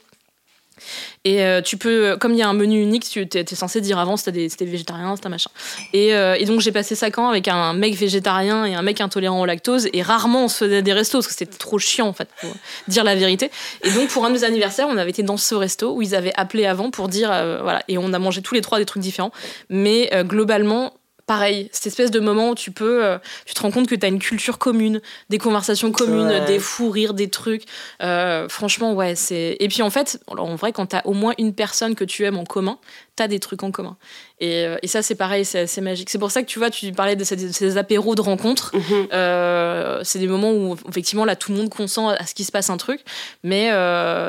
Et 1.26 1.42
euh, 1.42 1.62
tu 1.62 1.78
peux, 1.78 2.18
comme 2.20 2.34
il 2.34 2.38
y 2.38 2.42
a 2.42 2.50
un 2.50 2.54
menu 2.54 2.82
unique, 2.82 3.08
tu 3.10 3.22
étais 3.22 3.56
censé 3.56 3.80
dire 3.82 3.98
avant 4.00 4.18
si 4.18 4.24
c'était 4.24 4.66
végétarien, 4.66 5.16
c'était 5.16 5.30
machin. 5.30 5.50
Et, 5.94 6.14
euh, 6.14 6.36
et, 6.38 6.46
donc 6.46 6.60
j'ai 6.60 6.72
passé 6.72 6.96
5 6.96 7.18
ans 7.20 7.30
avec 7.30 7.48
un 7.48 7.74
mec 7.74 7.96
végétarien 7.96 8.66
et 8.66 8.76
un 8.76 8.82
mec 8.82 9.00
intolérant 9.00 9.40
au 9.42 9.46
lactose. 9.46 9.88
Et 9.94 10.02
rarement 10.02 10.46
on 10.46 10.48
se 10.48 10.66
faisait 10.66 10.82
des 10.82 10.94
restos 10.94 11.20
parce 11.20 11.28
que 11.28 11.34
c'était 11.34 11.58
trop 11.58 11.80
chiant 11.80 12.08
en 12.08 12.14
fait 12.14 12.28
pour 12.42 12.52
dire 12.88 13.04
la 13.04 13.16
vérité. 13.16 13.52
Et 13.84 13.92
donc 13.92 14.10
pour 14.10 14.26
un 14.26 14.30
de 14.30 14.34
mes 14.34 14.44
anniversaires, 14.44 14.88
on 14.90 14.98
avait 14.98 15.12
été 15.12 15.24
dans 15.24 15.38
ce 15.38 15.56
resto 15.56 15.96
où 15.96 16.02
ils 16.02 16.16
avaient 16.16 16.34
appelé 16.36 16.66
avant 16.66 16.92
pour 16.92 17.08
dire 17.08 17.32
euh, 17.32 17.62
voilà. 17.62 17.84
Et 17.88 17.98
on 17.98 18.12
a 18.14 18.20
mangé 18.20 18.42
tous 18.42 18.56
les 18.56 18.62
trois 18.62 18.80
des 18.80 18.86
trucs 18.86 19.04
différents. 19.04 19.32
Mais 19.70 20.10
globalement, 20.26 20.94
pareil, 21.26 21.70
cette 21.72 21.88
espèce 21.88 22.12
de 22.12 22.20
moment 22.20 22.50
où 22.50 22.56
tu 22.56 22.72
peux, 22.72 23.04
euh, 23.06 23.18
tu 23.46 23.54
te 23.54 23.62
rends 23.62 23.72
compte 23.72 23.88
que 23.88 23.96
tu 23.96 24.06
as 24.06 24.10
une 24.10 24.20
culture 24.20 24.58
commune, 24.58 25.02
des 25.30 25.38
conversations 25.38 25.92
communes, 25.92 26.44
des 26.46 26.60
fous 26.60 26.90
rires, 26.90 27.14
des 27.14 27.30
trucs. 27.30 27.64
Euh, 28.02 28.50
franchement, 28.50 28.94
ouais, 28.94 29.16
c'est. 29.16 29.56
Et 29.60 29.68
puis 29.68 29.82
en 29.82 29.90
fait, 29.90 30.20
en 30.28 30.56
vrai, 30.56 30.74
quand 30.74 30.88
tu 30.88 30.96
as 30.96 31.06
au 31.08 31.14
moins 31.14 31.34
une 31.38 31.54
personne 31.54 31.96
que 31.96 32.04
tu 32.04 32.24
aimes 32.26 32.38
en 32.38 32.44
commun, 32.44 32.78
tu 33.16 33.24
as 33.24 33.28
des 33.28 33.40
trucs 33.40 33.64
en 33.64 33.72
commun. 33.72 33.96
Et, 34.40 34.66
euh, 34.66 34.78
et 34.82 34.88
ça, 34.88 35.02
c'est 35.02 35.16
pareil, 35.16 35.46
c'est 35.46 35.82
magique. 35.82 36.10
C'est 36.10 36.20
pour 36.20 36.32
ça 36.32 36.42
que 36.42 36.48
tu 36.48 36.60
vois, 36.60 36.70
tu 36.70 36.92
parlais 36.92 37.16
de 37.16 37.24
ces, 37.24 37.78
apéros 37.78 38.16
de 38.16 38.22
rencontres. 38.22 38.72
Mhm. 38.76 40.04
c'est 40.04 40.20
des 40.20 40.28
moments 40.28 40.52
où, 40.52 40.76
effectivement, 40.90 41.26
là, 41.26 41.36
tout 41.36 41.52
le 41.52 41.58
monde 41.58 41.70
consent 41.70 42.10
à 42.10 42.26
ce 42.26 42.34
qu'il 42.34 42.46
se 42.46 42.52
passe 42.52 42.70
un 42.70 42.78
truc. 42.78 43.02
Mais 43.44 43.70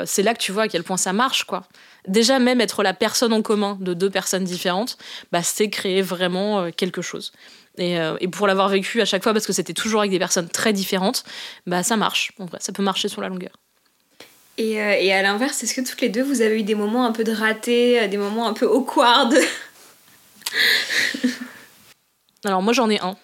c'est 0.05 0.23
là 0.23 0.33
que 0.33 0.39
tu 0.39 0.51
vois 0.51 0.63
à 0.63 0.67
quel 0.67 0.83
point 0.83 0.97
ça 0.97 1.11
marche, 1.13 1.43
quoi 1.43 1.63
déjà 2.07 2.39
même 2.39 2.61
être 2.61 2.83
la 2.83 2.93
personne 2.93 3.33
en 3.33 3.41
commun 3.41 3.77
de 3.81 3.93
deux 3.93 4.09
personnes 4.09 4.43
différentes, 4.43 4.97
bah, 5.31 5.43
c'est 5.43 5.69
créer 5.69 6.01
vraiment 6.01 6.61
euh, 6.61 6.71
quelque 6.75 7.01
chose. 7.01 7.31
Euh, 7.79 8.17
et, 8.19 8.27
pour 8.27 8.47
l'avoir 8.47 8.69
vécu 8.69 9.01
à 9.01 9.05
chaque 9.05 9.23
fois, 9.23 9.33
parce 9.33 9.45
que 9.45 9.53
c'était 9.53 9.73
toujours 9.73 9.99
avec 10.01 10.11
des 10.11 10.19
personnes 10.19 10.49
très 10.49 10.73
différentes, 10.73 11.23
bah, 11.65 11.83
ça 11.83 11.97
marche. 11.97 12.31
En 12.39 12.45
vrai, 12.45 12.59
ça 12.61 12.71
peut 12.71 12.83
marcher 12.83 13.07
sur 13.07 13.21
la 13.21 13.29
longueur. 13.29 13.51
Et, 14.57 14.81
euh, 14.81 14.95
et 14.97 15.13
à 15.13 15.21
l'inverse, 15.21 15.61
est-ce 15.63 15.73
que 15.73 15.81
toutes 15.81 16.01
les 16.01 16.09
deux, 16.09 16.23
vous 16.23 16.41
avez 16.41 16.59
eu 16.59 16.63
des 16.63 16.75
moments 16.75 17.05
un 17.05 17.11
peu 17.11 17.23
de 17.25 17.33
raté, 17.33 18.07
des 18.07 18.17
moments 18.17 18.47
un 18.47 18.53
peu 18.53 18.65
awkward? 18.65 19.35
Alors 22.45 22.61
moi 22.61 22.73
j'en 22.73 22.89
ai 22.89 22.99
un 22.99 23.17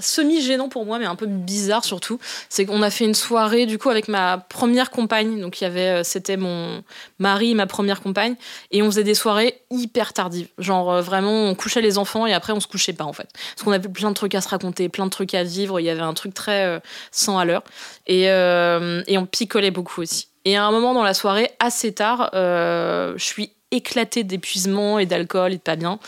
semi-gênant 0.00 0.68
pour 0.68 0.84
moi, 0.86 0.98
mais 0.98 1.06
un 1.06 1.14
peu 1.14 1.26
bizarre 1.26 1.84
surtout. 1.84 2.18
C'est 2.48 2.66
qu'on 2.66 2.82
a 2.82 2.90
fait 2.90 3.04
une 3.04 3.14
soirée 3.14 3.66
du 3.66 3.78
coup 3.78 3.90
avec 3.90 4.08
ma 4.08 4.38
première 4.38 4.90
compagne. 4.90 5.40
Donc 5.40 5.60
il 5.60 5.64
y 5.64 5.66
avait, 5.66 6.00
euh, 6.00 6.02
c'était 6.04 6.36
mon 6.36 6.82
mari, 7.18 7.54
ma 7.54 7.66
première 7.66 8.00
compagne, 8.00 8.36
et 8.70 8.82
on 8.82 8.86
faisait 8.86 9.04
des 9.04 9.14
soirées 9.14 9.60
hyper 9.70 10.12
tardives. 10.12 10.48
Genre 10.58 10.90
euh, 10.90 11.00
vraiment, 11.02 11.44
on 11.44 11.54
couchait 11.54 11.80
les 11.80 11.98
enfants 11.98 12.26
et 12.26 12.32
après 12.32 12.52
on 12.52 12.60
se 12.60 12.66
couchait 12.66 12.92
pas 12.92 13.04
en 13.04 13.12
fait, 13.12 13.28
parce 13.32 13.64
qu'on 13.64 13.72
avait 13.72 13.88
plein 13.88 14.10
de 14.10 14.14
trucs 14.14 14.34
à 14.34 14.40
se 14.40 14.48
raconter, 14.48 14.88
plein 14.88 15.06
de 15.06 15.10
trucs 15.10 15.34
à 15.34 15.42
vivre. 15.42 15.80
Il 15.80 15.84
y 15.84 15.90
avait 15.90 16.00
un 16.00 16.14
truc 16.14 16.34
très 16.34 16.64
euh, 16.66 16.80
sans 17.10 17.38
à 17.38 17.44
l'heure 17.44 17.62
et, 18.06 18.24
et 18.24 19.18
on 19.18 19.26
picolait 19.26 19.70
beaucoup 19.70 20.00
aussi. 20.00 20.28
Et 20.44 20.56
à 20.56 20.64
un 20.64 20.70
moment 20.70 20.94
dans 20.94 21.02
la 21.02 21.14
soirée, 21.14 21.50
assez 21.60 21.92
tard, 21.92 22.30
je 22.32 23.14
suis 23.18 23.52
éclatée 23.70 24.24
d'épuisement 24.24 24.98
et 24.98 25.06
d'alcool 25.06 25.52
et 25.52 25.56
de 25.56 25.62
pas 25.62 25.76
bien, 25.76 25.98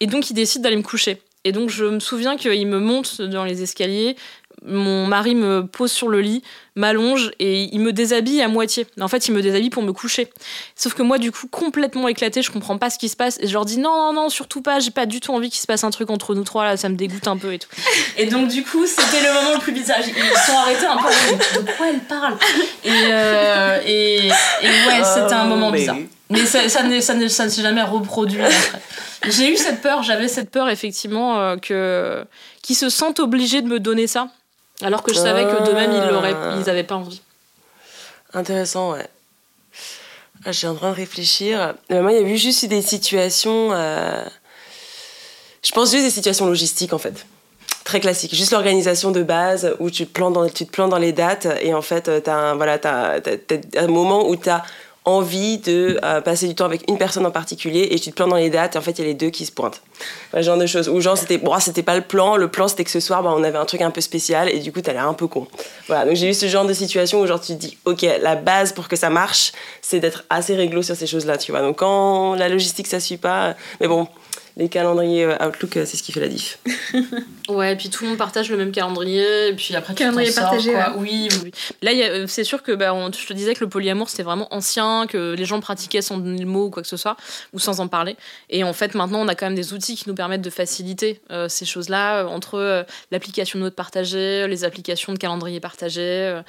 et 0.00 0.06
donc 0.06 0.30
il 0.30 0.34
décide 0.34 0.62
d'aller 0.62 0.76
me 0.76 0.82
coucher. 0.82 1.20
Et 1.44 1.52
donc 1.52 1.70
je 1.70 1.84
me 1.84 2.00
souviens 2.00 2.36
qu'il 2.36 2.66
me 2.66 2.78
monte 2.78 3.20
dans 3.20 3.44
les 3.44 3.62
escaliers, 3.62 4.16
mon 4.64 5.06
mari 5.06 5.34
me 5.34 5.66
pose 5.66 5.90
sur 5.90 6.08
le 6.08 6.20
lit, 6.20 6.42
m'allonge 6.76 7.32
et 7.38 7.68
il 7.72 7.80
me 7.80 7.92
déshabille 7.92 8.40
à 8.42 8.48
moitié. 8.48 8.86
En 9.00 9.08
fait, 9.08 9.26
il 9.28 9.34
me 9.34 9.42
déshabille 9.42 9.70
pour 9.70 9.82
me 9.82 9.92
coucher. 9.92 10.28
Sauf 10.76 10.94
que 10.94 11.02
moi, 11.02 11.18
du 11.18 11.32
coup, 11.32 11.48
complètement 11.48 12.08
éclatée, 12.08 12.42
je 12.42 12.50
comprends 12.50 12.78
pas 12.78 12.90
ce 12.90 12.98
qui 12.98 13.08
se 13.08 13.16
passe 13.16 13.38
et 13.40 13.48
je 13.48 13.52
leur 13.52 13.64
dis 13.64 13.78
non, 13.78 13.90
non, 13.90 14.12
non, 14.12 14.28
surtout 14.28 14.62
pas, 14.62 14.78
j'ai 14.78 14.90
pas 14.90 15.06
du 15.06 15.20
tout 15.20 15.32
envie 15.32 15.50
qu'il 15.50 15.60
se 15.60 15.66
passe 15.66 15.84
un 15.84 15.90
truc 15.90 16.10
entre 16.10 16.34
nous 16.34 16.44
trois 16.44 16.64
là, 16.64 16.76
ça 16.76 16.88
me 16.88 16.96
dégoûte 16.96 17.26
un 17.26 17.36
peu 17.36 17.52
et 17.52 17.58
tout. 17.58 17.68
Et 18.16 18.26
donc, 18.26 18.48
du 18.48 18.62
coup, 18.62 18.86
c'était 18.86 19.26
le 19.26 19.32
moment 19.32 19.54
le 19.54 19.60
plus 19.60 19.72
bizarre. 19.72 19.98
Ils 20.00 20.14
se 20.14 20.46
sont 20.46 20.56
arrêtés 20.56 20.86
un 20.86 20.96
peu. 20.96 21.60
De 21.62 21.76
quoi 21.76 21.88
elle 21.88 22.00
parle? 22.00 22.36
Et, 22.84 22.90
euh, 22.90 23.80
et, 23.86 24.28
ouais, 24.28 25.02
c'était 25.02 25.34
un 25.34 25.44
moment 25.44 25.68
oh, 25.68 25.72
bizarre. 25.72 25.96
Mais 26.32 26.46
ça, 26.46 26.68
ça, 26.68 26.82
ça, 27.00 27.28
ça 27.28 27.44
ne 27.44 27.50
s'est 27.50 27.62
jamais 27.62 27.82
reproduit 27.82 28.42
après. 28.42 28.80
J'ai 29.28 29.52
eu 29.52 29.56
cette 29.56 29.82
peur, 29.82 30.02
j'avais 30.02 30.28
cette 30.28 30.50
peur 30.50 30.68
effectivement 30.68 31.38
euh, 31.38 31.56
que 31.56 32.24
qu'ils 32.62 32.76
se 32.76 32.88
sentent 32.88 33.20
obligés 33.20 33.62
de 33.62 33.68
me 33.68 33.78
donner 33.78 34.06
ça, 34.06 34.28
alors 34.82 35.02
que 35.02 35.12
je 35.12 35.18
savais 35.18 35.44
que 35.44 35.68
de 35.68 35.72
même 35.72 35.92
ils 35.92 36.08
l'auraient, 36.10 36.34
ils 36.58 36.66
n'avaient 36.66 36.82
pas 36.82 36.96
envie. 36.96 37.20
Intéressant, 38.34 38.92
ouais. 38.92 39.06
Ah, 40.44 40.52
suis 40.52 40.66
en 40.66 40.74
train 40.74 40.90
de 40.90 40.96
réfléchir. 40.96 41.74
Euh, 41.92 42.02
moi, 42.02 42.12
il 42.12 42.20
y 42.20 42.24
a 42.24 42.26
eu 42.26 42.36
juste 42.36 42.64
des 42.64 42.82
situations. 42.82 43.70
Euh, 43.72 44.24
je 45.62 45.70
pense 45.70 45.92
juste 45.92 46.04
des 46.04 46.10
situations 46.10 46.46
logistiques 46.46 46.92
en 46.92 46.98
fait 46.98 47.26
très 47.84 48.00
classiques. 48.00 48.34
Juste 48.34 48.52
l'organisation 48.52 49.10
de 49.10 49.22
base 49.22 49.74
où 49.80 49.90
tu 49.90 50.06
te 50.06 50.12
plantes 50.12 50.34
dans, 50.34 50.48
tu 50.48 50.66
te 50.66 50.88
dans 50.88 50.98
les 50.98 51.12
dates 51.12 51.46
et 51.60 51.74
en 51.74 51.82
fait, 51.82 52.10
tu 52.22 52.30
as, 52.30 52.36
un, 52.36 52.54
voilà, 52.54 52.78
as, 52.84 53.20
un 53.76 53.86
moment 53.88 54.28
où 54.28 54.36
tu 54.36 54.48
as 54.48 54.62
envie 55.04 55.58
de 55.58 55.98
euh, 56.04 56.20
passer 56.20 56.46
du 56.46 56.54
temps 56.54 56.64
avec 56.64 56.88
une 56.88 56.96
personne 56.96 57.26
en 57.26 57.32
particulier 57.32 57.88
et 57.90 57.98
tu 57.98 58.10
te 58.10 58.14
plantes 58.14 58.30
dans 58.30 58.36
les 58.36 58.50
dates 58.50 58.76
et 58.76 58.78
en 58.78 58.82
fait 58.82 58.92
il 58.92 58.98
y 59.00 59.04
a 59.04 59.06
les 59.06 59.14
deux 59.14 59.30
qui 59.30 59.44
se 59.44 59.50
pointent. 59.50 59.82
ce 60.32 60.42
genre 60.42 60.56
de 60.56 60.66
choses. 60.66 60.88
Ou 60.88 61.00
genre 61.00 61.18
c'était 61.18 61.38
bon, 61.38 61.58
c'était 61.58 61.82
pas 61.82 61.96
le 61.96 62.02
plan, 62.02 62.36
le 62.36 62.48
plan 62.48 62.68
c'était 62.68 62.84
que 62.84 62.90
ce 62.90 63.00
soir 63.00 63.22
bah, 63.22 63.32
on 63.36 63.42
avait 63.42 63.58
un 63.58 63.64
truc 63.64 63.82
un 63.82 63.90
peu 63.90 64.00
spécial 64.00 64.48
et 64.48 64.60
du 64.60 64.72
coup 64.72 64.80
t'as 64.80 64.92
l'air 64.92 65.08
un 65.08 65.14
peu 65.14 65.26
con. 65.26 65.48
Voilà, 65.88 66.04
donc 66.06 66.14
j'ai 66.14 66.28
eu 66.28 66.34
ce 66.34 66.46
genre 66.46 66.64
de 66.64 66.72
situation 66.72 67.20
où 67.20 67.26
genre 67.26 67.40
tu 67.40 67.54
te 67.54 67.58
dis 67.58 67.76
ok 67.84 68.06
la 68.20 68.36
base 68.36 68.72
pour 68.72 68.86
que 68.86 68.94
ça 68.94 69.10
marche 69.10 69.52
c'est 69.80 69.98
d'être 69.98 70.24
assez 70.30 70.54
réglo 70.54 70.82
sur 70.82 70.94
ces 70.94 71.08
choses 71.08 71.26
là 71.26 71.36
tu 71.36 71.50
vois. 71.50 71.62
Donc 71.62 71.78
quand 71.78 72.34
la 72.34 72.48
logistique 72.48 72.86
ça 72.86 73.00
suit 73.00 73.16
pas, 73.16 73.54
mais 73.80 73.88
bon 73.88 74.06
les 74.56 74.68
calendriers 74.68 75.24
euh, 75.24 75.46
Outlook, 75.46 75.76
euh, 75.76 75.84
c'est 75.86 75.96
ce 75.96 76.02
qui 76.02 76.12
fait 76.12 76.20
la 76.20 76.28
diff. 76.28 76.58
ouais, 77.48 77.72
et 77.72 77.76
puis 77.76 77.88
tout 77.88 78.04
le 78.04 78.10
monde 78.10 78.18
partage 78.18 78.50
le 78.50 78.56
même 78.56 78.72
calendrier, 78.72 79.48
et 79.48 79.54
puis 79.54 79.74
après 79.74 79.94
calendrier 79.94 80.30
tu 80.30 80.34
partagé. 80.34 80.72
Sors, 80.72 80.98
Oui, 80.98 81.28
oui, 81.42 81.52
Là, 81.80 81.92
euh, 81.92 82.26
c'est 82.26 82.44
sûr 82.44 82.62
que 82.62 82.72
bah, 82.72 82.94
je 83.12 83.26
te 83.26 83.32
disais 83.32 83.54
que 83.54 83.60
le 83.60 83.68
polyamour 83.68 84.10
c'était 84.10 84.22
vraiment 84.22 84.52
ancien, 84.54 85.06
que 85.06 85.34
les 85.34 85.44
gens 85.44 85.60
pratiquaient 85.60 86.02
sans 86.02 86.18
donner 86.18 86.40
le 86.40 86.46
mot 86.46 86.66
ou 86.66 86.70
quoi 86.70 86.82
que 86.82 86.88
ce 86.88 86.96
soit, 86.96 87.16
ou 87.52 87.58
sans 87.58 87.80
en 87.80 87.88
parler. 87.88 88.16
Et 88.50 88.64
en 88.64 88.72
fait, 88.72 88.94
maintenant, 88.94 89.20
on 89.20 89.28
a 89.28 89.34
quand 89.34 89.46
même 89.46 89.54
des 89.54 89.72
outils 89.72 89.96
qui 89.96 90.08
nous 90.08 90.14
permettent 90.14 90.42
de 90.42 90.50
faciliter 90.50 91.20
ces 91.48 91.64
choses-là 91.64 92.26
entre 92.26 92.86
l'application 93.10 93.58
de 93.58 93.64
notes 93.64 93.74
partagées, 93.74 94.46
les 94.48 94.64
applications 94.64 95.12
de 95.12 95.18
calendrier 95.18 95.60
partagé. 95.60 96.40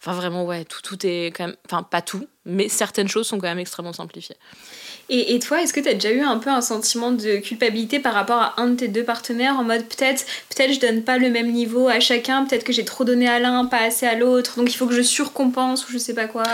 Enfin, 0.00 0.12
vraiment, 0.12 0.44
ouais, 0.44 0.64
tout, 0.64 0.80
tout 0.82 1.06
est 1.06 1.26
quand 1.26 1.46
même. 1.46 1.56
Enfin, 1.66 1.82
pas 1.82 2.02
tout, 2.02 2.26
mais 2.44 2.68
certaines 2.68 3.08
choses 3.08 3.26
sont 3.26 3.38
quand 3.38 3.48
même 3.48 3.58
extrêmement 3.58 3.92
simplifiées. 3.92 4.36
Et, 5.14 5.38
toi, 5.40 5.60
est-ce 5.60 5.74
que 5.74 5.80
tu 5.80 5.90
as 5.90 5.92
déjà 5.92 6.10
eu 6.10 6.22
un 6.22 6.38
peu 6.38 6.48
un 6.48 6.62
sentiment 6.62 7.12
de 7.12 7.36
culpabilité 7.36 8.00
par 8.00 8.14
rapport 8.14 8.40
à 8.40 8.54
un 8.56 8.68
de 8.68 8.76
tes 8.76 8.88
deux 8.88 9.04
partenaires 9.04 9.58
en 9.58 9.62
mode 9.62 9.84
peut-être 9.84 10.24
peut-être 10.48 10.72
je 10.72 10.80
donne 10.80 11.02
pas 11.02 11.18
le 11.18 11.28
même 11.28 11.52
niveau 11.52 11.86
à 11.86 12.00
chacun, 12.00 12.46
peut-être 12.46 12.64
que 12.64 12.72
j'ai 12.72 12.86
trop 12.86 13.04
donné 13.04 13.28
à 13.28 13.38
l'un, 13.38 13.66
pas 13.66 13.82
assez 13.82 14.06
à 14.06 14.14
l'autre, 14.14 14.56
donc 14.56 14.72
il 14.72 14.76
faut 14.76 14.86
que 14.86 14.94
je 14.94 15.02
surcompense 15.02 15.86
ou 15.86 15.92
je 15.92 15.98
sais 15.98 16.14
pas 16.14 16.28
quoi? 16.28 16.44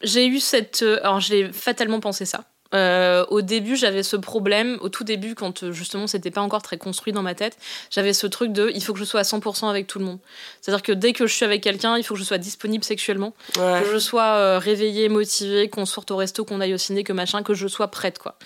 J'ai 0.00 0.28
eu 0.28 0.38
cette. 0.38 0.82
Euh, 0.82 1.00
alors 1.02 1.18
j'ai 1.18 1.50
fatalement 1.52 1.98
pensé 1.98 2.24
ça. 2.24 2.44
Euh, 2.74 3.24
au 3.28 3.40
début, 3.40 3.76
j'avais 3.76 4.02
ce 4.02 4.16
problème, 4.16 4.78
au 4.80 4.88
tout 4.88 5.04
début, 5.04 5.34
quand 5.34 5.62
euh, 5.62 5.72
justement 5.72 6.06
c'était 6.06 6.30
pas 6.30 6.40
encore 6.40 6.62
très 6.62 6.76
construit 6.76 7.12
dans 7.12 7.22
ma 7.22 7.34
tête, 7.34 7.56
j'avais 7.90 8.12
ce 8.12 8.26
truc 8.26 8.52
de 8.52 8.70
il 8.74 8.82
faut 8.82 8.92
que 8.92 8.98
je 8.98 9.04
sois 9.04 9.20
à 9.20 9.24
100% 9.24 9.68
avec 9.68 9.86
tout 9.86 9.98
le 9.98 10.04
monde. 10.04 10.18
C'est-à-dire 10.60 10.82
que 10.82 10.92
dès 10.92 11.12
que 11.12 11.26
je 11.26 11.34
suis 11.34 11.44
avec 11.44 11.62
quelqu'un, 11.62 11.96
il 11.96 12.04
faut 12.04 12.14
que 12.14 12.20
je 12.20 12.24
sois 12.24 12.38
disponible 12.38 12.84
sexuellement, 12.84 13.32
que 13.54 13.92
je 13.92 13.98
sois 13.98 14.36
euh, 14.36 14.58
réveillée, 14.58 15.08
motivée, 15.08 15.68
qu'on 15.68 15.86
sorte 15.86 16.10
au 16.10 16.16
resto, 16.16 16.44
qu'on 16.44 16.60
aille 16.60 16.74
au 16.74 16.78
ciné, 16.78 17.04
que 17.04 17.12
machin, 17.12 17.42
que 17.42 17.54
je 17.54 17.68
sois 17.68 17.88
prête, 17.88 18.18
quoi. 18.18 18.36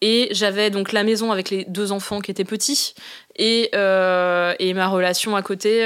Et 0.00 0.28
j'avais 0.32 0.70
donc 0.70 0.92
la 0.92 1.02
maison 1.02 1.32
avec 1.32 1.50
les 1.50 1.64
deux 1.64 1.92
enfants 1.92 2.20
qui 2.20 2.30
étaient 2.30 2.44
petits 2.44 2.94
et, 3.36 3.70
et 3.72 4.74
ma 4.74 4.88
relation 4.88 5.34
à 5.34 5.42
côté. 5.42 5.82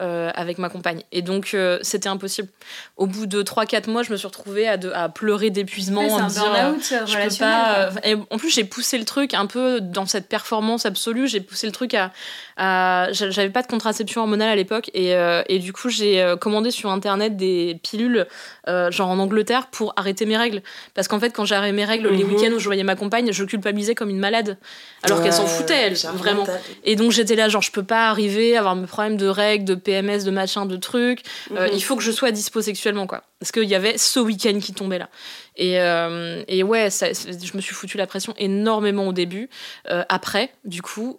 Euh, 0.00 0.32
avec 0.34 0.58
ma 0.58 0.68
compagne. 0.68 1.02
Et 1.12 1.22
donc, 1.22 1.52
euh, 1.54 1.78
c'était 1.82 2.08
impossible. 2.08 2.48
Au 2.96 3.06
bout 3.06 3.26
de 3.26 3.44
3-4 3.44 3.88
mois, 3.88 4.02
je 4.02 4.10
me 4.10 4.16
suis 4.16 4.26
retrouvée 4.26 4.66
à, 4.66 4.76
à 4.92 5.08
pleurer 5.08 5.50
d'épuisement. 5.50 6.00
en 6.00 6.24
me 6.24 6.28
dire, 6.28 7.06
je 7.06 7.16
peux 7.16 7.38
pas. 7.38 7.90
Et 8.02 8.14
en 8.14 8.36
plus, 8.36 8.52
j'ai 8.52 8.64
poussé 8.64 8.98
le 8.98 9.04
truc 9.04 9.34
un 9.34 9.46
peu 9.46 9.80
dans 9.80 10.04
cette 10.04 10.28
performance 10.28 10.84
absolue. 10.84 11.28
J'ai 11.28 11.40
poussé 11.40 11.68
le 11.68 11.72
truc 11.72 11.94
à. 11.94 12.10
à... 12.56 13.06
J'avais 13.12 13.50
pas 13.50 13.62
de 13.62 13.68
contraception 13.68 14.22
hormonale 14.22 14.48
à 14.48 14.56
l'époque. 14.56 14.90
Et, 14.94 15.14
euh, 15.14 15.44
et, 15.48 15.60
du 15.60 15.72
coup, 15.72 15.90
j'ai 15.90 16.34
commandé 16.40 16.72
sur 16.72 16.90
Internet 16.90 17.36
des 17.36 17.78
pilules, 17.84 18.26
genre 18.66 19.08
en 19.08 19.20
Angleterre, 19.20 19.68
pour 19.68 19.92
arrêter 19.94 20.26
mes 20.26 20.36
règles. 20.36 20.62
Parce 20.94 21.06
qu'en 21.06 21.20
fait, 21.20 21.30
quand 21.30 21.44
j'arrêtais 21.44 21.72
mes 21.72 21.84
règles, 21.84 22.08
les 22.08 22.24
mhm. 22.24 22.32
week-ends 22.32 22.52
où 22.52 22.58
je 22.58 22.64
voyais 22.64 22.82
ma 22.82 22.96
compagne, 22.96 23.30
je 23.30 23.44
culpabilisais 23.44 23.94
comme 23.94 24.10
une 24.10 24.18
malade. 24.18 24.56
Alors 25.04 25.22
qu'elle 25.22 25.32
s'en 25.32 25.46
foutait, 25.46 25.74
elle, 25.74 25.96
vraiment. 26.14 26.46
Et 26.82 26.96
donc, 26.96 27.12
j'étais 27.12 27.36
là, 27.36 27.48
genre, 27.48 27.62
je 27.62 27.70
peux 27.70 27.84
pas 27.84 28.08
arriver 28.08 28.56
à 28.56 28.58
avoir 28.58 28.74
mes 28.74 28.88
problèmes 28.88 29.16
de 29.16 29.28
règles, 29.28 29.64
de 29.64 29.83
PMS, 29.84 30.24
de 30.24 30.30
machin, 30.30 30.66
de 30.66 30.76
trucs. 30.76 31.20
Euh, 31.52 31.66
mhm. 31.66 31.74
il 31.74 31.82
faut 31.82 31.96
que 31.96 32.02
je 32.02 32.10
sois 32.10 32.30
dispo 32.30 32.60
sexuellement, 32.60 33.06
quoi. 33.06 33.22
Parce 33.38 33.52
qu'il 33.52 33.64
y 33.64 33.74
avait 33.74 33.98
ce 33.98 34.20
week-end 34.20 34.58
qui 34.60 34.72
tombait 34.72 34.98
là. 34.98 35.08
Et, 35.56 35.80
euh, 35.80 36.42
et 36.48 36.62
ouais, 36.62 36.88
je 36.90 37.56
me 37.56 37.60
suis 37.60 37.74
foutu 37.74 37.98
la 37.98 38.06
pression 38.06 38.34
énormément 38.38 39.06
au 39.06 39.12
début. 39.12 39.50
Euh, 39.90 40.02
après, 40.08 40.50
du 40.64 40.82
coup, 40.82 41.16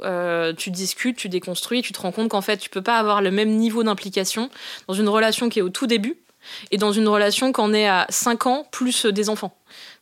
tu 0.57 0.71
discutes, 0.71 1.17
tu 1.17 1.29
déconstruis, 1.29 1.81
tu 1.81 1.93
te 1.93 2.01
rends 2.01 2.11
compte 2.11 2.29
qu'en 2.29 2.41
fait, 2.41 2.57
tu 2.57 2.69
peux 2.69 2.81
pas 2.81 2.97
avoir 2.97 3.21
le 3.21 3.31
même 3.31 3.49
niveau 3.49 3.83
d'implication 3.83 4.49
dans 4.87 4.93
une 4.93 5.09
relation 5.09 5.49
qui 5.49 5.59
est 5.59 5.61
au 5.61 5.69
tout 5.69 5.87
début 5.87 6.17
et 6.71 6.77
dans 6.77 6.91
une 6.91 7.07
relation 7.07 7.51
qu'on 7.51 7.73
est 7.73 7.87
à 7.87 8.05
5 8.09 8.47
ans 8.47 8.67
plus 8.71 9.05
des 9.05 9.29
enfants. 9.29 9.55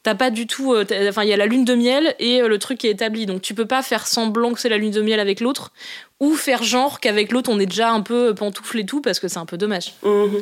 T'as 0.04 0.16
pas 0.16 0.30
du 0.30 0.48
tout. 0.48 0.74
euh, 0.74 0.86
Enfin, 1.10 1.24
il 1.24 1.30
y 1.30 1.34
a 1.34 1.38
la 1.38 1.46
lune 1.46 1.64
de 1.66 1.76
miel 1.76 2.14
et 2.20 2.42
euh, 2.42 2.48
le 2.50 2.60
truc 2.60 2.84
est 2.86 2.90
établi. 2.90 3.26
Donc, 3.26 3.42
tu 3.42 3.54
peux 3.54 3.66
pas 3.66 3.82
faire 3.82 4.06
semblant 4.06 4.54
que 4.54 4.60
c'est 4.60 4.70
la 4.70 4.78
lune 4.78 4.92
de 4.92 5.02
miel 5.02 5.20
avec 5.20 5.40
l'autre 5.40 5.72
ou 6.20 6.36
faire 6.36 6.62
genre 6.64 7.00
qu'avec 7.00 7.32
l'autre 7.32 7.50
on 7.52 7.60
est 7.60 7.66
déjà 7.66 7.92
un 7.92 8.02
peu 8.02 8.34
pantoufle 8.36 8.80
et 8.80 8.86
tout 8.86 9.02
parce 9.02 9.20
que 9.20 9.28
c'est 9.28 9.40
un 9.40 9.46
peu 9.46 9.58
dommage. 9.58 9.94
Mhm. 10.04 10.42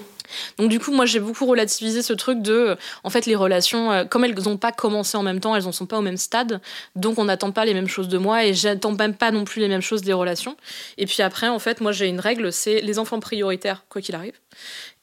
Donc 0.58 0.70
du 0.70 0.80
coup, 0.80 0.92
moi 0.92 1.06
j'ai 1.06 1.20
beaucoup 1.20 1.46
relativisé 1.46 2.02
ce 2.02 2.14
truc 2.14 2.42
de, 2.42 2.54
euh, 2.54 2.76
en 3.04 3.10
fait, 3.10 3.26
les 3.26 3.36
relations, 3.36 3.92
euh, 3.92 4.06
comme 4.06 4.24
elles 4.24 4.36
n'ont 4.36 4.58
pas 4.58 4.72
commencé 4.72 5.18
en 5.18 5.24
même 5.24 5.40
temps, 5.40 5.56
elles 5.56 5.64
n'en 5.64 5.72
sont 5.72 5.86
pas 5.86 5.98
au 5.98 6.02
même 6.02 6.18
stade, 6.18 6.62
donc 6.96 7.20
on 7.20 7.26
n'attend 7.26 7.52
pas 7.52 7.66
les 7.66 7.74
mêmes 7.74 7.88
choses 7.88 8.08
de 8.08 8.18
moi 8.18 8.46
et 8.46 8.54
j'attends 8.54 8.94
même 8.94 9.16
pas 9.16 9.32
non 9.32 9.44
plus 9.44 9.60
les 9.60 9.68
mêmes 9.68 9.82
choses 9.82 10.02
des 10.02 10.14
relations. 10.14 10.56
Et 10.98 11.06
puis 11.06 11.22
après, 11.22 11.48
en 11.48 11.60
fait, 11.60 11.82
moi 11.82 11.92
j'ai 11.92 12.08
une 12.08 12.20
règle, 12.20 12.52
c'est 12.52 12.82
les 12.82 13.00
enfants 13.00 13.20
prioritaires, 13.20 13.84
quoi 13.90 14.02
qu'il 14.02 14.16
arrive. 14.16 14.34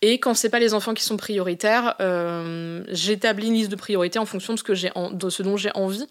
Et 0.01 0.20
quand 0.20 0.35
c'est 0.35 0.51
pas 0.51 0.61
les 0.61 0.74
enfants 0.74 0.95
qui 0.95 1.03
sont 1.03 1.16
prioritaires, 1.16 1.97
euh, 2.01 2.83
j'établis 2.89 3.49
une 3.49 3.55
liste 3.55 3.70
de 3.70 3.76
priorités 3.76 4.18
en 4.18 4.26
fonction 4.26 4.53
de 4.55 4.59
ce, 4.59 4.62
que 4.62 4.74
j'ai 4.74 4.93
de 5.12 5.31
ce 5.31 5.43
dont 5.43 5.57
j'ai 5.57 5.70
envie. 5.74 6.07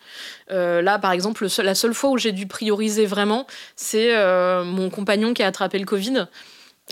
Là, 0.49 0.99
par 0.99 1.11
exemple, 1.11 1.47
la 1.59 1.75
seule 1.75 1.93
fois 1.93 2.09
où 2.09 2.17
j'ai 2.17 2.31
dû 2.31 2.47
prioriser 2.47 3.05
vraiment, 3.05 3.47
c'est 3.75 4.13
mon 4.65 4.89
compagnon 4.89 5.33
qui 5.33 5.43
a 5.43 5.47
attrapé 5.47 5.79
le 5.79 5.85
Covid. 5.85 6.27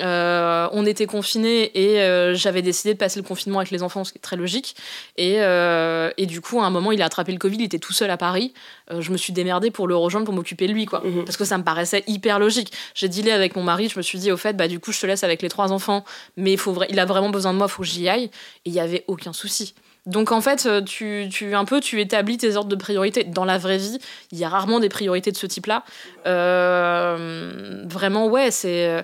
Euh, 0.01 0.67
on 0.73 0.85
était 0.85 1.05
confinés 1.05 1.71
et 1.73 2.01
euh, 2.01 2.35
j'avais 2.35 2.61
décidé 2.61 2.93
de 2.93 2.99
passer 2.99 3.19
le 3.19 3.25
confinement 3.25 3.59
avec 3.59 3.71
les 3.71 3.81
enfants, 3.81 4.03
ce 4.03 4.11
qui 4.11 4.17
est 4.17 4.21
très 4.21 4.35
logique. 4.35 4.75
Et, 5.17 5.35
euh, 5.37 6.11
et 6.17 6.25
du 6.25 6.41
coup, 6.41 6.59
à 6.61 6.65
un 6.65 6.69
moment, 6.69 6.91
il 6.91 7.01
a 7.01 7.05
attrapé 7.05 7.31
le 7.31 7.37
Covid, 7.37 7.57
il 7.57 7.63
était 7.63 7.79
tout 7.79 7.93
seul 7.93 8.09
à 8.09 8.17
Paris. 8.17 8.53
Je 8.99 9.11
me 9.11 9.17
suis 9.17 9.33
démerdée 9.33 9.71
pour 9.71 9.87
le 9.87 9.95
rejoindre, 9.95 10.25
pour 10.25 10.35
m'occuper 10.35 10.67
de 10.67 10.73
lui, 10.73 10.85
quoi. 10.85 11.01
Mhm. 11.03 11.25
Parce 11.25 11.37
que 11.37 11.45
ça 11.45 11.57
me 11.57 11.63
paraissait 11.63 12.03
hyper 12.07 12.39
logique. 12.39 12.71
J'ai 12.93 13.07
dealé 13.07 13.31
avec 13.31 13.55
mon 13.55 13.63
mari, 13.63 13.89
je 13.89 13.97
me 13.97 14.03
suis 14.03 14.19
dit, 14.19 14.31
au 14.31 14.37
fait, 14.37 14.53
bah, 14.53 14.67
du 14.67 14.79
coup, 14.79 14.91
je 14.91 14.99
te 14.99 15.05
laisse 15.05 15.23
avec 15.23 15.41
les 15.41 15.49
trois 15.49 15.71
enfants, 15.71 16.03
mais 16.37 16.51
il, 16.53 16.57
faut 16.57 16.75
il 16.89 16.99
a 16.99 17.05
vraiment 17.05 17.29
besoin 17.29 17.53
de 17.53 17.57
moi, 17.57 17.67
il 17.69 17.71
faut 17.71 17.83
que 17.83 17.87
j'y 17.87 18.09
aille. 18.09 18.25
Et 18.25 18.31
il 18.65 18.73
n'y 18.73 18.79
avait 18.79 19.05
aucun 19.07 19.33
souci. 19.33 19.73
Donc 20.05 20.31
en 20.31 20.39
fait, 20.39 20.67
tu, 20.85 21.27
tu, 21.31 21.55
un 21.55 21.65
peu, 21.65 21.79
tu 21.79 21.99
établis 21.99 22.37
tes 22.37 22.55
ordres 22.55 22.69
de 22.69 22.75
priorité. 22.75 23.23
Dans 23.23 23.45
la 23.45 23.57
vraie 23.57 23.77
vie, 23.77 23.97
il 24.31 24.37
y 24.37 24.43
a 24.43 24.49
rarement 24.49 24.79
des 24.79 24.89
priorités 24.89 25.31
de 25.31 25.37
ce 25.37 25.47
type-là. 25.47 25.83
Euh, 26.27 27.83
vraiment, 27.85 28.27
ouais, 28.27 28.51
c'est. 28.51 29.03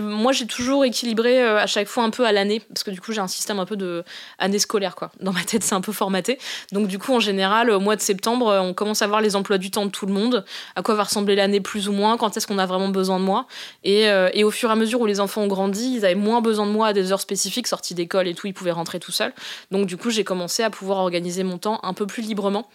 Moi, 0.00 0.32
j'ai 0.32 0.46
toujours 0.46 0.84
équilibré 0.84 1.42
euh, 1.42 1.58
à 1.58 1.66
chaque 1.66 1.88
fois 1.88 2.04
un 2.04 2.10
peu 2.10 2.24
à 2.24 2.32
l'année, 2.32 2.60
parce 2.60 2.84
que 2.84 2.90
du 2.90 3.00
coup, 3.00 3.12
j'ai 3.12 3.20
un 3.20 3.28
système 3.28 3.58
un 3.58 3.66
peu 3.66 3.76
de 3.76 4.04
scolaire, 4.58 4.94
quoi. 4.94 5.10
Dans 5.20 5.32
ma 5.32 5.42
tête, 5.42 5.64
c'est 5.64 5.74
un 5.74 5.80
peu 5.80 5.92
formaté. 5.92 6.38
Donc, 6.72 6.86
du 6.86 6.98
coup, 6.98 7.12
en 7.12 7.20
général, 7.20 7.70
au 7.70 7.80
mois 7.80 7.96
de 7.96 8.00
septembre, 8.00 8.48
euh, 8.48 8.60
on 8.60 8.74
commence 8.74 9.02
à 9.02 9.06
voir 9.06 9.20
les 9.20 9.36
emplois 9.36 9.58
du 9.58 9.70
temps 9.70 9.86
de 9.86 9.90
tout 9.90 10.06
le 10.06 10.12
monde, 10.12 10.44
à 10.76 10.82
quoi 10.82 10.94
va 10.94 11.04
ressembler 11.04 11.34
l'année 11.34 11.60
plus 11.60 11.88
ou 11.88 11.92
moins, 11.92 12.16
quand 12.16 12.36
est-ce 12.36 12.46
qu'on 12.46 12.58
a 12.58 12.66
vraiment 12.66 12.88
besoin 12.88 13.18
de 13.18 13.24
moi. 13.24 13.46
Et, 13.82 14.08
euh, 14.08 14.30
et 14.34 14.44
au 14.44 14.50
fur 14.50 14.68
et 14.68 14.72
à 14.72 14.76
mesure 14.76 15.00
où 15.00 15.06
les 15.06 15.20
enfants 15.20 15.42
ont 15.42 15.48
grandi, 15.48 15.96
ils 15.96 16.04
avaient 16.04 16.14
moins 16.14 16.40
besoin 16.40 16.66
de 16.66 16.72
moi 16.72 16.88
à 16.88 16.92
des 16.92 17.12
heures 17.12 17.20
spécifiques, 17.20 17.66
sortis 17.66 17.94
d'école 17.94 18.28
et 18.28 18.34
tout, 18.34 18.46
ils 18.46 18.54
pouvaient 18.54 18.70
rentrer 18.70 19.00
tout 19.00 19.12
seuls. 19.12 19.32
Donc, 19.70 19.86
du 19.86 19.96
coup, 19.96 20.10
j'ai 20.10 20.24
commencé 20.24 20.62
à 20.62 20.70
pouvoir 20.70 20.98
organiser 20.98 21.42
mon 21.42 21.58
temps 21.58 21.80
un 21.82 21.94
peu 21.94 22.06
plus 22.06 22.22
librement 22.22 22.68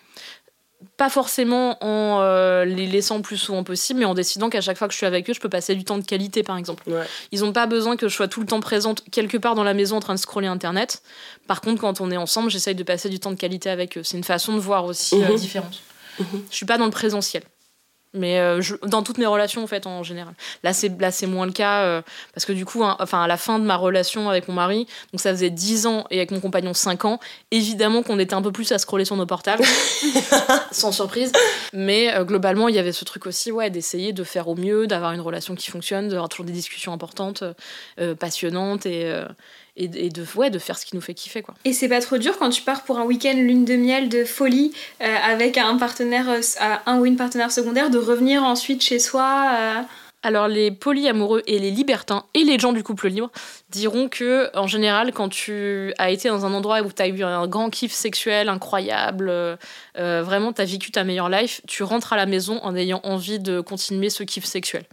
pas 0.98 1.10
forcément 1.10 1.78
en 1.84 2.22
euh, 2.22 2.64
les 2.66 2.88
laissant 2.88 3.18
le 3.18 3.22
plus 3.22 3.38
souvent 3.38 3.64
possible, 3.64 4.00
mais 4.00 4.06
en 4.06 4.14
décidant 4.14 4.50
qu'à 4.50 4.62
chaque 4.62 4.78
fois 4.78 4.88
que 4.88 4.94
je 4.94 4.98
suis 4.98 5.06
avec 5.06 5.30
eux, 5.30 5.34
je 5.34 5.40
peux 5.42 5.50
passer 5.50 5.76
du 5.76 5.84
temps 5.84 5.98
de 5.98 6.06
qualité, 6.06 6.42
par 6.44 6.58
exemple. 6.58 6.84
Ouais. 6.90 7.06
Ils 7.32 7.42
n'ont 7.42 7.52
pas 7.52 7.66
besoin 7.68 7.98
que 7.98 8.08
je 8.08 8.16
sois 8.16 8.28
tout 8.30 8.40
le 8.40 8.46
temps 8.48 8.60
présente 8.62 9.04
quelque 9.12 9.38
part 9.38 9.56
dans 9.56 9.64
la 9.64 9.74
maison 9.74 9.98
en 9.98 10.00
train 10.00 10.14
de 10.16 10.20
scroller 10.20 10.48
Internet. 10.48 11.02
Par 11.48 11.60
contre, 11.62 11.82
quand 11.82 12.00
on 12.02 12.12
est 12.12 12.18
ensemble, 12.18 12.50
j'essaye 12.50 12.76
de 12.76 12.84
passer 12.84 13.10
du 13.10 13.20
temps 13.20 13.32
de 13.32 13.36
qualité 13.36 13.70
avec 13.70 13.98
eux. 13.98 14.04
C'est 14.04 14.18
une 14.18 14.24
façon 14.24 14.54
de 14.54 14.60
voir 14.60 14.86
aussi 14.86 15.22
euh, 15.22 15.30
Mhm. 15.30 15.36
différente. 15.36 15.82
Je 16.20 16.56
suis 16.56 16.66
pas 16.66 16.78
dans 16.78 16.86
le 16.86 16.92
présentiel. 16.92 17.44
Mais 18.16 18.40
euh, 18.40 18.60
je- 18.60 18.76
dans 18.88 19.04
toutes 19.04 19.20
mes 19.20 19.28
relations, 19.28 19.64
en 19.64 19.68
fait, 19.68 19.86
en 19.86 20.02
général. 20.02 20.34
Là, 20.64 20.74
c'est 20.74 21.00
là, 21.00 21.12
c'est 21.12 21.28
moins 21.28 21.46
le 21.46 21.52
cas, 21.52 21.84
euh, 21.84 22.02
parce 22.34 22.46
que 22.46 22.54
du 22.54 22.66
coup, 22.66 22.84
hein, 22.84 22.98
enfin, 23.00 23.22
à 23.22 23.28
la 23.28 23.38
fin 23.38 23.60
de 23.60 23.66
ma 23.66 23.76
relation 23.76 24.30
avec 24.30 24.48
mon 24.48 24.56
mari, 24.56 24.88
donc 25.14 25.22
ça 25.22 25.30
faisait 25.32 25.52
10 25.52 25.86
ans, 25.86 26.06
et 26.10 26.18
avec 26.18 26.32
mon 26.32 26.40
compagnon 26.40 26.74
5 26.74 27.06
ans, 27.06 27.20
évidemment 27.52 28.02
qu'on 28.02 28.18
était 28.18 28.34
un 28.34 28.42
peu 28.42 28.52
plus 28.52 28.72
à 28.72 28.80
scroller 28.80 29.06
sur 29.06 29.16
nos 29.16 29.28
portables, 29.28 29.64
sans 30.72 30.92
surprise. 30.92 31.32
Mais 31.72 32.14
euh, 32.16 32.24
globalement, 32.24 32.68
il 32.68 32.76
y 32.76 32.80
avait 32.80 32.94
ce 32.94 33.06
truc 33.06 33.28
aussi, 33.28 33.52
ouais, 33.52 33.70
d'essayer 33.70 34.12
de 34.12 34.24
faire 34.24 34.48
au 34.48 34.56
mieux, 34.56 34.88
d'avoir 34.88 35.12
une 35.12 35.22
relation 35.22 35.54
qui 35.54 35.70
fonctionne, 35.70 36.08
d'avoir 36.10 36.30
toujours 36.30 36.46
des 36.46 36.52
discussions 36.52 36.92
importantes, 36.94 37.44
passionnantes, 38.20 38.86
et, 38.86 39.14
et, 39.80 40.06
et 40.06 40.10
de, 40.10 40.24
ouais, 40.36 40.50
de 40.50 40.60
faire 40.60 40.78
ce 40.78 40.86
qui 40.86 40.96
nous 40.96 41.02
fait 41.02 41.14
kiffer, 41.14 41.42
quoi. 41.42 41.56
Et 41.66 41.74
c'est 41.74 41.90
pas 41.90 42.02
trop 42.02 42.18
dur 42.18 42.38
quand 42.38 42.50
tu 42.50 42.62
pars 42.62 42.84
pour 42.84 43.00
un 43.00 43.06
week-end 43.06 43.34
lune 43.36 43.66
de 43.66 43.76
miel 43.76 44.10
de 44.10 44.26
folie 44.26 44.74
euh, 45.02 45.16
avec 45.24 45.58
un 45.58 45.78
partenaire, 45.78 46.30
euh, 46.30 46.42
un 46.86 47.00
ou 47.00 47.06
une 47.06 47.16
partenaire 47.16 47.52
secondaire, 47.52 47.90
de 47.90 47.98
revenir 47.98 48.44
ensuite 48.44 48.84
chez 48.84 49.00
soi. 49.00 49.52
euh, 49.54 49.82
Alors 50.22 50.50
les 50.50 50.70
polyamoureux 50.70 51.44
et 51.48 51.60
les 51.60 51.72
libertins 51.72 52.26
et 52.34 52.44
les 52.44 52.60
gens 52.60 52.74
du 52.74 52.84
couple 52.84 53.08
libre 53.08 53.32
diront 53.70 54.10
que 54.10 54.50
en 54.54 54.68
général 54.68 55.14
quand 55.14 55.30
tu 55.30 55.94
as 55.98 56.12
été 56.12 56.28
dans 56.28 56.46
un 56.46 56.54
endroit 56.54 56.82
où 56.82 56.92
tu 56.92 57.02
as 57.02 57.08
eu 57.08 57.24
un 57.24 57.48
grand 57.48 57.70
kiff 57.70 57.94
sexuel 57.94 58.50
incroyable, 58.50 59.30
euh, 59.30 59.56
vraiment 59.96 60.52
tu 60.52 60.62
as 60.62 60.66
vécu 60.66 60.92
ta 60.92 61.06
meilleure 61.06 61.30
life, 61.30 61.62
tu 61.68 61.84
rentres 61.84 62.12
à 62.12 62.18
la 62.18 62.26
maison 62.26 62.60
en 62.64 62.76
ayant 62.76 63.00
envie 63.04 63.40
de 63.40 63.62
continuer 63.62 64.10
ce 64.10 64.24
kiff 64.24 64.44
sexuel. 64.44 64.84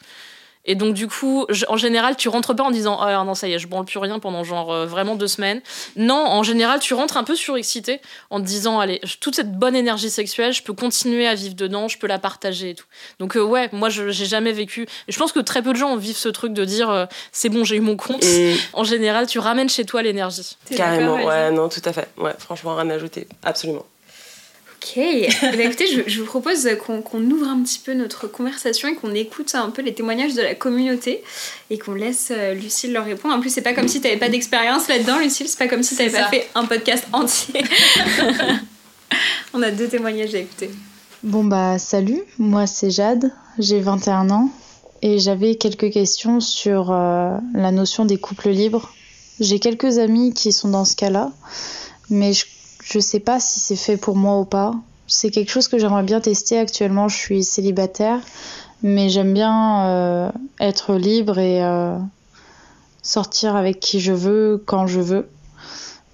Et 0.66 0.74
donc 0.74 0.94
du 0.94 1.06
coup, 1.08 1.46
je- 1.48 1.64
en 1.68 1.76
général, 1.76 2.16
tu 2.16 2.28
rentres 2.28 2.54
pas 2.54 2.64
en 2.64 2.70
disant 2.70 2.98
oh 3.00 3.24
non 3.24 3.34
ça 3.34 3.48
y 3.48 3.52
est, 3.54 3.58
je 3.58 3.66
branle 3.68 3.84
plus 3.84 3.98
rien 3.98 4.18
pendant 4.18 4.44
genre 4.44 4.72
euh, 4.72 4.86
vraiment 4.86 5.14
deux 5.16 5.28
semaines. 5.28 5.60
Non, 5.96 6.14
en 6.26 6.42
général, 6.42 6.80
tu 6.80 6.92
rentres 6.94 7.16
un 7.16 7.24
peu 7.24 7.36
surexcité 7.36 8.00
en 8.30 8.40
te 8.40 8.46
disant 8.46 8.80
allez, 8.80 9.00
toute 9.20 9.34
cette 9.36 9.52
bonne 9.52 9.76
énergie 9.76 10.10
sexuelle, 10.10 10.52
je 10.52 10.62
peux 10.62 10.72
continuer 10.74 11.26
à 11.26 11.34
vivre 11.34 11.54
dedans, 11.54 11.88
je 11.88 11.98
peux 11.98 12.06
la 12.06 12.18
partager 12.18 12.70
et 12.70 12.74
tout. 12.74 12.86
Donc 13.20 13.36
euh, 13.36 13.42
ouais, 13.42 13.68
moi 13.72 13.88
je 13.88 14.10
j'ai 14.10 14.26
jamais 14.26 14.52
vécu. 14.52 14.82
et 14.82 15.12
Je 15.12 15.18
pense 15.18 15.32
que 15.32 15.40
très 15.40 15.62
peu 15.62 15.72
de 15.72 15.78
gens 15.78 15.96
vivent 15.96 16.16
ce 16.16 16.28
truc 16.28 16.52
de 16.52 16.64
dire 16.64 16.90
euh, 16.90 17.06
c'est 17.32 17.48
bon, 17.48 17.64
j'ai 17.64 17.76
eu 17.76 17.80
mon 17.80 17.96
compte. 17.96 18.24
Mm, 18.24 18.54
En 18.72 18.84
général, 18.84 19.26
tu 19.26 19.38
ramènes 19.38 19.68
chez 19.68 19.84
toi 19.84 20.02
l'énergie. 20.02 20.56
carrément, 20.76 21.24
ouais, 21.24 21.50
non, 21.50 21.68
tout 21.68 21.82
à 21.84 21.92
fait. 21.92 22.08
Ouais, 22.16 22.32
franchement, 22.38 22.74
rien 22.76 22.90
à 22.90 22.94
ajouter. 22.94 23.26
Absolument. 23.44 23.84
Ok. 24.87 24.99
Eh 24.99 25.28
ben, 25.41 25.61
écoutez, 25.61 25.87
je, 25.87 26.03
je 26.07 26.20
vous 26.20 26.26
propose 26.26 26.68
qu'on 26.87 27.22
ouvre 27.30 27.49
un 27.49 27.61
petit 27.62 27.80
peu 27.84 27.93
notre 27.95 28.28
conversation 28.28 28.89
et 28.89 28.95
qu'on 28.95 29.14
écoute 29.14 29.55
un 29.55 29.70
peu 29.70 29.82
les 29.82 29.95
témoignages 29.95 30.34
de 30.34 30.43
la 30.43 30.55
communauté 30.55 31.22
et 31.70 31.78
qu'on 31.78 31.95
laisse 31.95 32.30
euh, 32.30 32.55
Lucille 32.55 32.93
leur 32.93 33.05
répondre. 33.05 33.34
En 33.34 33.41
plus, 33.41 33.51
c'est 33.51 33.62
pas 33.62 33.72
comme 33.72 33.89
si 33.89 34.01
t'avais 34.01 34.16
pas 34.16 34.28
d'expérience 34.28 34.87
là-dedans, 34.89 35.18
Lucille. 35.18 35.49
C'est 35.49 35.59
pas 35.59 35.66
comme 35.66 35.82
si 35.82 35.97
t'avais 35.97 36.11
C'est 36.11 36.18
pas 36.18 36.28
fait 36.28 36.49
un 36.55 36.66
podcast 36.66 37.07
entier. 37.12 37.64
On 39.55 39.62
a 39.62 39.70
deux 39.70 39.89
témoignages 39.89 40.34
à 40.34 40.39
écouter. 40.39 40.70
Bon 41.22 41.43
bah 41.43 41.78
salut, 41.78 42.22
moi 42.39 42.66
c'est 42.66 42.91
Jade, 42.91 43.32
j'ai 43.59 43.80
21 43.80 44.30
ans 44.30 44.51
et 45.03 45.18
j'avais 45.18 45.57
quelques 45.57 45.91
questions 45.91 46.41
sur 46.41 46.93
euh, 46.93 47.37
la 47.55 47.72
notion 47.72 48.05
des 48.05 48.18
couples 48.18 48.51
libres. 48.51 48.93
J'ai 49.41 49.59
quelques 49.59 49.99
amis 49.99 50.34
qui 50.34 50.53
sont 50.53 50.68
dans 50.68 50.84
ce 50.84 50.95
cas-là, 50.95 51.32
mais 52.11 52.32
je, 52.32 52.45
je 52.89 53.01
sais 53.01 53.18
pas 53.18 53.41
si 53.41 53.59
c'est 53.59 53.76
fait 53.76 53.97
pour 53.97 54.14
moi 54.14 54.39
ou 54.39 54.45
pas. 54.45 54.72
C'est 55.09 55.30
quelque 55.30 55.51
chose 55.51 55.66
que 55.66 55.76
j'aimerais 55.76 56.05
bien 56.05 56.20
tester 56.20 56.57
actuellement, 56.57 57.09
je 57.09 57.16
suis 57.16 57.43
célibataire, 57.43 58.20
mais 58.82 59.09
j'aime 59.09 59.34
bien 59.34 59.87
euh, 59.87 60.30
être 60.61 60.95
libre 60.95 61.39
et 61.39 61.64
euh, 61.64 61.99
sortir 63.03 63.57
avec 63.57 63.80
qui 63.80 63.99
je 63.99 64.12
veux, 64.12 64.62
quand 64.66 64.87
je 64.87 65.01
veux. 65.01 65.28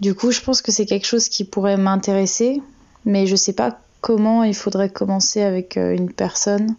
Du 0.00 0.14
coup, 0.14 0.30
je 0.30 0.40
pense 0.40 0.62
que 0.62 0.72
c'est 0.72 0.86
quelque 0.86 1.06
chose 1.06 1.28
qui 1.28 1.44
pourrait 1.44 1.76
m'intéresser, 1.76 2.62
mais 3.04 3.26
je 3.26 3.36
sais 3.36 3.52
pas 3.52 3.78
comment 4.00 4.42
il 4.42 4.54
faudrait 4.54 4.88
commencer 4.88 5.42
avec 5.42 5.76
euh, 5.76 5.94
une 5.94 6.10
personne. 6.10 6.74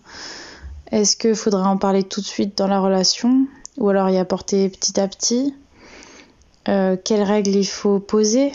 Est-ce 0.92 1.16
qu'il 1.16 1.36
faudrait 1.36 1.68
en 1.68 1.78
parler 1.78 2.04
tout 2.04 2.20
de 2.20 2.26
suite 2.26 2.58
dans 2.58 2.68
la 2.68 2.80
relation 2.80 3.46
ou 3.78 3.90
alors 3.90 4.10
y 4.10 4.18
apporter 4.18 4.70
petit 4.70 5.00
à 5.00 5.08
petit? 5.08 5.54
Quelles 6.66 7.24
règles 7.24 7.56
il 7.56 7.66
faut 7.66 8.00
poser? 8.00 8.54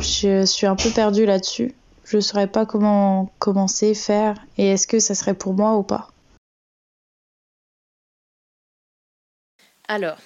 Je 0.00 0.44
suis 0.44 0.66
un 0.66 0.76
peu 0.76 0.90
perdue 0.90 1.26
là-dessus. 1.26 1.74
Je 2.04 2.16
ne 2.16 2.22
saurais 2.22 2.46
pas 2.46 2.64
comment 2.64 3.30
commencer, 3.38 3.94
faire 3.94 4.36
et 4.56 4.68
est-ce 4.68 4.86
que 4.86 4.98
ça 4.98 5.14
serait 5.14 5.34
pour 5.34 5.54
moi 5.54 5.76
ou 5.76 5.82
pas. 5.82 6.08
Alors, 9.88 10.18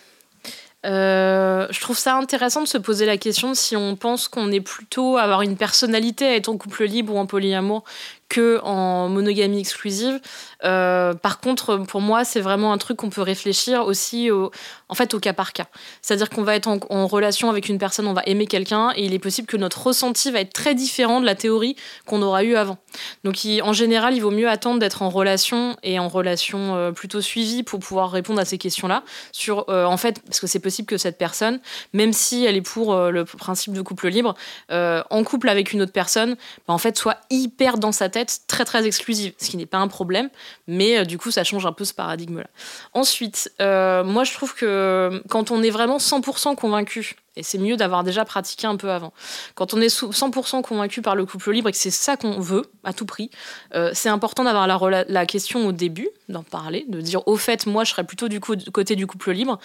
euh, 0.85 1.69
je 1.71 1.81
trouve 1.81 1.97
ça 1.97 2.17
intéressant 2.17 2.63
de 2.63 2.69
se 2.69 2.79
poser 2.79 3.07
la 3.07 3.17
question 3.17 3.55
si 3.55 3.77
on 3.77 3.95
pense 3.95 4.27
qu'on 4.29 4.51
est 4.51 4.61
plutôt 4.61 5.17
avoir 5.17 5.43
une 5.43 5.57
personnalité 5.57 6.27
à 6.27 6.37
être 6.37 6.49
en 6.49 6.57
couple 6.57 6.85
libre 6.85 7.15
ou 7.15 7.19
en 7.19 7.27
polyamour 7.27 7.85
que 8.33 8.61
en 8.63 9.11
monogamie 9.11 9.61
exclusive. 9.61 10.19
Euh, 10.65 11.13
par 11.13 11.39
contre, 11.39 11.77
pour 11.77 12.01
moi, 12.01 12.25
c'est 12.25 12.41
vraiment 12.41 12.73
un 12.73 12.79
truc 12.79 12.97
qu'on 12.97 13.11
peut 13.11 13.21
réfléchir 13.21 13.85
aussi 13.85 14.31
au, 14.31 14.51
en 14.89 14.95
fait, 14.95 15.13
au 15.13 15.21
cas 15.21 15.35
par 15.35 15.53
cas. 15.53 15.67
C'est-à-dire 16.01 16.31
qu'on 16.31 16.43
va 16.43 16.57
être 16.57 16.67
en, 16.69 17.07
relation 17.07 17.51
avec 17.51 17.69
une 17.69 17.79
personne, 17.79 18.07
on 18.07 18.15
va 18.15 18.23
aimer 18.25 18.47
quelqu'un, 18.47 18.93
et 18.97 19.05
il 19.05 19.13
est 19.13 19.19
possible 19.19 19.47
que 19.47 19.59
notre 19.59 19.87
ressenti 19.87 20.31
va 20.31 20.41
être 20.41 20.55
très 20.55 20.75
différent 20.75 21.21
de 21.21 21.27
la 21.27 21.35
théorie 21.35 21.77
qu'on 22.07 22.23
aura 22.23 22.43
eue 22.43 22.57
avant. 22.57 22.79
Donc, 23.23 23.37
en 23.63 23.73
général, 23.75 24.15
il 24.15 24.21
vaut 24.21 24.31
mieux 24.31 24.49
attendre 24.49 24.79
d'être 24.79 25.03
en 25.03 25.11
relation 25.11 25.77
et 25.83 25.99
en 25.99 26.09
relation 26.09 26.75
euh, 26.75 26.91
plutôt 26.91 27.21
suivie 27.21 27.63
pour 27.63 27.81
pouvoir 27.81 28.11
répondre 28.11 28.41
à 28.41 28.47
ces 28.47 28.57
questions-là. 28.57 29.03
Sur, 29.33 29.67
euh, 29.69 29.85
en 29.85 29.99
fait, 29.99 30.23
parce 30.25 30.41
que 30.41 30.47
c'est 30.47 30.61
possible 30.61 30.87
que 30.87 30.97
cette 30.97 31.19
personne, 31.19 31.61
même 31.93 32.15
si 32.15 32.47
elle 32.47 32.57
est 32.57 32.63
pour 32.63 32.97
le 32.97 33.27
principe 33.27 33.75
de 33.75 33.83
couple 33.83 34.09
libre, 34.09 34.35
en 34.71 35.25
couple 35.25 35.51
avec 35.51 35.75
une 35.75 35.83
autre 35.83 35.93
personne, 35.93 36.37
bah, 36.67 36.73
en 36.73 36.79
fait, 36.79 36.97
soit 36.97 37.19
hyper 37.29 37.77
dans 37.77 37.93
sa 37.93 38.09
tête, 38.09 38.22
très 38.47 38.65
très 38.65 38.87
exclusive, 38.87 39.33
ce 39.39 39.51
qui 39.51 39.57
n'est 39.57 39.67
pas 39.67 39.79
un 39.79 39.89
problème, 39.89 40.31
mais 40.67 40.99
euh, 40.99 41.05
du 41.05 41.19
coup, 41.19 41.31
ça 41.31 41.45
change 41.45 41.67
un 41.67 41.73
peu 41.73 41.85
ce 41.85 41.95
paradigme-là. 41.95 42.49
Ensuite, 42.93 43.53
euh, 43.61 44.05
moi, 44.05 44.25
je 44.25 44.33
trouve 44.33 44.55
que 44.55 45.23
quand 45.29 45.51
on 45.51 45.63
est 45.63 45.71
vraiment 45.71 45.99
100% 45.99 46.55
convaincu 46.57 47.17
Et 47.35 47.43
c'est 47.43 47.57
mieux 47.57 47.79
d'avoir 47.79 48.05
déjà 48.05 48.27
pratiqué 48.27 48.67
un 48.67 48.77
peu 48.77 48.91
avant. 48.91 49.15
Quand 49.55 49.73
on 49.73 49.81
est 49.81 49.87
100% 49.87 50.61
convaincu 50.61 51.01
par 51.01 51.17
le 51.17 51.25
couple 51.25 51.53
libre 51.53 51.71
et 51.71 51.73
que 51.73 51.79
c'est 51.79 51.91
ça 51.91 52.19
qu'on 52.19 52.39
veut 52.41 52.71
à 52.85 52.93
tout 52.93 53.07
prix, 53.07 53.31
euh, 53.75 53.91
c'est 53.95 54.11
important 54.11 54.45
d'avoir 54.45 54.67
la, 54.67 55.27
question 55.27 55.67
au 55.67 55.73
début, 55.73 56.11
d'en 56.29 56.43
parler, 56.43 56.85
de 56.89 57.01
dire 57.01 57.27
au 57.27 57.37
fait, 57.37 57.65
moi 57.65 57.85
je 57.85 57.93
serais 57.93 58.05
plutôt 58.05 58.29
du 58.29 58.39
côté 58.39 58.97
du 58.97 59.07
couple 59.07 59.31
libre, 59.31 59.59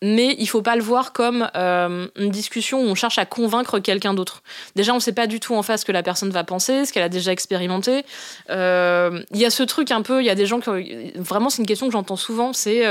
mais 0.00 0.34
il 0.38 0.46
faut 0.46 0.62
pas 0.62 0.76
le 0.76 0.82
voir 0.82 1.12
comme 1.12 1.50
euh, 1.56 2.08
une 2.16 2.30
discussion 2.30 2.80
où 2.80 2.84
on 2.84 2.94
cherche 2.94 3.18
à 3.18 3.26
convaincre 3.26 3.80
quelqu'un 3.80 4.14
d'autre. 4.14 4.42
Déjà, 4.74 4.92
on 4.92 4.96
ne 4.96 5.00
sait 5.00 5.12
pas 5.12 5.26
du 5.26 5.40
tout 5.40 5.54
en 5.54 5.62
face 5.62 5.82
ce 5.82 5.84
que 5.84 5.92
la 5.92 6.02
personne 6.02 6.30
va 6.30 6.42
penser, 6.42 6.86
ce 6.86 6.92
qu'elle 6.94 7.02
a 7.02 7.10
déjà 7.10 7.32
expérimenté. 7.32 8.06
Euh, 8.48 9.22
il 9.32 9.38
y 9.38 9.44
a 9.44 9.50
ce 9.50 9.62
truc 9.62 9.90
un 9.90 10.00
peu, 10.00 10.22
il 10.22 10.26
y 10.26 10.30
a 10.30 10.34
des 10.34 10.46
gens 10.46 10.60
qui... 10.60 11.12
Vraiment, 11.16 11.50
c'est 11.50 11.60
une 11.60 11.66
question 11.66 11.86
que 11.86 11.92
j'entends 11.92 12.16
souvent, 12.16 12.54
c'est 12.54 12.82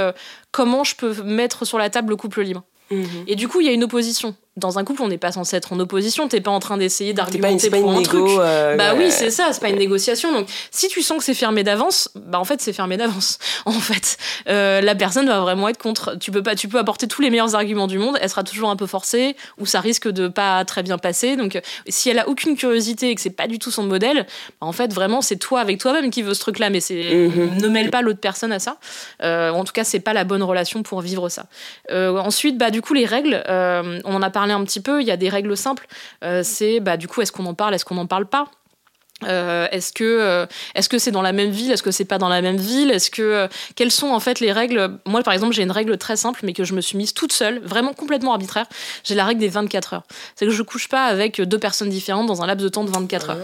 comment 0.51 0.83
je 0.83 0.95
peux 0.95 1.23
mettre 1.23 1.65
sur 1.65 1.79
la 1.79 1.89
table 1.89 2.11
le 2.11 2.15
couple 2.15 2.41
libre? 2.41 2.63
Mhm. 2.91 3.25
Et 3.27 3.35
du 3.35 3.47
coup, 3.47 3.61
il 3.61 3.67
y 3.67 3.69
a 3.69 3.73
une 3.73 3.83
opposition 3.83 4.35
dans 4.59 4.77
un 4.77 4.83
couple, 4.83 5.01
on 5.01 5.07
n'est 5.07 5.17
pas 5.17 5.31
censé 5.31 5.55
être 5.55 5.73
en 5.73 5.79
opposition. 5.79 6.27
T'es 6.27 6.41
pas 6.41 6.51
en 6.51 6.59
train 6.59 6.77
d'essayer 6.77 7.13
d'argumenter 7.13 7.69
pour 7.69 7.91
un 7.91 8.01
truc. 8.01 8.27
Euh, 8.27 8.75
bah 8.75 8.93
oui, 8.95 9.09
c'est 9.09 9.31
ça. 9.31 9.49
C'est 9.51 9.61
pas 9.61 9.69
une 9.69 9.77
négociation. 9.77 10.31
Donc, 10.31 10.47
si 10.71 10.87
tu 10.87 11.01
sens 11.01 11.17
que 11.17 11.23
c'est 11.23 11.33
fermé 11.33 11.63
d'avance, 11.63 12.09
bah 12.15 12.39
en 12.39 12.45
fait, 12.45 12.61
c'est 12.61 12.73
fermé 12.73 12.97
d'avance. 12.97 13.37
En 13.65 13.73
fait, 13.73 14.17
euh, 14.49 14.81
la 14.81 14.95
personne 14.95 15.27
va 15.27 15.41
vraiment 15.41 15.69
être 15.69 15.77
contre. 15.77 16.17
Tu 16.19 16.31
peux 16.31 16.41
pas, 16.41 16.55
tu 16.55 16.67
peux 16.67 16.79
apporter 16.79 17.07
tous 17.07 17.21
les 17.21 17.29
meilleurs 17.29 17.55
arguments 17.55 17.87
du 17.87 17.99
monde. 17.99 18.17
Elle 18.19 18.29
sera 18.29 18.43
toujours 18.43 18.69
un 18.69 18.75
peu 18.75 18.87
forcée 18.87 19.35
ou 19.59 19.65
ça 19.65 19.79
risque 19.79 20.07
de 20.07 20.27
pas 20.27 20.65
très 20.65 20.81
bien 20.81 20.97
passer. 20.97 21.35
Donc, 21.35 21.55
euh, 21.55 21.61
si 21.87 22.09
elle 22.09 22.19
a 22.19 22.27
aucune 22.27 22.55
curiosité 22.55 23.09
et 23.09 23.15
que 23.15 23.21
c'est 23.21 23.29
pas 23.29 23.47
du 23.47 23.59
tout 23.59 23.69
son 23.69 23.83
modèle, 23.83 24.25
bah, 24.59 24.67
en 24.67 24.71
fait, 24.71 24.91
vraiment, 24.91 25.21
c'est 25.21 25.35
toi 25.35 25.59
avec 25.59 25.77
toi-même 25.77 26.09
qui 26.09 26.23
veut 26.23 26.33
ce 26.33 26.39
truc-là. 26.39 26.69
Mais 26.69 26.79
c'est 26.79 27.13
mhm. 27.13 27.57
ne 27.61 27.67
mêle 27.67 27.91
pas 27.91 28.01
l'autre 28.01 28.19
personne 28.19 28.51
à 28.51 28.59
ça. 28.59 28.77
en 29.21 29.63
tout 29.63 29.73
cas, 29.73 29.83
c'est 29.83 29.99
pas 29.99 30.13
la 30.13 30.23
bonne 30.23 30.43
relation 30.43 30.81
pour 30.81 31.01
vivre 31.01 31.29
ça. 31.29 31.45
ensuite, 31.91 32.57
bah 32.57 32.71
du 32.71 32.81
coup, 32.81 32.93
les 32.93 33.05
règles. 33.05 33.43
on 33.47 34.13
en 34.13 34.21
a 34.21 34.29
parlé 34.29 34.48
un 34.53 34.63
petit 34.63 34.81
peu. 34.81 35.01
Il 35.01 35.07
y 35.07 35.11
a 35.11 35.17
des 35.17 35.29
règles 35.29 35.55
simples. 35.55 35.87
Euh, 36.23 36.41
c'est 36.43 36.79
bah, 36.79 36.97
du 36.97 37.07
coup, 37.07 37.21
est-ce 37.21 37.31
qu'on 37.31 37.45
en 37.45 37.53
parle, 37.53 37.73
est-ce 37.73 37.85
qu'on 37.85 37.95
n'en 37.95 38.07
parle 38.07 38.25
pas? 38.25 38.49
Euh, 39.23 39.67
est-ce 39.71 39.91
que 39.93 40.03
euh, 40.03 40.45
est-ce 40.75 40.89
que 40.89 40.97
c'est 40.97 41.11
dans 41.11 41.21
la 41.21 41.33
même 41.33 41.49
ville? 41.49 41.71
Est-ce 41.71 41.83
que 41.83 41.91
c'est 41.91 42.05
pas 42.05 42.17
dans 42.17 42.29
la 42.29 42.41
même 42.41 42.57
ville? 42.57 42.91
Est-ce 42.91 43.11
que 43.11 43.47
quelles 43.75 43.91
sont 43.91 44.09
en 44.09 44.19
fait 44.19 44.39
les 44.39 44.51
règles? 44.51 44.91
Moi, 45.05 45.23
par 45.23 45.33
exemple, 45.33 45.53
j'ai 45.53 45.63
une 45.63 45.71
règle 45.71 45.97
très 45.97 46.15
simple, 46.15 46.41
mais 46.43 46.53
que 46.53 46.63
je 46.63 46.73
me 46.73 46.81
suis 46.81 46.97
mise 46.97 47.13
toute 47.13 47.33
seule, 47.33 47.59
vraiment 47.59 47.93
complètement 47.93 48.31
arbitraire. 48.31 48.65
J'ai 49.03 49.15
la 49.15 49.25
règle 49.25 49.41
des 49.41 49.49
24 49.49 49.93
heures. 49.93 50.03
C'est 50.35 50.45
que 50.45 50.51
je 50.51 50.63
couche 50.63 50.87
pas 50.87 51.05
avec 51.05 51.41
deux 51.41 51.59
personnes 51.59 51.89
différentes 51.89 52.27
dans 52.27 52.41
un 52.41 52.47
laps 52.47 52.63
de 52.63 52.69
temps 52.69 52.83
de 52.83 52.91
24 52.91 53.29
heures. 53.31 53.37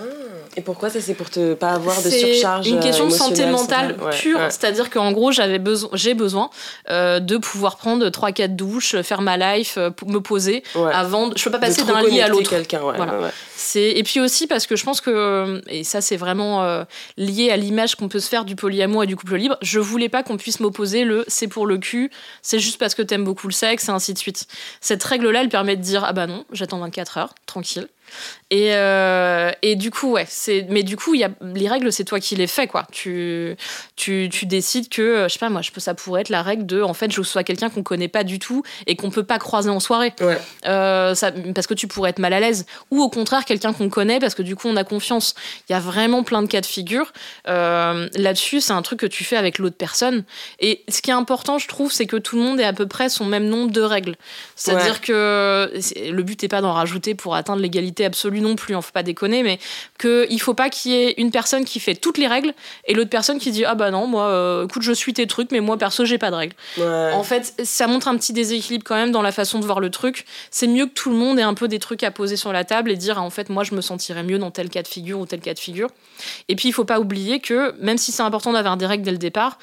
Et 0.57 0.61
pourquoi 0.61 0.89
ça 0.89 1.02
C'est 1.02 1.14
pour 1.14 1.30
te 1.30 1.53
pas 1.53 1.72
avoir 1.72 2.02
de 2.02 2.10
surcharge 2.10 2.68
une 2.68 2.80
question 2.80 3.07
de 3.07 3.11
santé 3.11 3.45
mentale 3.45 3.97
pure. 4.19 4.39
C'est-à-dire 4.49 4.89
qu'en 4.89 5.11
gros, 5.11 5.31
j'avais 5.31 5.60
besoin, 5.60 5.89
j'ai 5.93 6.14
besoin 6.14 6.49
euh, 6.89 7.19
de 7.19 7.38
pouvoir 7.38 7.77
prendre 7.77 8.07
3-4 8.07 8.56
douches, 8.56 9.02
faire 9.02 9.22
ma 9.22 9.38
life, 9.38 9.76
euh, 9.77 9.89
me 10.06 10.19
poser 10.19 10.64
avant. 10.93 11.31
Je 11.35 11.43
peux 11.43 11.52
pas 11.52 11.60
passer 11.60 11.84
d'un 11.84 12.02
lit 12.03 12.22
à 12.22 12.30
l'autre. 12.30 12.53
Voilà. 12.95 13.31
C'est 13.56 13.91
et 13.91 14.03
puis 14.03 14.19
aussi 14.19 14.47
parce 14.47 14.68
que 14.68 14.76
je 14.76 14.84
pense 14.84 15.02
que 15.02 15.61
et 15.68 15.84
ça 15.84 16.02
c'est 16.02 16.18
vraiment 16.18 16.64
euh, 16.64 16.84
lié 17.18 17.52
à 17.52 17.58
l'image 17.58 17.96
qu'on 17.96 18.08
peut 18.08 18.20
se 18.20 18.30
faire 18.30 18.46
du 18.46 18.56
polyamour 18.56 19.04
et 19.04 19.08
du 19.08 19.16
couple 19.16 19.36
libre. 19.36 19.58
Je 19.62 19.80
voulais 19.80 20.10
pas 20.10 20.24
qu'on 20.24 20.38
puisse 20.38 20.60
m'opposer 20.60 21.04
le 21.04 21.26
c'est 21.28 21.48
pour 21.48 21.66
le 21.66 21.78
cul, 21.78 22.12
c'est 22.42 22.60
juste 22.60 22.78
parce 22.78 22.96
que 22.96 23.02
t'aimes 23.02 23.24
beaucoup 23.24 23.48
le 23.48 23.54
sexe 23.54 23.90
et 23.90 23.92
ainsi 23.92 24.14
de 24.14 24.18
suite. 24.18 24.48
Cette 24.82 25.04
règle 25.04 25.30
là, 25.30 25.42
elle 25.42 25.50
permet 25.50 25.76
de 25.76 25.82
dire 25.82 26.04
ah 26.06 26.14
bah 26.14 26.28
non, 26.28 26.46
j'attends 26.52 26.80
24 26.80 27.18
heures, 27.18 27.36
tranquille. 27.46 27.88
Et, 28.52 28.76
euh, 28.76 29.52
et 29.64 29.76
du 29.76 29.90
coup, 29.90 30.11
ouais, 30.11 30.26
c'est. 30.30 30.68
Mais 30.69 30.84
du 30.84 30.98
coup, 30.98 31.15
y 31.15 31.23
a, 31.23 31.30
les 31.41 31.68
règles, 31.68 31.91
c'est 31.91 32.03
toi 32.03 32.19
qui 32.19 32.36
les 32.36 32.45
fais, 32.45 32.68
quoi. 32.68 32.86
Tu, 32.91 33.56
tu, 33.95 34.30
tu 34.32 34.45
décides 34.45 34.88
que, 34.90 35.02
euh, 35.02 35.27
je 35.27 35.34
sais 35.34 35.40
pas, 35.40 35.49
moi, 35.49 35.61
je 35.61 35.72
peux, 35.72 35.82
ça 35.82 35.95
pourrait 35.95 36.22
être 36.22 36.30
la 36.30 36.44
règle 36.44 36.65
de, 36.65 36.82
en 36.82 36.94
fait, 36.94 37.11
je 37.11 37.22
sois 37.23 37.44
quelqu'un 37.44 37.69
qu'on 37.69 37.82
connaît 37.82 38.07
pas 38.07 38.23
du 38.23 38.38
tout 38.38 38.61
et 38.86 38.95
qu'on 38.95 39.10
peut 39.10 39.23
pas 39.23 39.40
croiser 39.40 39.72
en 39.72 39.80
soirée. 39.80 40.14
Ouais. 40.22 40.38
Euh, 40.68 41.15
ça, 41.15 41.32
parce 41.56 41.65
que 41.65 41.73
tu 41.73 41.88
pourrais 41.88 42.11
être 42.11 42.19
mal 42.19 42.34
à 42.34 42.40
l'aise. 42.40 42.68
Ou 42.91 43.02
au 43.02 43.10
contraire, 43.10 43.45
quelqu'un 43.45 43.73
qu'on 43.73 43.90
connaît 43.90 44.19
parce 44.19 44.36
que 44.36 44.44
du 44.44 44.56
coup, 44.56 44.68
on 44.68 44.76
a 44.76 44.84
confiance. 44.84 45.34
Il 45.68 45.73
y 45.73 45.76
a 45.76 45.80
vraiment 45.80 46.23
plein 46.23 46.44
de 46.44 46.48
cas 46.48 46.61
de 46.61 46.65
figure. 46.68 47.14
Là-dessus, 47.45 48.61
c'est 48.61 48.73
un 48.73 48.82
truc 48.84 48.99
que 48.99 49.06
tu 49.07 49.23
fais 49.23 49.38
avec 49.38 49.57
l'autre 49.57 49.77
personne. 49.77 50.23
Et 50.60 50.84
ce 50.88 51.02
qui 51.02 51.10
est 51.10 51.14
important, 51.14 51.57
je 51.57 51.68
trouve, 51.68 51.91
c'est 51.91 52.06
que 52.06 52.18
tout 52.18 52.36
le 52.36 52.44
monde 52.44 52.60
ait 52.60 52.65
à 52.65 52.73
peu 52.73 52.88
près 52.88 53.10
son 53.10 53.26
même 53.26 53.45
nombre 53.45 53.72
de 53.72 53.82
règles. 53.82 54.15
C'est-à-dire 54.56 55.02
que 55.02 55.72
le 56.10 56.23
but 56.23 56.41
n'est 56.44 56.48
pas 56.49 56.61
d'en 56.61 56.73
rajouter 56.73 57.15
pour 57.15 57.36
atteindre 57.36 57.61
l'égalité 57.61 57.95
absolue 58.04 58.42
non 58.42 58.56
plus, 58.56 58.76
on 58.76 58.80
hein, 58.80 58.82
faut 58.82 58.92
pas 58.92 59.04
déconner, 59.04 59.44
mais 59.44 59.60
qu'il 60.00 60.42
faut 60.42 60.54
pas 60.54 60.70
qu'il 60.70 60.92
y 60.92 60.96
ait 60.96 61.14
une 61.18 61.32
personne 61.32 61.64
qui 61.64 61.80
fait 61.80 61.96
toutes 61.96 62.18
les 62.18 62.28
règles 62.28 62.54
et 62.86 62.94
l'autre 62.94 63.10
personne 63.10 63.40
qui 63.40 63.52
dit 63.52 63.64
ah 63.64 63.76
bah 63.76 63.92
non 63.92 64.08
moi 64.08 64.28
euh, 64.28 64.66
écoute 64.66 64.82
je 64.82 64.92
suis 64.92 65.14
tes 65.14 65.28
trucs 65.28 65.52
mais 65.52 65.62
moi 65.62 65.78
perso 65.78 66.04
j'ai 66.04 66.18
pas 66.18 66.32
de 66.32 66.36
règles. 66.36 66.56
En 66.80 67.24
fait 67.24 67.54
ça 67.64 67.88
montre 67.88 68.08
un 68.08 68.18
petit 68.18 68.34
déséquilibre 68.34 68.84
quand 68.86 68.96
même 68.96 69.12
dans 69.12 69.22
la 69.22 69.32
façon 69.32 69.60
de 69.60 69.66
voir 69.66 69.80
le 69.80 69.90
truc. 69.90 70.26
C'est 70.52 70.68
mieux 70.68 70.88
que 70.88 70.94
tout 70.94 71.10
le 71.10 71.16
monde 71.16 71.40
ait 71.40 71.44
un 71.44 71.54
peu 71.54 71.68
des 71.68 71.80
trucs 71.80 72.04
à 72.04 72.12
poser 72.12 72.36
sur 72.36 72.52
la 72.52 72.64
table 72.64 72.92
et 72.92 72.96
dire 72.96 73.22
en 73.22 73.30
fait 73.30 73.50
moi 73.50 73.64
je 73.64 73.76
me 73.76 73.82
sentirais 73.82 74.24
mieux 74.24 74.40
dans 74.40 74.52
tel 74.52 74.70
cas 74.70 74.82
de 74.82 74.88
figure 74.88 75.20
ou 75.20 75.26
tel 75.26 75.40
cas 75.40 75.54
de 75.54 75.60
figure. 75.60 75.90
Et 76.50 76.56
puis 76.56 76.70
il 76.70 76.72
faut 76.74 76.86
pas 76.86 77.00
oublier 77.00 77.40
que 77.40 77.74
même 77.80 77.98
si 77.98 78.12
c'est 78.12 78.24
important 78.24 78.54
d'avoir 78.54 78.78
des 78.78 78.86
règles 78.86 79.04
dès 79.04 79.12
le 79.12 79.18
départ, 79.18 79.58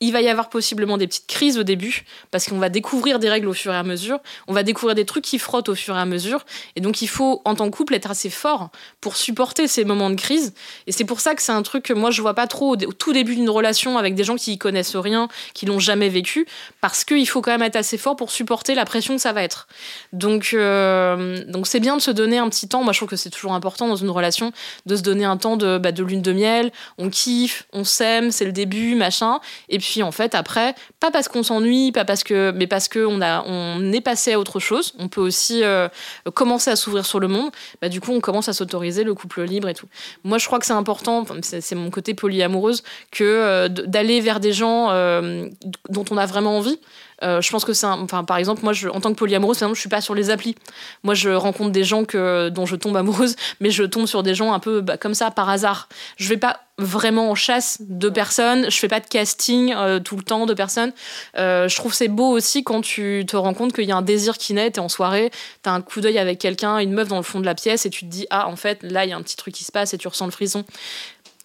il 0.00 0.12
va 0.12 0.20
y 0.20 0.28
avoir 0.28 0.48
possiblement 0.48 0.96
des 0.96 1.06
petites 1.06 1.26
crises 1.26 1.58
au 1.58 1.64
début, 1.64 2.04
parce 2.30 2.46
qu'on 2.46 2.58
va 2.58 2.68
découvrir 2.68 3.18
des 3.18 3.28
règles 3.28 3.48
au 3.48 3.52
fur 3.52 3.72
et 3.72 3.76
à 3.76 3.82
mesure, 3.82 4.20
on 4.46 4.52
va 4.52 4.62
découvrir 4.62 4.94
des 4.94 5.04
trucs 5.04 5.24
qui 5.24 5.38
frottent 5.38 5.68
au 5.68 5.74
fur 5.74 5.96
et 5.96 6.00
à 6.00 6.04
mesure, 6.04 6.44
et 6.76 6.80
donc 6.80 7.02
il 7.02 7.08
faut, 7.08 7.42
en 7.44 7.54
tant 7.54 7.68
que 7.70 7.76
couple, 7.76 7.94
être 7.94 8.10
assez 8.10 8.30
fort 8.30 8.70
pour 9.00 9.16
supporter 9.16 9.66
ces 9.66 9.84
moments 9.84 10.10
de 10.10 10.14
crise. 10.14 10.54
Et 10.86 10.92
c'est 10.92 11.04
pour 11.04 11.20
ça 11.20 11.34
que 11.34 11.42
c'est 11.42 11.52
un 11.52 11.62
truc 11.62 11.84
que 11.84 11.92
moi 11.92 12.10
je 12.10 12.22
vois 12.22 12.34
pas 12.34 12.46
trop 12.46 12.72
au, 12.72 12.76
tout 12.76 13.12
début 13.12 13.34
d'une 13.34 13.50
relation 13.50 13.98
avec 13.98 14.14
des 14.14 14.24
gens 14.24 14.36
qui 14.36 14.52
y 14.52 14.58
connaissent 14.58 14.96
rien, 14.96 15.28
qui 15.54 15.66
l'ont 15.66 15.80
jamais 15.80 16.08
vécu, 16.08 16.46
parce 16.80 17.04
qu'il 17.04 17.28
faut 17.28 17.42
quand 17.42 17.50
même 17.50 17.62
être 17.62 17.76
assez 17.76 17.98
fort 17.98 18.14
pour 18.14 18.30
supporter 18.30 18.74
la 18.74 18.84
pression 18.84 19.16
que 19.16 19.20
ça 19.20 19.32
va 19.32 19.42
être. 19.42 19.66
Donc 20.12 20.50
euh, 20.52 21.44
donc 21.46 21.66
c'est 21.66 21.80
bien 21.80 21.96
de 21.96 22.02
se 22.02 22.10
donner 22.10 22.38
un 22.38 22.48
petit 22.48 22.68
temps. 22.68 22.84
Moi 22.84 22.92
je 22.92 22.98
trouve 23.00 23.08
que 23.08 23.16
c'est 23.16 23.30
toujours 23.30 23.52
important 23.52 23.88
dans 23.88 23.96
une 23.96 24.10
relation 24.10 24.52
de 24.86 24.96
se 24.96 25.02
donner 25.02 25.24
un 25.24 25.36
temps 25.36 25.56
de, 25.56 25.78
bah, 25.78 25.92
de 25.92 26.04
lune 26.04 26.22
de 26.22 26.32
miel. 26.32 26.72
On 26.98 27.10
kiffe, 27.10 27.66
on 27.72 27.84
s'aime, 27.84 28.30
c'est 28.30 28.44
le 28.44 28.52
début, 28.52 28.94
machin. 28.94 29.40
Et 29.68 29.78
puis 29.78 29.87
en 30.02 30.12
fait 30.12 30.34
après, 30.34 30.74
pas 31.00 31.10
parce 31.10 31.28
qu'on 31.28 31.42
s'ennuie, 31.42 31.92
pas 31.92 32.04
parce 32.04 32.24
que, 32.24 32.52
mais 32.54 32.66
parce 32.66 32.88
que 32.88 33.04
on 33.04 33.20
a, 33.20 33.44
on 33.46 33.92
est 33.92 34.00
passé 34.00 34.32
à 34.32 34.38
autre 34.38 34.60
chose. 34.60 34.94
On 34.98 35.08
peut 35.08 35.20
aussi 35.20 35.62
euh, 35.62 35.88
commencer 36.34 36.70
à 36.70 36.76
s'ouvrir 36.76 37.06
sur 37.06 37.20
le 37.20 37.28
monde. 37.28 37.50
Bah, 37.80 37.88
du 37.88 38.00
coup, 38.00 38.12
on 38.12 38.20
commence 38.20 38.48
à 38.48 38.52
s'autoriser 38.52 39.04
le 39.04 39.14
couple 39.14 39.42
libre 39.42 39.68
et 39.68 39.74
tout. 39.74 39.88
Moi, 40.24 40.38
je 40.38 40.46
crois 40.46 40.58
que 40.58 40.66
c'est 40.66 40.72
important. 40.72 41.24
C'est 41.42 41.74
mon 41.74 41.90
côté 41.90 42.14
polyamoureuse 42.14 42.82
que 43.10 43.24
euh, 43.24 43.68
d'aller 43.68 44.20
vers 44.20 44.40
des 44.40 44.52
gens 44.52 44.90
euh, 44.90 45.46
dont 45.88 46.04
on 46.10 46.16
a 46.16 46.26
vraiment 46.26 46.56
envie. 46.56 46.78
Euh, 47.22 47.40
je 47.40 47.50
pense 47.50 47.64
que 47.64 47.72
c'est 47.72 47.86
enfin 47.86 48.24
par 48.24 48.36
exemple 48.36 48.62
moi 48.62 48.72
je, 48.72 48.88
en 48.88 49.00
tant 49.00 49.10
que 49.10 49.18
polyamoureuse 49.18 49.58
par 49.58 49.66
exemple 49.66 49.76
je 49.76 49.80
suis 49.80 49.88
pas 49.88 50.00
sur 50.00 50.14
les 50.14 50.30
applis. 50.30 50.54
Moi 51.02 51.14
je 51.14 51.30
rencontre 51.30 51.70
des 51.70 51.84
gens 51.84 52.04
que 52.04 52.48
dont 52.48 52.66
je 52.66 52.76
tombe 52.76 52.96
amoureuse 52.96 53.36
mais 53.60 53.70
je 53.70 53.84
tombe 53.84 54.06
sur 54.06 54.22
des 54.22 54.34
gens 54.34 54.52
un 54.52 54.60
peu 54.60 54.80
bah, 54.80 54.96
comme 54.96 55.14
ça 55.14 55.30
par 55.30 55.48
hasard. 55.48 55.88
Je 56.16 56.28
vais 56.28 56.36
pas 56.36 56.60
vraiment 56.78 57.30
en 57.30 57.34
chasse 57.34 57.78
de 57.80 58.08
personnes. 58.08 58.70
Je 58.70 58.76
fais 58.76 58.88
pas 58.88 59.00
de 59.00 59.06
casting 59.06 59.74
euh, 59.76 59.98
tout 59.98 60.16
le 60.16 60.22
temps 60.22 60.46
de 60.46 60.54
personnes. 60.54 60.92
Euh, 61.36 61.68
je 61.68 61.76
trouve 61.76 61.92
c'est 61.92 62.08
beau 62.08 62.30
aussi 62.30 62.62
quand 62.62 62.80
tu 62.80 63.24
te 63.26 63.36
rends 63.36 63.54
compte 63.54 63.72
qu'il 63.72 63.84
y 63.84 63.92
a 63.92 63.96
un 63.96 64.02
désir 64.02 64.38
qui 64.38 64.54
naît 64.54 64.70
t'es 64.70 64.80
en 64.80 64.88
soirée 64.88 65.30
t'as 65.62 65.72
un 65.72 65.80
coup 65.80 66.00
d'œil 66.00 66.18
avec 66.18 66.38
quelqu'un 66.38 66.78
une 66.78 66.92
meuf 66.92 67.08
dans 67.08 67.16
le 67.16 67.22
fond 67.22 67.40
de 67.40 67.44
la 67.44 67.54
pièce 67.54 67.86
et 67.86 67.90
tu 67.90 68.04
te 68.04 68.10
dis 68.10 68.26
ah 68.30 68.48
en 68.48 68.56
fait 68.56 68.82
là 68.82 69.04
il 69.04 69.10
y 69.10 69.12
a 69.12 69.16
un 69.16 69.22
petit 69.22 69.36
truc 69.36 69.54
qui 69.54 69.64
se 69.64 69.72
passe 69.72 69.94
et 69.94 69.98
tu 69.98 70.06
ressens 70.06 70.26
le 70.26 70.30
frisson 70.30 70.64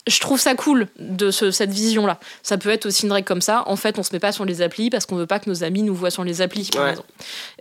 je 0.05 0.19
trouve 0.19 0.39
ça 0.39 0.53
cool 0.53 0.87
de 0.99 1.31
cette 1.31 1.71
vision-là. 1.71 2.19
Ça 2.41 2.57
peut 2.57 2.69
être 2.69 2.87
aussi 2.87 3.05
une 3.05 3.11
règle 3.13 3.25
comme 3.25 3.41
ça. 3.41 3.63
En 3.67 3.77
fait, 3.77 3.97
on 3.97 4.03
se 4.03 4.11
met 4.11 4.19
pas 4.19 4.33
sur 4.33 4.43
les 4.43 4.61
applis 4.61 4.89
parce 4.89 5.05
qu'on 5.05 5.15
veut 5.15 5.27
pas 5.27 5.39
que 5.39 5.49
nos 5.49 5.63
amis 5.63 5.81
nous 5.81 5.95
voient 5.95 6.09
sur 6.09 6.25
les 6.25 6.41
applis. 6.41 6.69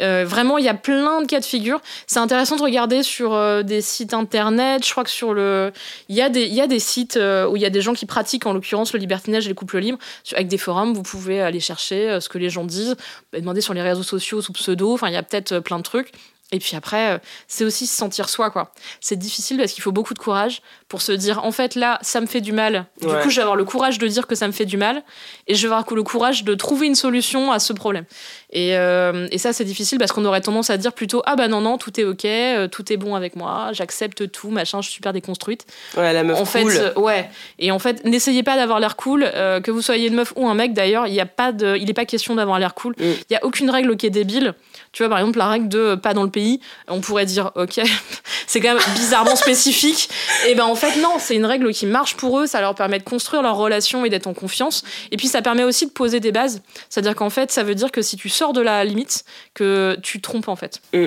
Euh, 0.00 0.24
vraiment, 0.26 0.58
il 0.58 0.64
y 0.64 0.68
a 0.68 0.74
plein 0.74 1.22
de 1.22 1.26
cas 1.26 1.38
de 1.38 1.44
figure. 1.44 1.80
C'est 2.08 2.18
intéressant 2.18 2.56
de 2.56 2.62
regarder 2.62 3.04
sur 3.04 3.32
euh, 3.32 3.62
des 3.62 3.80
sites 3.80 4.12
internet. 4.12 4.84
Je 4.84 4.90
crois 4.90 5.04
que 5.04 5.10
sur 5.10 5.34
le, 5.34 5.72
il 6.08 6.16
y 6.16 6.20
a 6.20 6.28
des, 6.28 6.42
il 6.42 6.54
y 6.54 6.60
a 6.60 6.66
des 6.66 6.80
sites 6.80 7.16
euh, 7.16 7.46
où 7.46 7.54
il 7.54 7.62
y 7.62 7.66
a 7.66 7.70
des 7.70 7.80
gens 7.80 7.94
qui 7.94 8.06
pratiquent, 8.06 8.46
en 8.46 8.52
l'occurrence, 8.52 8.92
le 8.92 8.98
libertinage 8.98 9.46
et 9.46 9.48
le 9.48 9.54
couple 9.54 9.78
libre. 9.78 9.98
Avec 10.32 10.48
des 10.48 10.58
forums, 10.58 10.94
vous 10.94 11.02
pouvez 11.02 11.40
aller 11.40 11.60
chercher 11.60 12.18
ce 12.20 12.28
que 12.28 12.38
les 12.38 12.50
gens 12.50 12.64
disent, 12.64 12.96
demander 13.32 13.60
sur 13.60 13.74
les 13.74 13.82
réseaux 13.82 14.02
sociaux 14.02 14.42
sous 14.42 14.52
pseudo. 14.52 14.92
Enfin, 14.94 15.08
il 15.08 15.14
y 15.14 15.16
a 15.16 15.22
peut-être 15.22 15.60
plein 15.60 15.78
de 15.78 15.84
trucs. 15.84 16.10
Et 16.54 16.58
puis 16.58 16.76
après, 16.76 17.18
c'est 17.48 17.64
aussi 17.64 17.86
se 17.86 17.96
sentir 17.96 18.28
soi, 18.28 18.50
quoi. 18.50 18.72
C'est 19.00 19.16
difficile 19.16 19.56
parce 19.56 19.72
qu'il 19.72 19.82
faut 19.82 19.92
beaucoup 19.92 20.12
de 20.12 20.18
courage 20.18 20.60
pour 20.92 21.00
se 21.00 21.12
dire, 21.12 21.42
en 21.42 21.52
fait, 21.52 21.74
là, 21.74 21.98
ça 22.02 22.20
me 22.20 22.26
fait 22.26 22.42
du 22.42 22.52
mal. 22.52 22.84
Du 23.00 23.06
coup, 23.06 23.30
je 23.30 23.36
vais 23.36 23.40
avoir 23.40 23.56
le 23.56 23.64
courage 23.64 23.98
de 23.98 24.06
dire 24.06 24.26
que 24.26 24.34
ça 24.34 24.46
me 24.46 24.52
fait 24.52 24.66
du 24.66 24.76
mal. 24.76 25.02
Et 25.46 25.54
je 25.54 25.66
vais 25.66 25.72
avoir 25.74 25.90
le 25.94 26.02
courage 26.02 26.44
de 26.44 26.54
trouver 26.54 26.86
une 26.86 26.94
solution 26.94 27.50
à 27.50 27.60
ce 27.60 27.72
problème. 27.72 28.04
Et, 28.50 28.76
euh, 28.76 29.26
et 29.30 29.38
ça, 29.38 29.54
c'est 29.54 29.64
difficile 29.64 29.96
parce 29.96 30.12
qu'on 30.12 30.26
aurait 30.26 30.42
tendance 30.42 30.68
à 30.68 30.76
dire 30.76 30.92
plutôt, 30.92 31.22
ah 31.24 31.34
bah 31.34 31.48
non, 31.48 31.62
non, 31.62 31.78
tout 31.78 31.98
est 31.98 32.04
ok, 32.04 32.26
euh, 32.26 32.68
tout 32.68 32.92
est 32.92 32.98
bon 32.98 33.14
avec 33.14 33.36
moi, 33.36 33.70
j'accepte 33.72 34.30
tout, 34.30 34.50
machin, 34.50 34.82
je 34.82 34.88
suis 34.88 34.96
super 34.96 35.14
déconstruite. 35.14 35.64
Ouais, 35.96 36.12
la 36.12 36.22
meuf 36.22 36.38
en 36.38 36.44
fait, 36.44 36.94
ouais. 36.96 37.30
Et 37.58 37.70
en 37.70 37.78
fait, 37.78 38.04
n'essayez 38.04 38.42
pas 38.42 38.56
d'avoir 38.56 38.78
l'air 38.78 38.96
cool, 38.96 39.22
que 39.22 39.70
vous 39.70 39.80
soyez 39.80 40.08
une 40.08 40.14
meuf 40.14 40.34
ou 40.36 40.46
un 40.46 40.54
mec 40.54 40.74
d'ailleurs, 40.74 41.06
il 41.06 41.14
n'y 41.14 41.20
a 41.20 41.26
pas 41.26 41.52
de, 41.52 41.78
il 41.78 41.86
n'est 41.86 41.94
pas 41.94 42.04
question 42.04 42.34
d'avoir 42.34 42.58
l'air 42.58 42.74
cool. 42.74 42.92
Mm. 42.98 43.04
Il 43.04 43.26
n'y 43.30 43.36
a 43.36 43.44
aucune 43.46 43.70
règle 43.70 43.96
qui 43.96 44.04
est 44.04 44.10
débile. 44.10 44.52
Tu 44.92 45.02
vois, 45.02 45.08
par 45.08 45.20
exemple, 45.20 45.38
la 45.38 45.48
règle 45.48 45.68
de 45.68 45.94
pas 45.94 46.12
dans 46.12 46.22
le 46.22 46.30
pays, 46.30 46.60
on 46.86 47.00
pourrait 47.00 47.24
dire, 47.24 47.50
ok, 47.54 47.80
c'est 48.46 48.60
quand 48.60 48.74
même 48.74 48.82
bizarrement 48.94 49.36
spécifique. 49.36 50.10
Et 50.46 50.54
ben 50.54 50.64
en 50.64 50.74
fait, 50.74 50.81
non, 51.00 51.16
c'est 51.18 51.36
une 51.36 51.46
règle 51.46 51.72
qui 51.72 51.86
marche 51.86 52.16
pour 52.16 52.38
eux, 52.38 52.46
ça 52.46 52.60
leur 52.60 52.74
permet 52.74 52.98
de 52.98 53.04
construire 53.04 53.42
leur 53.42 53.56
relation 53.56 54.04
et 54.04 54.10
d'être 54.10 54.26
en 54.26 54.34
confiance. 54.34 54.84
Et 55.10 55.16
puis 55.16 55.28
ça 55.28 55.42
permet 55.42 55.64
aussi 55.64 55.86
de 55.86 55.92
poser 55.92 56.20
des 56.20 56.32
bases. 56.32 56.62
C'est-à-dire 56.88 57.14
qu'en 57.14 57.30
fait, 57.30 57.50
ça 57.50 57.62
veut 57.62 57.74
dire 57.74 57.92
que 57.92 58.02
si 58.02 58.16
tu 58.16 58.28
sors 58.28 58.52
de 58.52 58.60
la 58.60 58.84
limite, 58.84 59.24
que 59.54 59.96
tu 60.02 60.20
trompes 60.20 60.48
en 60.48 60.56
fait. 60.56 60.80
Mm. 60.92 61.06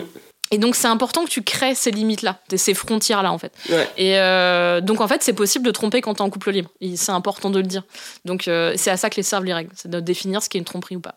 Et 0.52 0.58
donc 0.58 0.76
c'est 0.76 0.88
important 0.88 1.26
que 1.26 1.30
tu 1.30 1.42
crées 1.42 1.74
ces 1.74 1.92
limites-là, 1.92 2.40
ces 2.56 2.74
frontières-là 2.74 3.32
en 3.32 3.38
fait. 3.38 3.52
Ouais. 3.70 3.90
Et 3.98 4.20
euh, 4.20 4.80
donc 4.80 5.02
en 5.02 5.08
fait 5.08 5.24
c'est 5.24 5.34
possible 5.34 5.66
de 5.66 5.72
tromper 5.72 6.02
quand 6.02 6.14
t'es 6.14 6.22
en 6.22 6.30
couple 6.30 6.52
libre. 6.52 6.70
C'est 6.96 7.12
important 7.12 7.50
de 7.50 7.58
le 7.58 7.66
dire. 7.66 7.84
Donc 8.26 8.48
euh, 8.48 8.74
c'est 8.78 8.92
à 8.92 8.98
ça 8.98 9.10
que 9.10 9.16
les 9.16 9.24
servent 9.24 9.46
les 9.46 9.54
règles, 9.54 9.72
c'est 9.76 9.90
de 9.90 10.00
définir 10.00 10.44
ce 10.44 10.50
qui 10.50 10.58
est 10.58 10.60
une 10.60 10.66
tromperie 10.66 10.96
ou 10.96 11.00
pas. 11.00 11.16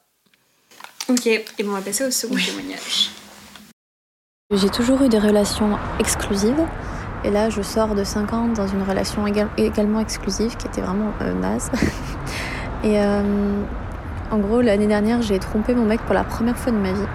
Ok, 1.08 1.26
et 1.26 1.44
bon, 1.60 1.70
on 1.70 1.72
va 1.72 1.82
passer 1.82 2.04
au 2.04 2.10
second 2.10 2.36
témoignage. 2.36 3.10
J'ai 4.50 4.70
toujours 4.70 5.02
eu 5.02 5.08
des 5.08 5.18
relations 5.18 5.78
exclusives. 6.00 6.66
Et 7.24 7.30
là, 7.30 7.50
je 7.50 7.62
sors 7.62 7.94
de 7.94 8.04
5 8.04 8.32
ans 8.32 8.46
dans 8.54 8.66
une 8.66 8.82
relation 8.82 9.26
éga- 9.26 9.48
également 9.56 10.00
exclusive 10.00 10.56
qui 10.56 10.66
était 10.68 10.80
vraiment 10.80 11.12
euh, 11.20 11.32
naze. 11.34 11.70
Et 12.84 13.00
euh, 13.00 13.22
en 14.30 14.38
gros, 14.38 14.60
l'année 14.60 14.86
dernière, 14.86 15.20
j'ai 15.22 15.38
trompé 15.38 15.74
mon 15.74 15.84
mec 15.84 16.00
pour 16.02 16.14
la 16.14 16.22
première 16.24 16.56
fois 16.56 16.70
de 16.70 16.76
ma 16.78 16.92
vie. 16.92 17.06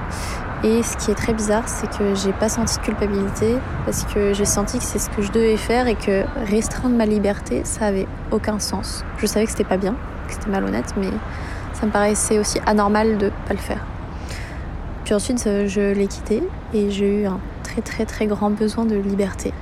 Et 0.65 0.81
ce 0.83 0.95
qui 0.97 1.11
est 1.11 1.15
très 1.15 1.33
bizarre, 1.33 1.67
c'est 1.67 1.89
que 1.97 2.15
j'ai 2.15 2.31
pas 2.33 2.47
senti 2.49 2.77
de 2.77 2.83
culpabilité 2.83 3.57
parce 3.85 4.03
que 4.05 4.33
j'ai 4.33 4.45
senti 4.45 4.77
que 4.77 4.83
c'est 4.83 4.99
ce 4.99 5.09
que 5.09 5.21
je 5.21 5.31
devais 5.31 5.57
faire 5.57 5.87
et 5.87 5.95
que 5.95 6.23
restreindre 6.49 6.95
ma 6.95 7.05
liberté, 7.05 7.61
ça 7.65 7.85
avait 7.87 8.07
aucun 8.31 8.59
sens. 8.59 9.03
Je 9.17 9.25
savais 9.25 9.45
que 9.45 9.51
c'était 9.51 9.63
pas 9.65 9.77
bien, 9.77 9.93
que 10.27 10.33
c'était 10.33 10.49
malhonnête, 10.49 10.93
mais 10.97 11.09
ça 11.73 11.85
me 11.85 11.91
paraissait 11.91 12.39
aussi 12.39 12.59
anormal 12.65 13.17
de 13.17 13.29
pas 13.47 13.53
le 13.53 13.59
faire. 13.59 13.83
Puis 15.03 15.13
ensuite, 15.13 15.45
euh, 15.47 15.67
je 15.67 15.93
l'ai 15.93 16.07
quitté 16.07 16.41
et 16.73 16.89
j'ai 16.91 17.23
eu 17.23 17.25
un 17.25 17.39
très 17.63 17.81
très 17.81 18.05
très 18.05 18.25
grand 18.25 18.49
besoin 18.49 18.85
de 18.85 18.95
liberté. 18.95 19.53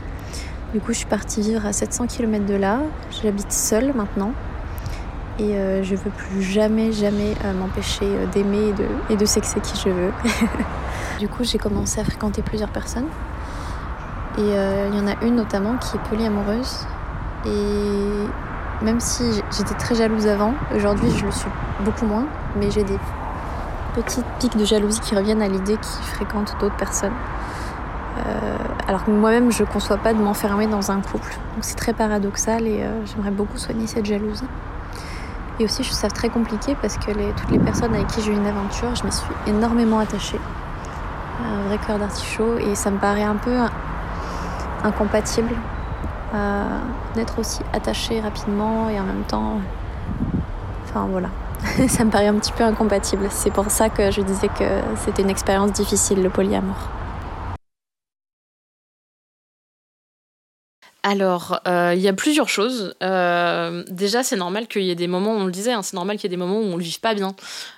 Du 0.73 0.79
coup, 0.79 0.93
je 0.93 0.99
suis 0.99 1.05
partie 1.05 1.41
vivre 1.41 1.65
à 1.65 1.73
700 1.73 2.07
km 2.07 2.45
de 2.45 2.55
là. 2.55 2.79
J'habite 3.21 3.51
seule 3.51 3.93
maintenant. 3.93 4.31
Et 5.37 5.55
euh, 5.55 5.83
je 5.83 5.95
veux 5.95 6.11
plus 6.11 6.41
jamais, 6.41 6.93
jamais 6.93 7.35
euh, 7.43 7.53
m'empêcher 7.53 8.05
euh, 8.05 8.25
d'aimer 8.27 8.69
et 8.69 8.73
de, 8.73 8.85
et 9.09 9.17
de 9.17 9.25
sexer 9.25 9.59
qui 9.59 9.77
je 9.77 9.89
veux. 9.89 10.11
du 11.19 11.27
coup, 11.27 11.43
j'ai 11.43 11.57
commencé 11.57 11.99
à 11.99 12.05
fréquenter 12.05 12.41
plusieurs 12.41 12.69
personnes. 12.69 13.07
Et 14.37 14.41
euh, 14.41 14.87
il 14.91 14.97
y 14.97 15.01
en 15.01 15.07
a 15.07 15.21
une 15.25 15.35
notamment 15.35 15.75
qui 15.77 15.97
est 15.97 16.09
polyamoureuse. 16.09 16.85
Et 17.45 18.85
même 18.85 19.01
si 19.01 19.23
j'étais 19.51 19.73
très 19.73 19.95
jalouse 19.95 20.27
avant, 20.27 20.53
aujourd'hui 20.73 21.09
je 21.17 21.25
le 21.25 21.31
suis 21.31 21.49
beaucoup 21.83 22.05
moins. 22.05 22.27
Mais 22.55 22.71
j'ai 22.71 22.83
des 22.83 22.97
petites 23.93 24.25
pics 24.39 24.55
de 24.55 24.63
jalousie 24.63 25.01
qui 25.01 25.15
reviennent 25.15 25.41
à 25.41 25.49
l'idée 25.49 25.75
qu'il 25.75 26.05
fréquente 26.05 26.55
d'autres 26.61 26.77
personnes. 26.77 27.13
Euh, 28.17 28.57
alors 28.87 29.05
que 29.05 29.11
moi-même, 29.11 29.51
je 29.51 29.63
ne 29.63 29.67
conçois 29.67 29.97
pas 29.97 30.13
de 30.13 30.19
m'enfermer 30.21 30.67
dans 30.67 30.91
un 30.91 30.99
couple. 31.01 31.31
Donc 31.55 31.61
c'est 31.61 31.75
très 31.75 31.93
paradoxal 31.93 32.67
et 32.67 32.83
euh, 32.83 33.05
j'aimerais 33.05 33.31
beaucoup 33.31 33.57
soigner 33.57 33.87
cette 33.87 34.05
jalousie. 34.05 34.47
Et 35.59 35.65
aussi, 35.65 35.83
je 35.83 35.89
trouve 35.89 35.99
ça 35.99 36.09
très 36.09 36.29
compliqué 36.29 36.75
parce 36.81 36.97
que 36.97 37.11
toutes 37.11 37.51
les 37.51 37.59
personnes 37.59 37.93
avec 37.93 38.07
qui 38.07 38.21
j'ai 38.21 38.31
eu 38.31 38.35
une 38.35 38.47
aventure, 38.47 38.95
je 38.95 39.05
me 39.05 39.11
suis 39.11 39.33
énormément 39.47 39.99
attachée. 39.99 40.39
Un 41.45 41.67
vrai 41.67 41.77
cœur 41.77 41.99
d'artichaut 41.99 42.57
et 42.57 42.75
ça 42.75 42.91
me 42.91 42.97
paraît 42.97 43.23
un 43.23 43.35
peu 43.35 43.55
in- 43.55 43.69
incompatible 44.83 45.53
euh, 46.33 46.63
d'être 47.15 47.39
aussi 47.39 47.61
attachée 47.73 48.19
rapidement 48.21 48.89
et 48.89 48.99
en 48.99 49.03
même 49.03 49.23
temps. 49.27 49.59
Enfin 50.85 51.07
voilà. 51.09 51.29
ça 51.87 52.03
me 52.03 52.09
paraît 52.09 52.27
un 52.27 52.35
petit 52.35 52.51
peu 52.53 52.63
incompatible. 52.63 53.27
C'est 53.29 53.51
pour 53.51 53.69
ça 53.69 53.89
que 53.89 54.11
je 54.11 54.21
disais 54.21 54.47
que 54.49 54.81
c'était 54.97 55.21
une 55.21 55.29
expérience 55.29 55.71
difficile, 55.71 56.21
le 56.23 56.29
polyamour. 56.29 56.75
Alors, 61.03 61.59
euh, 61.67 61.93
il 61.95 62.01
y 62.01 62.07
a 62.07 62.13
plusieurs 62.13 62.47
choses. 62.47 62.93
Euh, 63.01 63.83
déjà, 63.89 64.21
c'est 64.21 64.35
normal 64.35 64.67
qu'il 64.67 64.83
y 64.83 64.91
ait 64.91 64.95
des 64.95 65.07
moments, 65.07 65.31
on 65.33 65.45
le 65.45 65.51
disait, 65.51 65.71
hein, 65.71 65.81
c'est 65.81 65.95
normal 65.95 66.17
qu'il 66.17 66.25
y 66.29 66.33
ait 66.33 66.37
des 66.37 66.43
moments 66.43 66.59
où 66.59 66.63
on 66.65 66.77
le 66.77 66.83
vive 66.83 66.99
pas 66.99 67.15
bien, 67.15 67.35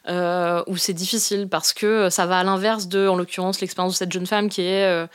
euh, 0.10 0.62
où 0.68 0.76
c'est 0.76 0.92
difficile 0.94 1.48
parce 1.48 1.72
que 1.72 2.10
ça 2.10 2.26
va 2.26 2.40
à 2.40 2.44
l'inverse 2.44 2.90
de, 2.90 3.08
en 3.08 3.16
l'occurrence, 3.16 3.62
l'expérience 3.62 3.94
de 3.94 3.98
cette 3.98 4.12
jeune 4.12 4.28
femme 4.28 4.50
qui 4.50 4.62
est 4.64 5.08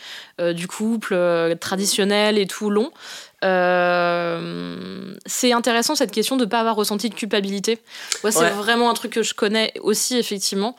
du 0.55 0.67
couple 0.69 1.55
traditionnel 1.61 2.39
et 2.39 2.47
tout 2.47 2.71
long. 2.71 2.91
Euh, 3.45 5.15
c'est 5.27 5.53
intéressant 5.53 5.95
cette 5.95 6.11
question 6.11 6.37
de 6.37 6.45
ne 6.45 6.49
pas 6.51 6.61
avoir 6.61 6.77
ressenti 6.77 7.09
de 7.09 7.15
culpabilité. 7.15 7.79
Moi, 8.23 8.33
c'est 8.33 8.41
Ouais. 8.41 8.51
vraiment 8.51 8.91
un 8.91 8.95
truc 8.95 9.13
que 9.13 9.23
je 9.23 9.35
connais 9.35 9.73
aussi, 9.81 10.17
effectivement. 10.19 10.77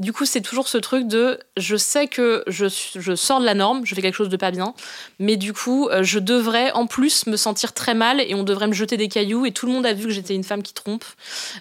Du 0.00 0.12
coup, 0.12 0.24
c'est 0.24 0.40
toujours 0.42 0.68
ce 0.68 0.78
truc 0.78 1.08
de 1.08 1.40
je 1.56 1.74
sais 1.76 2.06
que 2.06 2.44
je, 2.46 2.66
je 2.94 3.16
sors 3.16 3.40
de 3.40 3.44
la 3.44 3.54
norme, 3.54 3.84
je 3.84 3.96
fais 3.96 4.00
quelque 4.00 4.14
chose 4.14 4.28
de 4.28 4.36
pas 4.36 4.52
bien, 4.52 4.72
mais 5.18 5.36
du 5.36 5.52
coup, 5.52 5.88
euh, 5.88 6.04
je 6.04 6.20
devrais 6.20 6.70
en 6.70 6.86
plus 6.86 7.26
me 7.26 7.36
sentir 7.36 7.72
très 7.72 7.94
mal 7.94 8.20
et 8.20 8.32
on 8.36 8.44
devrait 8.44 8.68
me 8.68 8.72
jeter 8.74 8.96
des 8.96 9.08
cailloux 9.08 9.44
et 9.44 9.50
tout 9.50 9.66
le 9.66 9.72
monde 9.72 9.84
a 9.84 9.92
vu 9.94 10.04
que 10.04 10.10
j'étais 10.10 10.34
une 10.36 10.44
femme 10.44 10.62
qui 10.62 10.72
trompe. 10.72 11.04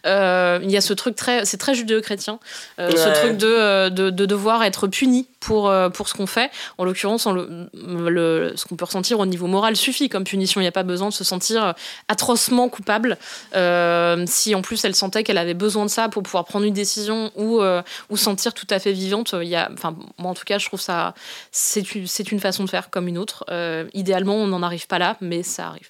Euh, 0.06 0.60
Il 0.62 0.70
y 0.70 0.78
a 0.78 0.82
ce 0.82 0.94
truc 0.94 1.16
très, 1.16 1.46
c'est 1.46 1.58
très 1.58 1.74
judéo-chrétien, 1.74 2.38
euh, 2.80 2.92
ce 2.92 3.10
truc 3.20 3.38
de, 3.38 3.90
de, 3.90 4.12
de 4.12 4.26
devoir 4.28 4.64
être 4.64 4.86
puni 4.88 5.28
pour, 5.40 5.74
pour 5.94 6.08
ce 6.08 6.14
qu'on 6.14 6.28
fait. 6.28 6.52
En 6.78 6.86
l'occurrence, 6.86 7.26
en 7.26 7.32
le, 7.32 7.70
le- 7.74 8.54
ce 8.56 8.66
qu'on 8.66 8.76
peut 8.76 8.86
ressentir 8.86 9.20
au 9.20 9.26
niveau 9.26 9.48
moral 9.48 9.76
suffit 9.76 10.10
comme 10.10 10.26
punition. 10.26 10.62
Il 10.62 10.64
n'y 10.66 10.68
a 10.70 10.72
pas 10.72 10.84
besoin 10.84 11.10
de 11.10 11.14
se 11.14 11.24
sentir 11.24 11.74
atrocement 12.08 12.70
coupable. 12.70 13.18
Euh, 13.56 14.26
si 14.28 14.54
en 14.54 14.62
plus 14.62 14.84
elle 14.86 14.94
sentait 14.94 15.24
qu'elle 15.24 15.38
avait 15.40 15.54
besoin 15.56 15.86
de 15.86 15.90
ça 15.90 16.08
pour 16.10 16.22
pouvoir 16.22 16.46
prendre 16.46 16.66
une 16.66 16.74
décision 16.76 17.32
ou, 17.36 17.62
ou 18.10 18.18
tout 18.36 18.68
à 18.70 18.80
fait 18.80 18.92
vivante, 18.92 19.34
il 19.42 19.48
y 19.48 19.56
a, 19.56 19.70
enfin, 19.72 19.96
moi 20.18 20.32
en 20.32 20.34
tout 20.34 20.46
cas, 20.46 20.58
je 20.58 20.66
trouve 20.66 20.82
ça, 20.82 21.14
c'est 21.52 21.92
une, 21.92 22.40
façon 22.40 22.64
de 22.64 22.70
faire 22.70 22.90
comme 22.90 23.08
une 23.08 23.18
autre. 23.18 23.46
Euh, 23.50 23.88
idéalement, 23.94 24.36
on 24.36 24.48
n'en 24.48 24.64
arrive 24.64 24.88
pas 24.88 25.00
là, 25.00 25.18
mais 25.22 25.44
ça 25.44 25.68
arrive. 25.68 25.90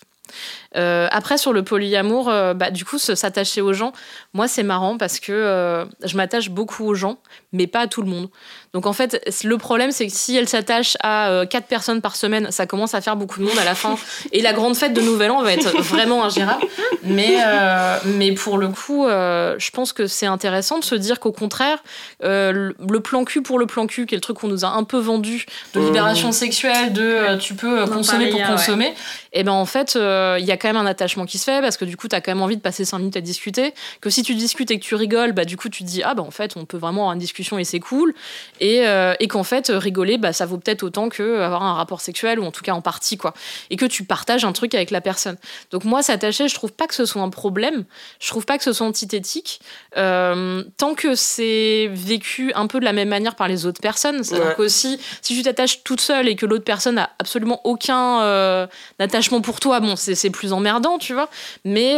Euh, 0.76 1.08
après, 1.12 1.38
sur 1.38 1.54
le 1.54 1.64
polyamour, 1.64 2.30
euh, 2.30 2.54
bah, 2.54 2.72
du 2.72 2.86
coup, 2.86 2.98
s'attacher 2.98 3.62
aux 3.62 3.74
gens, 3.74 3.94
moi, 4.34 4.48
c'est 4.48 4.64
marrant 4.64 4.98
parce 4.98 5.20
que 5.20 5.32
euh, 5.32 5.86
je 6.04 6.18
m'attache 6.18 6.50
beaucoup 6.50 6.86
aux 6.86 6.96
gens, 6.96 7.20
mais 7.52 7.68
pas 7.68 7.82
à 7.82 7.88
tout 7.88 8.02
le 8.02 8.10
monde. 8.10 8.30
Donc, 8.74 8.86
en 8.86 8.94
fait, 8.94 9.20
le 9.44 9.58
problème, 9.58 9.92
c'est 9.92 10.08
que 10.08 10.14
si 10.14 10.36
elle 10.36 10.48
s'attache 10.48 10.98
à 11.02 11.30
euh, 11.30 11.46
quatre 11.46 11.68
personnes 11.68 12.02
par 12.02 12.16
semaine, 12.16 12.52
ça 12.52 12.66
commence 12.66 12.94
à 12.94 13.02
faire 13.02 13.16
beaucoup 13.16 13.40
de 13.40 13.46
monde 13.46 13.58
à 13.60 13.66
la 13.66 13.76
fin. 13.76 13.96
Et 14.32 14.42
la 14.42 14.54
grande 14.54 14.76
fête 14.76 14.94
de 14.94 15.02
Nouvel 15.02 15.32
An 15.32 15.42
va 15.42 15.54
être 15.54 15.70
vraiment 15.82 16.24
ingérable. 16.24 16.64
Mais, 17.04 17.38
euh, 17.46 17.98
mais 18.06 18.34
pour 18.34 18.58
le 18.58 18.70
coup, 18.70 19.06
euh, 19.06 19.56
je 19.58 19.72
pense 19.72 19.94
que 19.94 20.08
c'est 20.08 20.26
intéressant 20.26 20.80
de 20.80 20.84
se 20.84 20.96
dire 20.96 21.20
qu'au 21.20 21.32
contraire, 21.32 21.80
le- 22.22 22.74
plan 23.00 23.24
cul 23.26 23.42
pour 23.42 23.60
le 23.60 23.68
plan 23.68 23.88
cul, 23.88 24.06
qui 24.06 24.16
est 24.16 24.18
le 24.18 24.22
truc 24.22 24.38
qu'on 24.40 24.48
nous 24.48 24.66
a 24.66 24.70
un 24.70 24.84
peu 24.84 24.98
vendu, 24.98 25.46
de 25.74 25.80
libération 25.80 26.32
sexuelle, 26.32 26.92
de 26.94 27.38
tu 27.38 27.54
peux 27.54 27.86
consommer 27.86 28.30
pour 28.30 28.40
hier, 28.40 28.50
ouais. 28.50 28.56
consommer, 28.56 28.94
et 29.34 29.44
ben 29.44 29.52
en 29.52 29.66
fait, 29.66 29.94
il 29.96 30.46
y 30.46 30.52
a 30.52 30.58
quand 30.58 30.68
même 30.68 30.78
un 30.78 30.86
attachement 30.88 31.26
qui 31.26 31.38
se 31.38 31.44
fait 31.46 31.62
parce 31.62 31.78
que 31.78 31.86
du 31.86 31.96
coup, 31.96 32.08
tu 32.08 32.16
as 32.16 32.22
quand 32.22 32.32
même 32.32 32.42
envie 32.42 32.58
de 32.58 32.62
passer 32.62 32.86
5 32.86 32.98
minutes 32.98 33.18
à 33.18 33.22
discuter. 33.22 33.74
Que 34.02 34.10
si 34.10 34.24
tu 34.24 34.34
discutes 34.36 34.72
et 34.72 34.80
que 34.80 34.84
tu 34.84 34.96
rigoles, 34.96 35.32
bah 35.32 35.46
du 35.46 35.58
coup, 35.58 35.70
tu 35.70 35.84
te 35.84 35.88
dis 35.88 36.02
ah 36.04 36.16
bah 36.16 36.24
en 36.24 36.32
fait, 36.32 36.58
on 36.58 36.66
peut 36.66 36.78
vraiment 36.78 37.02
avoir 37.04 37.14
une 37.14 37.20
discussion 37.20 37.58
et 37.60 37.64
c'est 37.64 37.80
cool. 37.80 38.14
Et, 38.60 38.88
euh, 38.88 39.14
et 39.20 39.28
qu'en 39.28 39.44
fait, 39.44 39.72
rigoler, 39.74 40.18
bah 40.18 40.34
ça 40.34 40.46
vaut 40.46 40.58
peut-être 40.58 40.84
autant 40.84 41.10
que 41.10 41.40
avoir 41.42 41.64
un 41.64 41.74
rapport 41.74 42.02
sexuel 42.02 42.40
ou 42.40 42.46
en 42.46 42.52
tout 42.52 42.62
cas 42.62 42.74
en 42.74 42.82
partie 42.82 43.18
quoi. 43.18 43.34
Et 43.70 43.76
que 43.76 43.86
tu 43.86 44.04
partages 44.04 44.46
un 44.46 44.52
truc 44.54 44.74
avec 44.76 44.92
la 44.92 45.02
personne. 45.02 45.38
Donc 45.72 45.84
moi, 45.84 46.02
s'attacher, 46.02 46.48
je 46.48 46.56
trouve 46.56 46.72
pas 46.74 46.88
que 46.88 46.96
ce 46.96 47.06
soit 47.06 47.22
un 47.22 47.30
problème. 47.30 47.86
Je 48.20 48.28
trouve 48.30 48.46
pas 48.46 48.58
que 48.58 48.64
ce 48.64 48.74
soit 48.74 48.88
antithétique. 48.88 49.60
Euh, 49.98 50.64
tant 50.78 50.94
que 50.96 51.16
c'est 51.16 51.90
vécu 51.94 52.52
un 52.56 52.68
peu 52.68 52.80
de 52.80 52.86
la 52.86 52.94
même 52.94 53.10
manière 53.10 53.36
par 53.36 53.48
les 53.48 53.66
autres 53.66 53.82
personnes. 53.82 54.24
C'est-à-dire 54.24 54.48
Ouais. 54.48 54.56
qu'aussi, 54.56 55.00
si 55.22 55.36
tu 55.36 55.44
t'attaches 55.44 55.84
toute 55.84 56.02
seule 56.02 56.28
et 56.28 56.36
que 56.36 56.46
l'autre 56.46 56.64
personne 56.64 56.98
a 56.98 57.10
absolument 57.20 57.62
aucun 57.64 58.22
euh, 58.22 58.68
attachement 59.00 59.42
pour 59.42 59.60
toi, 59.60 59.80
bon, 59.80 59.96
c'est 59.96 60.16
c'est 60.16 60.30
plus 60.30 60.54
emmerdant, 60.54 60.98
tu 60.98 61.14
vois. 61.14 61.30
Mais, 61.64 61.96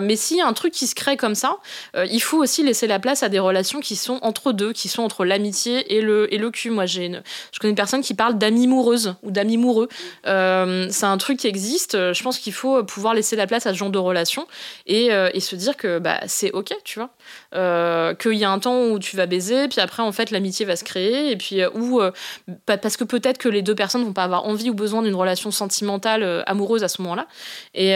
mais 0.00 0.16
s'il 0.16 0.38
y 0.38 0.40
a 0.40 0.46
un 0.46 0.52
truc 0.52 0.72
qui 0.72 0.86
se 0.86 0.94
crée 0.94 1.16
comme 1.16 1.34
ça, 1.34 1.56
il 1.94 2.20
faut 2.20 2.38
aussi 2.38 2.62
laisser 2.62 2.86
la 2.86 2.98
place 2.98 3.22
à 3.22 3.28
des 3.28 3.38
relations 3.38 3.80
qui 3.80 3.96
sont 3.96 4.18
entre 4.22 4.52
deux, 4.52 4.72
qui 4.72 4.88
sont 4.88 5.02
entre 5.02 5.24
l'amitié 5.24 5.94
et 5.96 5.99
et 6.00 6.38
le 6.38 6.50
cul. 6.50 6.70
Moi, 6.70 6.86
j'ai 6.86 7.10
je 7.52 7.58
connais 7.58 7.70
une 7.70 7.76
personne 7.76 8.02
qui 8.02 8.14
parle 8.14 8.38
d'amie 8.38 8.66
moureuse 8.66 9.14
ou 9.22 9.30
d'amis 9.30 9.56
moureux. 9.56 9.88
Euh, 10.26 10.86
c'est 10.90 11.06
un 11.06 11.18
truc 11.18 11.38
qui 11.38 11.46
existe. 11.46 12.12
Je 12.12 12.22
pense 12.22 12.38
qu'il 12.38 12.52
faut 12.52 12.82
pouvoir 12.84 13.14
laisser 13.14 13.36
la 13.36 13.46
place 13.46 13.66
à 13.66 13.72
ce 13.72 13.78
genre 13.78 13.90
de 13.90 13.98
relation 13.98 14.46
et, 14.86 15.12
euh, 15.12 15.28
se 15.40 15.56
dire 15.56 15.76
que 15.78 15.98
bah, 15.98 16.20
c'est 16.26 16.52
OK, 16.52 16.70
tu 16.84 16.98
vois. 16.98 17.10
Euh, 17.54 18.14
qu'il 18.14 18.34
y 18.34 18.44
a 18.44 18.50
un 18.50 18.58
temps 18.58 18.88
où 18.88 18.98
tu 18.98 19.16
vas 19.16 19.24
baiser, 19.24 19.68
puis 19.68 19.80
après, 19.80 20.02
en 20.02 20.12
fait, 20.12 20.30
l'amitié 20.30 20.66
va 20.66 20.76
se 20.76 20.84
créer, 20.84 21.30
et 21.30 21.36
puis 21.36 21.62
pa- 22.66 22.76
parce 22.76 22.98
que 22.98 23.04
peut-être 23.04 23.38
que 23.38 23.48
les 23.48 23.62
deux 23.62 23.74
personnes 23.74 24.04
vont 24.04 24.12
pas 24.12 24.24
avoir 24.24 24.44
envie 24.44 24.68
ou 24.68 24.74
besoin 24.74 25.00
d'une 25.02 25.14
relation 25.14 25.50
sentimentale, 25.50 26.44
amoureuse 26.46 26.84
à 26.84 26.88
ce 26.88 27.00
moment-là, 27.00 27.26
et, 27.74 27.94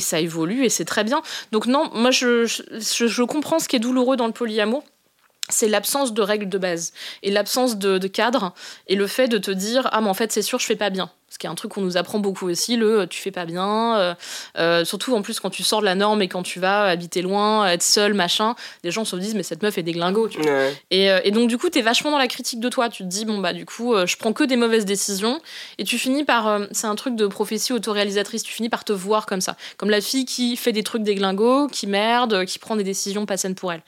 ça 0.00 0.20
évolue, 0.20 0.64
et 0.64 0.68
c'est 0.68 0.84
très 0.84 1.02
bien. 1.02 1.20
Donc, 1.50 1.66
non, 1.66 1.90
moi, 1.92 2.12
je, 2.12 2.46
je 2.46 3.22
comprends 3.24 3.58
ce 3.58 3.66
qui 3.66 3.74
est 3.74 3.80
douloureux 3.80 4.16
dans 4.16 4.28
le 4.28 4.32
polyamour. 4.32 4.84
C'est 5.50 5.68
l'absence 5.68 6.14
de 6.14 6.22
règles 6.22 6.48
de 6.48 6.58
base 6.58 6.92
et 7.22 7.30
l'absence 7.30 7.76
de, 7.76 7.98
de 7.98 8.08
cadre 8.08 8.54
et 8.86 8.96
le 8.96 9.06
fait 9.06 9.28
de 9.28 9.38
te 9.38 9.50
dire 9.50 9.88
ah 9.92 10.00
mais 10.00 10.08
en 10.08 10.14
fait 10.14 10.32
c'est 10.32 10.42
sûr 10.42 10.58
je 10.58 10.66
fais 10.66 10.76
pas 10.76 10.90
bien 10.90 11.10
ce 11.28 11.38
qui 11.38 11.46
est 11.46 11.50
un 11.50 11.54
truc 11.54 11.72
qu'on 11.72 11.80
nous 11.80 11.96
apprend 11.96 12.18
beaucoup 12.18 12.48
aussi 12.48 12.76
le 12.76 13.06
tu 13.06 13.20
fais 13.20 13.30
pas 13.30 13.44
bien 13.44 13.96
euh, 13.96 14.14
euh, 14.58 14.84
surtout 14.84 15.14
en 15.14 15.22
plus 15.22 15.38
quand 15.38 15.50
tu 15.50 15.62
sors 15.62 15.80
de 15.80 15.84
la 15.84 15.94
norme 15.94 16.22
et 16.22 16.28
quand 16.28 16.42
tu 16.42 16.58
vas 16.58 16.84
habiter 16.84 17.22
loin 17.22 17.68
être 17.68 17.84
seul 17.84 18.14
machin 18.14 18.56
les 18.82 18.90
gens 18.90 19.04
se 19.04 19.14
disent 19.14 19.36
mais 19.36 19.44
cette 19.44 19.62
meuf 19.62 19.78
est 19.78 19.84
des 19.84 19.92
glingos 19.92 20.28
tu 20.28 20.40
vois. 20.40 20.50
Ouais. 20.50 20.74
Et, 20.90 21.10
euh, 21.10 21.20
et 21.24 21.30
donc, 21.30 21.48
du 21.48 21.58
coup, 21.58 21.68
t'es 21.68 21.82
vachement 21.82 22.10
dans 22.10 22.18
la 22.18 22.28
critique 22.28 22.60
de 22.60 22.68
toi. 22.68 22.88
Tu 22.88 23.02
te 23.02 23.08
dis, 23.08 23.24
bon, 23.24 23.38
bah, 23.38 23.52
du 23.52 23.66
coup, 23.66 23.94
je 24.06 24.16
prends 24.16 24.32
que 24.32 24.44
des 24.44 24.56
mauvaises 24.56 24.84
décisions. 24.84 25.40
Et 25.78 25.84
tu 25.84 25.98
finis 25.98 26.24
par. 26.24 26.60
c'est 26.72 26.86
un 26.86 26.94
truc 26.94 27.16
de 27.16 27.26
prophétie 27.26 27.72
autoréalisatrice. 27.72 28.42
Tu 28.42 28.52
finis 28.52 28.68
par 28.68 28.84
te 28.84 28.92
voir 28.92 29.26
comme 29.26 29.40
ça. 29.40 29.56
Comme 29.76 29.90
la 29.90 30.00
fille 30.00 30.24
qui 30.24 30.56
fait 30.56 30.72
des 30.72 30.82
trucs 30.82 31.02
déglingos, 31.02 31.68
qui 31.68 31.86
merde, 31.86 32.44
qui 32.44 32.58
prend 32.58 32.76
des 32.76 32.84
décisions 32.84 33.26
pas 33.26 33.36
saines 33.36 33.54
pour 33.54 33.72
elle. 33.72 33.82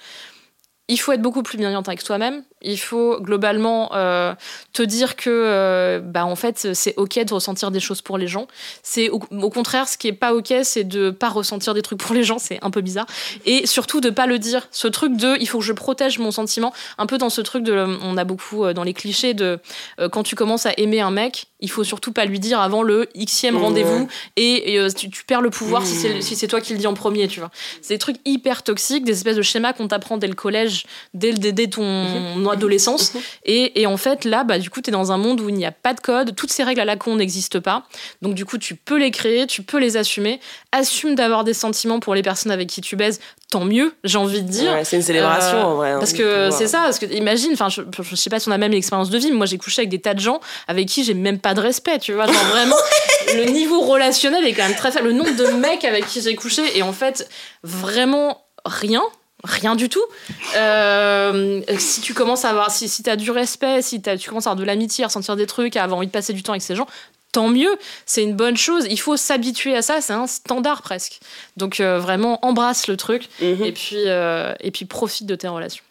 Il 0.89 0.99
faut 0.99 1.13
être 1.13 1.23
beaucoup 1.23 1.43
plus 1.43 1.59
bienveillante 1.59 1.89
avec 1.89 2.03
toi-même. 2.03 2.45
Il 2.63 2.79
faut 2.79 3.21
globalement 3.21 3.91
euh, 3.95 4.35
te 4.73 4.83
dire 4.83 5.17
que, 5.17 5.31
euh, 5.31 6.01
bah, 6.01 6.27
en 6.27 6.37
fait, 6.37 6.75
c'est 6.75 6.95
ok 6.97 7.25
de 7.25 7.35
ressentir 7.35 7.71
des 7.71 7.81
choses 7.81 8.03
pour 8.03 8.19
les 8.19 8.27
gens. 8.27 8.49
C'est 8.83 9.09
au, 9.11 9.21
au 9.31 9.51
contraire, 9.51 9.89
ce 9.89 9.97
qui 9.97 10.09
est 10.09 10.13
pas 10.13 10.35
ok, 10.35 10.53
c'est 10.65 10.85
de 10.85 11.11
pas 11.11 11.29
ressentir 11.29 11.75
des 11.75 11.83
trucs 11.83 11.99
pour 11.99 12.15
les 12.15 12.25
gens. 12.25 12.39
C'est 12.39 12.59
un 12.63 12.71
peu 12.71 12.81
bizarre. 12.81 13.07
Et 13.47 13.67
surtout 13.67 14.01
de 14.01 14.11
pas 14.11 14.27
le 14.27 14.39
dire. 14.39 14.69
Ce 14.71 14.89
truc 14.89 15.17
de, 15.17 15.37
il 15.41 15.49
faut 15.49 15.59
que 15.59 15.65
je 15.65 15.73
protège 15.73 16.19
mon 16.19 16.31
sentiment. 16.31 16.73
Un 16.99 17.07
peu 17.07 17.19
dans 17.19 17.31
ce 17.31 17.41
truc 17.41 17.63
de, 17.63 17.73
on 18.03 18.17
a 18.17 18.25
beaucoup 18.25 18.65
euh, 18.65 18.73
dans 18.73 18.85
les 18.85 18.95
clichés 18.95 19.35
de, 19.35 19.59
euh, 20.01 20.09
quand 20.09 20.23
tu 20.23 20.35
commences 20.35 20.67
à 20.67 20.73
aimer 20.77 21.01
un 21.01 21.11
mec, 21.11 21.47
il 21.61 21.71
faut 21.71 21.85
surtout 21.85 22.13
pas 22.13 22.25
lui 22.25 22.41
dire 22.41 22.61
avant 22.61 22.83
le 22.83 23.09
xème 23.17 23.57
rendez-vous 23.57 24.09
et, 24.35 24.75
et, 24.75 24.93
tu, 24.95 25.09
tu 25.11 25.25
perds 25.25 25.43
le 25.43 25.51
pouvoir 25.51 25.87
si 25.87 25.93
Mmh. 25.93 26.01
c'est 26.01 26.21
si 26.23 26.37
c'est 26.37 26.49
toi 26.49 26.61
qui 26.61 26.73
le 26.73 26.79
dis 26.79 26.87
en 26.87 26.95
premier, 26.95 27.29
tu 27.29 27.41
vois. 27.41 27.51
C'est 27.81 27.95
des 27.95 27.99
trucs 27.99 28.17
hyper 28.25 28.63
toxiques, 28.63 29.05
des 29.05 29.13
espèces 29.13 29.37
de 29.37 29.43
schémas 29.43 29.73
qu'on 29.73 29.89
t'apprend 29.89 30.17
dès 30.19 30.27
le 30.27 30.35
collège, 30.35 30.85
dès, 31.15 31.33
dès, 31.33 31.53
dès 31.53 31.69
ton 31.69 32.45
adolescence. 32.53 33.13
Et, 33.45 33.81
et 33.83 33.87
en 33.87 33.97
fait, 33.97 34.25
là, 34.25 34.45
bah, 34.45 34.59
du 34.59 34.71
coup, 34.71 34.81
tu 34.81 34.91
es 34.91 34.93
dans 34.93 35.11
un 35.13 35.19
monde 35.19 35.41
où 35.41 35.49
il 35.49 35.55
n'y 35.57 35.67
a 35.67 35.73
pas 35.73 35.93
de 35.95 36.01
code, 36.01 36.35
toutes 36.37 36.53
ces 36.53 36.63
règles 36.63 36.81
à 36.81 36.85
la 36.85 36.97
con 36.97 37.17
n'existent 37.17 37.61
pas. 37.61 37.85
Donc, 38.23 38.35
du 38.35 38.45
coup, 38.45 38.59
tu 38.59 38.75
peux 38.77 38.99
les 38.99 39.11
créer, 39.11 39.47
tu 39.47 39.63
peux 39.63 39.79
les 39.79 39.97
assumer. 39.97 40.41
Assume 40.71 41.15
d'avoir 41.15 41.45
des 41.45 41.55
sentiments 41.55 42.01
pour 42.01 42.15
les 42.15 42.23
personnes 42.23 42.53
avec 42.53 42.69
qui 42.69 42.81
tu 42.81 42.97
baises, 42.97 43.21
tant 43.51 43.65
mieux, 43.65 43.95
j'ai 44.05 44.17
envie 44.19 44.43
de 44.43 44.49
dire. 44.49 44.73
Ouais, 44.73 44.85
c'est 44.85 44.97
une 44.97 45.03
célébration 45.03 45.59
Euh, 45.59 45.63
en 45.65 45.75
vrai. 45.75 45.91
hein, 45.91 45.99
Parce 45.99 46.13
que 46.13 46.51
c'est 46.51 46.67
ça, 46.69 46.83
parce 46.85 46.99
que 46.99 47.07
imagine, 47.07 47.51
enfin, 47.53 47.69
je, 47.69 47.83
je 48.01 48.15
sais 48.17 48.31
pas 48.31 48.41
si 48.41 48.49
on 48.49 48.53
a 48.53 48.59
même 48.59 48.73
l'expérience 48.73 49.11
de 49.11 49.19
vie, 49.19 49.29
mais 49.31 49.37
moi 49.37 49.47
j'ai 49.47 49.59
couché 49.59 49.81
avec 49.83 49.91
des 49.91 50.01
tas 50.01 50.15
de 50.15 50.21
gens 50.21 50.41
avec 50.69 50.89
qui 50.89 51.05
j'ai 51.05 51.13
même 51.15 51.39
pas 51.39 51.53
de 51.53 51.61
respect, 51.61 51.99
tu 51.99 52.13
vois. 52.15 52.27
Genre 52.27 52.45
vraiment, 52.51 52.77
le 53.35 53.45
niveau 53.51 53.81
relationnel 53.83 54.45
est 54.47 54.55
quand 54.55 54.67
même 54.67 54.77
très 54.77 54.91
faible. 54.91 55.09
Le 55.09 55.13
nombre 55.13 55.37
de 55.37 55.47
mecs 55.59 55.85
avec 55.85 56.07
qui 56.07 56.23
j'ai 56.23 56.35
couché, 56.35 56.63
et 56.79 56.83
en 56.83 56.93
fait, 56.95 57.29
vraiment 57.63 58.43
rien. 58.65 59.03
Rien 59.45 59.75
du 59.75 59.89
tout. 59.89 60.05
Euh, 60.57 61.61
si 61.79 62.01
tu 62.01 62.15
commences 62.15 62.45
à 62.45 62.51
avoir, 62.51 62.71
si, 62.71 62.89
si 62.89 63.03
tu 63.03 63.11
as 63.11 63.17
du 63.17 63.31
respect, 63.31 63.83
si 63.83 64.01
t'as- 64.01 64.17
tu 64.17 64.29
commences 64.29 64.47
à 64.47 64.51
avoir 64.51 64.61
de 64.61 64.65
l'amitié, 64.67 65.05
à 65.05 65.09
ressentir 65.09 65.35
des 65.37 65.47
trucs, 65.47 65.77
à 65.77 65.83
avoir 65.85 65.99
envie 65.99 66.07
de 66.07 66.13
passer 66.13 66.33
du 66.33 66.43
temps 66.43 66.53
avec 66.53 66.63
ces 66.63 66.77
gens, 66.77 66.87
tant 67.33 67.49
mieux. 67.49 67.77
C'est 68.07 68.23
une 68.23 68.35
bonne 68.37 68.57
chose. 68.57 68.87
Il 68.89 69.01
faut 69.01 69.17
s'habituer 69.17 69.75
à 69.77 69.83
ça. 69.83 70.01
C'est 70.01 70.13
un 70.13 70.27
standard 70.27 70.83
presque. 70.83 71.19
Donc 71.57 71.81
euh, 71.81 71.99
vraiment, 71.99 72.39
embrasse 72.47 72.87
le 72.87 72.97
truc 72.97 73.29
Mhm. 73.41 73.65
et 73.65 73.73
puis 73.73 73.97
euh, 74.07 74.55
et 74.61 74.71
puis 74.71 74.85
profite 74.85 75.27
de 75.27 75.35
tes 75.35 75.49
relations. 75.49 75.83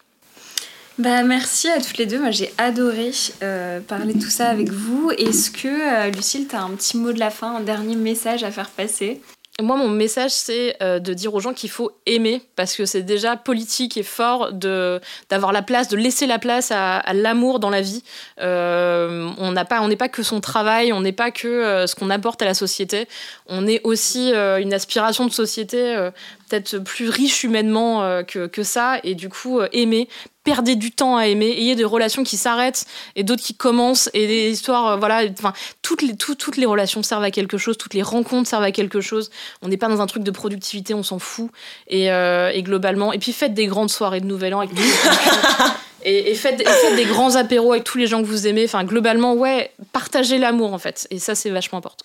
Bah, 0.98 1.22
merci 1.22 1.68
à 1.68 1.80
toutes 1.80 1.96
les 1.98 2.06
deux. 2.06 2.18
Moi, 2.20 2.30
j'ai 2.30 2.52
adoré 2.58 3.12
euh, 3.42 3.80
parler 3.80 4.12
de 4.14 4.22
tout 4.22 4.30
ça 4.30 4.48
avec 4.48 4.68
vous. 4.70 5.10
Est-ce 5.16 5.50
que, 5.50 5.66
euh, 5.68 6.10
Lucille, 6.10 6.46
tu 6.48 6.54
as 6.54 6.62
un 6.62 6.70
petit 6.70 6.98
mot 6.98 7.12
de 7.12 7.18
la 7.18 7.30
fin, 7.30 7.56
un 7.56 7.60
dernier 7.60 7.96
message 7.96 8.44
à 8.44 8.50
faire 8.50 8.68
passer? 8.68 9.20
Moi, 9.62 9.76
mon 9.76 9.88
message, 9.88 10.32
c'est 10.32 10.76
euh, 10.82 10.98
de 10.98 11.14
dire 11.14 11.32
aux 11.32 11.40
gens 11.40 11.52
qu'il 11.52 11.70
faut 11.70 11.92
aimer, 12.06 12.42
parce 12.56 12.74
que 12.74 12.84
c'est 12.84 13.02
déjà 13.02 13.36
politique 13.36 13.96
et 13.96 14.02
fort 14.02 14.52
d'avoir 14.52 15.52
la 15.52 15.62
place, 15.62 15.88
de 15.88 15.96
laisser 15.96 16.26
la 16.26 16.40
place 16.40 16.72
à, 16.72 17.00
l'amour 17.12 17.60
dans 17.60 17.70
la 17.70 17.80
vie. 17.80 18.02
Euh, 18.40 19.30
on 19.38 19.52
n'est 19.52 19.96
pas 19.96 20.08
que 20.08 20.22
son 20.24 20.40
travail, 20.40 20.92
on 20.92 21.00
n'est 21.00 21.12
pas 21.12 21.30
que 21.30 21.46
euh, 21.46 21.86
ce 21.86 21.94
qu'on 21.94 22.10
apporte 22.10 22.42
à 22.42 22.44
la 22.44 22.54
société. 22.54 23.06
On 23.46 23.66
est 23.68 23.80
aussi 23.84 24.32
une 24.32 24.74
aspiration 24.74 25.26
de 25.26 25.32
société 25.32 26.10
peut-être 26.52 26.78
plus 26.78 27.08
riche 27.08 27.44
humainement 27.44 28.02
euh, 28.02 28.22
que, 28.22 28.62
ça, 28.62 28.98
et 29.04 29.14
du 29.14 29.28
coup 29.28 29.60
euh, 29.60 29.68
aimer. 29.72 30.08
Perdez 30.44 30.74
du 30.74 30.90
temps 30.90 31.16
à 31.16 31.28
aimer, 31.28 31.50
ayez 31.56 31.76
des 31.76 31.84
relations 31.84 32.24
qui 32.24 32.36
s'arrêtent 32.36 32.84
et 33.14 33.22
d'autres 33.22 33.42
qui 33.42 33.54
commencent 33.54 34.10
et 34.12 34.26
des 34.26 34.50
histoires, 34.50 34.92
euh, 34.92 34.96
voilà, 34.96 35.22
enfin 35.38 35.52
toutes 35.82 36.02
les 36.02 36.16
tout- 36.16 36.34
toutes 36.34 36.56
les 36.56 36.66
relations 36.66 37.02
servent 37.02 37.22
à 37.22 37.30
quelque 37.30 37.58
chose, 37.58 37.78
toutes 37.78 37.94
les 37.94 38.02
rencontres 38.02 38.48
servent 38.48 38.64
à 38.64 38.72
quelque 38.72 39.00
chose. 39.00 39.30
On 39.62 39.68
n'est 39.68 39.76
pas 39.76 39.88
dans 39.88 40.00
un 40.00 40.06
truc 40.06 40.24
de 40.24 40.30
productivité, 40.30 40.94
on 40.94 41.02
s'en 41.02 41.18
fout. 41.18 41.50
Et, 41.88 42.08
globalement, 42.62 43.12
et 43.12 43.18
puis 43.18 43.32
faites 43.32 43.54
des 43.54 43.66
grandes 43.66 43.90
soirées 43.90 44.20
de 44.20 44.26
Nouvel 44.26 44.54
An 44.54 44.62
et 46.04 46.34
faites 46.34 46.56
des 46.96 47.04
grands 47.04 47.36
apéros 47.36 47.72
avec 47.72 47.84
tous 47.84 47.98
les 47.98 48.06
gens 48.08 48.20
que 48.20 48.26
vous 48.26 48.46
aimez. 48.48 48.64
Enfin, 48.64 48.82
globalement, 48.84 49.34
ouais, 49.34 49.70
partagez 49.92 50.38
l'amour 50.38 50.72
en 50.74 50.78
fait. 50.78 51.06
Et 51.10 51.18
ça, 51.20 51.34
c'est 51.36 51.50
vachement 51.50 51.78
important. 51.78 52.04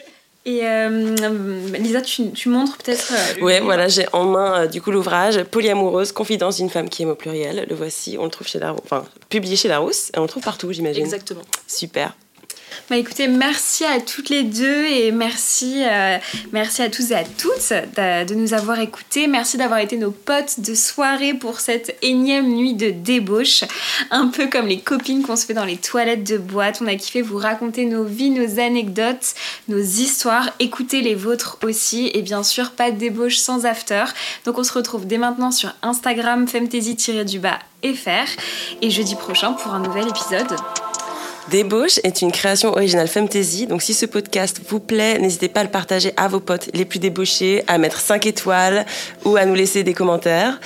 Et 0.50 0.62
euh, 0.64 1.68
Lisa, 1.78 2.00
tu, 2.02 2.32
tu 2.32 2.48
montres 2.48 2.78
peut-être. 2.78 3.12
euh, 3.12 3.44
Ouais, 3.44 3.56
livre 3.56 3.66
voilà, 3.66 3.90
j'ai 3.90 4.06
en 4.14 4.24
main 4.24 4.62
euh, 4.62 4.68
du 4.68 4.82
coup 4.82 4.92
l'ouvrage 4.92 5.44
Polyamoureuse, 5.44 6.14
confidence 6.14 6.56
d'une 6.56 6.70
femme 6.70 6.88
qui 6.88 7.04
aime 7.04 7.10
au 7.10 7.16
pluriel. 7.16 7.66
Le 7.70 7.76
voici, 7.76 8.16
on 8.18 8.24
le 8.24 8.30
trouve 8.30 8.48
chez 8.48 8.58
Larousse, 8.58 8.80
enfin 8.86 9.04
publié 9.28 9.58
chez 9.58 9.68
Larousse, 9.68 10.10
et 10.16 10.20
on 10.20 10.22
le 10.22 10.30
trouve 10.30 10.44
partout, 10.44 10.72
j'imagine. 10.72 11.04
Exactement. 11.04 11.42
Super. 11.68 12.16
Bah 12.90 12.96
écoutez, 12.96 13.28
merci 13.28 13.84
à 13.84 14.00
toutes 14.00 14.30
les 14.30 14.44
deux 14.44 14.86
et 14.86 15.12
merci, 15.12 15.84
euh, 15.84 16.18
à 16.54 16.90
tous 16.90 17.12
et 17.12 17.16
à 17.16 17.26
toutes 17.26 17.74
de, 17.74 18.24
de 18.24 18.34
nous 18.34 18.54
avoir 18.54 18.80
écoutés. 18.80 19.28
Merci 19.28 19.58
d'avoir 19.58 19.82
été 19.82 19.98
nos 19.98 20.12
potes 20.12 20.62
de 20.62 20.74
soirée 20.74 21.34
pour 21.34 21.60
cette 21.60 21.98
énième 22.02 22.48
nuit 22.48 22.76
de 22.76 22.92
débauche. 22.92 23.66
Un 24.10 24.28
peu 24.28 24.48
comme 24.48 24.68
les 24.68 24.80
copines 24.80 25.22
qu'on 25.22 25.36
se 25.36 25.46
fait 25.46 25.54
dans 25.54 25.66
les 25.66 25.76
toilettes 25.76 26.24
de 26.24 26.38
boîte. 26.38 26.82
On 26.82 26.88
a 26.88 26.96
kiffé 26.96 27.22
vous 27.22 27.38
raconter 27.38 27.84
nos 27.84 28.06
vies, 28.06 28.30
nos 28.30 28.58
anecdotes, 28.58 29.36
nos 29.68 29.82
histoires. 29.82 30.52
Écoutez 30.60 31.02
les 31.02 31.16
vôtres 31.16 31.58
aussi. 31.64 32.10
Et 32.14 32.22
bien 32.22 32.42
sûr, 32.42 32.72
pas 32.72 32.92
de 32.92 32.98
débauche 32.98 33.36
sans 33.36 33.66
after. 33.66 34.06
Donc 34.46 34.60
on 34.60 34.64
se 34.64 34.72
retrouve 34.72 35.06
dès 35.06 35.18
maintenant 35.18 35.52
sur 35.52 35.74
Instagram 35.82 36.48
femtasy-du-bas 36.48 37.60
fr 37.84 38.30
et 38.82 38.90
jeudi 38.90 39.16
prochain 39.16 39.52
pour 39.52 39.74
un 39.74 39.80
nouvel 39.80 40.08
épisode. 40.08 40.56
Débauche 41.50 42.00
est 42.04 42.22
une 42.22 42.34
création 42.34 42.72
originale 42.72 43.08
Fantasy, 43.08 43.68
donc 43.68 43.82
si 43.82 43.94
ce 43.94 44.06
podcast 44.06 44.60
vous 44.68 44.82
plaît, 44.82 45.18
n'hésitez 45.18 45.48
pas 45.48 45.62
à 45.62 45.64
le 45.64 45.70
partager 45.70 46.12
à 46.18 46.28
vos 46.28 46.42
potes 46.42 46.70
les 46.74 46.84
plus 46.84 47.00
débauchés, 47.00 47.64
à 47.68 47.78
mettre 47.78 48.02
5 48.02 48.26
étoiles 48.26 48.86
ou 49.24 49.38
à 49.38 49.46
nous 49.46 49.56
laisser 49.56 49.84
des 49.84 49.94
commentaires. 49.94 50.60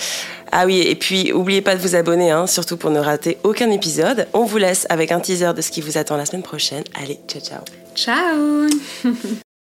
Ah 0.51 0.65
oui, 0.65 0.81
et 0.81 0.95
puis 0.95 1.31
oubliez 1.33 1.61
pas 1.61 1.75
de 1.75 1.81
vous 1.81 1.95
abonner, 1.95 2.31
hein, 2.31 2.47
surtout 2.47 2.77
pour 2.77 2.89
ne 2.89 2.99
rater 2.99 3.37
aucun 3.43 3.69
épisode. 3.69 4.27
On 4.33 4.43
vous 4.43 4.57
laisse 4.57 4.87
avec 4.89 5.11
un 5.11 5.19
teaser 5.19 5.53
de 5.53 5.61
ce 5.61 5.69
qui 5.69 5.81
vous 5.81 5.99
attend 5.99 6.17
la 6.17 6.25
semaine 6.25 6.41
prochaine. 6.41 6.83
Allez, 6.99 7.19
ciao 7.27 7.41
ciao. 7.41 7.61
Ciao 7.95 8.67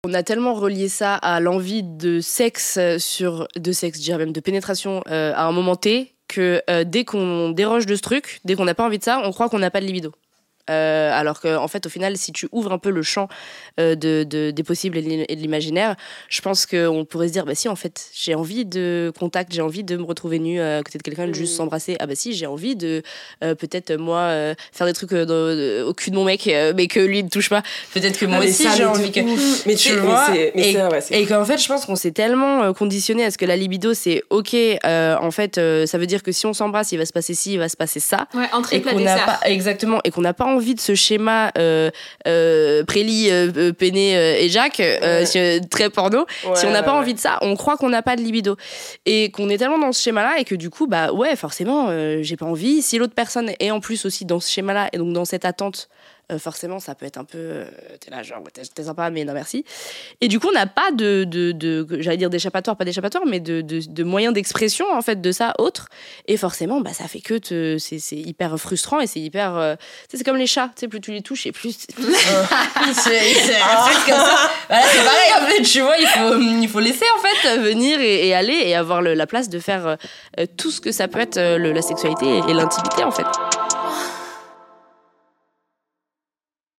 On 0.05 0.13
a 0.13 0.21
tellement 0.21 0.53
relié 0.53 0.89
ça 0.89 1.15
à 1.15 1.39
l'envie 1.39 1.81
de 1.81 2.19
sexe 2.19 2.75
euh, 2.77 2.99
sur 2.99 3.47
de 3.55 3.71
sexe, 3.71 3.99
je 3.99 4.03
dirais 4.03 4.17
même 4.19 4.33
de 4.33 4.39
pénétration 4.41 5.01
euh, 5.09 5.31
à 5.33 5.45
un 5.45 5.51
moment 5.53 5.77
T 5.77 6.13
que 6.27 6.61
euh, 6.69 6.83
dès 6.83 7.05
qu'on 7.05 7.49
déroge 7.51 7.85
de 7.85 7.95
ce 7.95 8.01
truc, 8.01 8.41
dès 8.43 8.55
qu'on 8.55 8.65
n'a 8.65 8.75
pas 8.75 8.85
envie 8.85 8.99
de 8.99 9.03
ça, 9.03 9.21
on 9.23 9.31
croit 9.31 9.49
qu'on 9.49 9.59
n'a 9.59 9.71
pas 9.71 9.81
de 9.81 9.85
libido. 9.85 10.11
Euh, 10.69 11.11
alors 11.13 11.41
qu'en 11.41 11.63
en 11.63 11.67
fait, 11.67 11.85
au 11.85 11.89
final, 11.89 12.17
si 12.17 12.31
tu 12.31 12.47
ouvres 12.51 12.71
un 12.71 12.77
peu 12.79 12.89
le 12.89 13.03
champ 13.03 13.27
euh, 13.79 13.95
de, 13.95 14.23
de- 14.23 14.51
des 14.51 14.63
possibles 14.63 14.97
et 14.97 15.01
de 15.01 15.09
l'im- 15.09 15.25
et 15.29 15.35
de 15.35 15.41
l'imaginaire, 15.41 15.95
je 16.29 16.41
pense 16.41 16.65
qu'on 16.65 17.05
pourrait 17.05 17.27
se 17.27 17.33
dire, 17.33 17.45
bah 17.45 17.53
si, 17.55 17.67
en 17.69 17.75
fait, 17.75 18.07
j'ai 18.13 18.33
envie 18.35 18.65
de 18.65 19.11
contact, 19.17 19.53
j'ai 19.53 19.61
envie 19.61 19.83
de 19.83 19.95
me 19.97 20.03
retrouver 20.03 20.39
nu 20.39 20.59
à 20.59 20.81
côté 20.83 20.97
de 20.97 21.03
quelqu'un, 21.03 21.27
de 21.27 21.33
juste 21.33 21.55
s'embrasser. 21.55 21.95
Ah 21.99 22.07
bah 22.07 22.15
si, 22.15 22.33
j'ai 22.33 22.47
envie 22.47 22.75
de 22.75 23.03
euh, 23.43 23.53
peut-être 23.55 23.91
euh, 23.91 23.97
moi 23.97 24.19
euh, 24.21 24.55
faire 24.71 24.87
des 24.87 24.93
trucs 24.93 25.13
euh, 25.13 25.25
dans- 25.25 25.33
euh, 25.35 25.85
au 25.85 25.93
cul 25.93 26.09
de 26.11 26.15
mon 26.15 26.23
mec, 26.25 26.47
euh, 26.47 26.73
mais 26.75 26.87
que 26.87 26.99
lui 26.99 27.21
ne 27.23 27.29
touche 27.29 27.49
pas. 27.49 27.61
Peut-être 27.93 28.17
que 28.17 28.25
moi 28.25 28.37
Ah, 28.39 28.43
mais 28.43 28.49
aussi 28.49 28.67
j'ai 28.75 28.85
envie 28.85 29.11
que. 29.11 29.19
ouf. 29.19 29.65
Mais 29.65 29.75
tu 29.75 29.91
mais 29.93 29.97
vois, 29.99 30.29
mais 30.31 30.51
et, 30.55 30.75
ouais, 30.77 30.99
et 31.11 31.25
qu'en 31.25 31.45
fait, 31.45 31.57
je 31.57 31.67
pense 31.67 31.85
qu'on 31.85 31.95
s'est 31.95 32.11
tellement 32.11 32.63
euh, 32.63 32.73
conditionné 32.73 33.23
à 33.25 33.31
ce 33.31 33.37
que 33.37 33.45
la 33.45 33.55
libido, 33.55 33.93
c'est 33.93 34.23
ok. 34.29 34.53
euh, 34.55 35.15
en 35.21 35.31
fait, 35.31 35.57
euh, 35.57 35.85
ça 35.85 35.97
veut 35.97 36.07
dire 36.07 36.23
que 36.23 36.31
si 36.31 36.45
on 36.45 36.53
s'embrasse, 36.53 36.91
il 36.91 36.97
va 36.97 37.05
se 37.05 37.13
passer 37.13 37.33
ci, 37.35 37.53
il 37.53 37.59
va 37.59 37.69
se 37.69 37.77
passer 37.77 37.99
ça. 37.99 38.27
Ouais, 38.33 38.47
entrée 38.51 38.77
Et 38.77 38.81
qu'on 38.81 38.99
n'a 38.99 39.19
pas 39.25 39.39
exactement 39.45 39.99
et 40.03 40.11
qu'on 40.11 40.21
n'a 40.21 40.33
pas 40.33 40.45
envie 40.55 40.75
de 40.75 40.79
ce 40.79 40.95
schéma 40.95 41.51
euh, 41.57 41.89
euh, 42.27 42.83
Préli, 42.83 43.29
euh, 43.29 43.51
euh, 43.55 43.73
Péné 43.73 44.17
euh, 44.17 44.35
et 44.39 44.49
Jacques 44.49 44.79
Ouais. 44.79 45.59
très 45.69 45.89
porno. 45.89 46.19
Ouais, 46.45 46.55
si 46.55 46.65
on 46.65 46.71
n'a 46.71 46.83
pas 46.83 46.93
ouais, 46.93 46.99
envie 46.99 47.13
de 47.13 47.19
ça, 47.19 47.37
on 47.41 47.55
croit 47.55 47.77
qu'on 47.77 47.89
n'a 47.89 48.01
pas 48.01 48.15
de 48.15 48.21
libido 48.21 48.55
et 49.05 49.31
qu'on 49.31 49.49
est 49.49 49.57
tellement 49.57 49.77
dans 49.79 49.91
ce 49.91 50.01
schéma-là 50.01 50.39
et 50.39 50.45
que 50.45 50.55
du 50.55 50.69
coup, 50.69 50.87
bah 50.87 51.11
ouais, 51.11 51.35
forcément, 51.35 51.89
j'ai 52.21 52.37
pas 52.37 52.45
envie. 52.45 52.81
Si 52.81 52.97
l'autre 52.97 53.13
personne 53.15 53.51
est 53.59 53.71
en 53.71 53.79
plus 53.79 54.05
aussi 54.05 54.25
dans 54.25 54.39
ce 54.39 54.49
schéma-là 54.51 54.89
et 54.93 54.97
donc 54.97 55.13
dans 55.13 55.25
cette 55.25 55.45
attente, 55.45 55.89
euh, 56.31 56.39
forcément, 56.39 56.79
ça 56.79 56.95
peut 56.95 57.05
être 57.05 57.17
un 57.17 57.23
peu, 57.23 57.37
euh, 57.37 57.65
t'es 57.99 58.09
là 58.11 58.23
genre, 58.23 58.41
t'es 58.53 58.83
sympa, 58.83 59.09
mais 59.09 59.23
non 59.25 59.33
merci. 59.33 59.63
Et 60.21 60.27
du 60.27 60.39
coup, 60.39 60.47
on 60.49 60.53
n'a 60.53 60.65
pas 60.67 60.91
de, 60.91 61.23
de, 61.23 61.51
de 61.51 61.85
j'allais 62.01 62.17
dire 62.17 62.29
d'échappatoire, 62.29 62.77
pas 62.77 62.85
d'échappatoire, 62.85 63.23
mais 63.27 63.39
de, 63.39 63.61
de, 63.61 63.79
de 63.87 64.03
moyen 64.03 64.31
d'expression 64.31 64.85
en 64.91 65.01
fait 65.01 65.21
de 65.21 65.31
ça 65.31 65.53
autre. 65.59 65.87
Et 66.27 66.37
forcément, 66.37 66.81
bah 66.81 66.93
ça 66.93 67.07
fait 67.07 67.19
que 67.21 67.35
te- 67.37 67.77
c'est 67.77 67.99
c'est 67.99 68.15
hyper 68.17 68.57
frustrant 68.57 68.99
et 68.99 69.07
c'est 69.07 69.19
hyper, 69.19 69.55
euh, 69.55 69.75
c'est 70.11 70.23
comme 70.23 70.37
les 70.37 70.47
chats, 70.47 70.69
tu 70.75 70.81
sais, 70.81 70.87
plus 70.87 71.01
tu 71.01 71.11
les 71.11 71.21
touches 71.21 71.45
et 71.45 71.51
plus, 71.51 71.77
comme 74.05 74.15
ça. 74.15 74.49
Bah 74.69 74.77
c'est 74.83 75.03
pareil 75.03 75.31
en 75.41 75.45
fait, 75.47 75.61
tu 75.61 75.81
vois, 75.81 75.97
il 75.97 76.07
faut, 76.07 76.39
il 76.39 76.67
faut 76.69 76.79
laisser 76.79 77.05
en 77.17 77.21
fait 77.21 77.57
venir 77.59 77.99
et, 77.99 78.27
et 78.27 78.33
aller 78.33 78.53
et 78.65 78.75
avoir 78.75 79.01
le- 79.01 79.13
la 79.13 79.27
place 79.27 79.49
de 79.49 79.59
faire 79.59 79.85
euh, 80.39 80.45
tout 80.57 80.71
ce 80.71 80.81
que 80.81 80.91
ça 80.91 81.07
peut 81.07 81.19
être 81.19 81.37
le- 81.37 81.71
la 81.71 81.81
sexualité 81.81 82.25
et, 82.25 82.37
et 82.49 82.53
l'intimité 82.53 83.03
en 83.03 83.11
fait. 83.11 83.25